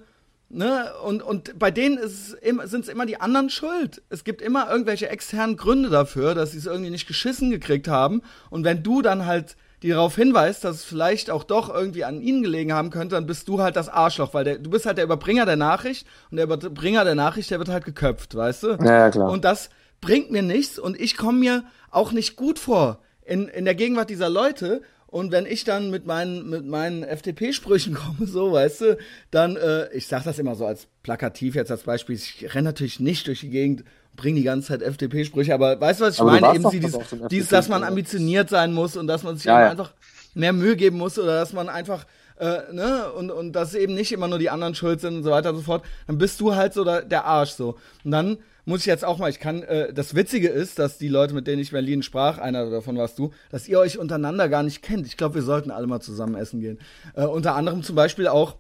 Ne? 0.50 0.93
Und, 1.04 1.24
und 1.24 1.58
bei 1.58 1.72
denen 1.72 2.00
sind 2.08 2.84
es 2.84 2.88
immer 2.88 3.06
die 3.06 3.20
anderen 3.20 3.50
schuld. 3.50 4.02
Es 4.10 4.24
gibt 4.24 4.41
immer 4.41 4.70
irgendwelche 4.70 5.10
externen 5.10 5.58
Gründe 5.58 5.89
dafür, 5.89 6.36
dass 6.36 6.52
sie 6.52 6.60
es 6.60 6.66
irgendwie 6.66 6.91
nicht 6.91 7.08
geschissen 7.08 7.50
gekriegt 7.50 7.88
haben. 7.88 8.22
Und 8.50 8.64
wenn 8.64 8.84
du 8.84 9.02
dann 9.02 9.26
halt 9.26 9.56
die 9.82 9.89
darauf 9.89 10.16
hinweist, 10.16 10.64
dass 10.64 10.78
es 10.78 10.84
vielleicht 10.84 11.30
auch 11.30 11.43
doch 11.43 11.74
irgendwie 11.74 12.06
an 12.06 12.22
ihnen 12.22 12.41
gelegen 12.41 12.74
haben 12.74 12.89
könnte, 12.89 13.16
dann 13.16 13.26
bist 13.26 13.48
du 13.48 13.62
halt 13.62 13.76
das 13.76 13.89
Arschloch, 13.89 14.34
weil 14.34 14.43
der, 14.43 14.58
du 14.58 14.70
bist 14.70 14.86
halt 14.86 14.98
der 14.98 15.06
Überbringer 15.06 15.46
der 15.46 15.58
Nachricht 15.58 16.08
und 16.32 16.38
der 16.38 16.46
Überbringer 16.46 17.04
der 17.04 17.16
Nachricht, 17.16 17.52
der 17.52 17.60
wird 17.60 17.70
halt 17.70 17.86
geköpft, 17.86 18.36
weißt 18.36 18.64
du? 18.64 18.68
Ja, 18.82 18.86
ja 18.86 19.12
klar. 19.12 19.30
Und 19.30 19.46
das 19.46 19.70
bringt 20.02 20.32
mir 20.32 20.41
nichts 20.41 20.80
und 20.80 21.00
ich 21.00 21.18
komme 21.18 21.39
mir 21.39 21.64
auch 21.91 22.12
nicht 22.12 22.36
gut 22.36 22.58
vor 22.58 23.00
in, 23.26 23.48
in 23.48 23.66
der 23.66 23.76
Gegenwart 23.76 24.10
dieser 24.10 24.30
Leute 24.30 24.82
und 25.16 25.32
wenn 25.32 25.45
ich 25.45 25.63
dann 25.63 25.91
mit 25.91 26.05
meinen, 26.05 26.49
mit 26.49 26.66
meinen 26.66 27.01
FDP-Sprüchen 27.03 27.93
komme, 27.95 28.28
so, 28.28 28.51
weißt 28.51 28.82
du, 28.82 28.97
dann, 29.32 29.55
äh, 29.55 29.89
ich 29.93 30.07
sag 30.07 30.26
das 30.26 30.39
immer 30.39 30.55
so 30.55 30.66
als 30.66 30.88
plakativ 31.03 31.55
jetzt 31.55 31.72
als 31.72 31.84
Beispiel, 31.84 32.18
ich 32.18 32.53
renne 32.53 32.66
natürlich 32.66 32.99
nicht 32.99 33.26
durch 33.28 33.39
die 33.39 33.49
Gegend, 33.49 33.86
bringe 34.18 34.39
die 34.39 34.43
ganze 34.43 34.68
Zeit 34.68 34.82
FDP-Sprüche, 34.82 35.53
aber 35.53 35.80
weißt 35.80 36.01
du, 36.01 36.03
was 36.03 36.16
ich 36.16 36.20
aber 36.20 36.32
meine? 36.32 36.53
Eben 36.53 36.70
dieses, 36.70 36.97
dieses, 37.32 37.47
dass 37.47 37.70
man 37.70 37.86
ambitioniert 37.86 38.49
sein 38.49 38.74
muss 38.74 38.97
und 38.97 39.07
dass 39.07 39.24
man 39.24 39.38
sich 39.38 39.45
ja, 39.45 39.61
ja. 39.61 39.72
einfach 39.72 39.93
mehr 40.34 40.51
Mühe 40.51 40.76
geben 40.76 40.97
muss 40.97 41.18
oder 41.18 41.39
dass 41.39 41.53
man 41.53 41.70
einfach 41.70 42.05
äh, 42.38 42.74
ne, 42.74 43.09
und, 43.13 43.32
und 43.32 43.53
dass 43.53 43.74
eben 43.74 43.93
nicht 43.93 44.11
immer 44.11 44.28
nur 44.28 44.39
die 44.39 44.49
anderen 44.49 44.76
schuld 44.76 44.99
sind 44.99 45.16
und 45.16 45.24
so 45.24 45.32
weiter 45.32 45.51
und 45.51 45.55
so 45.55 45.61
fort, 45.61 45.86
dann 46.07 46.18
bist 46.18 46.41
du 46.41 46.55
halt 46.55 46.74
so 46.74 46.84
der, 46.84 47.03
der 47.03 47.24
Arsch 47.24 47.51
so. 47.51 47.78
Und 48.03 48.11
dann 48.11 48.38
muss 48.66 48.82
ich 48.82 48.86
jetzt 48.88 49.05
auch 49.05 49.20
mal, 49.20 49.30
ich 49.30 49.39
kann, 49.39 49.63
äh, 49.63 49.93
das 49.93 50.16
Witzige 50.16 50.49
ist, 50.49 50.80
dass 50.80 50.97
die 50.97 51.07
Leute, 51.07 51.34
mit 51.34 51.47
denen 51.47 51.61
ich 51.61 51.72
Berlin 51.72 52.03
sprach, 52.03 52.39
einer 52.39 52.70
davon 52.70 52.97
warst 52.97 53.18
du, 53.20 53.32
dass 53.51 53.68
ihr 53.68 53.80
euch 53.80 53.97
untereinander 53.97 54.49
gar 54.49 54.63
nicht 54.63 54.82
kennt. 54.82 55.05
Ich 55.05 55.18
glaube, 55.18 55.36
wir 55.36 55.41
sollten 55.43 55.72
alle 55.72 55.88
mal 55.88 56.01
zusammen 56.01 56.36
essen 56.36 56.59
gehen. 56.59 56.80
Äh, 57.16 57.26
unter 57.26 57.55
anderem 57.55 57.84
zum 57.84 57.95
Beispiel 57.95 58.28
auch, 58.28 58.55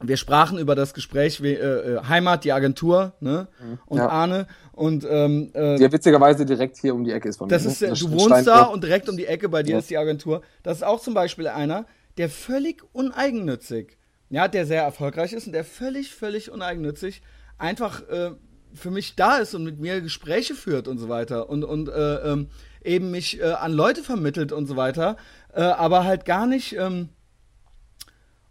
wir 0.00 0.16
sprachen 0.16 0.58
über 0.58 0.74
das 0.74 0.94
Gespräch 0.94 1.42
wie, 1.42 1.52
äh, 1.52 1.94
äh 1.94 2.00
Heimat, 2.08 2.44
die 2.44 2.52
Agentur, 2.52 3.14
ne? 3.20 3.48
Mhm. 3.60 3.78
Und 3.86 3.98
ja. 3.98 4.08
Arne 4.08 4.46
und 4.72 5.06
ähm, 5.08 5.50
äh, 5.54 5.78
die 5.78 5.92
witzigerweise 5.92 6.44
direkt 6.44 6.78
hier 6.78 6.94
um 6.94 7.04
die 7.04 7.12
Ecke 7.12 7.28
ist 7.28 7.36
von 7.36 7.48
das 7.48 7.64
mir. 7.64 7.70
Ist, 7.70 7.80
ne? 7.80 7.92
du 7.92 8.10
wohnst 8.12 8.46
da 8.46 8.64
und 8.64 8.82
direkt 8.82 9.08
um 9.08 9.16
die 9.16 9.26
Ecke 9.26 9.48
bei 9.48 9.62
dir 9.62 9.72
ja. 9.72 9.78
ist 9.78 9.90
die 9.90 9.98
Agentur. 9.98 10.42
Das 10.62 10.78
ist 10.78 10.82
auch 10.82 11.00
zum 11.00 11.14
Beispiel 11.14 11.46
einer, 11.48 11.86
der 12.16 12.28
völlig 12.28 12.82
uneigennützig, 12.92 13.96
ja, 14.30 14.48
der 14.48 14.66
sehr 14.66 14.82
erfolgreich 14.82 15.32
ist 15.32 15.46
und 15.46 15.52
der 15.52 15.64
völlig, 15.64 16.12
völlig 16.12 16.50
uneigennützig 16.50 17.22
einfach 17.56 18.08
äh, 18.08 18.32
für 18.74 18.90
mich 18.90 19.16
da 19.16 19.36
ist 19.36 19.54
und 19.54 19.64
mit 19.64 19.78
mir 19.78 20.00
Gespräche 20.00 20.54
führt 20.54 20.88
und 20.88 20.98
so 20.98 21.08
weiter 21.08 21.48
und, 21.48 21.64
und 21.64 21.88
äh, 21.88 22.32
ähm, 22.32 22.48
eben 22.82 23.10
mich 23.10 23.40
äh, 23.40 23.52
an 23.52 23.72
Leute 23.72 24.02
vermittelt 24.02 24.52
und 24.52 24.66
so 24.66 24.76
weiter, 24.76 25.16
äh, 25.54 25.62
aber 25.62 26.04
halt 26.04 26.24
gar 26.24 26.46
nicht. 26.46 26.76
Ähm, 26.76 27.08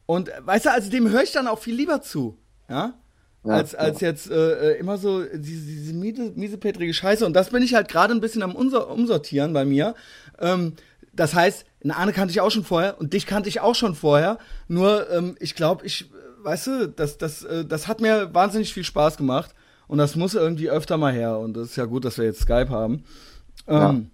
und 0.05 0.31
weißt 0.41 0.65
du, 0.65 0.71
also 0.71 0.89
dem 0.89 1.09
höre 1.09 1.23
ich 1.23 1.31
dann 1.31 1.47
auch 1.47 1.59
viel 1.59 1.75
lieber 1.75 2.01
zu, 2.01 2.37
ja. 2.69 2.93
ja 3.45 3.53
als, 3.53 3.75
als 3.75 4.01
ja. 4.01 4.09
jetzt 4.09 4.29
äh, 4.29 4.73
äh, 4.73 4.79
immer 4.79 4.97
so 4.97 5.23
diese, 5.23 5.65
diese 5.65 5.93
miese, 5.93 6.31
miesepetrige 6.35 6.93
Scheiße. 6.93 7.25
Und 7.25 7.33
das 7.33 7.51
bin 7.51 7.63
ich 7.63 7.73
halt 7.73 7.87
gerade 7.87 8.13
ein 8.13 8.21
bisschen 8.21 8.43
am 8.43 8.55
Umsortieren 8.55 9.53
bei 9.53 9.65
mir. 9.65 9.95
Ähm, 10.39 10.73
das 11.13 11.35
heißt, 11.35 11.65
eine 11.83 11.95
Arne 11.95 12.11
kannte 12.11 12.31
ich 12.31 12.41
auch 12.41 12.49
schon 12.49 12.63
vorher 12.63 12.99
und 12.99 13.13
dich 13.13 13.27
kannte 13.27 13.47
ich 13.47 13.61
auch 13.61 13.75
schon 13.75 13.95
vorher. 13.95 14.39
Nur, 14.67 15.09
ähm, 15.11 15.35
ich 15.39 15.55
glaube, 15.55 15.85
ich, 15.85 16.09
weißt 16.43 16.67
du, 16.67 16.87
das, 16.89 17.17
das, 17.17 17.43
äh, 17.43 17.65
das 17.65 17.87
hat 17.87 18.01
mir 18.01 18.33
wahnsinnig 18.33 18.73
viel 18.73 18.83
Spaß 18.83 19.17
gemacht. 19.17 19.53
Und 19.87 19.97
das 19.97 20.15
muss 20.15 20.33
irgendwie 20.33 20.69
öfter 20.69 20.97
mal 20.97 21.13
her. 21.13 21.37
Und 21.39 21.55
das 21.55 21.69
ist 21.69 21.75
ja 21.75 21.85
gut, 21.85 22.05
dass 22.05 22.17
wir 22.17 22.25
jetzt 22.25 22.41
Skype 22.41 22.69
haben. 22.69 23.03
Ja. 23.67 23.89
Ähm, 23.89 24.11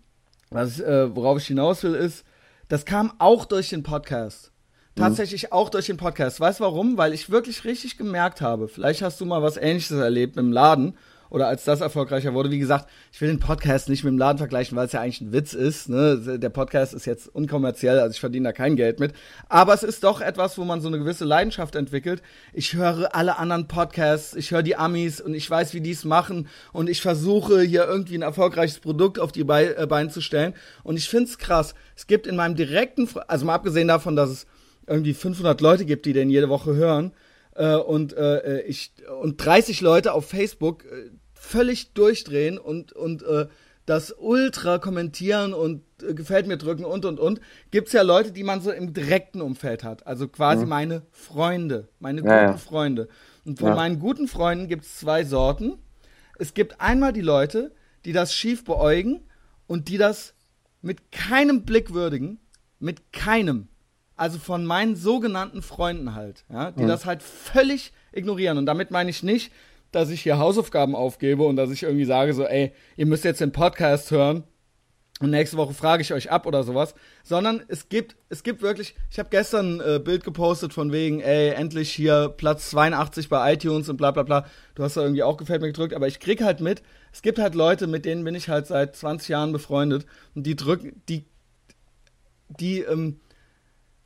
was, 0.49 0.79
äh, 0.79 1.15
worauf 1.15 1.37
ich 1.37 1.47
hinaus 1.47 1.83
will, 1.83 1.93
ist, 1.93 2.23
das 2.67 2.85
kam 2.85 3.13
auch 3.19 3.45
durch 3.45 3.69
den 3.69 3.83
Podcast. 3.83 4.51
Mhm. 4.95 5.01
Tatsächlich 5.01 5.43
mhm. 5.43 5.51
auch 5.51 5.69
durch 5.69 5.87
den 5.87 5.97
Podcast. 5.97 6.39
Weißt 6.39 6.59
du 6.59 6.63
warum? 6.63 6.97
Weil 6.97 7.13
ich 7.13 7.29
wirklich 7.29 7.63
richtig 7.65 7.97
gemerkt 7.97 8.41
habe, 8.41 8.67
vielleicht 8.67 9.01
hast 9.01 9.21
du 9.21 9.25
mal 9.25 9.41
was 9.41 9.57
ähnliches 9.57 9.97
erlebt 9.97 10.37
im 10.37 10.51
Laden 10.51 10.97
oder 11.29 11.47
als 11.47 11.63
das 11.63 11.81
erfolgreicher 11.81 12.33
wurde. 12.33 12.51
Wie 12.51 12.59
gesagt, 12.59 12.89
ich 13.11 13.21
will 13.21 13.29
den 13.29 13.39
Podcast 13.39 13.89
nicht 13.89 14.03
mit 14.03 14.11
dem 14.11 14.17
Laden 14.17 14.37
vergleichen, 14.37 14.77
weil 14.77 14.85
es 14.85 14.91
ja 14.91 15.01
eigentlich 15.01 15.21
ein 15.21 15.31
Witz 15.31 15.53
ist. 15.53 15.89
Ne? 15.89 16.39
Der 16.39 16.49
Podcast 16.49 16.93
ist 16.93 17.05
jetzt 17.05 17.27
unkommerziell, 17.27 17.99
also 17.99 18.13
ich 18.13 18.19
verdiene 18.19 18.49
da 18.49 18.53
kein 18.53 18.75
Geld 18.75 18.99
mit. 18.99 19.13
Aber 19.47 19.73
es 19.73 19.83
ist 19.83 20.03
doch 20.03 20.21
etwas, 20.21 20.57
wo 20.57 20.63
man 20.63 20.81
so 20.81 20.87
eine 20.87 20.99
gewisse 20.99 21.25
Leidenschaft 21.25 21.75
entwickelt. 21.75 22.21
Ich 22.53 22.73
höre 22.73 23.15
alle 23.15 23.37
anderen 23.37 23.67
Podcasts, 23.67 24.35
ich 24.35 24.51
höre 24.51 24.63
die 24.63 24.75
Amis 24.75 25.21
und 25.21 25.33
ich 25.33 25.49
weiß, 25.49 25.73
wie 25.73 25.81
die 25.81 25.91
es 25.91 26.05
machen 26.05 26.47
und 26.73 26.89
ich 26.89 27.01
versuche 27.01 27.61
hier 27.61 27.85
irgendwie 27.85 28.17
ein 28.17 28.23
erfolgreiches 28.23 28.79
Produkt 28.79 29.19
auf 29.19 29.31
die 29.31 29.41
äh, 29.41 29.87
Beine 29.87 30.09
zu 30.09 30.21
stellen. 30.21 30.53
Und 30.83 30.97
ich 30.97 31.09
finde 31.09 31.25
es 31.25 31.37
krass. 31.37 31.75
Es 31.95 32.07
gibt 32.07 32.27
in 32.27 32.35
meinem 32.35 32.55
direkten, 32.55 33.07
also 33.27 33.45
mal 33.45 33.55
abgesehen 33.55 33.87
davon, 33.87 34.15
dass 34.15 34.29
es 34.29 34.47
irgendwie 34.87 35.13
500 35.13 35.61
Leute 35.61 35.85
gibt, 35.85 36.05
die 36.05 36.13
den 36.13 36.29
jede 36.29 36.49
Woche 36.49 36.73
hören, 36.75 37.13
äh, 37.59 37.75
und 37.75 38.13
äh, 38.13 38.61
ich 38.61 38.91
und 39.21 39.43
30 39.43 39.81
Leute 39.81 40.13
auf 40.13 40.27
Facebook 40.27 40.85
äh, 40.85 41.09
völlig 41.49 41.93
durchdrehen 41.93 42.57
und 42.57 42.93
und 42.93 43.23
äh, 43.23 43.47
das 43.85 44.13
ultra 44.15 44.77
kommentieren 44.77 45.53
und 45.53 45.81
äh, 46.03 46.13
gefällt 46.13 46.45
mir 46.45 46.57
drücken 46.57 46.85
und 46.85 47.05
und 47.05 47.19
und 47.19 47.41
gibt's 47.71 47.91
ja 47.91 48.03
Leute, 48.03 48.31
die 48.31 48.43
man 48.43 48.61
so 48.61 48.71
im 48.71 48.93
direkten 48.93 49.41
Umfeld 49.41 49.83
hat, 49.83 50.05
also 50.05 50.27
quasi 50.27 50.63
mhm. 50.63 50.69
meine 50.69 51.01
Freunde, 51.11 51.87
meine 51.99 52.21
ja, 52.21 52.45
guten 52.45 52.51
ja. 52.51 52.57
Freunde. 52.57 53.07
Und 53.45 53.59
von 53.59 53.69
ja. 53.69 53.75
meinen 53.75 53.99
guten 53.99 54.27
Freunden 54.27 54.67
gibt's 54.67 54.99
zwei 54.99 55.23
Sorten. 55.23 55.79
Es 56.37 56.53
gibt 56.53 56.79
einmal 56.79 57.13
die 57.13 57.21
Leute, 57.21 57.71
die 58.05 58.13
das 58.13 58.33
schief 58.33 58.63
beäugen 58.63 59.21
und 59.65 59.87
die 59.87 59.97
das 59.97 60.35
mit 60.81 61.11
keinem 61.11 61.63
Blick 61.63 61.93
würdigen, 61.93 62.39
mit 62.79 63.11
keinem 63.11 63.69
also 64.19 64.37
von 64.37 64.65
meinen 64.65 64.97
sogenannten 64.97 65.61
Freunden 65.61 66.13
halt, 66.13 66.43
ja, 66.51 66.71
die 66.71 66.83
mhm. 66.83 66.89
das 66.89 67.05
halt 67.05 67.23
völlig 67.23 67.93
ignorieren. 68.11 68.57
Und 68.57 68.65
damit 68.65 68.91
meine 68.91 69.09
ich 69.09 69.23
nicht, 69.23 69.51
dass 69.91 70.09
ich 70.09 70.21
hier 70.21 70.37
Hausaufgaben 70.37 70.95
aufgebe 70.95 71.43
und 71.43 71.55
dass 71.55 71.71
ich 71.71 71.83
irgendwie 71.83 72.05
sage 72.05 72.33
so, 72.33 72.45
ey, 72.45 72.73
ihr 72.97 73.05
müsst 73.05 73.23
jetzt 73.23 73.41
den 73.41 73.51
Podcast 73.51 74.11
hören 74.11 74.43
und 75.19 75.31
nächste 75.31 75.57
Woche 75.57 75.73
frage 75.73 76.01
ich 76.01 76.13
euch 76.13 76.31
ab 76.31 76.45
oder 76.45 76.63
sowas, 76.63 76.95
sondern 77.23 77.61
es 77.67 77.89
gibt, 77.89 78.15
es 78.29 78.41
gibt 78.41 78.61
wirklich, 78.61 78.95
ich 79.11 79.19
habe 79.19 79.29
gestern 79.29 79.81
ein 79.81 79.95
äh, 79.95 79.99
Bild 79.99 80.23
gepostet 80.23 80.73
von 80.73 80.93
wegen, 80.93 81.19
ey, 81.19 81.49
endlich 81.49 81.91
hier 81.91 82.29
Platz 82.29 82.69
82 82.69 83.27
bei 83.27 83.53
iTunes 83.53 83.89
und 83.89 83.97
bla 83.97 84.11
bla 84.11 84.23
bla. 84.23 84.45
Du 84.75 84.83
hast 84.83 84.95
da 84.95 85.01
irgendwie 85.01 85.23
auch 85.23 85.35
gefällt 85.35 85.61
mir 85.61 85.67
gedrückt, 85.67 85.93
aber 85.93 86.07
ich 86.07 86.21
krieg 86.21 86.41
halt 86.41 86.61
mit, 86.61 86.81
es 87.11 87.21
gibt 87.21 87.37
halt 87.37 87.53
Leute, 87.53 87.87
mit 87.87 88.05
denen 88.05 88.23
bin 88.23 88.33
ich 88.33 88.47
halt 88.47 88.67
seit 88.67 88.95
20 88.95 89.27
Jahren 89.27 89.51
befreundet 89.51 90.05
und 90.35 90.43
die 90.43 90.55
drücken, 90.55 91.01
die, 91.09 91.25
die, 92.47 92.79
ähm, 92.79 93.19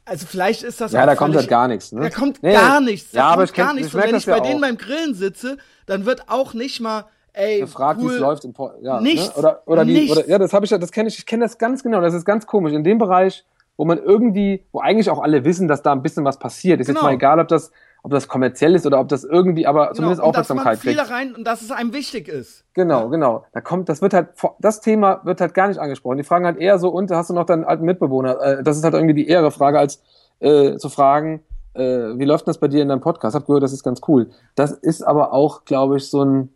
also 0.06 0.26
vielleicht 0.26 0.64
ist 0.64 0.82
das 0.82 0.92
Ja, 0.92 1.06
da 1.06 1.16
kommt 1.16 1.36
halt 1.36 1.48
gar 1.48 1.68
nichts, 1.68 1.92
ne? 1.92 2.02
Da 2.02 2.10
kommt 2.10 2.44
nee, 2.44 2.54
gar 2.54 2.82
nichts. 2.82 3.12
Da 3.12 3.20
ja, 3.20 3.26
aber 3.28 3.44
ich 3.46 3.54
kenn, 3.54 3.66
gar 3.66 3.74
nichts. 3.74 3.94
Und 3.94 4.04
wenn 4.04 4.16
ich 4.16 4.26
bei 4.26 4.40
denen 4.40 4.62
beim 4.62 4.78
Grillen 4.78 5.14
sitze, 5.14 5.58
dann 5.86 6.06
wird 6.06 6.30
auch 6.30 6.54
nicht 6.54 6.82
mal 6.82 7.06
ey, 7.34 7.62
gefragt, 7.62 8.00
cool, 8.02 8.12
wie 8.12 8.16
es 8.16 8.20
läuft 8.20 8.46
im 8.46 8.54
Por 8.54 8.76
ja, 8.82 8.98
ne? 8.98 9.04
nichts, 9.04 9.36
ne? 9.36 9.40
oder 9.40 9.64
oder 9.66 9.86
die 9.86 10.12
oder 10.12 10.28
ja, 10.28 10.38
das 10.38 10.54
habe 10.54 10.66
ich 10.66 10.72
ja, 10.72 10.78
das 10.78 10.92
kenne 10.92 11.10
ich, 11.10 11.20
ich 11.20 11.26
kenne 11.26 11.46
das 11.46 11.58
ganz 11.58 11.84
genau, 11.84 12.02
das 12.02 12.14
ist 12.14 12.26
ganz 12.26 12.46
komisch 12.46 12.74
in 12.74 12.84
dem 12.84 12.98
Bereich, 12.98 13.46
wo 13.78 13.86
man 13.86 13.98
irgendwie, 13.98 14.66
wo 14.72 14.82
eigentlich 14.82 15.10
auch 15.10 15.22
alle 15.22 15.46
wissen, 15.46 15.68
dass 15.68 15.82
da 15.82 15.94
ein 15.94 16.04
bisschen 16.04 16.26
was 16.26 16.38
passiert. 16.38 16.80
Ist 16.80 16.88
genau. 16.88 17.00
jetzt 17.00 17.06
mal 17.06 17.14
egal, 17.14 17.40
ob 17.40 17.48
das 17.48 17.72
ob 18.04 18.12
das 18.12 18.28
kommerziell 18.28 18.76
ist 18.76 18.86
oder 18.86 19.00
ob 19.00 19.08
das 19.08 19.24
irgendwie, 19.24 19.66
aber 19.66 19.86
genau, 19.86 19.96
zumindest 19.96 20.22
Aufmerksamkeit 20.22 20.82
kriegt. 20.82 21.00
Dass 21.00 21.10
man 21.10 21.20
viel 21.20 21.28
rein 21.28 21.36
und 21.36 21.46
dass 21.46 21.62
es 21.62 21.72
einem 21.72 21.94
wichtig 21.94 22.28
ist. 22.28 22.66
Genau, 22.74 23.08
genau. 23.08 23.46
Da 23.54 23.62
kommt, 23.62 23.88
das 23.88 24.02
wird 24.02 24.14
halt, 24.14 24.30
das 24.60 24.82
Thema 24.82 25.22
wird 25.24 25.40
halt 25.40 25.54
gar 25.54 25.70
nicht 25.70 25.80
angesprochen. 25.80 26.18
Die 26.18 26.24
fragen 26.24 26.46
halt 26.46 26.58
eher 26.58 26.78
so, 26.80 26.90
und 26.90 27.10
hast 27.12 27.30
du 27.30 27.34
noch 27.34 27.46
deinen 27.46 27.64
alten 27.64 27.86
Mitbewohner? 27.86 28.42
Äh, 28.42 28.64
das 28.64 28.78
ist 28.78 28.84
halt 28.84 28.94
irgendwie 28.94 29.14
die 29.14 29.28
ehre 29.28 29.52
Frage, 29.52 29.80
als 29.80 30.02
äh, 30.42 30.76
zu 30.76 30.90
fragen, 30.90 31.44
äh, 31.76 31.82
wie 31.82 32.26
läuft 32.26 32.46
das 32.48 32.58
bei 32.58 32.68
dir 32.68 32.82
in 32.82 32.90
deinem 32.90 33.00
Podcast? 33.00 33.36
Hab 33.36 33.48
gehört, 33.48 33.64
das 33.64 33.72
ist 33.72 33.84
ganz 33.84 34.02
cool. 34.08 34.30
Das 34.56 34.72
ist 34.72 35.02
aber 35.02 35.32
auch, 35.32 35.64
glaube 35.64 35.96
ich, 35.96 36.10
so 36.10 36.26
ein. 36.26 36.50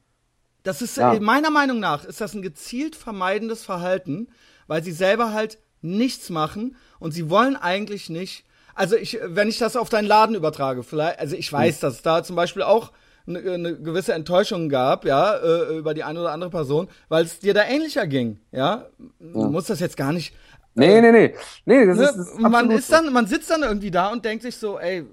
Das 0.64 0.82
ist 0.82 0.98
ja. 0.98 1.18
meiner 1.22 1.50
Meinung 1.50 1.80
nach 1.80 2.04
ist 2.04 2.20
das 2.20 2.34
ein 2.34 2.42
gezielt 2.42 2.98
vermeidendes 2.98 3.64
Verhalten, 3.64 4.28
weil 4.68 4.84
sie 4.84 4.92
selber 4.92 5.32
halt 5.32 5.60
nichts 5.82 6.30
machen 6.30 6.76
und 7.00 7.14
sie 7.14 7.30
wollen 7.30 7.56
eigentlich 7.56 8.10
nicht 8.10 8.44
also 8.78 8.96
ich, 8.96 9.20
wenn 9.24 9.50
ich 9.50 9.58
das 9.58 9.76
auf 9.76 9.90
deinen 9.90 10.08
Laden 10.08 10.36
übertrage, 10.36 10.84
vielleicht, 10.84 11.20
also 11.20 11.36
ich 11.36 11.52
weiß, 11.52 11.76
hm. 11.76 11.82
dass 11.82 11.94
es 11.96 12.02
da 12.02 12.24
zum 12.24 12.36
Beispiel 12.36 12.64
auch 12.64 12.92
eine, 13.28 13.40
eine 13.40 13.76
gewisse 13.76 14.14
Enttäuschung 14.14 14.70
gab, 14.70 15.06
ja, 15.06 15.36
äh, 15.36 15.78
über 15.78 15.94
die 15.94 16.04
eine 16.04 16.22
oder 16.22 16.32
andere 16.32 16.50
Person, 16.50 16.88
weil 17.10 17.26
es 17.26 17.40
dir 17.40 17.54
da 17.54 17.66
ähnlicher 17.66 18.08
ging, 18.08 18.40
ja. 18.52 18.86
Du 19.20 19.46
musst 19.50 19.70
das 19.70 19.80
jetzt 19.80 19.98
gar 19.98 20.14
nicht 20.14 20.34
Nee, 20.78 21.02
nee, 21.02 21.12
nee. 21.12 21.34
nee 21.66 21.86
das 21.88 21.98
ne? 21.98 22.04
ist, 22.04 22.18
das 22.18 22.28
ist 22.30 22.40
man 22.40 22.70
ist 22.70 22.92
dann, 22.92 23.12
man 23.12 23.26
sitzt 23.26 23.50
dann 23.50 23.64
irgendwie 23.64 23.90
da 23.90 24.12
und 24.12 24.24
denkt 24.24 24.44
sich 24.44 24.58
so, 24.58 24.78
ey, 24.80 25.06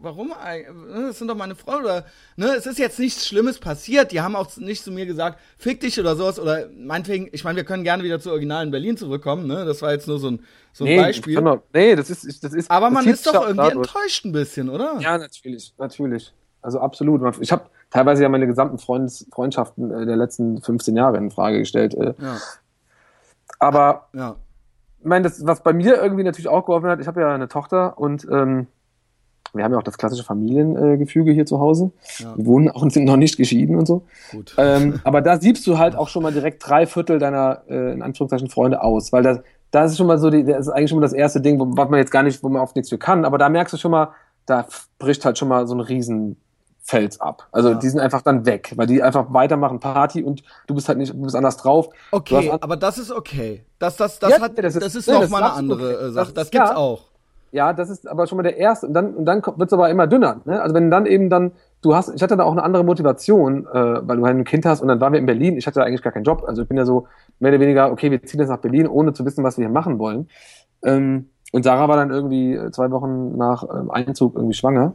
warum 0.00 0.32
eigentlich? 0.32 0.74
Ne, 0.74 1.06
das 1.08 1.18
sind 1.18 1.28
doch 1.28 1.36
meine 1.36 1.54
Freunde 1.54 1.84
oder 1.84 2.04
ne, 2.36 2.54
es 2.56 2.66
ist 2.66 2.78
jetzt 2.78 2.98
nichts 2.98 3.26
Schlimmes 3.26 3.58
passiert. 3.58 4.12
Die 4.12 4.20
haben 4.20 4.36
auch 4.36 4.56
nicht 4.56 4.84
zu 4.84 4.92
mir 4.92 5.06
gesagt, 5.06 5.38
fick 5.58 5.80
dich 5.80 5.98
oder 5.98 6.16
sowas 6.16 6.38
oder 6.38 6.68
meinetwegen, 6.76 7.28
ich 7.32 7.44
meine, 7.44 7.56
wir 7.56 7.64
können 7.64 7.84
gerne 7.84 8.02
wieder 8.02 8.20
zu 8.20 8.30
Original 8.30 8.64
in 8.64 8.70
Berlin 8.70 8.96
zurückkommen, 8.96 9.46
ne? 9.46 9.64
Das 9.64 9.82
war 9.82 9.92
jetzt 9.92 10.08
nur 10.08 10.18
so 10.18 10.30
ein, 10.30 10.40
so 10.72 10.84
ein 10.84 10.90
nee, 10.90 10.96
Beispiel. 10.96 11.34
Doch, 11.36 11.62
nee, 11.72 11.96
das 11.96 12.10
ist, 12.10 12.44
das 12.44 12.52
ist. 12.52 12.70
Aber 12.70 12.90
man 12.90 13.06
ist 13.06 13.26
doch 13.26 13.34
irgendwie 13.34 13.56
dadurch. 13.56 13.86
enttäuscht 13.86 14.24
ein 14.24 14.32
bisschen, 14.32 14.68
oder? 14.68 14.98
Ja, 15.00 15.18
natürlich, 15.18 15.74
natürlich. 15.78 16.32
Also 16.62 16.80
absolut. 16.80 17.22
Ich 17.40 17.52
habe 17.52 17.64
teilweise 17.90 18.22
ja 18.22 18.28
meine 18.28 18.46
gesamten 18.46 18.78
Freundes 18.78 19.26
Freundschaften 19.32 19.90
äh, 19.90 20.06
der 20.06 20.16
letzten 20.16 20.60
15 20.60 20.96
Jahre 20.96 21.16
in 21.16 21.30
Frage 21.30 21.58
gestellt. 21.58 21.94
Äh. 21.94 22.14
Ja. 22.20 22.38
Aber 23.58 24.08
ja. 24.12 24.36
ich 25.00 25.06
meine, 25.06 25.24
das, 25.24 25.46
was 25.46 25.62
bei 25.62 25.72
mir 25.72 25.96
irgendwie 25.96 26.24
natürlich 26.24 26.48
auch 26.48 26.66
geholfen 26.66 26.88
hat, 26.88 27.00
ich 27.00 27.06
habe 27.06 27.20
ja 27.20 27.34
eine 27.34 27.48
Tochter 27.48 27.98
und 27.98 28.26
ähm, 28.30 28.66
wir 29.54 29.64
haben 29.64 29.72
ja 29.72 29.78
auch 29.78 29.84
das 29.84 29.98
klassische 29.98 30.24
Familiengefüge 30.24 31.30
äh, 31.30 31.34
hier 31.34 31.46
zu 31.46 31.60
Hause. 31.60 31.92
Ja. 32.18 32.36
Wir 32.36 32.46
wohnen 32.46 32.68
auch 32.70 32.82
und 32.82 32.92
sind 32.92 33.04
noch 33.04 33.16
nicht 33.16 33.36
geschieden 33.36 33.76
und 33.76 33.86
so. 33.86 34.02
Ähm, 34.56 35.00
aber 35.04 35.20
da 35.20 35.38
siebst 35.38 35.66
du 35.66 35.78
halt 35.78 35.96
auch 35.96 36.08
schon 36.08 36.22
mal 36.22 36.32
direkt 36.32 36.66
drei 36.66 36.86
Viertel 36.86 37.18
deiner, 37.18 37.62
äh, 37.68 37.92
in 37.92 38.02
Anführungszeichen, 38.02 38.48
Freunde 38.48 38.82
aus, 38.82 39.12
weil 39.12 39.22
das, 39.22 39.40
das 39.70 39.92
ist 39.92 39.98
schon 39.98 40.06
mal 40.06 40.18
so, 40.18 40.30
die, 40.30 40.44
das 40.44 40.66
ist 40.66 40.68
eigentlich 40.68 40.90
schon 40.90 40.98
mal 40.98 41.06
das 41.06 41.12
erste 41.12 41.40
Ding, 41.40 41.58
wo, 41.58 41.66
was 41.76 41.88
man 41.88 41.98
jetzt 41.98 42.10
gar 42.10 42.22
nicht, 42.22 42.42
wo 42.42 42.48
man 42.48 42.62
oft 42.62 42.76
nichts 42.76 42.88
für 42.88 42.98
kann, 42.98 43.24
aber 43.24 43.38
da 43.38 43.48
merkst 43.48 43.72
du 43.72 43.78
schon 43.78 43.90
mal, 43.90 44.08
da 44.46 44.66
bricht 44.98 45.24
halt 45.24 45.38
schon 45.38 45.48
mal 45.48 45.66
so 45.66 45.74
ein 45.74 45.80
riesen 45.80 46.36
Fels 46.82 47.20
ab. 47.20 47.46
Also 47.52 47.70
ja. 47.70 47.74
die 47.76 47.88
sind 47.88 48.00
einfach 48.00 48.22
dann 48.22 48.46
weg, 48.46 48.72
weil 48.76 48.86
die 48.86 49.02
einfach 49.02 49.26
weitermachen 49.32 49.78
Party 49.78 50.24
und 50.24 50.42
du 50.66 50.74
bist 50.74 50.88
halt 50.88 50.98
nicht, 50.98 51.12
du 51.12 51.22
bist 51.22 51.36
anders 51.36 51.56
drauf. 51.56 51.88
Okay, 52.10 52.50
aber 52.60 52.76
das 52.76 52.98
ist 52.98 53.12
okay. 53.12 53.64
Das, 53.78 53.96
das, 53.96 54.18
das, 54.18 54.30
ja, 54.30 54.40
hat, 54.40 54.58
das 54.58 54.74
ist, 54.74 54.82
das 54.82 54.94
ist 54.94 55.06
nee, 55.06 55.14
noch 55.14 55.28
mal 55.28 55.42
eine 55.42 55.52
andere 55.52 55.94
okay. 55.96 56.12
Sache. 56.12 56.32
Das, 56.32 56.34
das 56.34 56.50
gibt's 56.50 56.70
auch. 56.70 57.09
Ja, 57.52 57.72
das 57.72 57.90
ist 57.90 58.08
aber 58.08 58.26
schon 58.26 58.36
mal 58.36 58.42
der 58.42 58.56
erste. 58.56 58.86
Und 58.86 58.94
dann, 58.94 59.14
und 59.14 59.24
dann 59.24 59.42
wird 59.44 59.68
es 59.68 59.72
aber 59.72 59.90
immer 59.90 60.06
dünner. 60.06 60.40
Ne? 60.44 60.60
Also 60.62 60.74
wenn 60.74 60.90
dann 60.90 61.06
eben 61.06 61.28
dann, 61.28 61.52
du 61.82 61.94
hast, 61.94 62.14
ich 62.14 62.22
hatte 62.22 62.36
da 62.36 62.44
auch 62.44 62.52
eine 62.52 62.62
andere 62.62 62.84
Motivation, 62.84 63.66
äh, 63.66 64.06
weil 64.06 64.16
du 64.18 64.24
halt 64.24 64.36
ein 64.36 64.44
Kind 64.44 64.64
hast 64.66 64.80
und 64.80 64.88
dann 64.88 65.00
waren 65.00 65.12
wir 65.12 65.20
in 65.20 65.26
Berlin. 65.26 65.56
Ich 65.56 65.66
hatte 65.66 65.80
da 65.80 65.86
eigentlich 65.86 66.02
gar 66.02 66.12
keinen 66.12 66.24
Job. 66.24 66.44
Also 66.46 66.62
ich 66.62 66.68
bin 66.68 66.76
ja 66.76 66.84
so 66.84 67.06
mehr 67.40 67.50
oder 67.50 67.60
weniger, 67.60 67.90
okay, 67.90 68.10
wir 68.10 68.22
ziehen 68.22 68.40
jetzt 68.40 68.50
nach 68.50 68.58
Berlin, 68.58 68.86
ohne 68.86 69.12
zu 69.12 69.24
wissen, 69.24 69.42
was 69.42 69.58
wir 69.58 69.64
hier 69.64 69.72
machen 69.72 69.98
wollen. 69.98 70.28
Ähm, 70.84 71.30
und 71.52 71.64
Sarah 71.64 71.88
war 71.88 71.96
dann 71.96 72.10
irgendwie 72.10 72.58
zwei 72.70 72.90
Wochen 72.92 73.36
nach 73.36 73.64
ähm, 73.64 73.90
Einzug 73.90 74.36
irgendwie 74.36 74.54
schwanger. 74.54 74.94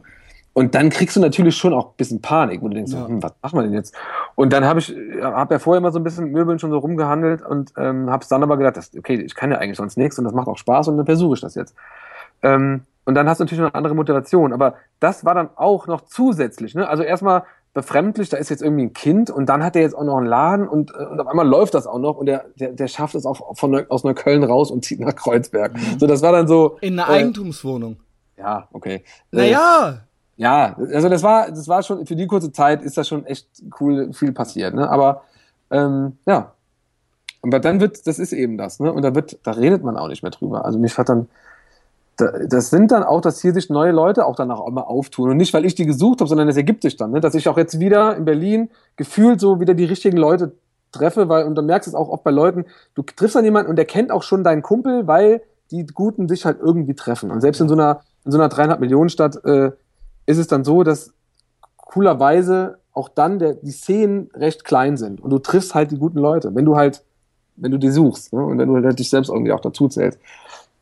Und 0.56 0.74
dann 0.74 0.88
kriegst 0.88 1.14
du 1.14 1.20
natürlich 1.20 1.54
schon 1.54 1.74
auch 1.74 1.88
ein 1.88 1.96
bisschen 1.98 2.22
Panik, 2.22 2.62
wo 2.62 2.68
du 2.68 2.74
denkst, 2.76 2.90
ja. 2.90 3.06
hm, 3.06 3.22
was 3.22 3.34
machen 3.42 3.58
wir 3.58 3.62
denn 3.64 3.74
jetzt? 3.74 3.94
Und 4.36 4.54
dann 4.54 4.64
habe 4.64 4.80
ich, 4.80 4.96
habe 5.20 5.54
ja 5.54 5.58
vorher 5.58 5.80
immer 5.80 5.92
so 5.92 5.98
ein 5.98 6.02
bisschen 6.02 6.30
Möbeln 6.30 6.58
schon 6.58 6.70
so 6.70 6.78
rumgehandelt 6.78 7.42
und 7.42 7.74
ähm, 7.76 8.08
habe 8.08 8.24
dann 8.26 8.42
aber 8.42 8.56
gedacht, 8.56 8.78
das, 8.78 8.90
okay, 8.96 9.16
ich 9.16 9.34
kann 9.34 9.50
ja 9.50 9.58
eigentlich 9.58 9.76
sonst 9.76 9.98
nichts 9.98 10.18
und 10.18 10.24
das 10.24 10.32
macht 10.32 10.48
auch 10.48 10.56
Spaß 10.56 10.88
und 10.88 10.96
dann 10.96 11.04
versuche 11.04 11.34
ich 11.34 11.42
das 11.42 11.56
jetzt. 11.56 11.74
Ähm, 12.46 12.82
und 13.04 13.14
dann 13.14 13.28
hast 13.28 13.38
du 13.38 13.44
natürlich 13.44 13.60
noch 13.60 13.68
eine 13.68 13.76
andere 13.76 13.94
Motivation. 13.94 14.52
Aber 14.52 14.74
das 15.00 15.24
war 15.24 15.34
dann 15.34 15.50
auch 15.56 15.86
noch 15.86 16.02
zusätzlich. 16.02 16.74
Ne? 16.74 16.88
Also 16.88 17.02
erstmal 17.02 17.44
befremdlich, 17.72 18.30
da 18.30 18.38
ist 18.38 18.48
jetzt 18.48 18.62
irgendwie 18.62 18.84
ein 18.84 18.94
Kind 18.94 19.30
und 19.30 19.46
dann 19.46 19.62
hat 19.62 19.76
er 19.76 19.82
jetzt 19.82 19.94
auch 19.94 20.02
noch 20.02 20.16
einen 20.16 20.26
Laden 20.26 20.66
und, 20.66 20.92
äh, 20.92 21.04
und 21.04 21.20
auf 21.20 21.26
einmal 21.26 21.46
läuft 21.46 21.74
das 21.74 21.86
auch 21.86 21.98
noch 21.98 22.16
und 22.16 22.26
der, 22.26 22.46
der, 22.58 22.72
der 22.72 22.88
schafft 22.88 23.14
es 23.14 23.26
auch 23.26 23.54
von, 23.56 23.88
aus 23.90 24.02
Neukölln 24.02 24.44
raus 24.44 24.70
und 24.70 24.84
zieht 24.84 24.98
nach 24.98 25.14
Kreuzberg. 25.14 25.74
Mhm. 25.74 25.98
So, 25.98 26.06
das 26.06 26.22
war 26.22 26.32
dann 26.32 26.48
so. 26.48 26.78
In 26.80 26.98
einer 26.98 27.12
äh, 27.12 27.20
Eigentumswohnung. 27.20 27.98
Ja, 28.38 28.68
okay. 28.72 29.04
Naja. 29.30 29.90
Äh, 29.90 29.94
ja, 30.38 30.76
also 30.92 31.08
das 31.08 31.22
war, 31.22 31.50
das 31.50 31.66
war 31.68 31.82
schon, 31.82 32.06
für 32.06 32.16
die 32.16 32.26
kurze 32.26 32.52
Zeit 32.52 32.82
ist 32.82 32.96
das 32.96 33.08
schon 33.08 33.24
echt 33.24 33.48
cool, 33.80 34.12
viel 34.12 34.32
passiert, 34.32 34.74
ne? 34.74 34.88
Aber 34.88 35.22
ähm, 35.70 36.18
ja. 36.26 36.52
Aber 37.42 37.60
dann 37.60 37.80
wird, 37.80 38.06
das 38.06 38.18
ist 38.18 38.32
eben 38.32 38.58
das, 38.58 38.80
ne? 38.80 38.92
Und 38.92 39.02
da 39.02 39.14
wird, 39.14 39.38
da 39.44 39.52
redet 39.52 39.82
man 39.82 39.96
auch 39.96 40.08
nicht 40.08 40.22
mehr 40.22 40.32
drüber. 40.32 40.64
Also 40.64 40.78
mich 40.78 40.96
hat 40.98 41.08
dann, 41.08 41.28
das 42.16 42.70
sind 42.70 42.92
dann 42.92 43.02
auch, 43.02 43.20
dass 43.20 43.42
hier 43.42 43.52
sich 43.52 43.68
neue 43.68 43.92
Leute 43.92 44.26
auch 44.26 44.36
danach 44.36 44.58
auch 44.58 44.70
mal 44.70 44.82
auftun. 44.82 45.30
Und 45.30 45.36
nicht, 45.36 45.52
weil 45.52 45.66
ich 45.66 45.74
die 45.74 45.84
gesucht 45.84 46.20
habe, 46.20 46.28
sondern 46.28 46.48
es 46.48 46.56
ergibt 46.56 46.82
sich 46.82 46.96
dann, 46.96 47.10
ne? 47.10 47.20
dass 47.20 47.34
ich 47.34 47.48
auch 47.48 47.58
jetzt 47.58 47.78
wieder 47.78 48.16
in 48.16 48.24
Berlin 48.24 48.70
gefühlt 48.96 49.38
so 49.38 49.60
wieder 49.60 49.74
die 49.74 49.84
richtigen 49.84 50.16
Leute 50.16 50.52
treffe, 50.92 51.28
weil, 51.28 51.44
und 51.44 51.56
du 51.56 51.62
merkst 51.62 51.88
es 51.88 51.94
auch 51.94 52.08
oft 52.08 52.24
bei 52.24 52.30
Leuten, 52.30 52.64
du 52.94 53.02
triffst 53.02 53.36
dann 53.36 53.44
jemanden 53.44 53.68
und 53.68 53.76
der 53.76 53.84
kennt 53.84 54.10
auch 54.10 54.22
schon 54.22 54.44
deinen 54.44 54.62
Kumpel, 54.62 55.06
weil 55.06 55.42
die 55.70 55.84
Guten 55.86 56.26
dich 56.26 56.46
halt 56.46 56.58
irgendwie 56.60 56.94
treffen. 56.94 57.30
Und 57.30 57.40
selbst 57.42 57.60
in 57.60 57.68
so 57.68 57.74
einer, 57.74 58.00
in 58.24 58.32
so 58.32 58.38
einer 58.38 58.48
dreieinhalb 58.48 58.80
Millionen 58.80 59.10
Stadt 59.10 59.44
äh, 59.44 59.72
ist 60.24 60.38
es 60.38 60.46
dann 60.46 60.64
so, 60.64 60.84
dass 60.84 61.12
coolerweise 61.76 62.78
auch 62.92 63.10
dann 63.10 63.38
der, 63.38 63.54
die 63.54 63.72
Szenen 63.72 64.30
recht 64.34 64.64
klein 64.64 64.96
sind 64.96 65.20
und 65.20 65.30
du 65.30 65.38
triffst 65.38 65.74
halt 65.74 65.90
die 65.90 65.98
guten 65.98 66.18
Leute, 66.18 66.54
wenn 66.54 66.64
du 66.64 66.76
halt, 66.76 67.04
wenn 67.56 67.70
du 67.70 67.78
die 67.78 67.90
suchst 67.90 68.32
ne? 68.32 68.42
und 68.42 68.58
wenn 68.58 68.68
du 68.68 68.82
halt 68.82 68.98
dich 68.98 69.10
selbst 69.10 69.28
irgendwie 69.28 69.52
auch 69.52 69.60
dazu 69.60 69.88
zählst 69.88 70.18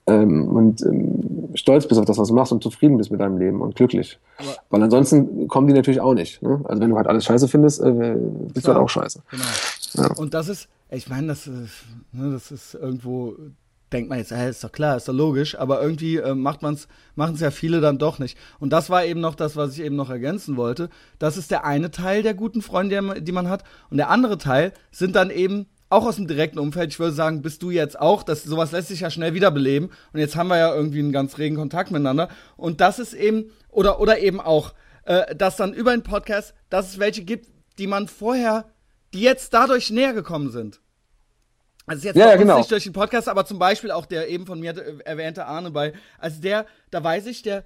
ähm, 0.06 0.48
und 0.48 0.82
ähm, 0.82 1.50
stolz 1.54 1.86
bist 1.86 1.98
auf 1.98 2.06
das, 2.06 2.18
was 2.18 2.28
du 2.28 2.34
machst 2.34 2.52
und 2.52 2.62
zufrieden 2.62 2.98
bist 2.98 3.10
mit 3.10 3.20
deinem 3.20 3.38
Leben 3.38 3.60
und 3.60 3.74
glücklich. 3.76 4.18
Aber 4.38 4.56
Weil 4.70 4.82
ansonsten 4.82 5.48
kommen 5.48 5.66
die 5.66 5.72
natürlich 5.72 6.00
auch 6.00 6.14
nicht. 6.14 6.42
Ne? 6.42 6.60
Also 6.64 6.82
wenn 6.82 6.90
du 6.90 6.96
halt 6.96 7.06
alles 7.06 7.24
scheiße 7.24 7.48
findest, 7.48 7.80
äh, 7.80 8.16
bist 8.52 8.64
klar, 8.64 8.74
du 8.74 8.80
halt 8.80 8.84
auch 8.84 8.88
scheiße. 8.88 9.22
Genau. 9.30 10.08
Ja. 10.08 10.14
Und 10.16 10.34
das 10.34 10.48
ist, 10.48 10.68
ich 10.90 11.08
meine, 11.08 11.28
das, 11.28 11.46
ist, 11.46 11.84
ne, 12.12 12.32
das 12.32 12.50
ist 12.50 12.74
irgendwo 12.74 13.36
denkt 13.94 14.10
man 14.10 14.18
jetzt, 14.18 14.32
hey, 14.32 14.50
ist 14.50 14.64
doch 14.64 14.72
klar, 14.72 14.96
ist 14.96 15.06
doch 15.06 15.14
logisch, 15.14 15.56
aber 15.56 15.80
irgendwie 15.80 16.16
äh, 16.16 16.34
macht 16.34 16.62
man's, 16.62 16.88
machen 17.14 17.36
es 17.36 17.40
ja 17.40 17.52
viele 17.52 17.80
dann 17.80 17.96
doch 17.96 18.18
nicht. 18.18 18.36
Und 18.58 18.72
das 18.72 18.90
war 18.90 19.04
eben 19.04 19.20
noch 19.20 19.36
das, 19.36 19.56
was 19.56 19.74
ich 19.74 19.84
eben 19.84 19.94
noch 19.94 20.10
ergänzen 20.10 20.56
wollte. 20.56 20.90
Das 21.20 21.36
ist 21.36 21.52
der 21.52 21.64
eine 21.64 21.92
Teil 21.92 22.24
der 22.24 22.34
guten 22.34 22.60
Freunde, 22.60 23.22
die 23.22 23.32
man 23.32 23.48
hat. 23.48 23.62
Und 23.90 23.98
der 23.98 24.10
andere 24.10 24.36
Teil 24.36 24.72
sind 24.90 25.14
dann 25.14 25.30
eben 25.30 25.66
auch 25.88 26.06
aus 26.06 26.16
dem 26.16 26.26
direkten 26.26 26.58
Umfeld, 26.58 26.90
ich 26.90 26.98
würde 26.98 27.12
sagen, 27.12 27.42
bist 27.42 27.62
du 27.62 27.70
jetzt 27.70 27.98
auch, 27.98 28.22
das, 28.22 28.42
sowas 28.42 28.72
lässt 28.72 28.88
sich 28.88 29.00
ja 29.00 29.10
schnell 29.10 29.34
wiederbeleben. 29.34 29.90
Und 30.12 30.20
jetzt 30.20 30.36
haben 30.36 30.48
wir 30.48 30.58
ja 30.58 30.74
irgendwie 30.74 30.98
einen 30.98 31.12
ganz 31.12 31.38
regen 31.38 31.56
Kontakt 31.56 31.90
miteinander. 31.90 32.28
Und 32.56 32.80
das 32.80 32.98
ist 32.98 33.14
eben, 33.14 33.50
oder, 33.68 34.00
oder 34.00 34.18
eben 34.18 34.40
auch, 34.40 34.74
äh, 35.04 35.34
dass 35.36 35.56
dann 35.56 35.72
über 35.72 35.92
den 35.92 36.02
Podcast, 36.02 36.54
dass 36.70 36.88
es 36.88 36.98
welche 36.98 37.22
gibt, 37.22 37.48
die 37.78 37.86
man 37.86 38.08
vorher, 38.08 38.66
die 39.12 39.20
jetzt 39.20 39.54
dadurch 39.54 39.90
näher 39.90 40.14
gekommen 40.14 40.50
sind. 40.50 40.80
Also 41.86 42.06
jetzt 42.06 42.16
ja, 42.16 42.30
ja, 42.30 42.36
genau. 42.36 42.58
nicht 42.58 42.70
durch 42.70 42.84
den 42.84 42.94
Podcast, 42.94 43.28
aber 43.28 43.44
zum 43.44 43.58
Beispiel 43.58 43.90
auch 43.90 44.06
der 44.06 44.28
eben 44.28 44.46
von 44.46 44.58
mir 44.58 44.74
erwähnte 45.04 45.46
Arne 45.46 45.70
bei, 45.70 45.92
also 46.18 46.40
der, 46.40 46.66
da 46.90 47.04
weiß 47.04 47.26
ich, 47.26 47.42
der, 47.42 47.64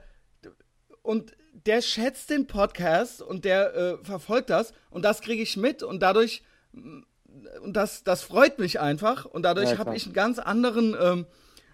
und 1.02 1.36
der 1.66 1.82
schätzt 1.82 2.30
den 2.30 2.46
Podcast 2.46 3.22
und 3.22 3.44
der 3.44 3.74
äh, 3.74 4.04
verfolgt 4.04 4.50
das 4.50 4.72
und 4.90 5.04
das 5.04 5.20
kriege 5.20 5.42
ich 5.42 5.56
mit 5.56 5.82
und 5.84 6.00
dadurch 6.00 6.42
und 7.62 7.74
das, 7.74 8.04
das 8.04 8.22
freut 8.22 8.58
mich 8.58 8.80
einfach. 8.80 9.24
Und 9.24 9.42
dadurch 9.42 9.72
ja, 9.72 9.78
habe 9.78 9.96
ich 9.96 10.04
einen 10.04 10.14
ganz 10.14 10.38
anderen 10.38 10.96
ähm, 11.00 11.26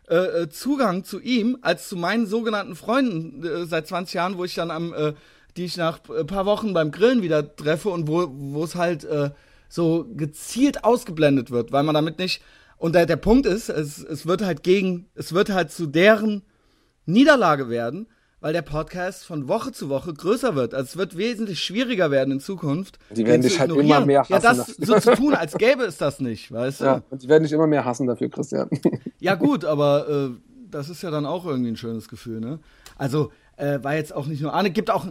äh, 0.09 0.43
äh, 0.43 0.49
Zugang 0.49 1.05
zu 1.05 1.21
ihm 1.21 1.59
als 1.63 1.89
zu 1.89 1.97
meinen 1.97 2.27
sogenannten 2.27 2.77
Freunden 2.77 3.45
äh, 3.45 3.67
seit 3.67 3.87
20 3.87 4.15
Jahren, 4.15 4.39
wo 4.39 4.45
ich 4.45 4.55
dann 4.55 4.71
am, 4.71 4.93
äh, 4.93 5.15
die 5.57 5.65
ich 5.65 5.77
nach 5.77 6.01
ein 6.11 6.27
paar 6.27 6.47
Wochen 6.47 6.75
beim 6.75 6.91
Grillen 6.91 7.23
wieder 7.23 7.57
treffe 7.57 7.89
und 7.89 8.07
wo 8.09 8.29
wo 8.31 8.65
es 8.65 8.75
halt 8.75 9.05
äh, 9.05 9.31
so 9.69 10.07
gezielt 10.15 10.85
ausgeblendet 10.85 11.51
wird, 11.51 11.73
weil 11.73 11.85
man 11.85 11.95
damit 11.95 12.19
nicht 12.19 12.43
und 12.77 12.95
der, 12.95 13.07
der 13.07 13.17
Punkt 13.17 13.47
ist, 13.47 13.71
es, 13.71 14.03
es 14.05 14.27
wird 14.27 14.43
halt 14.43 14.63
gegen, 14.63 15.09
es 15.15 15.33
wird 15.33 15.49
halt 15.51 15.71
zu 15.71 15.87
deren 15.87 16.43
Niederlage 17.07 17.71
werden, 17.71 18.07
weil 18.45 18.53
der 18.53 18.61
Podcast 18.61 19.25
von 19.25 19.49
Woche 19.49 19.73
zu 19.73 19.89
Woche 19.89 20.13
größer 20.13 20.55
wird. 20.55 20.75
Also 20.75 20.85
es 20.85 20.97
wird 20.99 21.17
wesentlich 21.17 21.65
schwieriger 21.65 22.11
werden 22.11 22.31
in 22.31 22.41
Zukunft. 22.41 22.99
Die 23.09 23.25
werden 23.25 23.41
dich 23.41 23.59
halt 23.59 23.71
immer 23.71 24.05
mehr 24.05 24.21
hassen. 24.21 24.33
Ja, 24.35 24.39
das 24.39 24.67
so 24.67 24.99
zu 24.99 25.15
tun, 25.15 25.33
als 25.33 25.57
gäbe 25.57 25.85
es 25.85 25.97
das 25.97 26.21
nicht, 26.21 26.53
weißt 26.53 26.83
du? 26.83 26.85
Ja, 26.85 27.03
und 27.09 27.23
die 27.23 27.29
werden 27.29 27.45
dich 27.45 27.53
immer 27.53 27.67
mehr 27.67 27.87
hassen 27.87 28.07
dafür, 28.07 28.29
Christian. 28.29 28.69
Ja 29.19 29.35
gut, 29.37 29.65
aber 29.65 30.09
äh, 30.11 30.31
das 30.71 30.91
ist 30.91 31.03
ja 31.03 31.11
dann 31.11 31.25
auch 31.25 31.47
irgendwie 31.47 31.71
ein 31.71 31.79
schönes 31.79 32.07
Gefühl, 32.07 32.41
ne? 32.41 32.59
Also 32.99 33.33
äh, 33.57 33.79
war 33.83 33.95
jetzt 33.95 34.15
auch 34.15 34.27
nicht 34.27 34.43
nur 34.43 34.53
Arne, 34.53 34.71
gibt 34.71 34.91
auch 34.91 35.07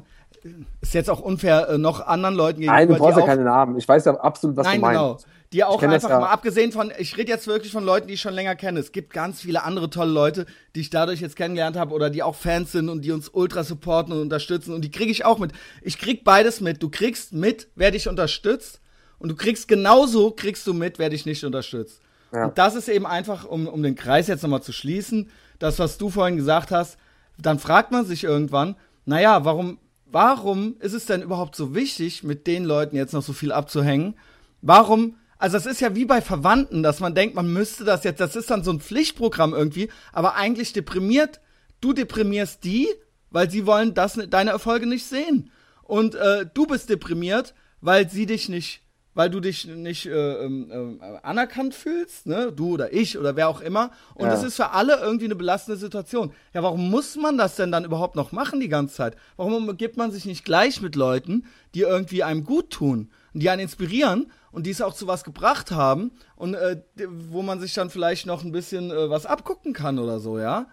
ist 0.81 0.93
jetzt 0.93 1.09
auch 1.09 1.19
unfair 1.19 1.69
äh, 1.69 1.77
noch 1.77 2.05
anderen 2.05 2.35
Leuten 2.35 2.59
gegenüber. 2.59 2.77
Nein, 2.77 2.87
du 2.87 2.95
brauchst 2.95 3.17
ja 3.17 3.25
keine 3.25 3.43
Namen. 3.43 3.77
Ich 3.77 3.87
weiß 3.87 4.05
ja 4.05 4.15
absolut, 4.15 4.57
was 4.57 4.65
Nein, 4.67 4.75
du 4.75 4.81
meinst. 4.81 4.99
Genau. 4.99 5.17
Die 5.53 5.63
auch 5.63 5.81
einfach 5.83 6.09
ja. 6.09 6.19
mal 6.19 6.29
abgesehen 6.29 6.71
von, 6.71 6.91
ich 6.97 7.15
rede 7.15 7.31
jetzt 7.31 7.45
wirklich 7.45 7.71
von 7.71 7.83
Leuten, 7.83 8.07
die 8.07 8.15
ich 8.15 8.21
schon 8.21 8.33
länger 8.33 8.55
kenne. 8.55 8.79
Es 8.79 8.91
gibt 8.91 9.13
ganz 9.13 9.41
viele 9.41 9.63
andere 9.63 9.89
tolle 9.89 10.11
Leute, 10.11 10.47
die 10.73 10.79
ich 10.79 10.89
dadurch 10.89 11.21
jetzt 11.21 11.35
kennengelernt 11.35 11.77
habe 11.77 11.93
oder 11.93 12.09
die 12.09 12.23
auch 12.23 12.33
Fans 12.33 12.71
sind 12.71 12.89
und 12.89 13.03
die 13.03 13.11
uns 13.11 13.29
ultra 13.29 13.63
supporten 13.63 14.13
und 14.13 14.21
unterstützen 14.21 14.73
und 14.73 14.81
die 14.81 14.89
kriege 14.89 15.11
ich 15.11 15.25
auch 15.25 15.37
mit. 15.37 15.51
Ich 15.83 15.99
krieg 15.99 16.23
beides 16.23 16.59
mit. 16.59 16.81
Du 16.81 16.89
kriegst 16.89 17.33
mit, 17.33 17.67
wer 17.75 17.91
dich 17.91 18.07
unterstützt 18.07 18.81
und 19.19 19.29
du 19.29 19.35
kriegst 19.35 19.67
genauso, 19.67 20.31
kriegst 20.31 20.65
du 20.65 20.73
mit, 20.73 20.97
wer 20.97 21.09
dich 21.09 21.27
nicht 21.27 21.43
unterstützt. 21.43 22.01
Ja. 22.33 22.45
Und 22.45 22.57
das 22.57 22.73
ist 22.73 22.89
eben 22.89 23.05
einfach, 23.05 23.45
um, 23.45 23.67
um 23.67 23.83
den 23.83 23.95
Kreis 23.95 24.27
jetzt 24.27 24.41
nochmal 24.41 24.63
zu 24.63 24.73
schließen, 24.73 25.29
das, 25.59 25.77
was 25.77 25.99
du 25.99 26.09
vorhin 26.09 26.35
gesagt 26.35 26.71
hast, 26.71 26.97
dann 27.37 27.59
fragt 27.59 27.91
man 27.91 28.05
sich 28.05 28.23
irgendwann, 28.23 28.75
naja, 29.05 29.45
warum, 29.45 29.77
warum 30.13 30.75
ist 30.79 30.93
es 30.93 31.05
denn 31.05 31.21
überhaupt 31.21 31.55
so 31.55 31.75
wichtig, 31.75 32.23
mit 32.23 32.47
den 32.47 32.63
Leuten 32.63 32.95
jetzt 32.95 33.13
noch 33.13 33.23
so 33.23 33.33
viel 33.33 33.51
abzuhängen? 33.51 34.15
Warum 34.61 35.15
also 35.43 35.57
es 35.57 35.65
ist 35.65 35.81
ja 35.81 35.93
wie 35.93 36.05
bei 36.05 36.21
Verwandten, 36.21 36.83
dass 36.83 37.01
man 37.01 37.15
denkt, 37.15 37.35
man 37.35 37.51
müsste 37.51 37.83
das 37.83 38.05
jetzt, 38.05 38.21
das 38.21 38.37
ist 38.37 38.49
dann 38.49 38.63
so 38.63 38.71
ein 38.71 38.79
Pflichtprogramm 38.79 39.53
irgendwie, 39.53 39.89
aber 40.13 40.35
eigentlich 40.35 40.71
deprimiert, 40.71 41.41
du 41.81 41.91
deprimierst 41.91 42.63
die, 42.63 42.87
weil 43.29 43.49
sie 43.49 43.65
wollen 43.65 43.93
das, 43.93 44.17
deine 44.29 44.51
Erfolge 44.51 44.85
nicht 44.85 45.05
sehen. 45.05 45.51
Und 45.81 46.15
äh, 46.15 46.45
du 46.53 46.65
bist 46.65 46.89
deprimiert, 46.89 47.55
weil 47.81 48.09
sie 48.09 48.25
dich 48.25 48.47
nicht 48.47 48.82
weil 49.13 49.29
du 49.29 49.39
dich 49.39 49.67
nicht 49.67 50.05
äh, 50.05 50.45
äh, 50.45 50.97
anerkannt 51.21 51.75
fühlst, 51.75 52.25
ne? 52.25 52.51
Du 52.51 52.73
oder 52.73 52.93
ich 52.93 53.17
oder 53.17 53.35
wer 53.35 53.47
auch 53.47 53.61
immer. 53.61 53.91
Und 54.15 54.25
ja. 54.25 54.31
das 54.31 54.43
ist 54.43 54.55
für 54.55 54.71
alle 54.71 54.99
irgendwie 54.99 55.25
eine 55.25 55.35
belastende 55.35 55.77
Situation. 55.77 56.33
Ja, 56.53 56.63
warum 56.63 56.89
muss 56.89 57.15
man 57.15 57.37
das 57.37 57.55
denn 57.55 57.71
dann 57.71 57.85
überhaupt 57.85 58.15
noch 58.15 58.31
machen 58.31 58.59
die 58.59 58.69
ganze 58.69 58.95
Zeit? 58.95 59.15
Warum 59.37 59.77
gibt 59.77 59.97
man 59.97 60.11
sich 60.11 60.25
nicht 60.25 60.45
gleich 60.45 60.81
mit 60.81 60.95
Leuten, 60.95 61.45
die 61.75 61.81
irgendwie 61.81 62.23
einem 62.23 62.43
gut 62.43 62.71
tun, 62.71 63.09
die 63.33 63.49
einen 63.49 63.61
inspirieren 63.61 64.31
und 64.51 64.65
die 64.65 64.71
es 64.71 64.81
auch 64.81 64.93
zu 64.93 65.07
was 65.07 65.23
gebracht 65.23 65.71
haben 65.71 66.11
und 66.35 66.55
äh, 66.55 66.81
wo 67.07 67.41
man 67.41 67.59
sich 67.59 67.73
dann 67.73 67.89
vielleicht 67.89 68.25
noch 68.25 68.43
ein 68.43 68.51
bisschen 68.51 68.91
äh, 68.91 69.09
was 69.09 69.25
abgucken 69.25 69.73
kann 69.73 69.99
oder 69.99 70.19
so, 70.19 70.39
ja? 70.39 70.67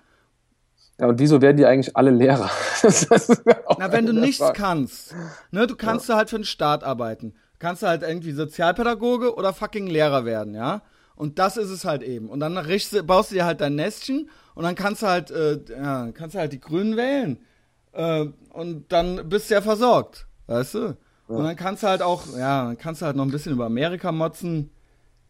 Ja, 0.98 1.06
und 1.06 1.18
wieso 1.18 1.40
werden 1.40 1.56
die 1.56 1.64
eigentlich 1.64 1.96
alle 1.96 2.10
Lehrer? 2.10 2.50
Na, 3.78 3.90
wenn 3.90 4.04
du 4.04 4.12
nichts 4.12 4.52
kannst, 4.52 5.14
ne, 5.50 5.66
du 5.66 5.74
kannst 5.74 6.10
ja. 6.10 6.16
halt 6.16 6.28
für 6.28 6.36
den 6.36 6.44
Staat 6.44 6.84
arbeiten 6.84 7.34
kannst 7.60 7.82
du 7.82 7.86
halt 7.86 8.02
irgendwie 8.02 8.32
Sozialpädagoge 8.32 9.36
oder 9.36 9.52
fucking 9.52 9.86
Lehrer 9.86 10.24
werden, 10.24 10.54
ja? 10.54 10.82
Und 11.14 11.38
das 11.38 11.56
ist 11.56 11.70
es 11.70 11.84
halt 11.84 12.02
eben. 12.02 12.28
Und 12.28 12.40
dann 12.40 12.56
richtst, 12.58 13.06
baust 13.06 13.30
du 13.30 13.36
dir 13.36 13.44
halt 13.44 13.60
dein 13.60 13.76
Nestchen 13.76 14.30
und 14.54 14.64
dann 14.64 14.74
kannst 14.74 15.02
du 15.02 15.06
halt, 15.06 15.30
äh, 15.30 15.60
ja, 15.70 16.10
kannst 16.12 16.34
du 16.34 16.40
halt 16.40 16.52
die 16.52 16.60
Grünen 16.60 16.96
wählen. 16.96 17.38
Äh, 17.92 18.26
und 18.52 18.90
dann 18.90 19.28
bist 19.28 19.50
du 19.50 19.54
ja 19.54 19.60
versorgt, 19.60 20.26
weißt 20.46 20.74
du? 20.74 20.96
Und 21.28 21.44
dann 21.44 21.54
kannst 21.54 21.84
du 21.84 21.86
halt 21.86 22.02
auch, 22.02 22.22
ja, 22.36 22.64
dann 22.64 22.78
kannst 22.78 23.02
du 23.02 23.06
halt 23.06 23.14
noch 23.14 23.24
ein 23.24 23.30
bisschen 23.30 23.52
über 23.52 23.66
Amerika 23.66 24.10
motzen. 24.10 24.70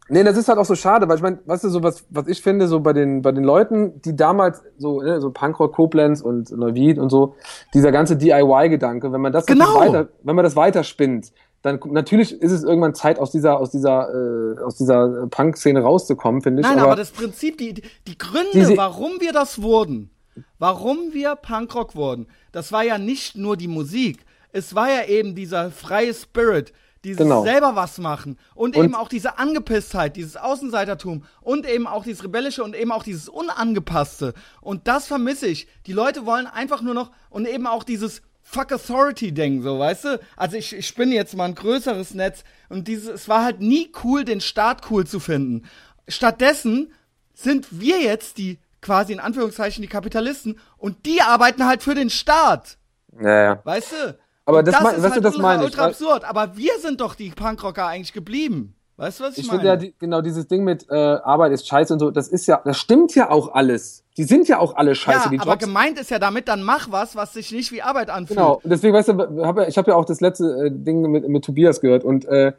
Nee, 0.09 0.24
das 0.24 0.37
ist 0.37 0.49
halt 0.49 0.59
auch 0.59 0.64
so 0.64 0.74
schade, 0.74 1.09
weil 1.09 1.16
ich 1.16 1.22
meine, 1.22 1.39
weißt 1.45 1.64
du, 1.64 1.68
so 1.68 1.83
was, 1.83 2.05
was 2.11 2.26
ich 2.26 2.43
finde, 2.43 2.68
so 2.68 2.81
bei 2.81 2.93
den, 2.93 3.22
bei 3.22 3.33
den 3.33 3.45
Leuten, 3.45 4.01
die 4.01 4.16
damals 4.16 4.62
so, 4.78 5.03
ne, 5.03 5.20
so 5.20 5.31
Punkrock, 5.31 5.74
Koblenz 5.74 6.20
und 6.20 6.51
Neuwied 6.51 6.99
und 6.99 7.11
so, 7.11 7.35
dieser 7.74 7.93
ganze 7.93 8.16
DIY-Gedanke, 8.16 9.12
wenn 9.12 9.20
man 9.20 9.33
das 9.33 9.47
genau. 9.47 9.76
weiter, 9.76 10.09
wenn 10.22 10.35
man 10.35 10.45
das 10.45 10.57
weiterspinnt, 10.57 11.33
dann 11.63 11.79
natürlich 11.87 12.33
ist 12.41 12.53
es 12.53 12.63
irgendwann 12.65 12.95
Zeit, 12.95 13.19
aus 13.19 13.31
dieser, 13.31 13.59
aus 13.59 13.71
dieser, 13.71 14.09
äh, 14.15 14.63
aus 14.63 14.77
dieser 14.77 15.27
Punk-Szene 15.27 15.81
rauszukommen, 15.81 16.41
finde 16.41 16.63
ich. 16.63 16.67
Nein, 16.67 16.79
aber, 16.79 16.93
aber, 16.93 16.97
das 16.97 17.11
Prinzip, 17.11 17.59
die, 17.59 17.75
die 17.75 18.19
Gründe, 18.19 18.51
diese, 18.55 18.77
warum 18.77 19.21
wir 19.21 19.33
das 19.33 19.61
wurden, 19.61 20.11
warum 20.59 21.13
wir 21.13 21.37
Punkrock 21.37 21.95
wurden, 21.95 22.29
das 22.53 22.73
war 22.73 22.83
ja 22.83 22.99
nicht 22.99 23.37
nur 23.37 23.57
die 23.57 23.69
Musik, 23.69 24.25
es 24.53 24.75
war 24.75 24.89
ja 24.89 25.05
eben 25.05 25.35
dieser 25.35 25.71
freie 25.71 26.15
Spirit, 26.15 26.73
dieses 27.05 27.19
genau. 27.19 27.45
selber 27.45 27.77
was 27.77 27.99
machen 27.99 28.39
und, 28.55 28.77
und, 28.77 28.85
eben 28.85 28.95
auch 28.95 29.09
diese 29.09 29.39
Angepisstheit, 29.39 30.17
dieses 30.17 30.37
Außenseitertum 30.37 31.25
und 31.41 31.67
eben 31.69 31.87
auch 31.87 32.05
dieses 32.05 32.25
Rebellische 32.25 32.63
und 32.63 32.77
eben 32.77 32.93
auch 32.93 33.03
dieses 33.03 33.29
Unangepasste. 33.29 34.35
Und 34.61 34.87
das 34.87 35.07
vermisse 35.07 35.47
ich. 35.47 35.67
Die 35.87 35.93
Leute 35.93 36.27
wollen 36.27 36.47
einfach 36.47 36.83
nur 36.83 36.95
noch 36.95 37.11
und 37.31 37.49
eben 37.49 37.67
auch 37.67 37.85
dieses 37.85 38.23
Fuck 38.53 38.72
Authority-Ding, 38.72 39.62
so, 39.62 39.78
weißt 39.78 40.05
du? 40.07 40.20
Also 40.36 40.57
ich, 40.57 40.74
ich 40.74 40.88
spinne 40.88 41.14
jetzt 41.14 41.36
mal 41.36 41.44
ein 41.44 41.55
größeres 41.55 42.14
Netz 42.14 42.42
und 42.68 42.88
dieses, 42.88 43.09
es 43.09 43.28
war 43.28 43.44
halt 43.44 43.61
nie 43.61 43.92
cool, 44.03 44.24
den 44.24 44.40
Staat 44.40 44.90
cool 44.90 45.07
zu 45.07 45.20
finden. 45.20 45.68
Stattdessen 46.09 46.92
sind 47.32 47.68
wir 47.70 48.01
jetzt 48.01 48.38
die, 48.38 48.59
quasi 48.82 49.12
in 49.12 49.20
Anführungszeichen, 49.20 49.82
die 49.82 49.88
Kapitalisten 49.88 50.59
und 50.78 51.07
die 51.07 51.22
arbeiten 51.22 51.64
halt 51.64 51.84
für 51.84 51.94
den 51.94 52.11
Staat. 52.11 52.76
Ja, 53.20 53.42
ja. 53.42 53.61
Weißt 53.62 53.92
du? 53.92 54.18
Aber 54.46 54.64
das, 54.64 54.74
das 54.74 54.82
ist 54.82 55.03
weißt 55.05 55.12
halt 55.12 55.16
du, 55.16 55.20
das 55.20 55.38
meine 55.38 55.62
ich. 55.62 55.66
ultra 55.66 55.86
absurd, 55.86 56.24
aber 56.24 56.57
wir 56.57 56.76
sind 56.80 57.01
doch 57.01 57.14
die 57.14 57.30
Punkrocker 57.30 57.86
eigentlich 57.86 58.12
geblieben. 58.12 58.74
Weißt 59.01 59.18
du, 59.18 59.24
was 59.24 59.38
ich, 59.38 59.46
ich 59.46 59.51
meine? 59.51 59.64
Ja, 59.64 59.76
die, 59.76 59.94
genau 59.98 60.20
dieses 60.20 60.46
Ding 60.46 60.62
mit 60.62 60.86
äh, 60.90 60.94
Arbeit 60.94 61.53
ist 61.53 61.66
scheiße 61.66 61.90
und 61.94 62.01
so, 62.01 62.11
das 62.11 62.28
ist 62.28 62.46
ja, 62.46 62.61
das 62.62 62.76
stimmt 62.76 63.14
ja 63.14 63.30
auch 63.30 63.55
alles. 63.55 64.05
Die 64.18 64.24
sind 64.24 64.46
ja 64.46 64.59
auch 64.59 64.76
alle 64.76 64.94
scheiße, 64.94 65.24
ja, 65.24 65.30
die 65.30 65.36
Jobs. 65.36 65.46
aber 65.46 65.57
gemeint 65.57 65.98
ist 65.98 66.11
ja 66.11 66.18
damit, 66.18 66.48
dann 66.48 66.62
mach 66.62 66.92
was, 66.92 67.16
was 67.16 67.32
sich 67.32 67.51
nicht 67.51 67.72
wie 67.72 67.80
Arbeit 67.80 68.11
anfühlt. 68.11 68.38
Genau, 68.38 68.61
deswegen, 68.62 68.92
weißt 68.92 69.09
du, 69.09 69.46
hab, 69.46 69.66
ich 69.66 69.78
habe 69.78 69.92
ja 69.92 69.96
auch 69.96 70.05
das 70.05 70.20
letzte 70.20 70.66
äh, 70.66 70.70
Ding 70.70 71.01
mit, 71.11 71.26
mit 71.26 71.42
Tobias 71.42 71.80
gehört 71.80 72.05
und 72.05 72.26
äh, 72.26 72.53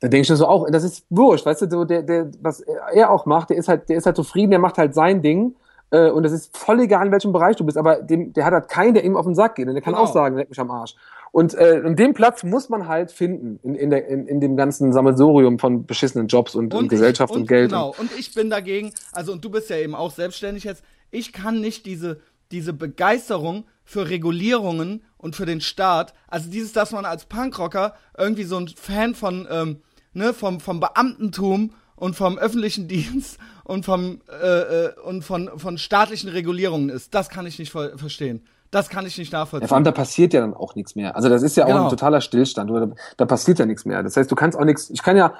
da 0.00 0.08
denke 0.08 0.24
ich 0.24 0.28
mir 0.28 0.36
so 0.36 0.46
auch, 0.46 0.70
das 0.70 0.84
ist 0.84 1.06
wurscht, 1.08 1.46
weißt 1.46 1.62
du, 1.62 1.70
so 1.70 1.84
der, 1.86 2.02
der, 2.02 2.30
was 2.42 2.60
er 2.60 3.10
auch 3.10 3.24
macht, 3.24 3.48
der 3.48 3.56
ist 3.56 3.68
halt, 3.68 3.88
der 3.88 3.96
ist 3.96 4.04
halt 4.04 4.16
zufrieden, 4.16 4.50
der 4.50 4.60
macht 4.60 4.76
halt 4.76 4.94
sein 4.94 5.22
Ding 5.22 5.56
äh, 5.90 6.10
und 6.10 6.24
es 6.24 6.32
ist 6.32 6.56
voll 6.56 6.80
egal, 6.80 7.06
in 7.06 7.12
welchem 7.12 7.32
Bereich 7.32 7.56
du 7.56 7.64
bist, 7.64 7.78
aber 7.78 7.96
dem, 7.96 8.32
der 8.32 8.44
hat 8.44 8.52
halt 8.52 8.68
keinen, 8.68 8.94
der 8.94 9.04
ihm 9.04 9.16
auf 9.16 9.24
den 9.24 9.34
Sack 9.34 9.54
geht 9.54 9.68
und 9.68 9.74
der 9.74 9.82
kann 9.82 9.94
genau. 9.94 10.04
auch 10.04 10.12
sagen, 10.12 10.36
leck 10.36 10.48
mich 10.48 10.60
am 10.60 10.70
Arsch. 10.70 10.94
Und 11.30 11.54
äh, 11.54 11.94
dem 11.94 12.14
Platz 12.14 12.42
muss 12.42 12.68
man 12.68 12.88
halt 12.88 13.12
finden, 13.12 13.58
in, 13.62 13.74
in, 13.74 13.90
der, 13.90 14.06
in, 14.08 14.26
in 14.26 14.40
dem 14.40 14.56
ganzen 14.56 14.92
Sammelsurium 14.92 15.58
von 15.58 15.86
beschissenen 15.86 16.26
Jobs 16.26 16.54
und, 16.54 16.72
und, 16.74 16.80
und 16.80 16.88
Gesellschaft 16.88 17.32
und, 17.32 17.42
und 17.42 17.48
Geld. 17.48 17.70
Genau, 17.70 17.94
und 17.98 18.10
ich 18.18 18.34
bin 18.34 18.50
dagegen, 18.50 18.92
also 19.12 19.32
und 19.32 19.44
du 19.44 19.50
bist 19.50 19.70
ja 19.70 19.76
eben 19.76 19.94
auch 19.94 20.10
selbstständig 20.10 20.64
jetzt, 20.64 20.82
ich 21.10 21.32
kann 21.32 21.60
nicht 21.60 21.86
diese, 21.86 22.20
diese 22.50 22.72
Begeisterung 22.72 23.64
für 23.84 24.08
Regulierungen 24.08 25.02
und 25.16 25.36
für 25.36 25.46
den 25.46 25.60
Staat, 25.60 26.14
also 26.28 26.50
dieses, 26.50 26.72
dass 26.72 26.92
man 26.92 27.04
als 27.04 27.24
Punkrocker 27.26 27.94
irgendwie 28.16 28.44
so 28.44 28.56
ein 28.56 28.68
Fan 28.68 29.14
von, 29.14 29.46
ähm, 29.50 29.82
ne, 30.12 30.34
vom, 30.34 30.60
vom 30.60 30.80
Beamtentum 30.80 31.72
und 31.98 32.16
vom 32.16 32.38
öffentlichen 32.38 32.88
Dienst 32.88 33.38
und 33.64 33.84
vom 33.84 34.20
äh, 34.42 34.86
äh, 34.86 35.00
und 35.04 35.22
von, 35.22 35.50
von 35.56 35.78
staatlichen 35.78 36.28
Regulierungen 36.30 36.88
ist, 36.88 37.14
das 37.14 37.28
kann 37.28 37.46
ich 37.46 37.58
nicht 37.58 37.70
verstehen. 37.70 38.42
Das 38.70 38.90
kann 38.90 39.06
ich 39.06 39.16
nicht 39.16 39.32
nachvollziehen. 39.32 39.64
Ja, 39.64 39.68
vor 39.68 39.76
allem, 39.76 39.84
da 39.84 39.92
passiert 39.92 40.34
ja 40.34 40.42
dann 40.42 40.52
auch 40.52 40.74
nichts 40.74 40.94
mehr. 40.94 41.16
Also 41.16 41.30
das 41.30 41.42
ist 41.42 41.56
ja 41.56 41.64
auch 41.64 41.68
genau. 41.68 41.84
ein 41.84 41.90
totaler 41.90 42.20
Stillstand. 42.20 42.70
Da, 42.70 42.88
da 43.16 43.24
passiert 43.24 43.58
ja 43.58 43.64
nichts 43.64 43.86
mehr. 43.86 44.02
Das 44.02 44.14
heißt, 44.14 44.30
du 44.30 44.34
kannst 44.34 44.58
auch 44.58 44.64
nichts, 44.64 44.90
ich 44.90 45.02
kann 45.02 45.16
ja, 45.16 45.32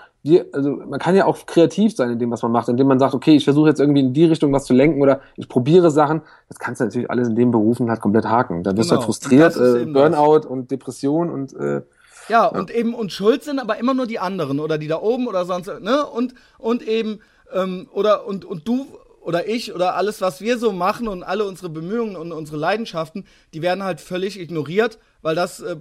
also 0.53 0.71
man 0.71 0.99
kann 0.99 1.15
ja 1.15 1.27
auch 1.27 1.45
kreativ 1.45 1.95
sein 1.95 2.11
in 2.11 2.19
dem, 2.19 2.31
was 2.31 2.41
man 2.41 2.53
macht, 2.53 2.71
indem 2.71 2.87
man 2.87 2.99
sagt, 2.99 3.13
okay, 3.13 3.37
ich 3.37 3.45
versuche 3.45 3.69
jetzt 3.69 3.81
irgendwie 3.81 4.01
in 4.01 4.15
die 4.15 4.25
Richtung 4.25 4.51
was 4.55 4.65
zu 4.65 4.73
lenken 4.73 5.03
oder 5.03 5.21
ich 5.37 5.47
probiere 5.47 5.91
Sachen. 5.91 6.23
Das 6.49 6.59
kannst 6.59 6.81
du 6.81 6.87
natürlich 6.87 7.11
alles 7.11 7.29
in 7.29 7.37
dem 7.37 7.51
Berufen 7.51 7.91
halt 7.91 8.01
komplett 8.01 8.25
haken. 8.25 8.63
Da 8.63 8.75
wirst 8.75 8.91
du 8.91 8.93
halt 8.93 9.01
genau. 9.01 9.07
frustriert, 9.07 9.57
äh, 9.57 9.85
Burnout 9.85 10.39
das. 10.39 10.47
und 10.47 10.71
Depression 10.71 11.29
und 11.29 11.53
äh, 11.53 11.83
ja, 12.29 12.47
und 12.47 12.71
eben, 12.71 12.95
und 12.95 13.13
schuld 13.13 13.43
sind 13.43 13.59
aber 13.59 13.79
immer 13.79 13.95
nur 13.95 14.07
die 14.07 14.19
anderen 14.19 14.61
oder 14.61 14.79
die 14.79 14.89
da 14.89 15.01
oben 15.01 15.27
oder 15.27 15.45
sonst, 15.45 15.67
ne? 15.81 16.07
Und, 16.07 16.35
und 16.59 16.83
eben, 16.83 17.21
ähm, 17.53 17.89
oder, 17.93 18.27
und, 18.27 18.45
und 18.45 18.67
du 18.67 18.87
oder 19.21 19.47
ich 19.47 19.75
oder 19.75 19.95
alles, 19.95 20.21
was 20.21 20.41
wir 20.41 20.59
so 20.59 20.73
machen 20.73 21.07
und 21.07 21.23
alle 21.23 21.45
unsere 21.45 21.69
Bemühungen 21.69 22.17
und 22.17 22.33
unsere 22.33 22.57
Leidenschaften, 22.57 23.27
die 23.53 23.61
werden 23.61 23.85
halt 23.85 24.01
völlig 24.01 24.41
ignoriert, 24.41 24.99
weil 25.21 25.35
das 25.35 25.61
äh, 25.61 25.77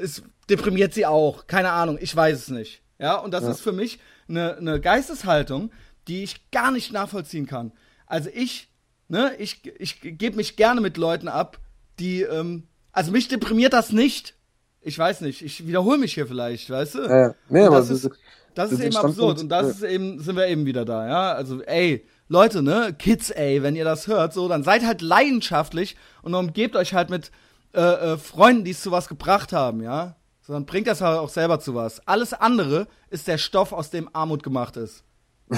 ist, 0.00 0.22
deprimiert 0.48 0.94
sie 0.94 1.06
auch. 1.06 1.46
Keine 1.46 1.72
Ahnung, 1.72 1.98
ich 2.00 2.14
weiß 2.14 2.38
es 2.38 2.48
nicht. 2.48 2.82
Ja, 2.98 3.16
und 3.16 3.32
das 3.32 3.44
ja. 3.44 3.50
ist 3.50 3.60
für 3.60 3.72
mich 3.72 3.98
eine, 4.28 4.56
eine 4.56 4.80
Geisteshaltung, 4.80 5.72
die 6.06 6.22
ich 6.22 6.50
gar 6.50 6.70
nicht 6.70 6.92
nachvollziehen 6.92 7.46
kann. 7.46 7.72
Also 8.06 8.30
ich, 8.32 8.68
ne, 9.08 9.32
ich, 9.38 9.66
ich 9.78 10.00
gebe 10.00 10.36
mich 10.36 10.56
gerne 10.56 10.80
mit 10.80 10.96
Leuten 10.96 11.28
ab, 11.28 11.58
die, 11.98 12.22
ähm, 12.22 12.68
also 12.92 13.10
mich 13.10 13.28
deprimiert 13.28 13.72
das 13.72 13.92
nicht. 13.92 14.34
Ich 14.80 14.98
weiß 14.98 15.22
nicht, 15.22 15.42
ich 15.42 15.66
wiederhole 15.66 15.98
mich 15.98 16.14
hier 16.14 16.26
vielleicht, 16.26 16.70
weißt 16.70 16.94
du? 16.94 17.02
Ja, 17.02 17.34
nee, 17.48 17.64
aber 17.64 17.78
das 17.78 17.90
ist, 17.90 18.04
das, 18.04 18.12
das 18.54 18.72
ist 18.72 18.80
eben 18.80 18.96
absurd 18.96 19.40
und 19.40 19.48
das 19.48 19.62
ja. 19.62 19.68
ist 19.70 19.82
eben, 19.82 20.20
sind 20.20 20.36
wir 20.36 20.46
eben 20.46 20.66
wieder 20.66 20.84
da, 20.84 21.06
ja? 21.06 21.32
Also, 21.32 21.62
ey, 21.62 22.06
Leute, 22.28 22.62
ne, 22.62 22.94
Kids, 22.98 23.30
ey, 23.30 23.62
wenn 23.62 23.76
ihr 23.76 23.84
das 23.84 24.06
hört, 24.06 24.32
so, 24.32 24.48
dann 24.48 24.62
seid 24.62 24.86
halt 24.86 25.02
leidenschaftlich 25.02 25.96
und 26.22 26.34
umgebt 26.34 26.76
euch 26.76 26.94
halt 26.94 27.10
mit 27.10 27.30
äh, 27.74 27.80
äh, 27.80 28.18
Freunden, 28.18 28.64
die 28.64 28.70
es 28.70 28.82
zu 28.82 28.90
was 28.90 29.08
gebracht 29.08 29.52
haben, 29.52 29.82
ja. 29.82 30.16
So, 30.42 30.52
dann 30.54 30.64
bringt 30.64 30.86
das 30.86 31.00
halt 31.00 31.18
auch 31.18 31.28
selber 31.28 31.60
zu 31.60 31.74
was. 31.74 32.06
Alles 32.06 32.32
andere 32.32 32.86
ist 33.10 33.28
der 33.28 33.38
Stoff, 33.38 33.72
aus 33.72 33.90
dem 33.90 34.08
Armut 34.14 34.42
gemacht 34.42 34.76
ist. 34.76 35.04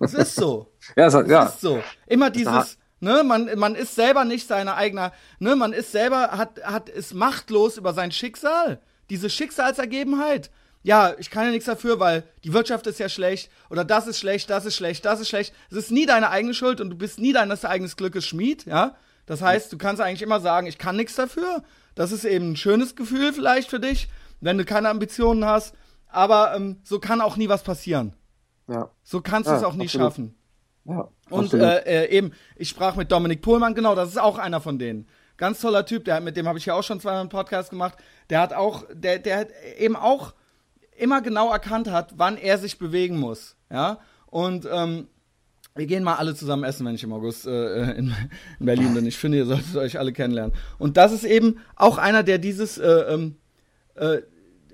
Es 0.00 0.14
ist 0.14 0.36
so. 0.36 0.72
Ja, 0.96 1.06
es 1.06 1.28
ja. 1.28 1.44
ist 1.46 1.60
so. 1.60 1.82
Immer 2.06 2.30
dieses, 2.30 2.78
ne, 3.00 3.22
man, 3.24 3.50
man 3.58 3.74
ist 3.74 3.94
selber 3.94 4.24
nicht 4.24 4.48
seine 4.48 4.74
eigene, 4.74 5.12
ne, 5.38 5.56
man 5.56 5.72
ist 5.72 5.92
selber, 5.92 6.32
hat, 6.32 6.62
hat, 6.64 6.88
ist 6.88 7.14
machtlos 7.14 7.76
über 7.76 7.92
sein 7.94 8.12
Schicksal. 8.12 8.80
Diese 9.10 9.28
Schicksalsergebenheit 9.30 10.50
ja, 10.84 11.14
ich 11.18 11.30
kann 11.30 11.46
ja 11.46 11.50
nichts 11.50 11.64
dafür, 11.64 11.98
weil 11.98 12.24
die 12.44 12.52
Wirtschaft 12.52 12.86
ist 12.86 13.00
ja 13.00 13.08
schlecht 13.08 13.50
oder 13.70 13.84
das 13.84 14.06
ist 14.06 14.18
schlecht, 14.18 14.50
das 14.50 14.66
ist 14.66 14.76
schlecht, 14.76 15.06
das 15.06 15.18
ist 15.18 15.30
schlecht. 15.30 15.54
Es 15.70 15.78
ist 15.78 15.90
nie 15.90 16.04
deine 16.04 16.28
eigene 16.28 16.52
Schuld 16.52 16.80
und 16.82 16.90
du 16.90 16.96
bist 16.96 17.18
nie 17.18 17.32
deines 17.32 17.64
eigenes 17.64 17.96
Glückes 17.96 18.26
Schmied, 18.26 18.66
ja? 18.66 18.94
Das 19.24 19.40
heißt, 19.40 19.72
du 19.72 19.78
kannst 19.78 20.02
eigentlich 20.02 20.20
immer 20.20 20.40
sagen, 20.40 20.66
ich 20.66 20.76
kann 20.76 20.96
nichts 20.96 21.14
dafür. 21.14 21.62
Das 21.94 22.12
ist 22.12 22.26
eben 22.26 22.50
ein 22.50 22.56
schönes 22.56 22.94
Gefühl 22.94 23.32
vielleicht 23.32 23.70
für 23.70 23.80
dich, 23.80 24.10
wenn 24.42 24.58
du 24.58 24.66
keine 24.66 24.90
Ambitionen 24.90 25.46
hast. 25.46 25.74
Aber 26.08 26.54
ähm, 26.54 26.80
so 26.84 27.00
kann 27.00 27.22
auch 27.22 27.38
nie 27.38 27.48
was 27.48 27.62
passieren. 27.62 28.12
Ja. 28.68 28.90
So 29.02 29.22
kannst 29.22 29.48
du 29.48 29.54
es 29.54 29.62
auch 29.62 29.72
nie 29.72 29.86
absolut. 29.86 30.06
schaffen. 30.06 30.34
Ja, 30.86 31.08
und 31.30 31.54
äh, 31.54 32.04
äh, 32.04 32.10
eben, 32.10 32.32
ich 32.56 32.68
sprach 32.68 32.96
mit 32.96 33.10
Dominik 33.10 33.40
Pohlmann, 33.40 33.74
genau, 33.74 33.94
das 33.94 34.10
ist 34.10 34.18
auch 34.18 34.38
einer 34.38 34.60
von 34.60 34.78
denen. 34.78 35.06
Ganz 35.36 35.60
toller 35.60 35.86
Typ, 35.86 36.04
der, 36.04 36.20
mit 36.20 36.36
dem 36.36 36.46
habe 36.46 36.58
ich 36.58 36.66
ja 36.66 36.74
auch 36.74 36.82
schon 36.82 37.00
zweimal 37.00 37.20
einen 37.20 37.28
Podcast 37.28 37.70
gemacht. 37.70 37.96
Der 38.30 38.40
hat 38.40 38.52
auch, 38.52 38.84
der, 38.92 39.18
der 39.18 39.38
hat 39.38 39.48
eben 39.78 39.96
auch 39.96 40.34
immer 40.96 41.22
genau 41.22 41.50
erkannt 41.50 41.90
hat, 41.90 42.14
wann 42.16 42.36
er 42.36 42.58
sich 42.58 42.78
bewegen 42.78 43.18
muss. 43.18 43.56
Ja, 43.70 43.98
und 44.26 44.68
ähm, 44.70 45.08
wir 45.74 45.86
gehen 45.86 46.04
mal 46.04 46.16
alle 46.16 46.34
zusammen 46.34 46.62
essen, 46.62 46.86
wenn 46.86 46.94
ich 46.94 47.02
im 47.02 47.12
August 47.12 47.46
äh, 47.46 47.92
in, 47.92 48.14
in, 48.60 48.66
Berlin 48.66 48.94
bin. 48.94 49.06
Ich 49.06 49.16
finde, 49.16 49.38
ihr 49.38 49.46
solltet 49.46 49.74
euch 49.76 49.98
alle 49.98 50.12
kennenlernen. 50.12 50.54
Und 50.78 50.96
das 50.96 51.12
ist 51.12 51.24
eben 51.24 51.58
auch 51.74 51.98
einer, 51.98 52.22
der 52.22 52.38
dieses, 52.38 52.78
äh, 52.78 52.86
ähm, 52.86 53.36
äh, 53.94 54.18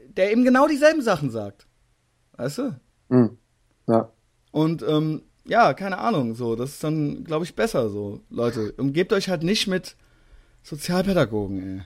der 0.08 0.32
eben 0.32 0.44
genau 0.44 0.66
dieselben 0.66 1.00
Sachen 1.00 1.30
sagt. 1.30 1.66
Weißt 2.36 2.58
du? 2.58 2.80
Mhm. 3.08 3.38
Ja. 3.86 4.12
Und 4.50 4.82
ähm, 4.82 5.22
ja, 5.50 5.74
keine 5.74 5.98
Ahnung, 5.98 6.34
so, 6.34 6.54
das 6.54 6.70
ist 6.70 6.84
dann, 6.84 7.24
glaube 7.24 7.44
ich, 7.44 7.56
besser 7.56 7.88
so. 7.90 8.20
Leute, 8.30 8.72
umgebt 8.78 9.12
euch 9.12 9.28
halt 9.28 9.42
nicht 9.42 9.66
mit 9.66 9.96
Sozialpädagogen, 10.62 11.58
ey. 11.62 11.82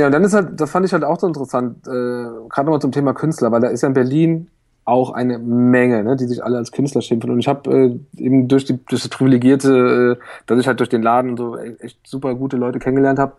Ja, 0.00 0.06
und 0.06 0.12
dann 0.12 0.24
ist 0.24 0.34
halt, 0.34 0.60
das 0.60 0.70
fand 0.70 0.86
ich 0.86 0.92
halt 0.92 1.04
auch 1.04 1.18
so 1.18 1.26
interessant, 1.26 1.86
äh, 1.86 1.90
gerade 1.90 2.64
nochmal 2.66 2.80
zum 2.80 2.92
Thema 2.92 3.14
Künstler, 3.14 3.50
weil 3.50 3.60
da 3.62 3.68
ist 3.68 3.82
ja 3.82 3.88
in 3.88 3.94
Berlin 3.94 4.48
auch 4.84 5.10
eine 5.10 5.38
Menge, 5.38 6.04
ne, 6.04 6.16
die 6.16 6.26
sich 6.26 6.44
alle 6.44 6.58
als 6.58 6.70
Künstler 6.70 7.00
schimpfen. 7.00 7.30
Und 7.30 7.40
ich 7.40 7.48
habe 7.48 7.70
äh, 7.72 7.98
eben 8.22 8.46
durch, 8.46 8.66
die, 8.66 8.76
durch 8.84 9.02
das 9.02 9.08
Privilegierte, 9.08 10.18
äh, 10.20 10.24
dass 10.46 10.60
ich 10.60 10.68
halt 10.68 10.78
durch 10.78 10.90
den 10.90 11.02
Laden 11.02 11.30
und 11.30 11.36
so 11.38 11.56
echt 11.56 11.98
super 12.06 12.34
gute 12.36 12.56
Leute 12.56 12.78
kennengelernt 12.78 13.18
habe, 13.18 13.32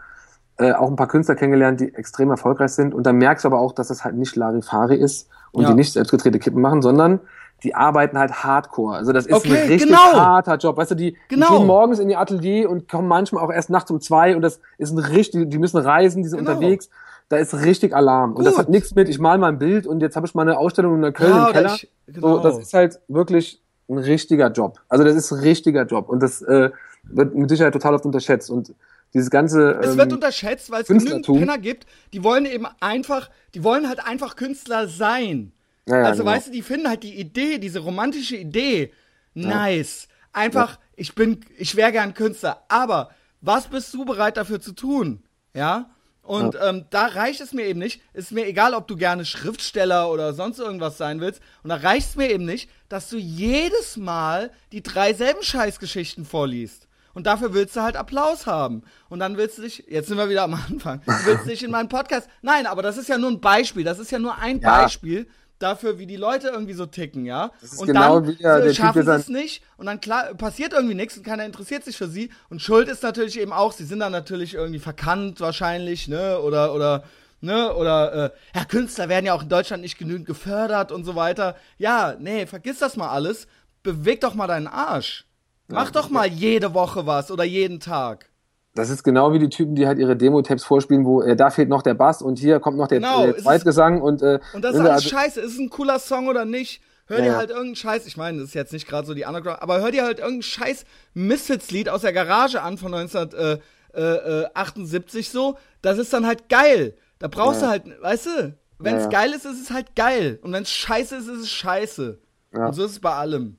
äh, 0.57 0.73
auch 0.73 0.89
ein 0.89 0.95
paar 0.97 1.07
Künstler 1.07 1.35
kennengelernt, 1.35 1.79
die 1.79 1.93
extrem 1.93 2.31
erfolgreich 2.31 2.71
sind. 2.71 2.93
Und 2.93 3.05
dann 3.05 3.17
merkst 3.17 3.45
du 3.45 3.49
aber 3.49 3.59
auch, 3.59 3.71
dass 3.71 3.87
das 3.89 4.03
halt 4.03 4.15
nicht 4.15 4.35
Larifari 4.35 4.95
ist 4.97 5.29
und 5.51 5.61
Ja. 5.63 5.69
die 5.69 5.75
nicht 5.75 5.93
selbstgedrehte 5.93 6.39
Kippen 6.39 6.59
machen, 6.61 6.81
sondern 6.81 7.19
die 7.63 7.73
arbeiten 7.75 8.17
halt 8.19 8.43
hardcore. 8.43 8.95
Also 8.97 9.11
das 9.13 9.25
ist 9.25 9.33
Okay, 9.33 9.49
ein 9.57 9.67
richtig 9.67 9.87
genau. 9.89 10.13
harter 10.13 10.57
Job. 10.57 10.77
Weißt 10.77 10.91
du, 10.91 10.95
die, 10.95 11.17
Genau. 11.27 11.47
die 11.49 11.57
gehen 11.57 11.67
morgens 11.67 11.99
in 11.99 12.09
ihr 12.09 12.19
Atelier 12.19 12.69
und 12.69 12.87
kommen 12.87 13.07
manchmal 13.07 13.43
auch 13.43 13.51
erst 13.51 13.69
nachts 13.69 13.89
um 13.91 13.99
zwei 13.99 14.35
und 14.35 14.41
das 14.43 14.59
ist 14.77 14.91
ein 14.91 14.99
richtig, 14.99 15.49
die 15.49 15.57
müssen 15.57 15.77
reisen, 15.77 16.21
die 16.23 16.29
sind 16.29 16.39
Genau. 16.39 16.51
unterwegs. 16.51 16.89
Da 17.29 17.37
ist 17.37 17.53
richtig 17.55 17.93
Alarm. 17.95 18.33
Und 18.35 18.45
das 18.45 18.53
Gut. 18.53 18.63
hat 18.63 18.69
nichts 18.69 18.95
mit, 18.95 19.09
ich 19.09 19.19
mal 19.19 19.37
mal 19.37 19.49
ein 19.49 19.59
Bild 19.59 19.85
und 19.85 20.01
jetzt 20.01 20.15
habe 20.15 20.25
ich 20.27 20.33
mal 20.35 20.43
eine 20.43 20.57
Ausstellung 20.57 20.95
in 20.95 21.01
Neukölln 21.01 21.31
Ja, 21.31 21.37
im 21.37 21.43
oder 21.43 21.53
Keller. 21.53 21.73
ich- 21.75 21.89
genau. 22.07 22.37
So, 22.37 22.39
das 22.43 22.57
ist 22.59 22.73
halt 22.73 22.99
wirklich 23.09 23.61
ein 23.89 23.97
richtiger 23.97 24.49
Job. 24.51 24.79
Also 24.87 25.03
das 25.03 25.15
ist 25.15 25.31
ein 25.31 25.39
richtiger 25.39 25.83
Job. 25.85 26.09
Und 26.09 26.21
das 26.21 26.41
äh, 26.41 26.69
wird 27.03 27.35
mit 27.35 27.49
Sicherheit 27.49 27.73
total 27.73 27.95
oft 27.95 28.05
unterschätzt. 28.05 28.49
Und 28.49 28.73
dieses 29.13 29.29
ganze. 29.29 29.71
Es 29.81 29.91
ähm, 29.93 29.97
wird 29.97 30.13
unterschätzt, 30.13 30.69
weil 30.71 30.81
es 30.83 30.87
genügend. 30.87 31.25
Penner 31.25 31.57
gibt, 31.57 31.85
die 32.13 32.23
wollen 32.23 32.45
eben 32.45 32.65
einfach, 32.81 33.29
die 33.55 33.63
wollen 33.63 33.87
halt 33.89 34.05
einfach 34.05 34.35
Künstler 34.35 34.87
sein. 34.87 35.51
Ja, 35.87 35.99
ja, 35.99 36.03
also 36.03 36.23
genau. 36.23 36.35
weißt 36.35 36.47
du, 36.47 36.51
die 36.51 36.61
finden 36.61 36.89
halt 36.89 37.03
die 37.03 37.19
Idee, 37.19 37.59
diese 37.59 37.79
romantische 37.79 38.35
Idee, 38.35 38.91
nice. 39.33 40.07
Einfach, 40.33 40.77
ich 40.95 41.15
bin, 41.15 41.41
ich 41.57 41.75
wäre 41.75 41.91
gern 41.91 42.13
Künstler. 42.13 42.63
Aber 42.67 43.09
was 43.41 43.67
bist 43.67 43.93
du 43.93 44.05
bereit 44.05 44.37
dafür 44.37 44.59
zu 44.59 44.73
tun? 44.73 45.23
Ja? 45.53 45.89
Und 46.21 46.57
ähm, 46.61 46.85
da 46.89 47.05
reicht 47.05 47.39
es 47.39 47.53
mir 47.53 47.65
eben 47.65 47.79
nicht. 47.79 48.01
Ist 48.13 48.33
mir 48.33 48.45
egal, 48.45 48.73
ob 48.73 48.87
du 48.87 48.97
gerne 48.97 49.23
Schriftsteller 49.23 50.11
oder 50.11 50.33
sonst 50.33 50.59
irgendwas 50.59 50.97
sein 50.97 51.21
willst. 51.21 51.41
Und 51.63 51.69
da 51.69 51.77
reicht 51.77 52.09
es 52.09 52.15
mir 52.17 52.29
eben 52.29 52.43
nicht, 52.43 52.69
dass 52.89 53.09
du 53.09 53.17
jedes 53.17 53.95
Mal 53.95 54.51
die 54.73 54.83
drei 54.83 55.13
selben 55.13 55.41
Scheißgeschichten 55.41 56.25
vorliest. 56.25 56.87
Und 57.13 57.25
dafür 57.25 57.53
willst 57.53 57.75
du 57.75 57.81
halt 57.81 57.95
Applaus 57.95 58.45
haben. 58.45 58.83
Und 59.09 59.19
dann 59.19 59.37
willst 59.37 59.57
du 59.57 59.61
dich, 59.63 59.85
jetzt 59.87 60.09
sind 60.09 60.17
wir 60.17 60.29
wieder 60.29 60.43
am 60.43 60.53
Anfang, 60.53 61.01
du 61.05 61.25
willst 61.25 61.47
dich 61.47 61.63
in 61.63 61.71
meinen 61.71 61.89
Podcast. 61.89 62.29
Nein, 62.41 62.67
aber 62.67 62.83
das 62.83 62.97
ist 62.97 63.07
ja 63.09 63.17
nur 63.17 63.31
ein 63.31 63.39
Beispiel. 63.39 63.83
Das 63.85 63.97
ist 63.97 64.11
ja 64.11 64.19
nur 64.19 64.37
ein 64.37 64.59
Ja. 64.59 64.81
Beispiel 64.83 65.27
dafür, 65.59 65.97
wie 65.99 66.05
die 66.07 66.15
Leute 66.17 66.49
irgendwie 66.49 66.73
so 66.73 66.85
ticken, 66.85 67.25
ja. 67.25 67.51
Und 67.79 67.87
genau 67.87 68.19
dann 68.19 68.27
wie 68.29 68.35
der- 68.35 68.57
so, 68.69 68.73
schaffen 68.75 68.93
sie 69.05 69.11
es 69.21 69.29
nicht 69.29 69.63
und 69.77 69.85
dann 69.85 69.99
klar 70.01 70.33
passiert 70.35 70.73
irgendwie 70.73 70.95
nichts 70.95 71.17
und 71.17 71.23
keiner 71.23 71.45
interessiert 71.45 71.83
sich 71.83 71.97
für 71.97 72.07
sie. 72.07 72.29
Und 72.49 72.61
Schuld 72.61 72.87
ist 72.89 73.03
natürlich 73.03 73.39
eben 73.39 73.53
auch, 73.53 73.71
sie 73.71 73.85
sind 73.85 73.99
dann 73.99 74.11
natürlich 74.11 74.53
irgendwie 74.53 74.79
verkannt 74.79 75.39
wahrscheinlich, 75.41 76.07
ne? 76.07 76.39
Oder 76.39 76.73
oder 76.73 77.03
ne? 77.41 77.73
Oder 77.75 78.13
äh, 78.13 78.57
ja, 78.57 78.65
Künstler 78.65 79.09
werden 79.09 79.25
ja 79.25 79.33
auch 79.33 79.43
in 79.43 79.49
Deutschland 79.49 79.81
nicht 79.83 79.97
genügend 79.97 80.25
gefördert 80.27 80.91
und 80.91 81.03
so 81.05 81.15
weiter. 81.15 81.55
Ja, 81.77 82.15
nee, 82.19 82.45
vergiss 82.45 82.79
das 82.79 82.95
mal 82.97 83.09
alles. 83.09 83.47
Beweg 83.83 84.21
doch 84.21 84.33
mal 84.33 84.47
deinen 84.47 84.67
Arsch. 84.67 85.25
Mach 85.69 85.91
doch 85.91 86.09
mal 86.09 86.27
jede 86.27 86.73
Woche 86.73 87.05
was 87.05 87.29
oder 87.31 87.43
jeden 87.43 87.79
Tag. 87.79 88.29
Das 88.77 88.89
ist 88.89 89.03
genau 89.03 89.33
wie 89.33 89.39
die 89.39 89.49
Typen, 89.49 89.75
die 89.75 89.87
halt 89.87 89.97
ihre 89.99 90.15
Demo-Tapes 90.15 90.63
vorspielen, 90.63 91.05
wo 91.05 91.21
äh, 91.21 91.35
da 91.35 91.49
fehlt 91.49 91.67
noch 91.69 91.81
der 91.81 91.93
Bass 91.95 92.21
und 92.21 92.37
hier 92.39 92.59
kommt 92.59 92.77
noch 92.77 92.87
der, 92.87 92.99
Genau, 92.99 93.25
der 93.25 93.37
Zweitgesang 93.37 94.01
und 94.01 94.21
äh, 94.21 94.39
Und 94.53 94.63
das 94.63 94.75
ist 94.75 94.79
alles 94.81 94.91
also- 94.91 95.09
scheiße. 95.09 95.41
Ist 95.41 95.53
es 95.53 95.59
ein 95.59 95.69
cooler 95.69 95.99
Song 95.99 96.27
oder 96.27 96.45
nicht? 96.45 96.81
Hör 97.07 97.19
Ja, 97.19 97.23
dir 97.25 97.35
halt 97.37 97.49
irgendeinen 97.51 97.75
Scheiß, 97.77 98.05
ich 98.05 98.17
meine, 98.17 98.39
das 98.39 98.49
ist 98.49 98.53
jetzt 98.53 98.73
nicht 98.73 98.85
gerade 98.87 99.07
so 99.07 99.13
die 99.13 99.23
Underground, 99.23 99.61
aber 99.61 99.79
hör 99.79 99.91
dir 99.91 100.03
halt 100.03 100.19
irgendein 100.19 100.41
scheiß 100.41 100.83
Misfits-Lied 101.13 101.87
aus 101.89 102.01
der 102.01 102.11
Garage 102.11 102.61
an 102.61 102.77
von 102.77 102.93
1978 102.93 105.29
so. 105.29 105.57
Das 105.81 105.97
ist 105.97 106.13
dann 106.13 106.25
halt 106.25 106.49
geil. 106.49 106.95
Da 107.19 107.27
brauchst 107.27 107.61
Ja. 107.61 107.67
du 107.67 107.71
halt, 107.71 108.01
weißt 108.01 108.25
du, 108.25 108.55
wenn 108.79 108.95
es 108.95 109.05
Ja, 109.05 109.11
ja. 109.11 109.19
geil 109.19 109.31
ist, 109.31 109.45
ist 109.45 109.61
es 109.61 109.71
halt 109.71 109.95
geil. 109.95 110.39
Und 110.43 110.51
wenn 110.53 110.63
es 110.63 110.69
scheiße 110.69 111.15
ist, 111.15 111.27
ist 111.27 111.41
es 111.41 111.49
scheiße. 111.49 112.19
Ja. 112.53 112.67
Und 112.67 112.73
so 112.73 112.85
ist 112.85 112.91
es 112.91 112.99
bei 112.99 113.13
allem. 113.13 113.57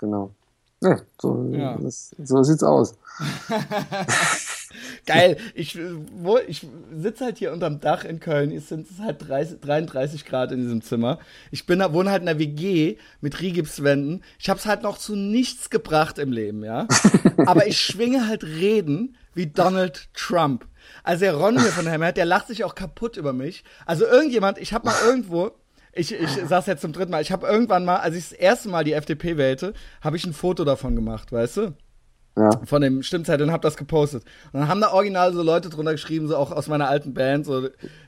Genau. 0.00 0.34
Ja, 0.80 1.00
so, 1.20 1.50
Ja. 1.52 1.76
Das, 1.78 2.14
so 2.22 2.42
sieht's 2.42 2.62
aus. 2.62 2.94
Geil. 5.06 5.38
Ich, 5.54 5.78
wo, 6.12 6.38
ich 6.38 6.66
sitze 6.94 7.24
halt 7.24 7.38
hier 7.38 7.52
unterm 7.52 7.80
Dach 7.80 8.04
in 8.04 8.20
Köln. 8.20 8.52
Es 8.52 8.68
sind 8.68 8.86
halt 9.00 9.26
30, 9.26 9.60
33 9.60 10.24
Grad 10.24 10.52
in 10.52 10.60
diesem 10.60 10.82
Zimmer. 10.82 11.18
Ich 11.50 11.66
bin, 11.66 11.80
wohne 11.80 12.10
halt 12.10 12.20
in 12.20 12.26
der 12.26 12.38
WG 12.38 12.96
mit 13.20 13.40
Rigipswänden. 13.40 14.22
Ich 14.38 14.48
habe 14.50 14.60
es 14.60 14.66
halt 14.66 14.82
noch 14.82 14.98
zu 14.98 15.16
nichts 15.16 15.70
gebracht 15.70 16.18
im 16.18 16.32
Leben, 16.32 16.62
ja. 16.64 16.86
Aber 17.46 17.66
ich 17.66 17.80
schwinge 17.80 18.28
halt 18.28 18.44
Reden 18.44 19.16
wie 19.34 19.46
Donald 19.46 20.08
Trump. 20.14 20.66
Also 21.02 21.20
der 21.20 21.34
Ron 21.34 21.58
hier 21.58 21.70
von 21.70 21.84
der 21.84 21.94
Hammerhead, 21.94 22.16
der 22.16 22.24
lacht 22.26 22.48
sich 22.48 22.64
auch 22.64 22.74
kaputt 22.74 23.16
über 23.16 23.32
mich. 23.32 23.64
Also 23.86 24.06
irgendjemand, 24.06 24.58
ich 24.58 24.72
habe 24.72 24.86
mal 24.86 24.96
irgendwo, 25.06 25.52
ich, 25.92 26.12
ich 26.12 26.30
sag's 26.48 26.66
jetzt 26.66 26.82
zum 26.82 26.92
dritten 26.92 27.10
Mal, 27.10 27.22
ich 27.22 27.32
habe 27.32 27.46
irgendwann 27.46 27.84
mal, 27.84 27.96
als 27.96 28.14
ich 28.16 28.28
das 28.30 28.32
erste 28.38 28.68
Mal 28.68 28.84
die 28.84 28.92
FDP 28.92 29.36
wählte, 29.36 29.72
habe 30.00 30.16
ich 30.16 30.24
ein 30.26 30.32
Foto 30.32 30.64
davon 30.64 30.94
gemacht, 30.94 31.32
weißt 31.32 31.56
du? 31.58 31.74
Ja. 32.36 32.50
von 32.66 32.80
dem 32.80 33.02
Stimmzeit 33.02 33.42
und 33.42 33.50
hab 33.50 33.62
das 33.62 33.76
gepostet. 33.76 34.22
Und 34.52 34.60
dann 34.60 34.68
haben 34.68 34.80
da 34.80 34.92
original 34.92 35.32
so 35.34 35.42
Leute 35.42 35.70
drunter 35.70 35.90
geschrieben, 35.90 36.28
so 36.28 36.36
auch 36.36 36.52
aus 36.52 36.68
meiner 36.68 36.88
alten 36.88 37.12
Band, 37.12 37.44
so, 37.44 37.62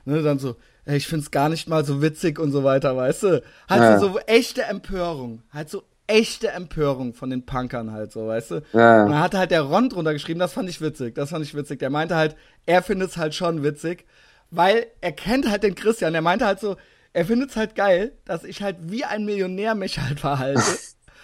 ne, 0.05 0.21
dann 0.23 0.39
so, 0.39 0.55
ey, 0.85 0.95
ich 0.95 1.05
find's 1.07 1.31
gar 1.31 1.49
nicht 1.49 1.67
mal 1.67 1.83
so 1.83 2.01
witzig 2.01 2.39
und 2.39 2.53
so 2.53 2.63
weiter, 2.63 2.95
weißt 2.95 3.23
du? 3.23 3.43
Halt 3.69 3.81
Ja. 3.81 3.99
so, 3.99 4.13
so 4.13 4.19
echte 4.19 4.63
Empörung, 4.63 5.41
halt 5.51 5.69
so 5.69 5.83
echte 6.07 6.47
Empörung 6.51 7.13
von 7.13 7.29
den 7.29 7.45
Punkern 7.45 7.91
halt 7.91 8.13
so, 8.13 8.25
weißt 8.27 8.51
du? 8.51 8.55
Ja. 8.71 9.03
Und 9.03 9.11
dann 9.11 9.19
hat 9.19 9.33
halt 9.35 9.51
der 9.51 9.63
Ron 9.63 9.89
drunter 9.89 10.13
geschrieben, 10.13 10.39
das 10.39 10.53
fand 10.53 10.69
ich 10.69 10.79
witzig, 10.79 11.13
das 11.15 11.31
fand 11.31 11.43
ich 11.43 11.53
witzig. 11.53 11.79
Der 11.79 11.89
meinte 11.89 12.15
halt, 12.15 12.37
er 12.65 12.81
findet's 12.83 13.17
halt 13.17 13.35
schon 13.35 13.63
witzig, 13.63 14.05
weil 14.49 14.85
er 15.01 15.11
kennt 15.11 15.49
halt 15.51 15.63
den 15.63 15.75
Christian, 15.75 16.13
der 16.13 16.21
meinte 16.21 16.45
halt 16.45 16.61
so, 16.61 16.77
er 17.13 17.25
findet's 17.25 17.55
halt 17.55 17.75
geil, 17.75 18.13
dass 18.25 18.43
ich 18.43 18.61
halt 18.61 18.77
wie 18.81 19.03
ein 19.03 19.25
Millionär 19.25 19.75
mich 19.75 19.99
halt 19.99 20.19
verhalte. 20.19 20.61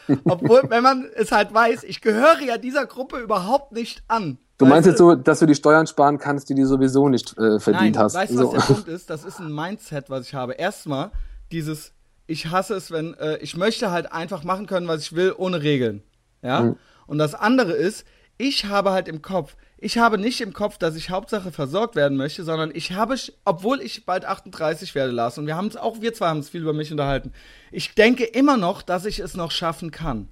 Obwohl, 0.25 0.63
wenn 0.69 0.83
man 0.83 1.09
es 1.15 1.31
halt 1.31 1.53
weiß, 1.53 1.83
ich 1.83 2.01
gehöre 2.01 2.41
ja 2.41 2.57
dieser 2.57 2.85
Gruppe 2.85 3.19
überhaupt 3.19 3.73
nicht 3.73 4.03
an. 4.07 4.37
Du 4.57 4.65
meinst 4.65 4.87
jetzt 4.87 4.97
so, 4.97 5.15
dass 5.15 5.39
du 5.39 5.45
die 5.45 5.55
Steuern 5.55 5.85
sparen 5.85 6.17
kannst, 6.17 6.49
die 6.49 6.55
du 6.55 6.65
sowieso 6.65 7.09
nicht 7.09 7.37
äh, 7.37 7.59
verdient 7.59 7.95
Nein, 7.95 8.03
hast. 8.03 8.15
weißt 8.15 8.31
du, 8.31 8.37
so. 8.37 8.53
was 8.53 8.65
der 8.65 8.73
Punkt 8.73 8.87
ist? 8.87 9.09
Das 9.09 9.23
ist 9.23 9.39
ein 9.39 9.53
Mindset, 9.53 10.09
was 10.09 10.27
ich 10.27 10.33
habe. 10.33 10.53
Erstmal 10.53 11.11
dieses, 11.51 11.93
ich 12.25 12.49
hasse 12.49 12.73
es, 12.75 12.89
wenn, 12.89 13.13
äh, 13.15 13.37
ich 13.37 13.55
möchte 13.55 13.91
halt 13.91 14.11
einfach 14.11 14.43
machen 14.43 14.65
können, 14.65 14.87
was 14.87 15.01
ich 15.03 15.15
will, 15.15 15.33
ohne 15.37 15.61
Regeln. 15.61 16.01
Ja? 16.41 16.61
Mhm. 16.61 16.75
Und 17.05 17.17
das 17.19 17.35
andere 17.35 17.73
ist, 17.73 18.05
ich 18.37 18.65
habe 18.65 18.91
halt 18.91 19.07
im 19.07 19.21
Kopf, 19.21 19.55
ich 19.79 19.97
habe 19.97 20.17
nicht 20.17 20.41
im 20.41 20.53
Kopf, 20.53 20.77
dass 20.77 20.95
ich 20.95 21.09
Hauptsache 21.09 21.51
versorgt 21.51 21.95
werden 21.95 22.17
möchte, 22.17 22.43
sondern 22.43 22.71
ich 22.73 22.93
habe, 22.93 23.15
obwohl 23.45 23.81
ich 23.81 24.05
bald 24.05 24.25
38 24.25 24.95
werde, 24.95 25.11
Lars, 25.11 25.37
und 25.37 25.45
wir 25.45 25.55
haben 25.55 25.67
es 25.67 25.77
auch, 25.77 26.01
wir 26.01 26.13
zwei 26.13 26.29
haben 26.29 26.39
es 26.39 26.49
viel 26.49 26.61
über 26.61 26.73
mich 26.73 26.91
unterhalten, 26.91 27.31
ich 27.71 27.93
denke 27.93 28.23
immer 28.23 28.57
noch, 28.57 28.81
dass 28.81 29.05
ich 29.05 29.19
es 29.19 29.35
noch 29.35 29.51
schaffen 29.51 29.91
kann. 29.91 30.29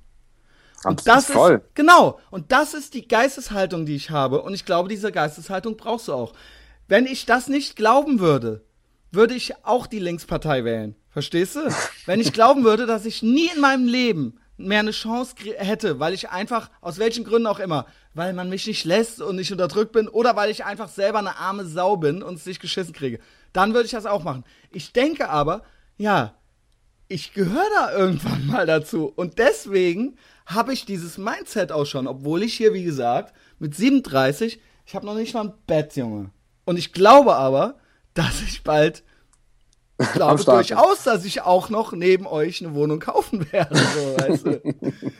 Und 0.83 1.07
das 1.07 1.27
toll. 1.27 1.63
ist 1.63 1.75
genau. 1.75 2.19
Und 2.29 2.51
das 2.51 2.73
ist 2.73 2.93
die 2.93 3.07
Geisteshaltung, 3.07 3.85
die 3.85 3.95
ich 3.95 4.11
habe. 4.11 4.41
Und 4.43 4.53
ich 4.53 4.65
glaube, 4.65 4.87
diese 4.87 5.11
Geisteshaltung 5.11 5.77
brauchst 5.77 6.07
du 6.07 6.13
auch. 6.13 6.33
Wenn 6.87 7.07
ich 7.07 7.25
das 7.25 7.47
nicht 7.47 7.75
glauben 7.75 8.19
würde, 8.19 8.63
würde 9.11 9.33
ich 9.33 9.53
auch 9.65 9.87
die 9.87 9.99
Linkspartei 9.99 10.63
wählen. 10.63 10.95
Verstehst 11.09 11.55
du? 11.55 11.61
Wenn 12.05 12.19
ich 12.19 12.33
glauben 12.33 12.63
würde, 12.63 12.85
dass 12.85 13.05
ich 13.05 13.23
nie 13.23 13.49
in 13.55 13.61
meinem 13.61 13.87
Leben 13.87 14.37
mehr 14.57 14.81
eine 14.81 14.91
Chance 14.91 15.35
hätte, 15.57 15.99
weil 15.99 16.13
ich 16.13 16.29
einfach, 16.29 16.69
aus 16.81 16.99
welchen 16.99 17.23
Gründen 17.23 17.47
auch 17.47 17.59
immer, 17.59 17.87
weil 18.15 18.33
man 18.33 18.49
mich 18.49 18.65
nicht 18.65 18.85
lässt 18.85 19.21
und 19.21 19.37
ich 19.37 19.51
unterdrückt 19.51 19.91
bin 19.91 20.07
oder 20.07 20.35
weil 20.35 20.49
ich 20.49 20.65
einfach 20.65 20.89
selber 20.89 21.19
eine 21.19 21.37
arme 21.37 21.65
Sau 21.65 21.97
bin 21.97 22.23
und 22.23 22.35
es 22.35 22.45
nicht 22.45 22.61
geschissen 22.61 22.93
kriege, 22.93 23.19
dann 23.53 23.73
würde 23.73 23.85
ich 23.85 23.91
das 23.91 24.05
auch 24.05 24.23
machen. 24.23 24.45
Ich 24.71 24.93
denke 24.93 25.29
aber, 25.29 25.63
ja, 25.97 26.33
ich 27.07 27.33
gehöre 27.33 27.69
da 27.75 27.91
irgendwann 27.91 28.47
mal 28.47 28.65
dazu. 28.65 29.11
Und 29.15 29.37
deswegen 29.37 30.17
habe 30.45 30.73
ich 30.73 30.85
dieses 30.85 31.17
Mindset 31.17 31.71
auch 31.71 31.85
schon, 31.85 32.07
obwohl 32.07 32.41
ich 32.41 32.55
hier, 32.55 32.73
wie 32.73 32.83
gesagt, 32.83 33.35
mit 33.59 33.75
37, 33.75 34.59
ich 34.85 34.95
habe 34.95 35.05
noch 35.05 35.15
nicht 35.15 35.33
mal 35.33 35.45
ein 35.45 35.53
Bett, 35.67 35.95
Junge. 35.95 36.31
Und 36.63 36.77
ich 36.77 36.93
glaube 36.93 37.35
aber, 37.35 37.77
dass 38.13 38.41
ich 38.41 38.63
bald, 38.63 39.03
ich 40.01 40.11
glaube 40.11 40.43
durchaus, 40.43 41.03
dass 41.03 41.23
ich 41.23 41.41
auch 41.41 41.69
noch 41.69 41.93
neben 41.93 42.27
euch 42.27 42.63
eine 42.63 42.73
Wohnung 42.73 42.99
kaufen 42.99 43.51
werde. 43.51 43.77
So, 43.77 44.17
weißt 44.17 44.45
du? 44.45 44.61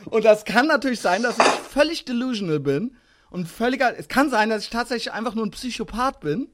Und 0.10 0.24
das 0.24 0.44
kann 0.44 0.66
natürlich 0.66 1.00
sein, 1.00 1.22
dass 1.22 1.38
ich 1.38 1.44
völlig 1.44 2.04
delusional 2.04 2.60
bin. 2.60 2.96
Und 3.30 3.46
völliger, 3.46 3.98
es 3.98 4.08
kann 4.08 4.30
sein, 4.30 4.50
dass 4.50 4.64
ich 4.64 4.70
tatsächlich 4.70 5.12
einfach 5.12 5.34
nur 5.34 5.46
ein 5.46 5.50
Psychopath 5.50 6.20
bin. 6.20 6.48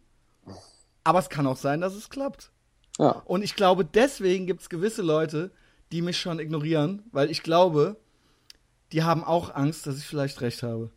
Aber 1.05 1.19
es 1.19 1.29
kann 1.29 1.47
auch 1.47 1.57
sein, 1.57 1.81
dass 1.81 1.95
es 1.95 2.11
klappt. 2.11 2.53
Ja. 2.99 3.23
Und 3.25 3.43
ich 3.43 3.57
glaube, 3.57 3.85
deswegen 3.85 4.47
gibt 4.47 4.63
es 4.63 4.69
gewisse 4.69 5.03
Leute, 5.03 5.51
die 5.91 6.03
mich 6.03 6.19
schon 6.19 6.39
ignorieren, 6.39 7.03
weil 7.11 7.31
ich 7.31 7.43
glaube, 7.43 7.97
die 8.93 9.03
haben 9.03 9.25
auch 9.25 9.55
Angst, 9.55 9.87
dass 9.87 9.99
ich 9.99 10.07
vielleicht 10.07 10.41
recht 10.41 10.63
habe. 10.63 10.91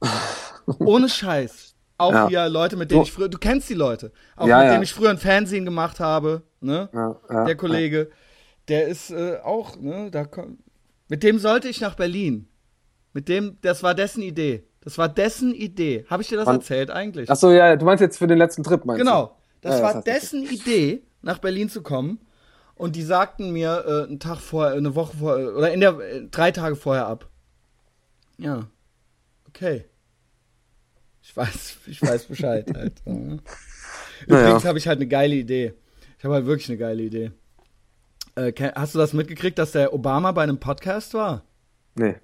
Ohne 0.78 1.08
Scheiß. 1.08 1.69
Auch 2.00 2.12
Ja. 2.12 2.28
hier 2.28 2.48
Leute, 2.48 2.76
mit 2.76 2.90
denen 2.90 3.00
So- 3.00 3.04
ich 3.04 3.12
früher, 3.12 3.28
du 3.28 3.38
kennst 3.38 3.68
die 3.68 3.74
Leute, 3.74 4.10
auch 4.36 4.46
Ja, 4.46 4.58
mit 4.58 4.66
ja. 4.66 4.72
denen 4.72 4.82
ich 4.84 4.92
früher 4.94 5.10
ein 5.10 5.18
Fernsehen 5.18 5.64
gemacht 5.64 6.00
habe, 6.00 6.42
ne? 6.60 6.88
Der 7.30 7.56
Kollege, 7.56 8.10
der 8.68 8.88
ist 8.88 9.10
äh, 9.10 9.38
auch, 9.44 9.76
ne, 9.76 10.10
da 10.10 10.26
mit 11.08 11.22
dem 11.22 11.38
sollte 11.38 11.68
ich 11.68 11.80
nach 11.80 11.94
Berlin. 11.96 12.48
Mit 13.12 13.28
dem, 13.28 13.58
das 13.62 13.82
war 13.82 13.94
dessen 13.94 14.22
Idee. 14.22 14.64
Das 14.82 14.96
war 14.96 15.08
dessen 15.08 15.52
Idee. 15.54 16.06
Habe 16.08 16.22
ich 16.22 16.28
dir 16.28 16.36
das 16.36 16.46
Wann- 16.46 16.56
erzählt 16.56 16.90
eigentlich? 16.90 17.28
Ach 17.30 17.36
so, 17.36 17.50
ja, 17.50 17.76
du 17.76 17.84
meinst 17.84 18.00
jetzt 18.00 18.16
für 18.18 18.26
den 18.28 18.38
letzten 18.38 18.62
Trip, 18.62 18.84
meinst 18.84 19.00
Genau. 19.00 19.36
Das 19.60 19.78
Ja, 19.78 19.82
war 19.84 19.94
das 19.94 20.04
dessen 20.04 20.42
Idee, 20.44 21.02
nach 21.20 21.38
Berlin 21.38 21.68
zu 21.68 21.82
kommen. 21.82 22.18
Und 22.76 22.96
die 22.96 23.02
sagten 23.02 23.50
mir 23.52 23.84
äh, 23.86 24.04
einen 24.08 24.20
Tag 24.20 24.38
vorher, 24.38 24.74
eine 24.74 24.94
Woche 24.94 25.14
vorher, 25.18 25.54
oder 25.54 25.70
in 25.70 25.80
der, 25.80 25.98
äh, 25.98 26.26
drei 26.30 26.50
Tage 26.50 26.76
vorher 26.76 27.06
ab. 27.08 27.28
Ja. 28.38 28.68
Okay. 29.48 29.84
Ich 31.30 31.36
weiß, 31.36 31.76
ich 31.86 32.02
weiß 32.02 32.24
Bescheid 32.24 32.66
halt. 32.74 33.00
Übrigens 33.06 33.42
Naja. 34.26 34.64
habe 34.64 34.78
ich 34.78 34.88
halt 34.88 34.98
eine 34.98 35.06
geile 35.06 35.36
Idee. 35.36 35.74
Ich 36.18 36.24
habe 36.24 36.34
halt 36.34 36.46
wirklich 36.46 36.68
eine 36.68 36.76
geile 36.76 37.04
Idee. 37.04 37.30
Äh, 38.34 38.52
hast 38.74 38.96
du 38.96 38.98
das 38.98 39.12
mitgekriegt, 39.12 39.56
dass 39.56 39.70
der 39.70 39.94
Obama 39.94 40.32
bei 40.32 40.42
einem 40.42 40.58
Podcast 40.58 41.14
war? 41.14 41.44
Nee. 41.94 42.16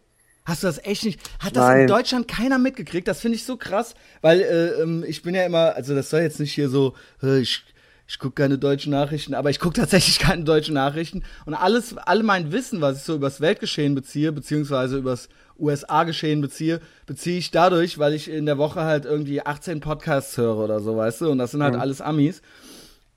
Hast 0.45 0.65
du 0.65 0.66
das 0.66 0.85
echt 0.85 1.05
nicht? 1.05 1.20
Hat 1.39 1.55
das 1.55 1.69
Nein. 1.69 1.83
in 1.83 1.87
Deutschland 1.87 2.27
keiner 2.27 2.59
mitgekriegt? 2.59 3.07
Das 3.07 3.20
finde 3.20 3.37
ich 3.37 3.45
so 3.45 3.57
krass, 3.57 3.95
weil 4.23 4.41
äh, 4.41 4.83
ähm, 4.83 5.05
ich 5.07 5.23
bin 5.23 5.37
ja 5.37 5.47
immer, 5.47 5.77
also 5.77 5.95
das 5.95 6.11
soll 6.11 6.23
jetzt 6.23 6.41
nicht 6.41 6.53
hier 6.53 6.69
so, 6.69 6.95
äh, 7.23 7.39
ich, 7.39 7.65
ich 8.09 8.19
gucke 8.19 8.43
keine 8.43 8.59
deutschen 8.59 8.91
Nachrichten, 8.91 9.35
aber 9.35 9.51
ich 9.51 9.61
gucke 9.61 9.74
tatsächlich 9.78 10.19
keine 10.20 10.43
deutschen 10.43 10.74
Nachrichten 10.74 11.23
und 11.47 11.55
alles, 11.55 11.97
alle 11.97 12.24
mein 12.24 12.51
Wissen, 12.51 12.81
was 12.81 12.99
ich 12.99 13.03
so 13.05 13.15
übers 13.15 13.41
Weltgeschehen 13.41 13.95
beziehe, 13.95 14.33
beziehungsweise 14.33 14.99
übers 14.99 15.28
USA-Geschehen 15.59 16.41
beziehe, 16.41 16.81
beziehe 17.07 17.39
ich 17.39 17.51
dadurch, 17.51 17.99
weil 17.99 18.15
ich 18.15 18.31
in 18.31 18.47
der 18.47 18.59
Woche 18.59 18.83
halt 18.83 19.05
irgendwie 19.05 19.41
18 19.45 19.81
Podcasts 19.81 20.37
höre 20.37 20.57
oder 20.57 20.81
so, 20.81 20.97
weißt 20.97 21.23
du, 21.23 21.31
und 21.31 21.39
das 21.39 21.53
sind 21.53 21.62
halt 21.62 21.77
alles 21.77 22.01
Amis. 22.01 22.43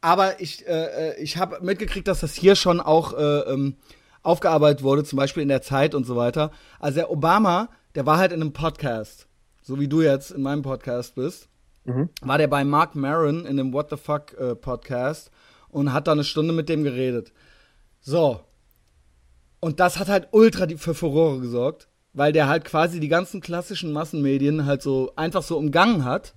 Aber 0.02 0.40
ich, 0.40 0.66
äh, 0.68 1.11
äh, 1.11 1.22
ich 1.22 1.38
habe 1.38 1.60
mitgekriegt, 1.61 2.07
dass 2.07 2.22
das 2.22 2.34
hier 2.34 2.56
schon 2.56 2.80
auch 2.80 3.14
äh, 3.18 3.40
ähm, 3.52 3.76
aufgearbeitet 4.24 4.84
wurde, 4.84 5.03
zum 5.03 5.18
Beispiel 5.18 5.44
in 5.44 5.49
der 5.49 5.61
Zeit 5.61 5.94
und 5.94 6.06
so 6.06 6.16
weiter. 6.16 6.52
Also 6.80 6.95
der 6.95 7.11
Obama, 7.11 7.70
der 7.95 8.06
war 8.06 8.18
halt 8.18 8.32
in 8.32 8.41
einem 8.41 8.53
Podcast, 8.53 9.28
so 9.61 9.80
wie 9.80 9.88
du 9.88 10.02
jetzt 10.02 10.32
in 10.32 10.41
meinem 10.41 10.61
Podcast 10.61 11.16
bist, 11.16 11.49
war 12.22 12.38
der 12.38 12.48
bei 12.48 12.64
Mark 12.64 12.95
Maron 12.95 13.45
in 13.45 13.57
dem 13.57 13.74
What 13.74 13.90
the 13.90 13.98
Fuck 13.98 14.38
äh, 14.38 14.56
Podcast 14.56 15.32
und 15.70 15.91
hat 15.94 16.07
da 16.07 16.11
eine 16.11 16.24
Stunde 16.24 16.53
mit 16.53 16.70
dem 16.70 16.84
geredet. 16.84 17.34
So. 17.99 18.41
Und 19.60 19.80
das 19.80 19.99
hat 19.99 20.07
halt 20.07 20.30
ultra 20.32 20.68
für 20.78 20.94
Furore 20.94 21.40
gesorgt, 21.40 21.89
weil 22.14 22.31
der 22.31 22.48
halt 22.48 22.65
quasi 22.65 22.99
die 22.99 23.07
ganzen 23.07 23.41
klassischen 23.41 23.91
Massenmedien 23.91 24.65
halt 24.65 24.81
so 24.81 25.11
einfach 25.15 25.44
so 25.44 25.57
umgangen 25.57 26.06
hat. 26.06 26.34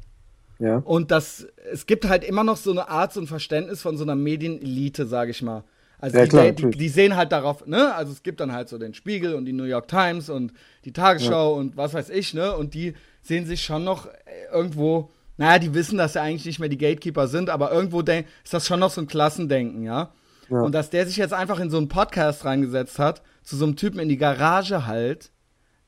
Ja. 0.58 0.76
Und 0.76 1.10
das, 1.10 1.46
es 1.72 1.86
gibt 1.86 2.08
halt 2.08 2.24
immer 2.24 2.44
noch 2.44 2.56
so 2.56 2.70
eine 2.70 2.88
Art, 2.88 3.12
so 3.12 3.20
ein 3.20 3.26
Verständnis 3.26 3.82
von 3.82 3.96
so 3.96 4.04
einer 4.04 4.14
Medienelite, 4.14 5.06
sage 5.06 5.30
ich 5.32 5.42
mal. 5.42 5.64
Also 5.98 6.18
Ja, 6.18 6.24
die, 6.24 6.30
klar, 6.30 6.52
die, 6.52 6.70
die 6.70 6.88
sehen 6.88 7.16
halt 7.16 7.32
darauf, 7.32 7.66
ne? 7.66 7.94
Also 7.94 8.12
es 8.12 8.22
gibt 8.22 8.40
dann 8.40 8.52
halt 8.52 8.68
so 8.68 8.76
den 8.76 8.92
Spiegel 8.92 9.34
und 9.34 9.44
die 9.44 9.52
New 9.52 9.64
York 9.64 9.88
Times 9.88 10.28
und 10.28 10.52
die 10.84 10.92
Tagesschau 10.92 11.54
und 11.54 11.76
was 11.76 11.94
weiß 11.94 12.10
ich, 12.10 12.34
ne? 12.34 12.56
Und 12.56 12.74
die 12.74 12.94
sehen 13.22 13.46
sich 13.46 13.62
schon 13.62 13.84
noch 13.84 14.06
äh, 14.06 14.10
irgendwo, 14.52 15.10
naja, 15.36 15.58
die 15.58 15.74
wissen, 15.74 15.98
dass 15.98 16.14
sie 16.14 16.20
eigentlich 16.20 16.44
nicht 16.44 16.58
mehr 16.58 16.68
die 16.68 16.78
Gatekeeper 16.78 17.28
sind, 17.28 17.50
aber 17.50 17.72
irgendwo 17.72 18.02
denk, 18.02 18.26
ist 18.44 18.52
das 18.52 18.66
schon 18.66 18.80
noch 18.80 18.90
so 18.90 19.00
ein 19.00 19.06
Klassendenken, 19.06 19.84
ja? 19.84 20.12
Ja. 20.48 20.60
Und 20.60 20.74
dass 20.74 20.90
der 20.90 21.06
sich 21.06 21.16
jetzt 21.16 21.32
einfach 21.32 21.60
in 21.60 21.70
so 21.70 21.78
einen 21.78 21.88
Podcast 21.88 22.44
reingesetzt 22.44 22.98
hat, 22.98 23.22
zu 23.42 23.56
so 23.56 23.64
einem 23.64 23.76
Typen 23.76 24.00
in 24.00 24.08
die 24.08 24.18
Garage 24.18 24.86
halt, 24.86 25.30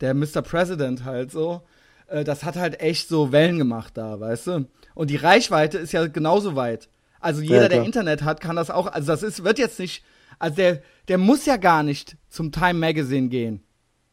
der 0.00 0.14
Mr. 0.14 0.42
President 0.42 1.04
halt 1.04 1.30
so, 1.30 1.62
äh, 2.08 2.24
das 2.24 2.44
hat 2.44 2.56
halt 2.56 2.80
echt 2.80 3.08
so 3.08 3.32
Wellen 3.32 3.58
gemacht 3.58 3.96
da, 3.96 4.18
weißt 4.20 4.46
du? 4.48 4.66
Und 4.94 5.10
die 5.10 5.16
Reichweite 5.16 5.78
ist 5.78 5.92
ja 5.92 6.06
genauso 6.06 6.56
weit. 6.56 6.88
Also 7.20 7.40
jeder, 7.40 7.62
Ja, 7.62 7.68
der. 7.68 7.84
Internet 7.84 8.22
hat, 8.22 8.40
kann 8.40 8.56
das 8.56 8.70
auch, 8.70 8.86
also 8.86 9.06
das 9.12 9.22
ist, 9.22 9.44
wird 9.44 9.58
jetzt 9.58 9.78
nicht, 9.78 10.04
also 10.38 10.56
der, 10.56 10.82
der 11.08 11.18
muss 11.18 11.46
ja 11.46 11.56
gar 11.56 11.82
nicht 11.82 12.16
zum 12.28 12.52
Time 12.52 12.74
Magazine 12.74 13.28
gehen. 13.28 13.62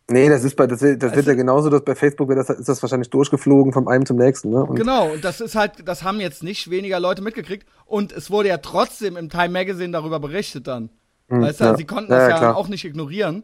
Nee, 0.10 0.28
das 0.28 0.44
ist 0.44 0.56
bei, 0.58 0.68
das, 0.68 0.80
das 0.80 0.90
Also- 1.04 1.16
wird 1.16 1.26
ja 1.28 1.34
genauso, 1.36 1.70
dass 1.70 1.84
bei 1.86 1.96
Facebook 1.96 2.34
das, 2.36 2.50
ist 2.50 2.68
das 2.68 2.82
wahrscheinlich 2.82 3.10
durchgeflogen 3.10 3.72
vom 3.72 3.88
einen 3.88 4.06
zum 4.06 4.18
nächsten, 4.18 4.50
ne? 4.50 4.64
Und 4.64 4.76
Genau, 4.76 5.12
und 5.12 5.24
das 5.24 5.40
ist 5.40 5.56
halt, 5.56 5.88
das 5.88 6.04
haben 6.04 6.20
jetzt 6.20 6.44
nicht 6.44 6.70
weniger 6.70 7.00
Leute 7.00 7.22
mitgekriegt. 7.22 7.66
Und 7.86 8.12
es 8.12 8.30
wurde 8.30 8.50
ja 8.50 8.58
trotzdem 8.58 9.16
im 9.16 9.30
Time 9.30 9.50
Magazine 9.50 9.92
darüber 9.92 10.20
berichtet 10.20 10.68
dann. 10.68 10.90
weißt 11.30 11.60
du, 11.62 11.64
ja. 11.64 11.70
also 11.70 11.78
sie 11.78 11.86
konnten 11.86 12.12
Ja, 12.12 12.28
das 12.30 12.40
ja, 12.42 12.42
ja, 12.50 12.54
auch 12.56 12.68
nicht 12.68 12.84
ignorieren. 12.84 13.44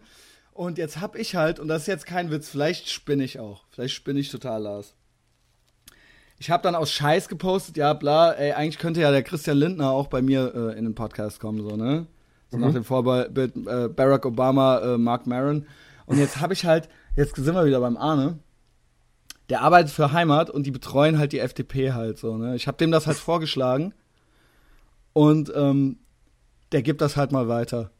Und 0.57 0.79
jetzt 0.79 0.99
hab 0.99 1.15
ich 1.15 1.35
halt, 1.35 1.59
und 1.59 1.67
das 1.67 1.83
ist 1.83 1.87
jetzt 1.87 2.07
kein 2.07 2.31
Witz, 2.31 2.49
vielleicht 2.49 2.89
spinne 2.89 3.23
ich 3.23 3.39
auch. 3.39 3.65
Vielleicht 3.69 3.93
spinne 3.93 4.19
ich 4.19 4.31
total, 4.31 4.63
Lars. 4.63 4.95
Ich 6.39 6.49
habe 6.49 6.63
dann 6.63 6.73
aus 6.73 6.91
Scheiß 6.91 7.29
gepostet, 7.29 7.77
ja, 7.77 7.93
bla, 7.93 8.31
ey, 8.31 8.53
eigentlich 8.53 8.79
könnte 8.79 8.99
ja 8.99 9.11
der 9.11 9.21
Christian 9.21 9.57
Lindner 9.57 9.91
auch 9.91 10.07
bei 10.07 10.23
mir 10.23 10.51
äh, 10.55 10.75
in 10.75 10.85
den 10.85 10.95
Podcast 10.95 11.39
kommen, 11.39 11.61
so, 11.61 11.75
ne? 11.75 12.07
So 12.49 12.57
nach 12.57 12.73
dem 12.73 12.83
Vorbild 12.83 13.55
äh, 13.67 13.87
Barack 13.87 14.25
Obama, 14.25 14.79
äh, 14.79 14.97
Mark 14.97 15.27
Maron. 15.27 15.67
Und 16.07 16.17
jetzt 16.17 16.41
habe 16.41 16.53
ich 16.53 16.65
halt, 16.65 16.89
jetzt 17.15 17.35
sind 17.35 17.53
wir 17.53 17.65
wieder 17.65 17.79
beim 17.79 17.95
Arne. 17.95 18.39
Der 19.49 19.61
arbeitet 19.61 19.91
für 19.91 20.11
Heimat 20.11 20.49
und 20.49 20.65
die 20.65 20.71
betreuen 20.71 21.19
halt 21.19 21.33
die 21.33 21.39
FDP 21.39 21.93
halt 21.93 22.17
so, 22.17 22.35
ne? 22.35 22.55
Ich 22.55 22.65
habe 22.65 22.77
dem 22.77 22.89
das 22.89 23.05
halt 23.05 23.17
vorgeschlagen. 23.17 23.93
Und 25.13 25.51
ähm, 25.55 25.99
der 26.71 26.81
gibt 26.81 27.01
das 27.01 27.15
halt 27.15 27.31
mal 27.31 27.47
weiter. 27.47 27.91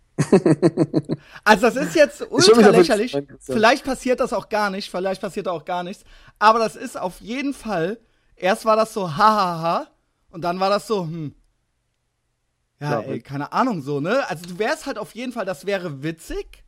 Also 1.44 1.68
das 1.68 1.76
ist 1.76 1.95
jetzt 1.95 2.26
ultra 2.30 2.69
lächerlich. 2.69 3.15
Vielleicht 3.39 3.84
passiert 3.84 4.19
das 4.19 4.34
auch 4.34 4.49
gar 4.49 4.69
nicht, 4.69 4.89
vielleicht 4.89 5.22
passiert 5.22 5.48
da 5.48 5.52
auch 5.52 5.65
gar 5.65 5.84
nichts. 5.84 6.03
Aber 6.39 6.60
das 6.60 6.76
ist 6.76 6.99
auf 6.99 7.22
jeden 7.22 7.53
Fall, 7.53 7.99
erst 8.35 8.65
war 8.65 8.76
das 8.76 8.94
so 8.94 9.15
hahaha 9.15 9.88
und 10.30 10.41
dann 10.41 10.60
war 10.60 10.69
das 10.69 10.88
so, 10.88 11.03
hm. 11.03 11.35
Ja, 12.80 12.91
Ja, 12.91 13.02
ey, 13.02 13.19
keine 13.22 13.53
Ahnung 13.53 13.81
so, 13.81 13.99
ne? 13.99 14.27
Also 14.30 14.45
du 14.45 14.60
wärst 14.60 14.85
halt 14.85 14.98
auf 14.98 15.15
jeden 15.15 15.31
Fall, 15.31 15.45
das 15.45 15.65
wäre 15.65 16.03
witzig, 16.03 16.64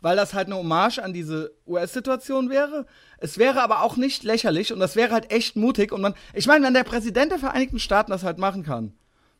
weil 0.00 0.16
das 0.16 0.34
halt 0.34 0.48
eine 0.48 0.56
Hommage 0.56 0.98
an 0.98 1.14
diese 1.14 1.54
US-Situation 1.66 2.50
wäre. 2.50 2.86
Es 3.18 3.38
wäre 3.38 3.62
aber 3.62 3.82
auch 3.82 3.96
nicht 3.96 4.22
lächerlich 4.24 4.72
und 4.72 4.80
das 4.80 4.96
wäre 4.96 5.12
halt 5.12 5.30
echt 5.32 5.56
mutig. 5.56 5.92
Und 5.92 6.02
man, 6.02 6.14
ich 6.34 6.46
meine, 6.46 6.66
wenn 6.66 6.74
der 6.74 6.84
Präsident 6.84 7.32
der 7.32 7.38
Vereinigten 7.38 7.78
Staaten 7.78 8.10
das 8.10 8.24
halt 8.24 8.36
machen 8.38 8.62
kann, 8.62 8.92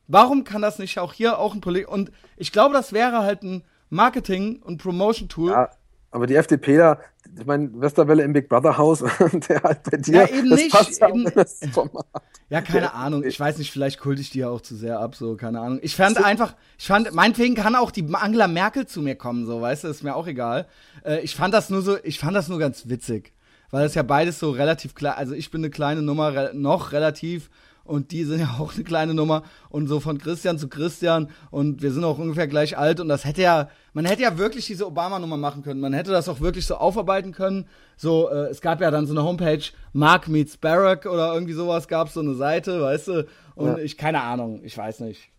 warum 0.09 0.45
kann 0.45 0.63
das 0.63 0.79
nicht 0.79 0.99
auch 0.99 1.13
hier 1.13 1.39
auch 1.39 1.55
ein 1.55 1.61
Politik? 1.61 1.89
Und 1.89 2.11
ich 2.37 2.53
glaube, 2.53 2.75
das 2.75 2.93
wäre 2.93 3.23
halt 3.23 3.43
ein 3.43 3.63
Marketing- 3.91 4.61
und 4.63 4.79
Promotion-Tool. 4.79 5.51
Ja, 5.51 5.71
aber 6.11 6.27
die 6.27 6.37
FDP 6.37 6.77
da, 6.77 6.99
ich 7.37 7.45
meine, 7.45 7.71
Westerwelle 7.81 8.23
im 8.23 8.33
Big 8.33 8.49
Brother 8.49 8.79
Haus 8.79 9.01
der 9.49 9.63
halt 9.63 9.83
bei 9.83 9.97
dir, 9.97 10.15
Ja, 10.15 10.29
eben 10.29 10.51
das 10.51 10.61
nicht, 10.61 10.73
passt 10.73 11.01
ja 11.01 11.09
eben 11.09 11.25
das 11.35 11.61
Format. 11.73 12.07
Ja, 12.51 12.61
keine 12.61 12.95
Ahnung. 12.95 13.25
Ich 13.25 13.39
weiß 13.39 13.59
nicht, 13.59 13.73
vielleicht 13.73 13.99
kulte 13.99 14.21
ich 14.21 14.31
die 14.31 14.39
ja 14.41 14.49
auch 14.49 14.61
zu 14.61 14.77
sehr 14.77 15.01
ab, 15.01 15.17
so, 15.17 15.37
keine 15.37 15.61
Ahnung. 15.61 15.81
Ich 15.83 15.97
fand 15.97 16.25
einfach, 16.25 16.55
ich 16.79 16.87
fand, 16.87 17.13
meinetwegen 17.15 17.55
kann 17.57 17.75
auch 17.75 17.91
die 17.91 18.07
Angela 18.13 18.47
Merkel 18.47 18.87
zu 18.87 19.03
mir 19.03 19.17
kommen, 19.17 19.45
so, 19.47 19.61
weißt 19.61 19.85
du, 19.85 19.89
ist 19.89 20.05
mir 20.05 20.15
auch 20.15 20.27
egal. 20.27 20.67
Äh, 21.05 21.21
ich 21.21 21.35
fand 21.35 21.53
das 21.53 21.71
nur 21.71 21.83
so, 21.83 21.97
ich 22.05 22.19
fand 22.19 22.37
das 22.37 22.49
nur 22.49 22.59
ganz 22.59 22.89
witzig. 22.89 23.33
Weil 23.71 23.83
das 23.83 23.97
ja 23.97 24.05
beides 24.05 24.39
so 24.39 24.53
relativ 24.53 24.95
klar, 24.95 25.17
also 25.17 25.35
ich 25.35 25.51
bin 25.51 25.63
eine 25.63 25.71
kleine 25.71 26.01
Nummer, 26.01 26.53
noch 26.53 26.93
relativ, 26.93 27.51
und 27.85 28.11
die 28.12 28.24
sind 28.24 28.40
ja 28.40 28.56
auch 28.59 28.74
eine 28.74 28.85
kleine 28.85 29.15
Nummer 29.15 29.43
und 29.69 29.86
so 29.86 30.01
von 30.01 30.19
Christian 30.19 30.59
zu 30.59 30.69
Christian 30.69 31.31
und 31.51 31.82
wir 31.82 31.93
sind 31.93 32.02
auch 32.05 32.19
ungefähr 32.19 32.48
gleich 32.48 32.77
alt 32.77 33.01
und 33.01 33.09
das 33.09 33.24
hätte 33.24 33.43
ja, 33.43 33.69
man 33.93 34.05
hätte 34.05 34.23
ja 34.23 34.36
wirklich 34.39 34.66
diese 34.66 34.86
Obama-Nummer 34.86 35.36
machen 35.36 35.62
können. 35.62 35.81
Man 35.81 35.93
hätte 35.93 36.11
das 36.11 36.28
auch 36.28 36.40
wirklich 36.40 36.66
so 36.66 36.77
aufarbeiten 36.77 37.32
können. 37.32 37.69
So, 37.97 38.28
äh, 38.31 38.48
es 38.48 38.61
gab 38.61 38.81
ja 38.81 38.90
dann 38.90 39.06
so 39.06 39.12
eine 39.12 39.23
Homepage, 39.23 39.62
Mark 39.93 40.28
meets 40.28 40.56
Barack 40.56 41.06
oder 41.06 41.32
irgendwie 41.35 41.52
sowas 41.52 41.86
gab 41.89 42.09
so 42.09 42.20
eine 42.20 42.35
Seite, 42.35 42.81
weißt 42.81 43.09
du? 43.09 43.27
Und 43.55 43.66
Ja. 43.69 43.78
ich, 43.78 43.97
keine 43.97 44.23
Ahnung, 44.23 44.61
ich 44.65 44.77
weiß 44.77 45.01
nicht. 45.01 45.31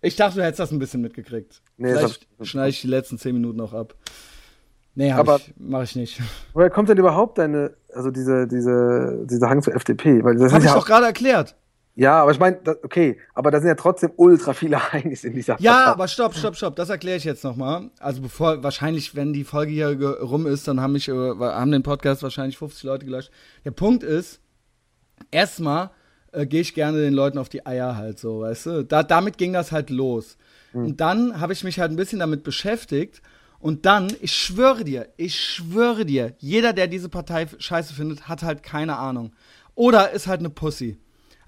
Ich 0.00 0.14
dachte, 0.16 0.36
du 0.38 0.44
hättest 0.44 0.60
das 0.60 0.70
ein 0.70 0.78
bisschen 0.78 1.00
mitgekriegt. 1.00 1.60
Nee, 1.76 1.92
Vielleicht 1.92 2.28
schneide 2.42 2.70
ich 2.70 2.80
die 2.80 2.86
letzten 2.86 3.18
zehn 3.18 3.34
Minuten 3.34 3.58
noch 3.58 3.74
ab. 3.74 3.94
Nee, 4.98 5.12
Aber- 5.12 5.36
ich, 5.36 5.54
mach 5.56 5.82
ich 5.84 5.94
nicht. 5.96 6.20
Woher 6.54 6.70
kommt 6.70 6.88
denn 6.88 6.98
überhaupt 6.98 7.38
deine, 7.38 7.74
also 7.94 8.10
diese, 8.10 8.48
diese, 8.48 9.24
dieser 9.30 9.48
Hang 9.48 9.62
zur 9.62 9.74
FDP? 9.74 10.24
Weil 10.24 10.34
das 10.34 10.52
Hab 10.52 10.60
sind 10.60 10.68
ich 10.68 10.74
ja, 10.74 10.74
doch 10.74 10.86
gerade 10.86 11.06
erklärt. 11.06 11.54
ja, 11.94 12.20
aber 12.20 12.32
ich 12.32 12.40
meine, 12.40 12.58
okay, 12.82 13.16
aber 13.32 13.52
da 13.52 13.60
sind 13.60 13.68
ja 13.68 13.76
trotzdem 13.76 14.10
ultra 14.16 14.54
viele 14.54 14.76
Heinis 14.92 15.22
in 15.22 15.34
dieser 15.34 15.56
Ja, 15.60 15.72
Partei. 15.72 15.90
aber 15.92 16.08
stopp, 16.08 16.34
stopp, 16.34 16.56
stopp. 16.56 16.74
Das 16.74 16.90
erkläre 16.90 17.16
ich 17.16 17.22
jetzt 17.24 17.44
nochmal. 17.44 17.90
Also 18.00 18.22
bevor, 18.22 18.62
wahrscheinlich, 18.64 19.14
wenn 19.14 19.32
die 19.32 19.44
Folge 19.44 19.70
hier 19.70 19.96
rum 20.20 20.46
ist, 20.48 20.66
dann 20.66 20.80
haben 20.80 20.94
mich, 20.94 21.08
äh, 21.08 21.12
haben 21.12 21.70
den 21.70 21.84
Podcast 21.84 22.24
wahrscheinlich 22.24 22.58
50 22.58 22.82
Leute 22.82 23.06
gelöscht. 23.06 23.30
Der 23.64 23.70
Punkt 23.70 24.02
ist, 24.02 24.40
erstmal 25.30 25.90
äh, 26.32 26.46
gehe 26.46 26.60
ich 26.60 26.74
gerne 26.74 26.98
den 26.98 27.14
Leuten 27.14 27.38
auf 27.38 27.48
die 27.48 27.64
Eier 27.66 27.96
halt 27.96 28.18
so, 28.18 28.40
weißt 28.40 28.66
du. 28.66 28.84
Da, 28.84 29.02
damit 29.02 29.38
ging 29.38 29.52
das 29.52 29.72
halt 29.72 29.90
los. 29.90 30.36
Und 30.74 31.00
dann 31.00 31.40
habe 31.40 31.52
ich 31.54 31.64
mich 31.64 31.80
halt 31.80 31.90
ein 31.92 31.96
bisschen 31.96 32.18
damit 32.18 32.42
beschäftigt. 32.42 33.22
Und 33.58 33.86
dann, 33.86 34.14
ich 34.20 34.34
schwöre 34.34 34.84
dir, 34.84 35.12
ich 35.16 35.38
schwöre 35.40 36.06
dir, 36.06 36.34
jeder, 36.38 36.72
der 36.72 36.86
diese 36.86 37.08
Partei 37.08 37.46
scheiße 37.58 37.92
findet, 37.92 38.28
hat 38.28 38.42
halt 38.42 38.62
keine 38.62 38.96
Ahnung. 38.96 39.32
Oder 39.74 40.10
ist 40.12 40.26
halt 40.26 40.40
eine 40.40 40.50
Pussy. 40.50 40.98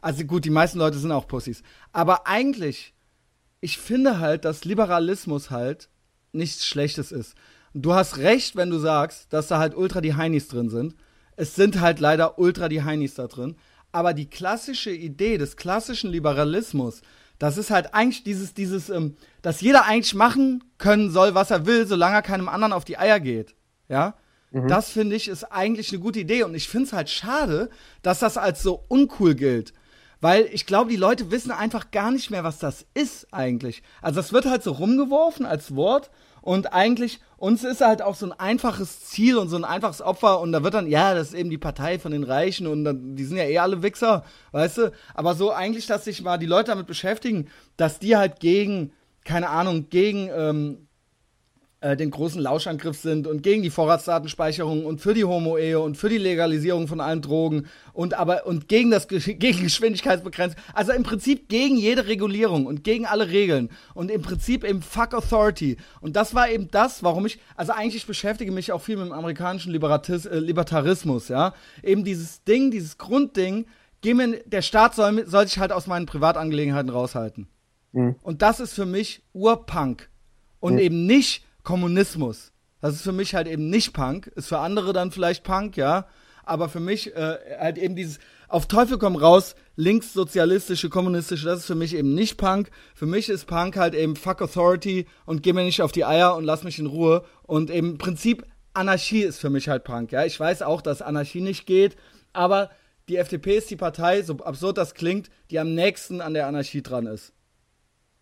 Also 0.01 0.25
gut, 0.25 0.45
die 0.45 0.51
meisten 0.51 0.79
Leute 0.79 0.99
sind 0.99 1.13
auch 1.13 1.29
Pussys. 1.29 1.63
Aber 1.93 2.27
eigentlich 2.27 2.95
ich 3.61 3.79
finde 3.79 4.19
halt, 4.19 4.45
dass 4.45 4.65
Liberalismus 4.65 5.51
halt 5.51 5.89
nichts 6.33 6.67
Schlechtes 6.67 7.13
ist. 7.13 7.35
Du 7.75 7.95
hast 7.95 8.19
recht, 8.19 8.57
wenn 8.57 8.71
du 8.71 8.79
sagst, 8.79 9.33
dass 9.33 9.49
da 9.49 9.59
halt 9.59 9.77
ultra 9.77 10.01
die 10.01 10.15
Heinis 10.15 10.49
drin 10.49 10.71
sind. 10.71 10.97
Es 11.37 11.55
sind 11.55 11.81
halt 11.81 12.01
leider 12.01 12.39
ultra 12.39 12.69
die 12.69 12.83
Heinis 12.83 13.15
da 13.15 13.27
drin. 13.29 13.57
Aber 13.93 14.15
die 14.15 14.29
klassische 14.29 14.91
Idee 14.91 15.39
des 15.39 15.57
klassischen 15.57 16.11
Liberalismus, 16.11 17.03
das 17.39 17.59
ist 17.59 17.71
halt 17.71 17.95
eigentlich 17.95 18.25
dieses, 18.25 18.55
dieses, 18.55 18.89
ähm, 18.89 19.17
dass 19.43 19.61
jeder 19.61 19.85
eigentlich 19.85 20.15
machen 20.15 20.65
können 20.79 21.11
soll, 21.11 21.35
was 21.35 21.51
er 21.51 21.67
will, 21.67 21.87
solange 21.87 22.17
er 22.17 22.23
keinem 22.23 22.49
anderen 22.49 22.73
auf 22.73 22.85
die 22.85 22.99
Eier 22.99 23.21
geht. 23.21 23.55
Ja? 23.89 24.15
Das 24.53 24.91
finde 24.91 25.17
ich 25.17 25.29
ist 25.29 25.45
eigentlich 25.45 25.93
eine 25.93 26.01
gute 26.01 26.21
Idee. 26.21 26.43
Und 26.43 26.55
ich 26.55 26.69
finde 26.69 26.87
es 26.87 26.93
halt 26.93 27.09
schade, 27.09 27.71
dass 28.03 28.19
das 28.19 28.37
als 28.37 28.63
so 28.63 28.85
uncool 28.89 29.35
gilt. 29.35 29.73
Weil 30.21 30.49
ich 30.53 30.67
glaube, 30.67 30.91
die 30.91 30.97
Leute 30.97 31.31
wissen 31.31 31.51
einfach 31.51 31.91
gar 31.93 32.11
nicht 32.11 32.31
mehr, 32.31 32.45
was 32.45 32.59
das 32.59 32.85
ist 32.93 33.29
eigentlich. 33.33 33.83
Also 34.03 34.21
das 34.21 34.33
wird 34.33 34.47
halt 34.47 34.63
so 34.63 34.73
rumgeworfen 34.73 35.47
als 35.47 35.75
Wort 35.77 36.11
und 36.43 36.73
eigentlich, 36.73 37.21
uns 37.37 37.65
ist 37.65 37.81
halt 37.81 38.03
auch 38.03 38.15
so 38.15 38.27
ein 38.27 38.33
einfaches 38.33 39.01
Ziel 39.07 39.37
und 39.37 39.49
so 39.49 39.57
ein 39.57 39.65
einfaches 39.65 40.01
Opfer 40.01 40.41
und 40.41 40.53
da 40.53 40.63
wird 40.63 40.75
dann, 40.75 40.89
ja, 40.89 41.15
das 41.15 41.29
ist 41.29 41.35
eben 41.35 41.51
die 41.51 41.59
Partei 41.59 41.99
von 41.99 42.13
den 42.13 42.25
Reichen 42.25 42.67
und 42.67 42.85
dann, 42.85 43.17
die 43.17 43.25
sind 43.25 43.37
ja 43.37 43.45
eh 43.45 43.59
alle 43.59 43.83
Wichser, 43.83 44.25
weißt 44.53 44.79
du? 44.79 44.93
Aber 45.15 45.35
so 45.35 45.53
eigentlich, 45.53 45.87
dass 45.87 46.05
sich 46.05 46.23
mal 46.23 46.39
die 46.39 46.47
Leute 46.47 46.71
damit 46.71 46.87
beschäftigen, 46.87 47.49
dass 47.77 47.99
die 47.99 48.17
halt 48.17 48.41
gegen, 48.41 48.93
keine 49.31 49.49
Ahnung, 49.49 49.89
gegen, 49.91 50.29
ähm, 50.35 50.89
äh, 51.81 51.97
den 51.97 52.11
großen 52.11 52.43
Lauschangriff 52.43 52.99
sind 52.99 53.29
und 53.29 53.45
gegen 53.45 53.63
die 53.63 53.71
Vorratsdatenspeicherung 53.71 54.85
und 54.85 55.01
für 55.01 55.15
die 55.15 55.25
Homo-Ehe 55.25 55.79
und 55.79 55.97
für 55.97 56.09
die 56.09 56.19
Legalisierung 56.19 56.89
von 56.89 57.01
allen 57.01 57.23
Drogen 57.23 57.69
und 57.93 58.15
aber 58.15 58.45
und 58.45 58.67
gegen 58.67 58.91
das 58.91 59.07
gegen 59.09 59.63
Geschwindigkeitsbegrenzung. 59.63 60.61
Also 60.75 60.91
im 60.91 61.05
Prinzip 61.05 61.49
gegen 61.49 61.77
jede 61.77 62.09
Regulierung 62.09 62.67
und 62.67 62.83
gegen 62.83 63.07
alle 63.07 63.29
Regeln 63.29 63.71
und 63.95 64.11
im 64.11 64.21
Prinzip 64.21 64.65
eben 64.65 64.83
Fuck 64.83 65.15
Authority. 65.15 65.77
Und 66.01 66.17
das 66.17 66.35
war 66.35 66.51
eben 66.51 66.69
das, 66.73 67.05
warum 67.05 67.25
ich, 67.25 67.39
also 67.55 67.73
eigentlich 67.73 68.07
beschäftige 68.07 68.51
mich 68.51 68.73
auch 68.73 68.83
viel 68.83 68.97
mit 68.97 69.07
dem 69.07 69.13
amerikanischen 69.13 69.71
Liberatis, 69.71 70.27
äh, 70.27 70.41
Libertarismus, 70.41 71.29
ja. 71.29 71.55
Eben 71.85 72.03
dieses 72.03 72.43
Ding, 72.43 72.73
dieses 72.73 72.99
Grundding, 72.99 73.67
geh 74.01 74.13
mir, 74.13 74.41
der 74.45 74.63
Staat 74.63 74.97
soll, 74.97 75.25
soll 75.29 75.47
sich 75.47 75.61
halt 75.61 75.71
aus 75.71 75.87
meinen 75.87 76.07
Privatangelegenheiten 76.07 76.91
raushalten. 76.91 77.47
Mhm. 77.93 78.17
Und 78.23 78.43
das 78.43 78.61
ist 78.61 78.75
für 78.75 78.87
mich 78.87 79.23
Urpunk. 79.33 80.09
Und 80.61 80.75
mhm. 80.75 80.81
eben 80.81 81.07
nicht 81.07 81.45
Kommunismus. 81.63 82.53
Das 82.81 82.95
ist 82.95 83.03
für 83.03 83.13
mich 83.13 83.35
halt 83.35 83.47
eben 83.47 83.69
nicht 83.69 83.93
Punk, 83.93 84.27
ist 84.29 84.49
für 84.49 84.59
andere 84.59 84.93
dann 84.93 85.11
vielleicht 85.11 85.45
Punk, 85.45 85.77
ja. 85.77 86.07
Aber 86.45 86.69
für 86.69 86.81
mich 86.81 87.15
äh, 87.15 87.37
halt 87.59 87.79
eben 87.79 87.95
dieses 87.95 88.19
auf 88.49 88.67
Teufel 88.67 88.99
komm 88.99 89.15
raus, 89.15 89.55
linkssozialistische, 89.77 90.89
kommunistische, 90.89 91.47
das 91.47 91.61
ist 91.61 91.67
für 91.67 91.75
mich 91.77 91.95
eben 91.95 92.15
nicht 92.15 92.37
Punk. 92.39 92.71
Für 92.95 93.07
mich 93.07 93.29
ist 93.29 93.47
Punk 93.47 93.77
halt 93.77 93.95
eben 93.95 94.17
Fuck 94.17 94.43
Authority 94.43 95.07
und 95.27 95.43
geh 95.43 95.53
mir 95.53 95.63
nicht 95.63 95.83
auf 95.83 95.93
die 95.93 96.05
Eier 96.05 96.35
und 96.35 96.45
lass 96.45 96.65
mich 96.65 96.79
in 96.79 96.87
Ruhe. 96.87 97.25
Und 97.43 97.71
im 97.71 97.99
Prinzip 97.99 98.45
Anarchie 98.73 99.23
ist 99.23 99.39
für 99.39 99.51
mich 99.51 99.69
halt 99.69 99.85
Punk, 99.85 100.11
ja. 100.13 100.25
Ich 100.25 100.41
weiß 100.41 100.63
auch, 100.63 100.83
dass 100.83 101.03
Anarchie 101.03 101.43
nicht 101.43 101.67
geht, 101.67 101.97
aber 102.33 102.71
die 103.09 103.17
FDP 103.17 103.57
ist 103.57 103.71
die 103.71 103.77
Partei, 103.77 104.23
so 104.23 104.39
absurd 104.39 104.79
das 104.79 104.95
klingt, 104.95 105.31
die 105.51 105.59
am 105.59 105.75
nächsten 105.75 106.21
an 106.21 106.35
der 106.35 106.47
Anarchie 106.47 106.83
dran 106.83 107.07
ist. 107.07 107.33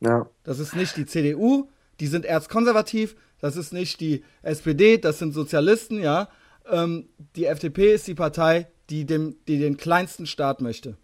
Ja. 0.01 0.29
Das 0.45 0.59
ist 0.59 0.77
nicht 0.77 0.97
die 0.97 1.07
CDU, 1.07 1.69
die 2.01 2.07
sind 2.07 2.25
erzkonservativ, 2.25 3.17
das 3.41 3.57
ist 3.57 3.73
nicht 3.73 4.01
die 4.01 4.25
SPD, 4.43 4.99
das 4.99 5.19
sind 5.19 5.33
Sozialisten, 5.33 6.01
ja. 6.01 6.29
Ähm, 6.71 7.09
die 7.37 7.47
FDP 7.47 7.95
ist 7.95 8.07
die 8.07 8.15
Partei, 8.15 8.69
die, 8.91 9.05
dem, 9.05 9.37
die 9.47 9.59
den 9.59 9.77
kleinsten 9.77 10.27
Staat 10.27 10.61
möchte. 10.61 10.97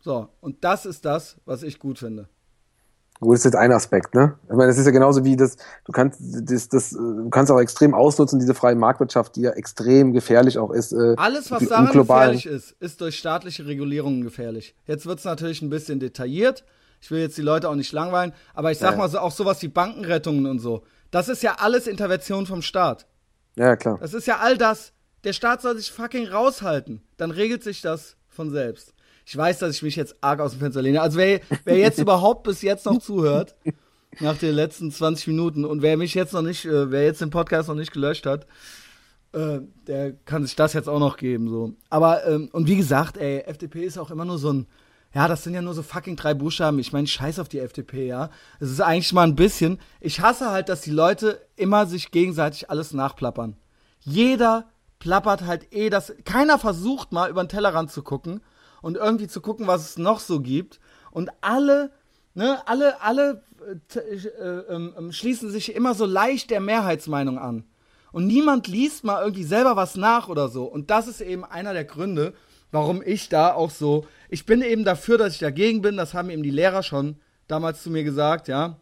So, 0.00 0.28
und 0.40 0.64
das 0.64 0.86
ist 0.86 1.04
das, 1.04 1.36
was 1.44 1.62
ich 1.62 1.78
gut 1.78 1.98
finde. 1.98 2.28
Gut, 3.20 3.34
das 3.34 3.40
ist 3.40 3.44
jetzt 3.44 3.56
ein 3.56 3.72
Aspekt, 3.72 4.14
ne? 4.14 4.38
Ich 4.44 4.50
meine, 4.50 4.66
das 4.66 4.76
ist 4.76 4.86
ja 4.86 4.90
genauso 4.90 5.24
wie 5.24 5.36
das, 5.36 5.56
du 5.84 5.92
kannst 5.92 6.20
das, 6.20 6.68
das, 6.68 6.90
du 6.90 7.30
kannst 7.30 7.50
auch 7.50 7.60
extrem 7.60 7.94
ausnutzen, 7.94 8.40
diese 8.40 8.54
freie 8.54 8.74
Marktwirtschaft, 8.74 9.36
die 9.36 9.42
ja 9.42 9.50
extrem 9.52 10.12
gefährlich 10.12 10.58
auch 10.58 10.70
ist. 10.70 10.92
Äh, 10.92 11.14
Alles, 11.16 11.50
was 11.50 11.66
daran 11.68 11.92
gefährlich 11.92 12.44
ist, 12.44 12.72
ist 12.80 13.00
durch 13.00 13.16
staatliche 13.16 13.66
Regulierungen 13.66 14.22
gefährlich. 14.22 14.74
Jetzt 14.86 15.06
wird 15.06 15.20
es 15.20 15.24
natürlich 15.24 15.62
ein 15.62 15.70
bisschen 15.70 16.00
detailliert. 16.00 16.64
Ich 17.04 17.10
will 17.10 17.20
jetzt 17.20 17.36
die 17.36 17.42
Leute 17.42 17.68
auch 17.68 17.74
nicht 17.74 17.92
langweilen, 17.92 18.32
aber 18.54 18.72
ich 18.72 18.78
sag 18.78 18.92
ja. 18.92 18.96
mal 18.96 19.10
so, 19.10 19.18
auch 19.18 19.30
sowas 19.30 19.60
wie 19.60 19.68
Bankenrettungen 19.68 20.46
und 20.46 20.58
so. 20.58 20.84
Das 21.10 21.28
ist 21.28 21.42
ja 21.42 21.56
alles 21.58 21.86
Intervention 21.86 22.46
vom 22.46 22.62
Staat. 22.62 23.06
Ja, 23.56 23.76
klar. 23.76 23.98
Das 24.00 24.14
ist 24.14 24.26
ja 24.26 24.38
all 24.38 24.56
das. 24.56 24.94
Der 25.22 25.34
Staat 25.34 25.60
soll 25.60 25.76
sich 25.76 25.92
fucking 25.92 26.28
raushalten. 26.28 27.02
Dann 27.18 27.30
regelt 27.30 27.62
sich 27.62 27.82
das 27.82 28.16
von 28.26 28.50
selbst. 28.50 28.94
Ich 29.26 29.36
weiß, 29.36 29.58
dass 29.58 29.76
ich 29.76 29.82
mich 29.82 29.96
jetzt 29.96 30.16
arg 30.22 30.40
aus 30.40 30.52
dem 30.52 30.60
Fenster 30.60 30.80
lehne. 30.80 31.02
Also 31.02 31.18
wer, 31.18 31.42
wer 31.64 31.76
jetzt 31.76 31.98
überhaupt 32.00 32.44
bis 32.44 32.62
jetzt 32.62 32.86
noch 32.86 32.98
zuhört, 33.00 33.54
nach 34.20 34.38
den 34.38 34.54
letzten 34.54 34.90
20 34.90 35.26
Minuten 35.26 35.66
und 35.66 35.82
wer 35.82 35.98
mich 35.98 36.14
jetzt 36.14 36.32
noch 36.32 36.40
nicht, 36.40 36.64
äh, 36.64 36.90
wer 36.90 37.04
jetzt 37.04 37.20
den 37.20 37.28
Podcast 37.28 37.68
noch 37.68 37.74
nicht 37.74 37.92
gelöscht 37.92 38.24
hat, 38.24 38.46
äh, 39.32 39.60
der 39.86 40.14
kann 40.24 40.46
sich 40.46 40.56
das 40.56 40.72
jetzt 40.72 40.88
auch 40.88 41.00
noch 41.00 41.18
geben. 41.18 41.50
So. 41.50 41.74
Aber, 41.90 42.26
ähm, 42.26 42.48
und 42.52 42.66
wie 42.66 42.76
gesagt, 42.76 43.18
ey, 43.18 43.40
FDP 43.40 43.84
ist 43.84 43.98
auch 43.98 44.10
immer 44.10 44.24
nur 44.24 44.38
so 44.38 44.54
ein, 44.54 44.66
ja, 45.14 45.28
das 45.28 45.44
sind 45.44 45.54
ja 45.54 45.62
nur 45.62 45.74
so 45.74 45.82
fucking 45.82 46.16
drei 46.16 46.34
Buchstaben. 46.34 46.80
Ich 46.80 46.92
meine, 46.92 47.06
scheiß 47.06 47.38
auf 47.38 47.48
die 47.48 47.60
FDP, 47.60 48.08
ja. 48.08 48.30
Es 48.58 48.70
ist 48.70 48.80
eigentlich 48.80 49.12
mal 49.12 49.22
ein 49.22 49.36
bisschen. 49.36 49.78
Ich 50.00 50.20
hasse 50.20 50.50
halt, 50.50 50.68
dass 50.68 50.80
die 50.80 50.90
Leute 50.90 51.40
immer 51.54 51.86
sich 51.86 52.10
gegenseitig 52.10 52.68
alles 52.68 52.92
nachplappern. 52.92 53.56
Jeder 54.00 54.66
plappert 54.98 55.42
halt 55.42 55.72
eh 55.72 55.88
das. 55.88 56.12
Keiner 56.24 56.58
versucht 56.58 57.12
mal 57.12 57.30
über 57.30 57.44
den 57.44 57.48
Tellerrand 57.48 57.92
zu 57.92 58.02
gucken 58.02 58.40
und 58.82 58.96
irgendwie 58.96 59.28
zu 59.28 59.40
gucken, 59.40 59.68
was 59.68 59.88
es 59.88 59.98
noch 59.98 60.18
so 60.18 60.40
gibt. 60.40 60.80
Und 61.12 61.30
alle, 61.42 61.92
ne, 62.34 62.66
alle, 62.66 63.00
alle 63.00 63.44
äh, 63.94 64.00
äh, 64.00 64.76
äh, 64.76 65.12
schließen 65.12 65.48
sich 65.48 65.76
immer 65.76 65.94
so 65.94 66.06
leicht 66.06 66.50
der 66.50 66.60
Mehrheitsmeinung 66.60 67.38
an. 67.38 67.64
Und 68.10 68.26
niemand 68.26 68.66
liest 68.66 69.04
mal 69.04 69.22
irgendwie 69.22 69.44
selber 69.44 69.76
was 69.76 69.94
nach 69.94 70.28
oder 70.28 70.48
so. 70.48 70.64
Und 70.64 70.90
das 70.90 71.06
ist 71.06 71.20
eben 71.20 71.44
einer 71.44 71.72
der 71.72 71.84
Gründe, 71.84 72.34
warum 72.70 73.02
ich 73.04 73.28
da 73.28 73.52
auch 73.52 73.70
so. 73.70 74.06
Ich 74.28 74.46
bin 74.46 74.62
eben 74.62 74.84
dafür, 74.84 75.18
dass 75.18 75.34
ich 75.34 75.38
dagegen 75.38 75.82
bin. 75.82 75.96
Das 75.96 76.14
haben 76.14 76.30
eben 76.30 76.42
die 76.42 76.50
Lehrer 76.50 76.82
schon 76.82 77.16
damals 77.46 77.82
zu 77.82 77.90
mir 77.90 78.04
gesagt, 78.04 78.48
ja. 78.48 78.76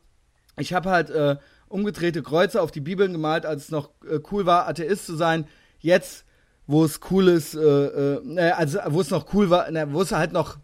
Ich 0.59 0.73
habe 0.73 0.91
halt 0.91 1.11
äh, 1.11 1.37
umgedrehte 1.69 2.23
Kreuze 2.23 2.61
auf 2.61 2.71
die 2.71 2.81
Bibeln 2.81 3.13
gemalt, 3.13 3.47
als 3.47 3.65
es 3.65 3.71
noch 3.71 3.91
äh, 4.09 4.21
cool 4.31 4.47
war, 4.47 4.69
Atheist 4.69 5.07
zu 5.07 5.17
sein. 5.17 5.47
Jetzt, 5.79 6.25
wo 6.67 6.85
es 6.85 7.01
cool 7.11 7.29
ist, 7.29 7.55
äh, 7.55 8.15
äh, 8.15 8.51
also 8.51 8.79
wo 8.89 9.01
es 9.01 9.11
noch 9.11 9.33
cool 9.35 9.51
war, 9.51 9.71
ne, 9.71 9.93
wo 9.93 10.03
es 10.03 10.13
halt 10.13 10.33
noch. 10.33 10.59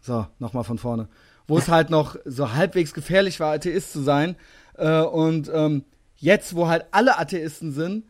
So, 0.00 0.26
nochmal 0.38 0.64
von 0.64 0.78
vorne. 0.78 1.08
Wo 1.46 1.58
es 1.58 1.68
halt 1.68 1.90
noch 1.90 2.16
so 2.24 2.52
halbwegs 2.52 2.94
gefährlich 2.94 3.40
war, 3.40 3.54
Atheist 3.54 3.92
zu 3.92 4.02
sein. 4.02 4.36
Äh, 4.76 5.00
und 5.00 5.50
ähm, 5.52 5.84
jetzt, 6.16 6.54
wo 6.54 6.68
halt 6.68 6.86
alle 6.90 7.18
Atheisten 7.18 7.72
sind, 7.72 8.04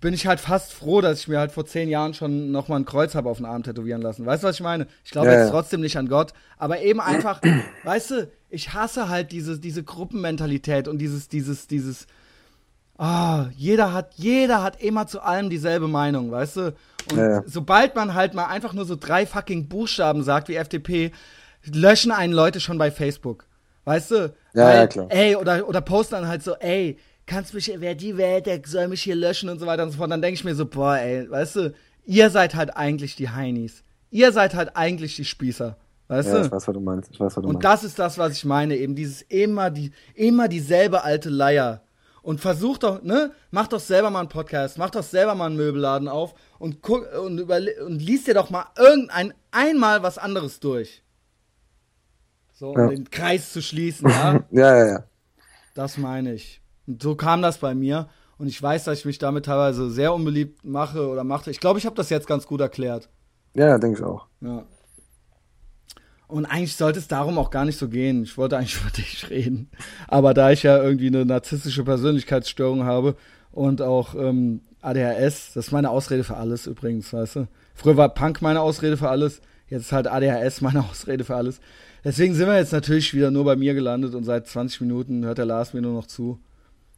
bin 0.00 0.14
ich 0.14 0.26
halt 0.26 0.40
fast 0.40 0.72
froh, 0.72 1.00
dass 1.00 1.20
ich 1.20 1.28
mir 1.28 1.38
halt 1.38 1.52
vor 1.52 1.66
zehn 1.66 1.88
Jahren 1.88 2.14
schon 2.14 2.50
nochmal 2.50 2.80
ein 2.80 2.84
Kreuz 2.86 3.14
habe 3.14 3.28
auf 3.28 3.36
den 3.36 3.46
Arm 3.46 3.62
tätowieren 3.62 4.00
lassen. 4.00 4.24
Weißt 4.24 4.42
du, 4.42 4.48
was 4.48 4.56
ich 4.56 4.62
meine? 4.62 4.86
Ich 5.04 5.10
glaube 5.10 5.28
ja, 5.28 5.40
jetzt 5.40 5.50
trotzdem 5.50 5.80
nicht 5.80 5.98
an 5.98 6.08
Gott, 6.08 6.32
aber 6.56 6.80
eben 6.80 7.00
einfach, 7.00 7.40
weißt 7.84 8.10
du, 8.12 8.30
ich 8.48 8.72
hasse 8.72 9.08
halt 9.08 9.30
diese, 9.32 9.58
diese 9.58 9.82
Gruppenmentalität 9.82 10.88
und 10.88 10.98
dieses, 10.98 11.28
dieses, 11.28 11.66
dieses, 11.66 12.06
ah, 12.96 13.42
oh, 13.42 13.46
jeder 13.54 13.92
hat, 13.92 14.14
jeder 14.14 14.62
hat 14.62 14.82
immer 14.82 15.06
zu 15.06 15.20
allem 15.20 15.50
dieselbe 15.50 15.86
Meinung, 15.86 16.30
weißt 16.30 16.56
du? 16.56 16.74
Und 17.10 17.18
ja, 17.18 17.42
sobald 17.46 17.94
man 17.94 18.14
halt 18.14 18.34
mal 18.34 18.46
einfach 18.46 18.72
nur 18.72 18.86
so 18.86 18.96
drei 18.96 19.26
fucking 19.26 19.68
Buchstaben 19.68 20.22
sagt 20.22 20.48
wie 20.48 20.56
FDP, 20.56 21.12
löschen 21.64 22.10
einen 22.10 22.32
Leute 22.32 22.60
schon 22.60 22.78
bei 22.78 22.90
Facebook. 22.90 23.46
Weißt 23.84 24.10
du? 24.10 24.34
Ja, 24.54 24.64
Weil, 24.64 24.76
ja 24.76 24.86
klar. 24.86 25.06
Ey, 25.10 25.36
oder, 25.36 25.68
oder 25.68 25.80
posten 25.80 26.14
dann 26.14 26.28
halt 26.28 26.42
so, 26.42 26.54
ey, 26.56 26.98
kannst 27.30 27.54
mich, 27.54 27.72
wer 27.76 27.94
die 27.94 28.16
wählt, 28.16 28.46
der 28.46 28.60
soll 28.66 28.88
mich 28.88 29.02
hier 29.02 29.14
löschen 29.14 29.48
und 29.48 29.60
so 29.60 29.66
weiter 29.66 29.84
und 29.84 29.92
so 29.92 29.98
fort. 29.98 30.10
Dann 30.10 30.20
denke 30.20 30.34
ich 30.34 30.44
mir 30.44 30.56
so, 30.56 30.66
boah, 30.66 30.96
ey, 30.96 31.30
weißt 31.30 31.56
du, 31.56 31.74
ihr 32.04 32.28
seid 32.28 32.56
halt 32.56 32.76
eigentlich 32.76 33.14
die 33.14 33.30
Heinis. 33.30 33.84
Ihr 34.10 34.32
seid 34.32 34.54
halt 34.54 34.76
eigentlich 34.76 35.14
die 35.14 35.24
Spießer. 35.24 35.76
Weißt 36.08 36.28
ja, 36.28 36.34
du? 36.34 36.46
Ich 36.46 36.50
weiß, 36.50 36.66
was 36.66 36.74
du 36.74 36.80
meinst. 36.80 37.10
Ich 37.12 37.20
weiß, 37.20 37.36
was 37.36 37.42
du 37.42 37.48
und 37.48 37.62
meinst. 37.62 37.64
das 37.64 37.84
ist 37.84 37.98
das, 38.00 38.18
was 38.18 38.32
ich 38.32 38.44
meine, 38.44 38.76
eben 38.76 38.96
dieses 38.96 39.22
immer 39.22 39.70
die, 39.70 39.92
immer 40.14 40.48
dieselbe 40.48 41.04
alte 41.04 41.30
Leier. 41.30 41.82
Und 42.22 42.40
versuch 42.40 42.78
doch, 42.78 43.00
ne, 43.02 43.30
mach 43.52 43.68
doch 43.68 43.78
selber 43.78 44.10
mal 44.10 44.20
einen 44.20 44.28
Podcast, 44.28 44.76
mach 44.76 44.90
doch 44.90 45.04
selber 45.04 45.36
mal 45.36 45.46
einen 45.46 45.56
Möbelladen 45.56 46.08
auf 46.08 46.34
und 46.58 46.82
guck 46.82 47.06
und, 47.14 47.38
überle 47.38 47.82
und 47.86 48.02
liest 48.02 48.26
dir 48.26 48.34
doch 48.34 48.50
mal 48.50 48.66
irgendein 48.76 49.32
einmal 49.52 50.02
was 50.02 50.18
anderes 50.18 50.58
durch. 50.58 51.02
So, 52.52 52.72
um 52.72 52.78
ja. 52.78 52.88
den 52.88 53.08
Kreis 53.08 53.52
zu 53.52 53.62
schließen, 53.62 54.08
ja? 54.10 54.44
ja, 54.50 54.76
ja, 54.76 54.86
ja. 54.86 55.04
Das 55.74 55.96
meine 55.96 56.34
ich. 56.34 56.60
Und 56.86 57.02
so 57.02 57.14
kam 57.14 57.42
das 57.42 57.58
bei 57.58 57.74
mir. 57.74 58.08
Und 58.38 58.46
ich 58.46 58.60
weiß, 58.60 58.84
dass 58.84 59.00
ich 59.00 59.04
mich 59.04 59.18
damit 59.18 59.44
teilweise 59.44 59.90
sehr 59.90 60.14
unbeliebt 60.14 60.64
mache 60.64 61.08
oder 61.08 61.24
machte. 61.24 61.50
Ich 61.50 61.60
glaube, 61.60 61.78
ich 61.78 61.86
habe 61.86 61.96
das 61.96 62.10
jetzt 62.10 62.26
ganz 62.26 62.46
gut 62.46 62.60
erklärt. 62.60 63.08
Ja, 63.54 63.78
denke 63.78 63.98
ich 63.98 64.04
auch. 64.04 64.26
Ja. 64.40 64.64
Und 66.30 66.46
eigentlich 66.46 66.76
sollte 66.76 66.98
es 66.98 67.08
darum 67.08 67.38
auch 67.38 67.50
gar 67.50 67.64
nicht 67.64 67.76
so 67.76 67.88
gehen. 67.88 68.22
Ich 68.22 68.38
wollte 68.38 68.56
eigentlich 68.56 68.80
über 68.80 68.90
dich 68.90 69.28
reden. 69.30 69.68
Aber 70.08 70.32
da 70.32 70.50
ich 70.50 70.62
ja 70.62 70.82
irgendwie 70.82 71.08
eine 71.08 71.26
narzisstische 71.26 71.84
Persönlichkeitsstörung 71.84 72.84
habe 72.84 73.16
und 73.52 73.82
auch 73.82 74.14
ähm, 74.14 74.62
ADHS, 74.80 75.52
das 75.54 75.66
ist 75.66 75.72
meine 75.72 75.90
Ausrede 75.90 76.24
für 76.24 76.36
alles 76.36 76.66
übrigens, 76.66 77.12
weißt 77.12 77.36
du. 77.36 77.48
Früher 77.74 77.96
war 77.96 78.08
Punk 78.08 78.42
meine 78.42 78.60
Ausrede 78.60 78.96
für 78.96 79.10
alles, 79.10 79.40
jetzt 79.68 79.82
ist 79.82 79.92
halt 79.92 80.06
ADHS 80.06 80.60
meine 80.60 80.84
Ausrede 80.84 81.24
für 81.24 81.36
alles. 81.36 81.60
Deswegen 82.04 82.34
sind 82.34 82.46
wir 82.46 82.56
jetzt 82.56 82.72
natürlich 82.72 83.12
wieder 83.12 83.30
nur 83.30 83.44
bei 83.44 83.56
mir 83.56 83.74
gelandet 83.74 84.14
und 84.14 84.24
seit 84.24 84.46
20 84.46 84.80
Minuten 84.80 85.24
hört 85.24 85.38
der 85.38 85.44
Lars 85.44 85.74
mir 85.74 85.82
nur 85.82 85.92
noch 85.92 86.06
zu. 86.06 86.38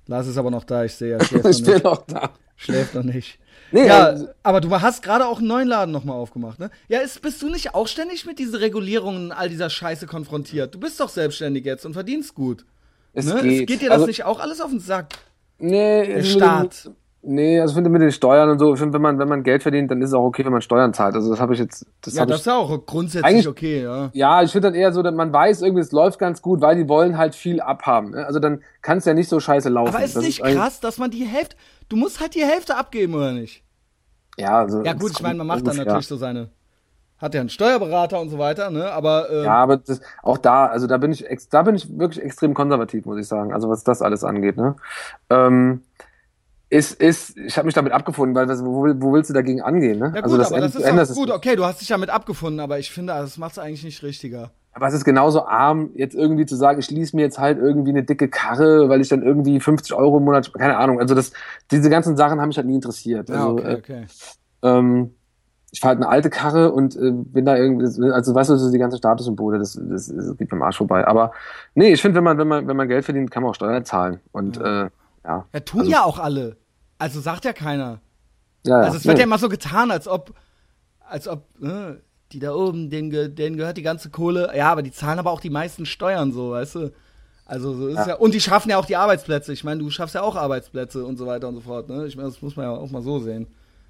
Lars 0.06 0.26
ist 0.26 0.36
aber 0.36 0.50
noch 0.50 0.64
da, 0.64 0.84
ich 0.84 0.94
sehe, 0.94 1.14
er 1.14 1.24
schläft 1.24 1.46
ich 1.46 1.64
bin 1.64 1.82
noch 1.82 2.04
da. 2.06 2.30
Schläft 2.56 2.94
noch 2.94 3.02
nicht. 3.02 3.38
Nee, 3.70 3.86
ja, 3.86 4.06
also, 4.06 4.28
aber 4.42 4.60
du 4.60 4.70
hast 4.70 5.02
gerade 5.02 5.26
auch 5.26 5.38
einen 5.38 5.48
neuen 5.48 5.66
Laden 5.66 5.92
nochmal 5.92 6.16
aufgemacht, 6.16 6.58
ne? 6.58 6.70
Ja, 6.88 7.00
ist, 7.00 7.22
bist 7.22 7.40
du 7.40 7.48
nicht 7.48 7.74
auch 7.74 7.88
ständig 7.88 8.26
mit 8.26 8.38
diesen 8.38 8.56
Regulierungen 8.56 9.26
und 9.26 9.32
all 9.32 9.48
dieser 9.48 9.70
Scheiße 9.70 10.06
konfrontiert? 10.06 10.74
Du 10.74 10.78
bist 10.78 11.00
doch 11.00 11.08
selbstständig 11.08 11.64
jetzt 11.64 11.86
und 11.86 11.94
verdienst 11.94 12.34
gut. 12.34 12.66
Es, 13.14 13.26
ne? 13.26 13.40
geht. 13.42 13.60
es 13.60 13.66
geht 13.66 13.80
dir 13.82 13.88
das 13.88 13.94
also, 13.94 14.06
nicht 14.06 14.24
auch 14.24 14.40
alles 14.40 14.60
auf 14.60 14.70
den 14.70 14.80
Sack? 14.80 15.14
Nee, 15.58 16.06
der 16.06 16.24
Staat. 16.24 16.90
Nee, 17.24 17.60
also 17.60 17.70
ich 17.70 17.74
finde 17.76 17.88
mit 17.88 18.02
den 18.02 18.10
Steuern 18.10 18.50
und 18.50 18.58
so, 18.58 18.74
ich 18.74 18.80
finde, 18.80 18.94
wenn 18.94 19.02
man, 19.02 19.16
wenn 19.20 19.28
man 19.28 19.44
Geld 19.44 19.62
verdient, 19.62 19.88
dann 19.92 20.02
ist 20.02 20.08
es 20.08 20.14
auch 20.14 20.24
okay, 20.24 20.44
wenn 20.44 20.50
man 20.50 20.60
Steuern 20.60 20.92
zahlt. 20.92 21.14
Also 21.14 21.30
das 21.30 21.38
habe 21.38 21.54
ich 21.54 21.60
jetzt. 21.60 21.86
Das 22.00 22.14
ja, 22.14 22.26
das 22.26 22.40
ich, 22.40 22.46
ist 22.46 22.52
auch 22.52 22.84
grundsätzlich 22.84 23.46
okay, 23.46 23.84
ja. 23.84 24.10
Ja, 24.12 24.42
ich 24.42 24.50
finde 24.50 24.68
dann 24.68 24.74
eher 24.74 24.92
so, 24.92 25.02
dass 25.02 25.14
man 25.14 25.32
weiß, 25.32 25.62
irgendwie, 25.62 25.82
es 25.82 25.92
läuft 25.92 26.18
ganz 26.18 26.42
gut, 26.42 26.60
weil 26.60 26.74
die 26.74 26.88
wollen 26.88 27.16
halt 27.16 27.36
viel 27.36 27.60
abhaben. 27.60 28.10
Ne? 28.10 28.26
Also 28.26 28.40
dann 28.40 28.62
kann 28.80 28.98
es 28.98 29.04
ja 29.04 29.14
nicht 29.14 29.28
so 29.28 29.38
scheiße 29.38 29.68
laufen. 29.68 29.94
Aber 29.94 30.04
ist 30.04 30.16
das 30.16 30.24
nicht 30.24 30.40
ist 30.40 30.54
krass, 30.56 30.80
dass 30.80 30.98
man 30.98 31.12
die 31.12 31.24
Hälfte. 31.24 31.54
Du 31.88 31.96
musst 31.96 32.20
halt 32.20 32.34
die 32.34 32.44
Hälfte 32.44 32.76
abgeben, 32.76 33.14
oder 33.14 33.30
nicht? 33.30 33.62
Ja, 34.36 34.58
also. 34.58 34.82
Ja, 34.82 34.92
gut, 34.92 35.12
ich 35.12 35.22
meine, 35.22 35.38
man 35.38 35.46
macht 35.46 35.64
dann 35.64 35.76
natürlich 35.76 36.08
so 36.08 36.16
seine 36.16 36.50
hat 37.18 37.34
ja 37.34 37.40
einen 37.40 37.50
Steuerberater 37.50 38.20
und 38.20 38.30
so 38.30 38.38
weiter, 38.38 38.70
ne? 38.70 38.90
Aber 38.90 39.30
ähm, 39.30 39.44
ja, 39.44 39.54
aber 39.54 39.76
das, 39.76 40.00
auch 40.24 40.38
da, 40.38 40.66
also 40.66 40.88
da 40.88 40.98
bin 40.98 41.12
ich, 41.12 41.24
da 41.50 41.62
bin 41.62 41.76
ich 41.76 41.96
wirklich 41.96 42.20
extrem 42.20 42.52
konservativ, 42.52 43.06
muss 43.06 43.20
ich 43.20 43.28
sagen. 43.28 43.54
Also 43.54 43.68
was 43.68 43.84
das 43.84 44.02
alles 44.02 44.24
angeht, 44.24 44.56
ne? 44.56 44.74
Ähm, 45.30 45.82
ist, 46.72 47.02
ist, 47.02 47.36
ich 47.36 47.58
habe 47.58 47.66
mich 47.66 47.74
damit 47.74 47.92
abgefunden, 47.92 48.34
weil 48.34 48.48
wo, 48.64 48.86
wo 48.98 49.12
willst 49.12 49.28
du 49.28 49.34
dagegen 49.34 49.60
angehen? 49.60 49.98
Ne? 49.98 50.06
Ja 50.14 50.22
gut, 50.22 50.24
also 50.24 50.38
das 50.38 50.52
aber 50.52 50.60
das 50.60 51.10
ist 51.10 51.16
auch 51.16 51.20
gut, 51.20 51.30
okay, 51.30 51.54
du 51.54 51.66
hast 51.66 51.82
dich 51.82 51.88
damit 51.88 52.08
abgefunden, 52.08 52.60
aber 52.60 52.78
ich 52.78 52.90
finde, 52.90 53.12
das 53.12 53.36
macht 53.36 53.52
es 53.52 53.58
eigentlich 53.58 53.84
nicht 53.84 54.02
richtiger. 54.02 54.52
Aber 54.72 54.88
es 54.88 54.94
ist 54.94 55.04
genauso 55.04 55.44
arm, 55.44 55.90
jetzt 55.96 56.14
irgendwie 56.14 56.46
zu 56.46 56.56
sagen, 56.56 56.78
ich 56.78 56.86
schließe 56.86 57.14
mir 57.14 57.20
jetzt 57.20 57.38
halt 57.38 57.58
irgendwie 57.58 57.90
eine 57.90 58.04
dicke 58.04 58.28
Karre, 58.28 58.88
weil 58.88 59.02
ich 59.02 59.08
dann 59.10 59.22
irgendwie 59.22 59.60
50 59.60 59.92
Euro 59.92 60.16
im 60.16 60.24
Monat, 60.24 60.50
keine 60.54 60.78
Ahnung, 60.78 60.98
also 60.98 61.14
das, 61.14 61.32
diese 61.70 61.90
ganzen 61.90 62.16
Sachen 62.16 62.40
haben 62.40 62.48
mich 62.48 62.56
halt 62.56 62.66
nie 62.66 62.76
interessiert. 62.76 63.28
Ja, 63.28 63.34
also, 63.34 63.50
okay, 63.50 63.74
okay. 63.74 64.06
Äh, 64.62 64.68
ähm, 64.68 65.14
ich 65.72 65.80
fahre 65.80 65.96
halt 65.96 66.02
eine 66.02 66.08
alte 66.08 66.30
Karre 66.30 66.72
und 66.72 66.96
äh, 66.96 67.10
bin 67.12 67.44
da 67.44 67.54
irgendwie, 67.54 67.84
also 67.84 68.34
weißt 68.34 68.48
du, 68.48 68.54
das 68.54 68.62
ist 68.62 68.72
die 68.72 68.78
ganze 68.78 68.96
Statussymbole, 68.96 69.58
das, 69.58 69.78
das, 69.78 70.06
das 70.06 70.36
geht 70.38 70.48
beim 70.48 70.62
Arsch 70.62 70.78
vorbei. 70.78 71.06
Aber 71.06 71.32
nee, 71.74 71.92
ich 71.92 72.00
finde, 72.00 72.16
wenn 72.16 72.24
man, 72.24 72.38
wenn 72.38 72.48
man, 72.48 72.66
wenn 72.66 72.76
man 72.76 72.88
Geld 72.88 73.04
verdient, 73.04 73.30
kann 73.30 73.42
man 73.42 73.50
auch 73.50 73.54
Steuern 73.54 73.84
zahlen. 73.84 74.20
Und 74.32 74.56
ja, 74.56 74.84
äh, 74.84 74.90
ja. 75.24 75.46
ja 75.52 75.60
tun 75.60 75.80
also, 75.80 75.92
ja 75.92 76.04
auch 76.04 76.18
alle. 76.18 76.56
Also 77.02 77.20
sagt 77.20 77.44
ja 77.44 77.52
keiner. 77.52 78.00
Ja. 78.64 78.76
Also 78.76 78.96
es 78.96 79.04
wird 79.04 79.16
nee. 79.16 79.22
ja 79.22 79.26
immer 79.26 79.38
so 79.38 79.48
getan, 79.48 79.90
als 79.90 80.06
ob, 80.06 80.34
als 81.00 81.26
ob, 81.26 81.48
äh, 81.60 81.94
die 82.30 82.38
da 82.38 82.54
oben, 82.54 82.90
denen, 82.90 83.34
denen 83.34 83.56
gehört 83.56 83.76
die 83.76 83.82
ganze 83.82 84.08
Kohle. 84.08 84.52
Ja, 84.56 84.70
aber 84.70 84.82
die 84.82 84.92
zahlen 84.92 85.18
aber 85.18 85.32
auch 85.32 85.40
die 85.40 85.50
meisten 85.50 85.84
Steuern, 85.84 86.30
so, 86.32 86.52
weißt 86.52 86.76
du? 86.76 86.92
Also 87.44 87.74
so 87.74 87.88
ist 87.88 87.96
ja. 87.96 88.08
ja. 88.10 88.14
Und 88.14 88.34
die 88.34 88.40
schaffen 88.40 88.70
ja 88.70 88.78
auch 88.78 88.86
die 88.86 88.94
Arbeitsplätze. 88.94 89.52
Ich 89.52 89.64
meine, 89.64 89.80
du 89.82 89.90
schaffst 89.90 90.14
ja 90.14 90.22
auch 90.22 90.36
Arbeitsplätze 90.36 91.04
und 91.04 91.16
so 91.16 91.26
weiter 91.26 91.48
und 91.48 91.56
so 91.56 91.60
fort. 91.62 91.88
Ne? 91.88 92.06
Ich 92.06 92.14
meine, 92.14 92.28
das 92.28 92.40
muss 92.40 92.54
man 92.54 92.66
ja 92.66 92.70
auch 92.70 92.90
mal 92.92 93.02
so 93.02 93.18
sehen. 93.18 93.48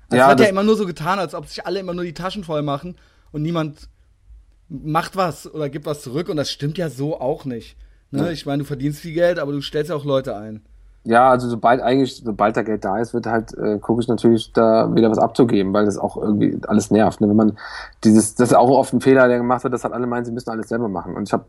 Also 0.09 0.17
ja, 0.17 0.25
es 0.25 0.31
wird 0.31 0.41
ja 0.41 0.47
immer 0.47 0.63
nur 0.63 0.77
so 0.77 0.87
getan, 0.87 1.19
als 1.19 1.35
ob 1.35 1.47
sich 1.47 1.67
alle 1.67 1.81
immer 1.81 1.93
nur 1.93 2.05
die 2.05 2.15
Taschen 2.15 2.45
voll 2.45 2.63
machen 2.63 2.97
und 3.31 3.43
niemand 3.43 3.91
macht 4.71 5.17
was 5.17 5.53
oder 5.53 5.69
gibt 5.69 5.85
was 5.85 6.01
zurück. 6.01 6.31
Und 6.31 6.39
das 6.39 6.51
stimmt 6.51 6.79
ja 6.79 6.89
so 6.89 7.21
auch 7.21 7.45
nicht. 7.45 7.77
Ne? 8.11 8.33
Ich 8.33 8.47
meine, 8.47 8.63
du 8.63 8.67
verdienst 8.67 9.01
viel 9.01 9.13
Geld, 9.13 9.39
aber 9.39 9.53
du 9.53 9.61
stellst 9.61 9.91
ja 9.91 9.97
auch 9.97 10.07
Leute 10.07 10.35
ein. 10.35 10.63
Ja, 11.05 11.31
also 11.31 11.49
sobald 11.49 11.81
eigentlich, 11.81 12.23
sobald 12.25 12.57
da 12.57 12.63
Geld 12.63 12.85
da 12.85 12.99
ist, 12.99 13.13
wird 13.13 13.27
halt, 13.27 13.57
äh, 13.59 13.79
gucke 13.79 14.03
ich 14.03 14.09
natürlich 14.09 14.53
da 14.53 14.95
wieder 14.95 15.11
was 15.11 15.19
abzugeben, 15.19 15.73
weil 15.73 15.85
das 15.85 15.99
auch 15.99 16.17
irgendwie 16.17 16.61
alles 16.69 16.93
nervt. 16.93 17.21
Ne? 17.21 17.29
Wenn 17.29 17.37
man 17.37 17.59
dieses, 18.05 18.37
das 18.37 18.51
ist 18.51 18.55
auch 18.55 18.71
oft 18.71 18.93
ein 18.93 19.01
Fehler, 19.01 19.27
der 19.27 19.39
gemacht 19.39 19.65
wird, 19.65 19.75
dass 19.75 19.83
halt 19.83 19.95
alle 19.95 20.07
meinen, 20.07 20.25
sie 20.25 20.31
müssen 20.31 20.51
alles 20.51 20.69
selber 20.69 20.89
machen. 20.89 21.17
Und 21.17 21.25
ich 21.29 21.33
habe, 21.33 21.45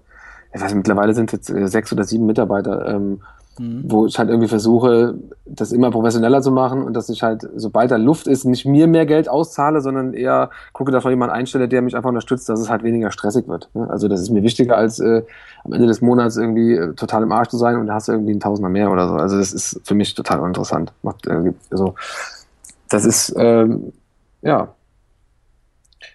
ich 0.53 0.61
weiß, 0.61 0.73
mittlerweile 0.73 1.13
sind 1.13 1.31
jetzt 1.31 1.51
äh, 1.51 1.67
sechs 1.67 1.93
oder 1.93 2.03
sieben 2.03 2.25
Mitarbeiter, 2.25 2.88
ähm, 2.88 3.21
mhm. 3.59 3.84
wo 3.88 4.05
ich 4.05 4.17
halt 4.17 4.30
irgendwie 4.30 4.47
versuche, 4.47 5.15
das 5.45 5.71
immer 5.71 5.91
professioneller 5.91 6.41
zu 6.41 6.51
machen 6.51 6.84
und 6.84 6.93
dass 6.93 7.09
ich 7.09 7.23
halt, 7.23 7.47
sobald 7.55 7.91
da 7.91 7.97
Luft 7.97 8.27
ist, 8.27 8.45
nicht 8.45 8.65
mir 8.65 8.88
mehr 8.88 9.05
Geld 9.05 9.30
auszahle, 9.30 9.81
sondern 9.81 10.13
eher 10.13 10.49
gucke, 10.71 10.91
dass 10.91 11.03
ich 11.03 11.09
jemand 11.09 11.31
einstelle, 11.31 11.67
der 11.67 11.81
mich 11.81 11.95
einfach 11.95 12.09
unterstützt, 12.09 12.49
dass 12.49 12.59
es 12.59 12.69
halt 12.69 12.84
weniger 12.84 13.11
stressig 13.11 13.47
wird. 13.47 13.69
Ne? 13.73 13.89
Also 13.89 14.07
das 14.07 14.21
ist 14.21 14.30
mir 14.30 14.43
wichtiger, 14.43 14.77
als 14.77 14.99
äh, 14.99 15.23
am 15.63 15.73
Ende 15.73 15.88
des 15.88 16.01
Monats 16.01 16.38
irgendwie 16.38 16.73
äh, 16.73 16.93
total 16.93 17.23
im 17.23 17.31
Arsch 17.31 17.49
zu 17.49 17.57
sein 17.57 17.77
und 17.77 17.88
da 17.88 17.95
hast 17.95 18.07
du 18.07 18.13
irgendwie 18.13 18.31
einen 18.31 18.39
Tausender 18.39 18.69
mehr 18.69 18.91
oder 18.91 19.07
so. 19.07 19.15
Also 19.15 19.38
das 19.38 19.53
ist 19.53 19.81
für 19.84 19.95
mich 19.95 20.13
total 20.13 20.45
interessant. 20.45 20.93
Macht, 21.01 21.27
äh, 21.27 21.53
also, 21.71 21.95
das 22.89 23.05
ist, 23.05 23.34
ähm, 23.38 23.93
ja, 24.41 24.69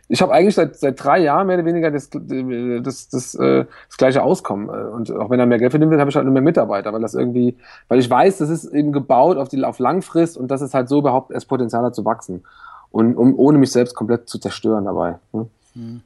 ich 0.08 0.22
habe 0.22 0.32
eigentlich 0.32 0.54
seit, 0.54 0.76
seit 0.76 1.02
drei 1.02 1.18
Jahren 1.18 1.46
mehr 1.46 1.56
oder 1.56 1.66
weniger 1.66 1.90
das, 1.90 2.08
das, 2.10 3.08
das, 3.08 3.34
äh, 3.34 3.66
das 3.88 3.96
gleiche 3.98 4.22
Auskommen. 4.22 4.70
Und 4.70 5.10
auch 5.12 5.28
wenn 5.28 5.38
er 5.38 5.46
mehr 5.46 5.58
Geld 5.58 5.72
verdienen 5.72 5.90
will, 5.90 6.00
habe 6.00 6.08
ich 6.08 6.16
halt 6.16 6.24
nur 6.24 6.32
mehr 6.32 6.42
Mitarbeiter, 6.42 6.92
weil 6.92 7.02
das 7.02 7.14
irgendwie, 7.14 7.56
weil 7.88 7.98
ich 7.98 8.08
weiß, 8.08 8.38
das 8.38 8.48
ist 8.48 8.64
eben 8.72 8.92
gebaut 8.92 9.36
auf 9.36 9.48
die 9.48 9.62
auf 9.62 9.78
Langfrist 9.78 10.38
und 10.38 10.50
das 10.50 10.62
ist 10.62 10.72
halt 10.72 10.88
so 10.88 11.00
überhaupt 11.00 11.30
erst 11.30 11.48
Potenzial 11.48 11.84
hat 11.84 11.94
zu 11.94 12.06
wachsen. 12.06 12.44
Und 12.90 13.16
um, 13.16 13.38
ohne 13.38 13.58
mich 13.58 13.70
selbst 13.70 13.94
komplett 13.94 14.30
zu 14.30 14.38
zerstören 14.38 14.86
dabei. 14.86 15.18
Ne? 15.32 15.46
Hm. 15.74 16.00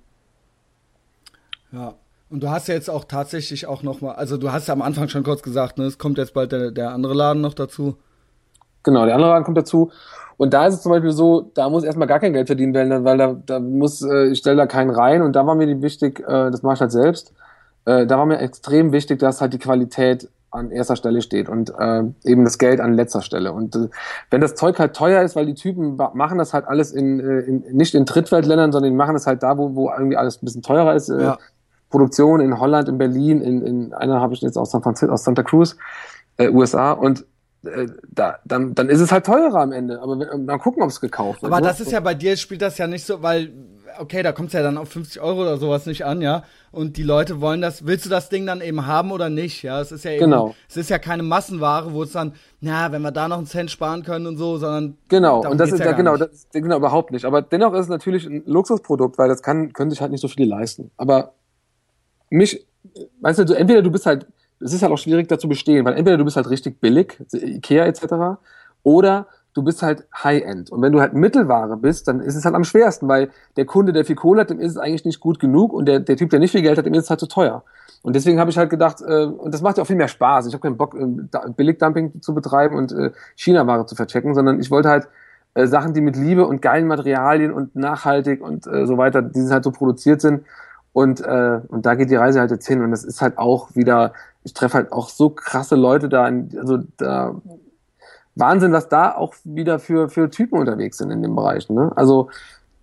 Ja. 1.70 1.94
Und 2.28 2.42
du 2.42 2.50
hast 2.50 2.66
ja 2.66 2.74
jetzt 2.74 2.90
auch 2.90 3.04
tatsächlich 3.04 3.66
auch 3.66 3.82
nochmal, 3.82 4.16
also 4.16 4.36
du 4.36 4.50
hast 4.50 4.66
ja 4.66 4.74
am 4.74 4.82
Anfang 4.82 5.08
schon 5.10 5.22
kurz 5.22 5.42
gesagt, 5.42 5.78
ne, 5.78 5.84
es 5.84 5.98
kommt 5.98 6.18
jetzt 6.18 6.34
bald 6.34 6.50
der, 6.50 6.70
der 6.70 6.90
andere 6.90 7.14
Laden 7.14 7.42
noch 7.42 7.54
dazu. 7.54 7.96
Genau, 8.82 9.04
der 9.04 9.14
andere 9.14 9.30
Laden 9.30 9.44
kommt 9.44 9.58
dazu. 9.58 9.90
Und 10.36 10.54
da 10.54 10.66
ist 10.66 10.74
es 10.74 10.82
zum 10.82 10.90
Beispiel 10.90 11.12
so, 11.12 11.52
da 11.54 11.68
muss 11.68 11.84
erstmal 11.84 12.08
gar 12.08 12.18
kein 12.18 12.32
Geld 12.32 12.48
verdienen 12.48 12.74
werden, 12.74 13.04
weil 13.04 13.18
da, 13.18 13.36
da 13.46 13.60
muss, 13.60 14.02
äh, 14.02 14.26
ich 14.26 14.38
stelle 14.38 14.56
da 14.56 14.66
keinen 14.66 14.90
rein 14.90 15.22
und 15.22 15.36
da 15.36 15.46
war 15.46 15.54
mir 15.54 15.66
die 15.66 15.82
wichtig, 15.82 16.20
äh, 16.20 16.50
das 16.50 16.62
mache 16.62 16.74
ich 16.74 16.80
halt 16.80 16.92
selbst, 16.92 17.32
äh, 17.84 18.06
da 18.06 18.18
war 18.18 18.26
mir 18.26 18.38
extrem 18.38 18.92
wichtig, 18.92 19.20
dass 19.20 19.40
halt 19.40 19.52
die 19.52 19.58
Qualität 19.58 20.28
an 20.50 20.70
erster 20.70 20.96
Stelle 20.96 21.22
steht 21.22 21.48
und 21.48 21.72
äh, 21.78 22.02
eben 22.24 22.44
das 22.44 22.58
Geld 22.58 22.80
an 22.80 22.92
letzter 22.92 23.22
Stelle. 23.22 23.52
Und 23.52 23.74
äh, 23.74 23.88
wenn 24.30 24.40
das 24.40 24.54
Zeug 24.54 24.78
halt 24.78 24.94
teuer 24.94 25.22
ist, 25.22 25.34
weil 25.34 25.46
die 25.46 25.54
Typen 25.54 25.96
machen 25.96 26.38
das 26.38 26.52
halt 26.52 26.66
alles 26.66 26.92
in, 26.92 27.20
äh, 27.20 27.40
in 27.40 27.64
nicht 27.72 27.94
in 27.94 28.04
Drittweltländern, 28.04 28.70
sondern 28.70 28.92
die 28.92 28.96
machen 28.96 29.14
das 29.14 29.26
halt 29.26 29.42
da, 29.42 29.56
wo, 29.56 29.74
wo 29.74 29.90
irgendwie 29.90 30.16
alles 30.16 30.42
ein 30.42 30.44
bisschen 30.44 30.62
teurer 30.62 30.94
ist. 30.94 31.08
Äh, 31.08 31.22
ja. 31.22 31.38
Produktion 31.88 32.40
in 32.40 32.58
Holland, 32.58 32.88
in 32.88 32.98
Berlin, 32.98 33.40
in, 33.40 33.62
in 33.62 33.94
einer 33.94 34.20
habe 34.20 34.34
ich 34.34 34.40
jetzt 34.40 34.56
aus 34.56 34.70
San 34.70 34.82
Francisco, 34.82 35.12
aus 35.12 35.24
Santa 35.24 35.42
Cruz, 35.42 35.76
äh, 36.36 36.48
USA. 36.48 36.92
Und 36.92 37.24
äh, 37.64 37.86
da, 38.10 38.38
dann, 38.44 38.74
dann 38.74 38.88
ist 38.88 39.00
es 39.00 39.12
halt 39.12 39.26
teurer 39.26 39.60
am 39.60 39.72
Ende. 39.72 40.00
Aber 40.00 40.18
wenn, 40.18 40.46
dann 40.46 40.58
gucken, 40.58 40.82
ob 40.82 40.90
es 40.90 41.00
gekauft 41.00 41.42
wird. 41.42 41.52
Aber 41.52 41.62
das 41.62 41.80
ist 41.80 41.92
ja 41.92 42.00
bei 42.00 42.14
dir, 42.14 42.36
spielt 42.36 42.62
das 42.62 42.78
ja 42.78 42.86
nicht 42.86 43.04
so, 43.04 43.22
weil, 43.22 43.52
okay, 43.98 44.22
da 44.22 44.32
kommt 44.32 44.48
es 44.48 44.54
ja 44.54 44.62
dann 44.62 44.76
auf 44.76 44.88
50 44.88 45.22
Euro 45.22 45.42
oder 45.42 45.56
sowas 45.58 45.86
nicht 45.86 46.04
an, 46.04 46.20
ja. 46.22 46.42
Und 46.72 46.96
die 46.96 47.02
Leute 47.02 47.40
wollen 47.40 47.60
das, 47.60 47.86
willst 47.86 48.06
du 48.06 48.10
das 48.10 48.28
Ding 48.30 48.46
dann 48.46 48.60
eben 48.62 48.86
haben 48.86 49.12
oder 49.12 49.28
nicht, 49.28 49.62
ja? 49.62 49.80
Es 49.80 49.92
ist 49.92 50.04
ja 50.04 50.12
eben, 50.12 50.24
genau. 50.24 50.54
es 50.68 50.76
ist 50.76 50.90
ja 50.90 50.98
keine 50.98 51.22
Massenware, 51.22 51.92
wo 51.92 52.02
es 52.02 52.12
dann, 52.12 52.32
na, 52.60 52.90
wenn 52.90 53.02
wir 53.02 53.12
da 53.12 53.28
noch 53.28 53.38
einen 53.38 53.46
Cent 53.46 53.70
sparen 53.70 54.02
können 54.02 54.26
und 54.26 54.38
so, 54.38 54.56
sondern. 54.56 54.96
Genau, 55.08 55.48
und 55.48 55.58
das 55.58 55.70
ist 55.70 55.78
ja, 55.78 55.86
ja 55.86 55.92
genau, 55.92 56.16
das 56.16 56.30
ist, 56.30 56.52
genau, 56.52 56.76
überhaupt 56.76 57.12
nicht. 57.12 57.24
Aber 57.24 57.42
dennoch 57.42 57.74
ist 57.74 57.82
es 57.82 57.88
natürlich 57.88 58.26
ein 58.26 58.42
Luxusprodukt, 58.46 59.18
weil 59.18 59.28
das 59.28 59.42
kann, 59.42 59.72
können 59.72 59.90
sich 59.90 60.00
halt 60.00 60.10
nicht 60.10 60.22
so 60.22 60.28
viele 60.28 60.48
leisten. 60.48 60.90
Aber 60.96 61.34
mich, 62.28 62.66
weißt 63.20 63.38
du, 63.38 63.54
entweder 63.54 63.82
du 63.82 63.90
bist 63.92 64.06
halt 64.06 64.26
es 64.62 64.72
ist 64.72 64.82
halt 64.82 64.92
auch 64.92 64.98
schwierig 64.98 65.28
da 65.28 65.38
zu 65.38 65.48
bestehen, 65.48 65.84
weil 65.84 65.94
entweder 65.94 66.16
du 66.16 66.24
bist 66.24 66.36
halt 66.36 66.48
richtig 66.50 66.80
billig, 66.80 67.18
Ikea 67.32 67.86
etc., 67.86 68.40
oder 68.84 69.26
du 69.54 69.62
bist 69.62 69.82
halt 69.82 70.06
High-End. 70.14 70.70
Und 70.70 70.82
wenn 70.82 70.92
du 70.92 71.00
halt 71.00 71.12
Mittelware 71.12 71.76
bist, 71.76 72.08
dann 72.08 72.20
ist 72.20 72.36
es 72.36 72.44
halt 72.44 72.54
am 72.54 72.64
schwersten, 72.64 73.08
weil 73.08 73.30
der 73.56 73.66
Kunde, 73.66 73.92
der 73.92 74.04
viel 74.04 74.16
Kohle 74.16 74.40
hat, 74.40 74.50
dem 74.50 74.60
ist 74.60 74.72
es 74.72 74.78
eigentlich 74.78 75.04
nicht 75.04 75.20
gut 75.20 75.38
genug 75.38 75.72
und 75.72 75.86
der, 75.86 76.00
der 76.00 76.16
Typ, 76.16 76.30
der 76.30 76.38
nicht 76.38 76.52
viel 76.52 76.62
Geld 76.62 76.78
hat, 76.78 76.86
dem 76.86 76.94
ist 76.94 77.04
es 77.04 77.10
halt 77.10 77.20
zu 77.20 77.28
teuer. 77.28 77.62
Und 78.02 78.16
deswegen 78.16 78.40
habe 78.40 78.50
ich 78.50 78.58
halt 78.58 78.70
gedacht, 78.70 79.00
äh, 79.06 79.24
und 79.24 79.54
das 79.54 79.62
macht 79.62 79.76
ja 79.76 79.82
auch 79.82 79.86
viel 79.86 79.96
mehr 79.96 80.08
Spaß. 80.08 80.46
Ich 80.46 80.54
habe 80.54 80.62
keinen 80.62 80.76
Bock, 80.76 80.94
äh, 80.94 81.50
Billigdumping 81.56 82.20
zu 82.20 82.34
betreiben 82.34 82.76
und 82.76 82.92
äh, 82.92 83.12
China-Ware 83.36 83.86
zu 83.86 83.94
verchecken, 83.94 84.34
sondern 84.34 84.58
ich 84.58 84.70
wollte 84.70 84.88
halt 84.88 85.08
äh, 85.54 85.66
Sachen, 85.66 85.94
die 85.94 86.00
mit 86.00 86.16
Liebe 86.16 86.46
und 86.46 86.62
geilen 86.62 86.86
Materialien 86.86 87.52
und 87.52 87.76
nachhaltig 87.76 88.42
und 88.42 88.66
äh, 88.66 88.86
so 88.86 88.98
weiter, 88.98 89.22
die 89.22 89.48
halt 89.50 89.64
so 89.64 89.70
produziert 89.70 90.20
sind. 90.20 90.44
Und, 90.92 91.20
äh, 91.20 91.60
und 91.68 91.86
da 91.86 91.94
geht 91.94 92.10
die 92.10 92.16
Reise 92.16 92.40
halt 92.40 92.50
jetzt 92.50 92.66
hin. 92.66 92.82
Und 92.82 92.90
das 92.90 93.04
ist 93.04 93.22
halt 93.22 93.38
auch 93.38 93.74
wieder 93.74 94.12
ich 94.44 94.54
treffe 94.54 94.74
halt 94.74 94.92
auch 94.92 95.08
so 95.08 95.30
krasse 95.30 95.76
Leute 95.76 96.08
da, 96.08 96.24
also 96.24 96.78
da 96.96 97.40
Wahnsinn, 98.34 98.72
was 98.72 98.88
da 98.88 99.14
auch 99.14 99.34
wieder 99.44 99.78
für, 99.78 100.08
für 100.08 100.30
Typen 100.30 100.58
unterwegs 100.58 100.98
sind 100.98 101.10
in 101.10 101.22
dem 101.22 101.36
Bereich. 101.36 101.68
Ne? 101.68 101.92
Also 101.96 102.30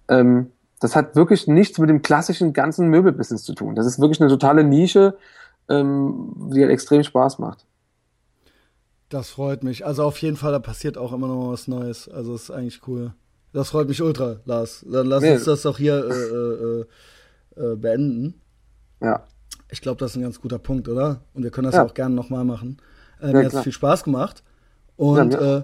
ähm, 0.07 0.52
das 0.80 0.95
hat 0.95 1.15
wirklich 1.15 1.48
nichts 1.48 1.77
mit 1.80 1.90
dem 1.90 2.02
klassischen 2.02 2.53
ganzen 2.53 2.88
Möbelbusiness 2.90 3.44
zu 3.44 3.53
tun. 3.53 3.76
Das 3.76 3.86
ist 3.86 3.99
wirklich 3.99 4.22
eine 4.22 4.30
totale 4.30 4.64
Nische, 4.64 5.18
ähm, 5.68 6.34
die 6.53 6.61
halt 6.61 6.72
extrem 6.72 7.03
Spaß 7.03 7.40
macht. 7.40 7.65
Das 9.10 9.30
freut 9.30 9.64
mich. 9.64 9.86
Also 9.86 10.03
auf 10.03 10.18
jeden 10.19 10.38
Fall, 10.38 10.52
da 10.52 10.60
passiert 10.60 10.98
auch 10.98 11.11
immer 11.14 11.27
noch 11.27 11.52
was 11.52 11.68
Neues. 11.68 12.07
Also 12.07 12.36
ist 12.36 12.52
eigentlich 12.52 12.88
cool. 12.88 13.14
Das 13.53 13.69
freut 13.69 13.88
mich 13.88 14.02
ultra, 14.02 14.38
Lars. 14.45 14.86
Dann 14.88 15.07
lass 15.07 15.23
nee. 15.23 15.34
uns 15.34 15.45
das 15.45 15.64
doch 15.64 15.77
hier 15.80 16.06
äh, 16.06 17.61
äh, 17.61 17.72
äh, 17.72 17.76
beenden. 17.76 18.40
Ja. 19.02 19.23
Ich 19.71 19.81
glaube, 19.81 19.99
das 19.99 20.11
ist 20.11 20.17
ein 20.17 20.23
ganz 20.23 20.41
guter 20.41 20.59
Punkt, 20.59 20.87
oder? 20.87 21.21
Und 21.33 21.43
wir 21.43 21.51
können 21.51 21.65
das 21.65 21.75
ja. 21.75 21.85
auch 21.85 21.93
gerne 21.93 22.15
nochmal 22.15 22.43
machen. 22.43 22.77
Äh, 23.21 23.33
mir 23.33 23.45
hat 23.45 23.53
es 23.53 23.61
viel 23.61 23.71
Spaß 23.71 24.03
gemacht. 24.03 24.43
Und 24.95 25.33
ja, 25.33 25.39
äh, 25.39 25.63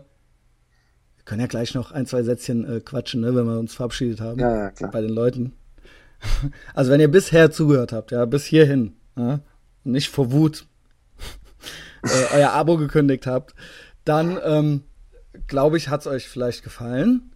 wir 1.16 1.24
können 1.26 1.42
ja 1.42 1.48
gleich 1.48 1.74
noch 1.74 1.92
ein, 1.92 2.06
zwei 2.06 2.24
Sätzchen 2.24 2.78
äh, 2.78 2.80
quatschen, 2.82 3.22
ne, 3.22 3.36
wenn 3.36 3.46
wir 3.46 3.58
uns 3.58 3.74
verabschiedet 3.74 4.22
haben. 4.22 4.40
Ja, 4.40 4.56
ja, 4.56 4.72
klar. 4.72 4.92
Bei 4.92 5.02
den 5.02 5.12
Leuten. 5.12 5.54
Also, 6.74 6.92
wenn 6.92 7.02
ihr 7.02 7.12
bisher 7.12 7.52
zugehört 7.52 7.92
habt, 7.92 8.12
ja, 8.12 8.26
bis 8.26 8.46
hierhin, 8.46 8.94
ja, 9.16 9.42
nicht 9.84 10.10
vor 10.10 10.32
Wut 10.32 10.66
äh, 12.04 12.36
euer 12.38 12.52
Abo 12.52 12.78
gekündigt 12.78 13.28
habt, 13.28 13.54
dann 14.06 14.40
ähm, 14.44 14.84
glaube 15.48 15.78
ich, 15.78 15.90
hat 15.90 16.02
es 16.02 16.08
euch 16.08 16.28
vielleicht 16.28 16.64
gefallen. 16.64 17.32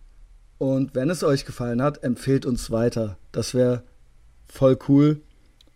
Und 0.58 0.96
wenn 0.96 1.10
es 1.10 1.24
euch 1.24 1.46
gefallen 1.46 1.82
hat, 1.82 2.04
empfehlt 2.04 2.46
uns 2.46 2.72
weiter. 2.72 3.18
Das 3.32 3.54
wäre 3.54 3.84
voll 4.48 4.78
cool. 4.88 5.22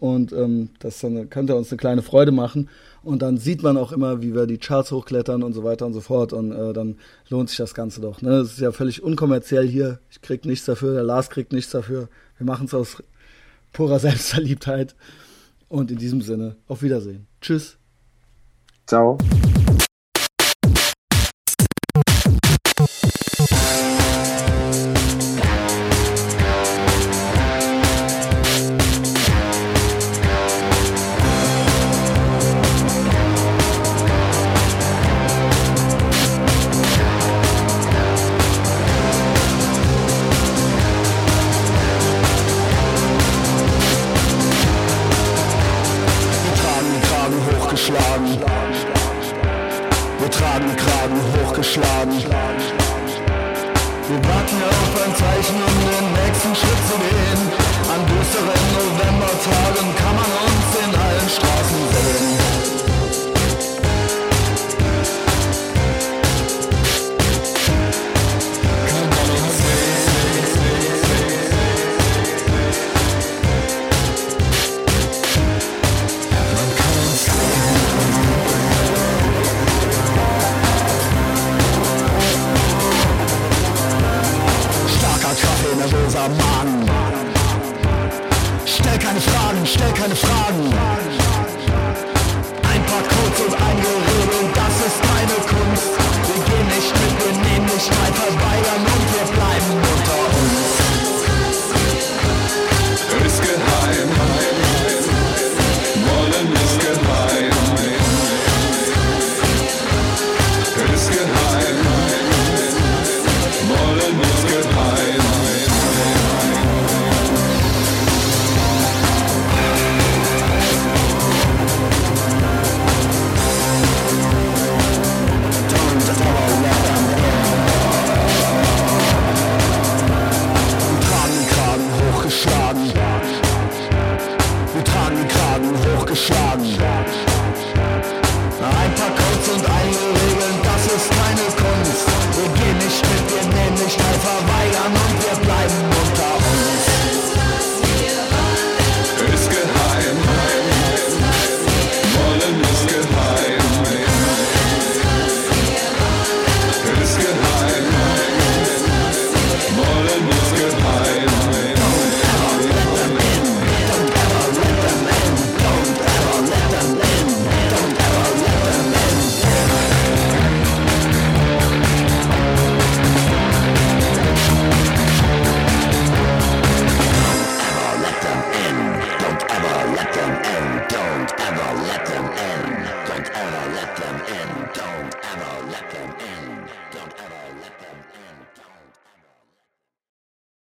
Und 0.04 0.34
ähm, 0.34 0.72
das 0.80 1.00
dann, 1.00 1.30
könnte 1.30 1.56
uns 1.56 1.72
eine 1.72 1.78
kleine 1.78 2.02
Freude 2.02 2.34
machen. 2.34 2.68
Und 3.04 3.22
dann 3.22 3.38
sieht 3.38 3.64
man 3.64 3.78
auch 3.78 3.94
immer, 3.94 4.22
wie 4.22 4.36
wir 4.36 4.48
die 4.48 4.58
Charts 4.58 4.92
hochklettern 4.92 5.44
und 5.44 5.54
so 5.54 5.64
weiter 5.64 5.86
und 5.86 5.94
so 5.94 6.02
fort. 6.02 6.34
Und 6.34 6.52
äh, 6.52 6.74
dann 6.74 6.98
lohnt 7.30 7.48
sich 7.48 7.58
das 7.58 7.74
Ganze 7.74 8.02
doch. 8.02 8.22
Ne? 8.22 8.32
Das 8.32 8.52
ist 8.52 8.60
ja 8.60 8.74
völlig 8.74 9.02
unkommerziell 9.02 9.66
hier. 9.66 10.00
Ich 10.12 10.22
krieg 10.22 10.44
nichts 10.44 10.66
dafür, 10.66 10.94
der 10.94 11.04
Lars 11.04 11.30
kriegt 11.30 11.54
nichts 11.54 11.72
dafür. 11.72 12.10
Wir 12.38 12.46
machen 12.46 12.66
es 12.66 12.74
aus 12.74 13.02
purer 13.72 14.00
Selbstverliebtheit. 14.00 14.94
Und 15.70 15.90
in 15.90 16.00
diesem 16.00 16.22
Sinne, 16.22 16.58
auf 16.68 16.84
Wiedersehen. 16.84 17.26
Tschüss. 17.40 17.78
Ciao. 18.86 19.18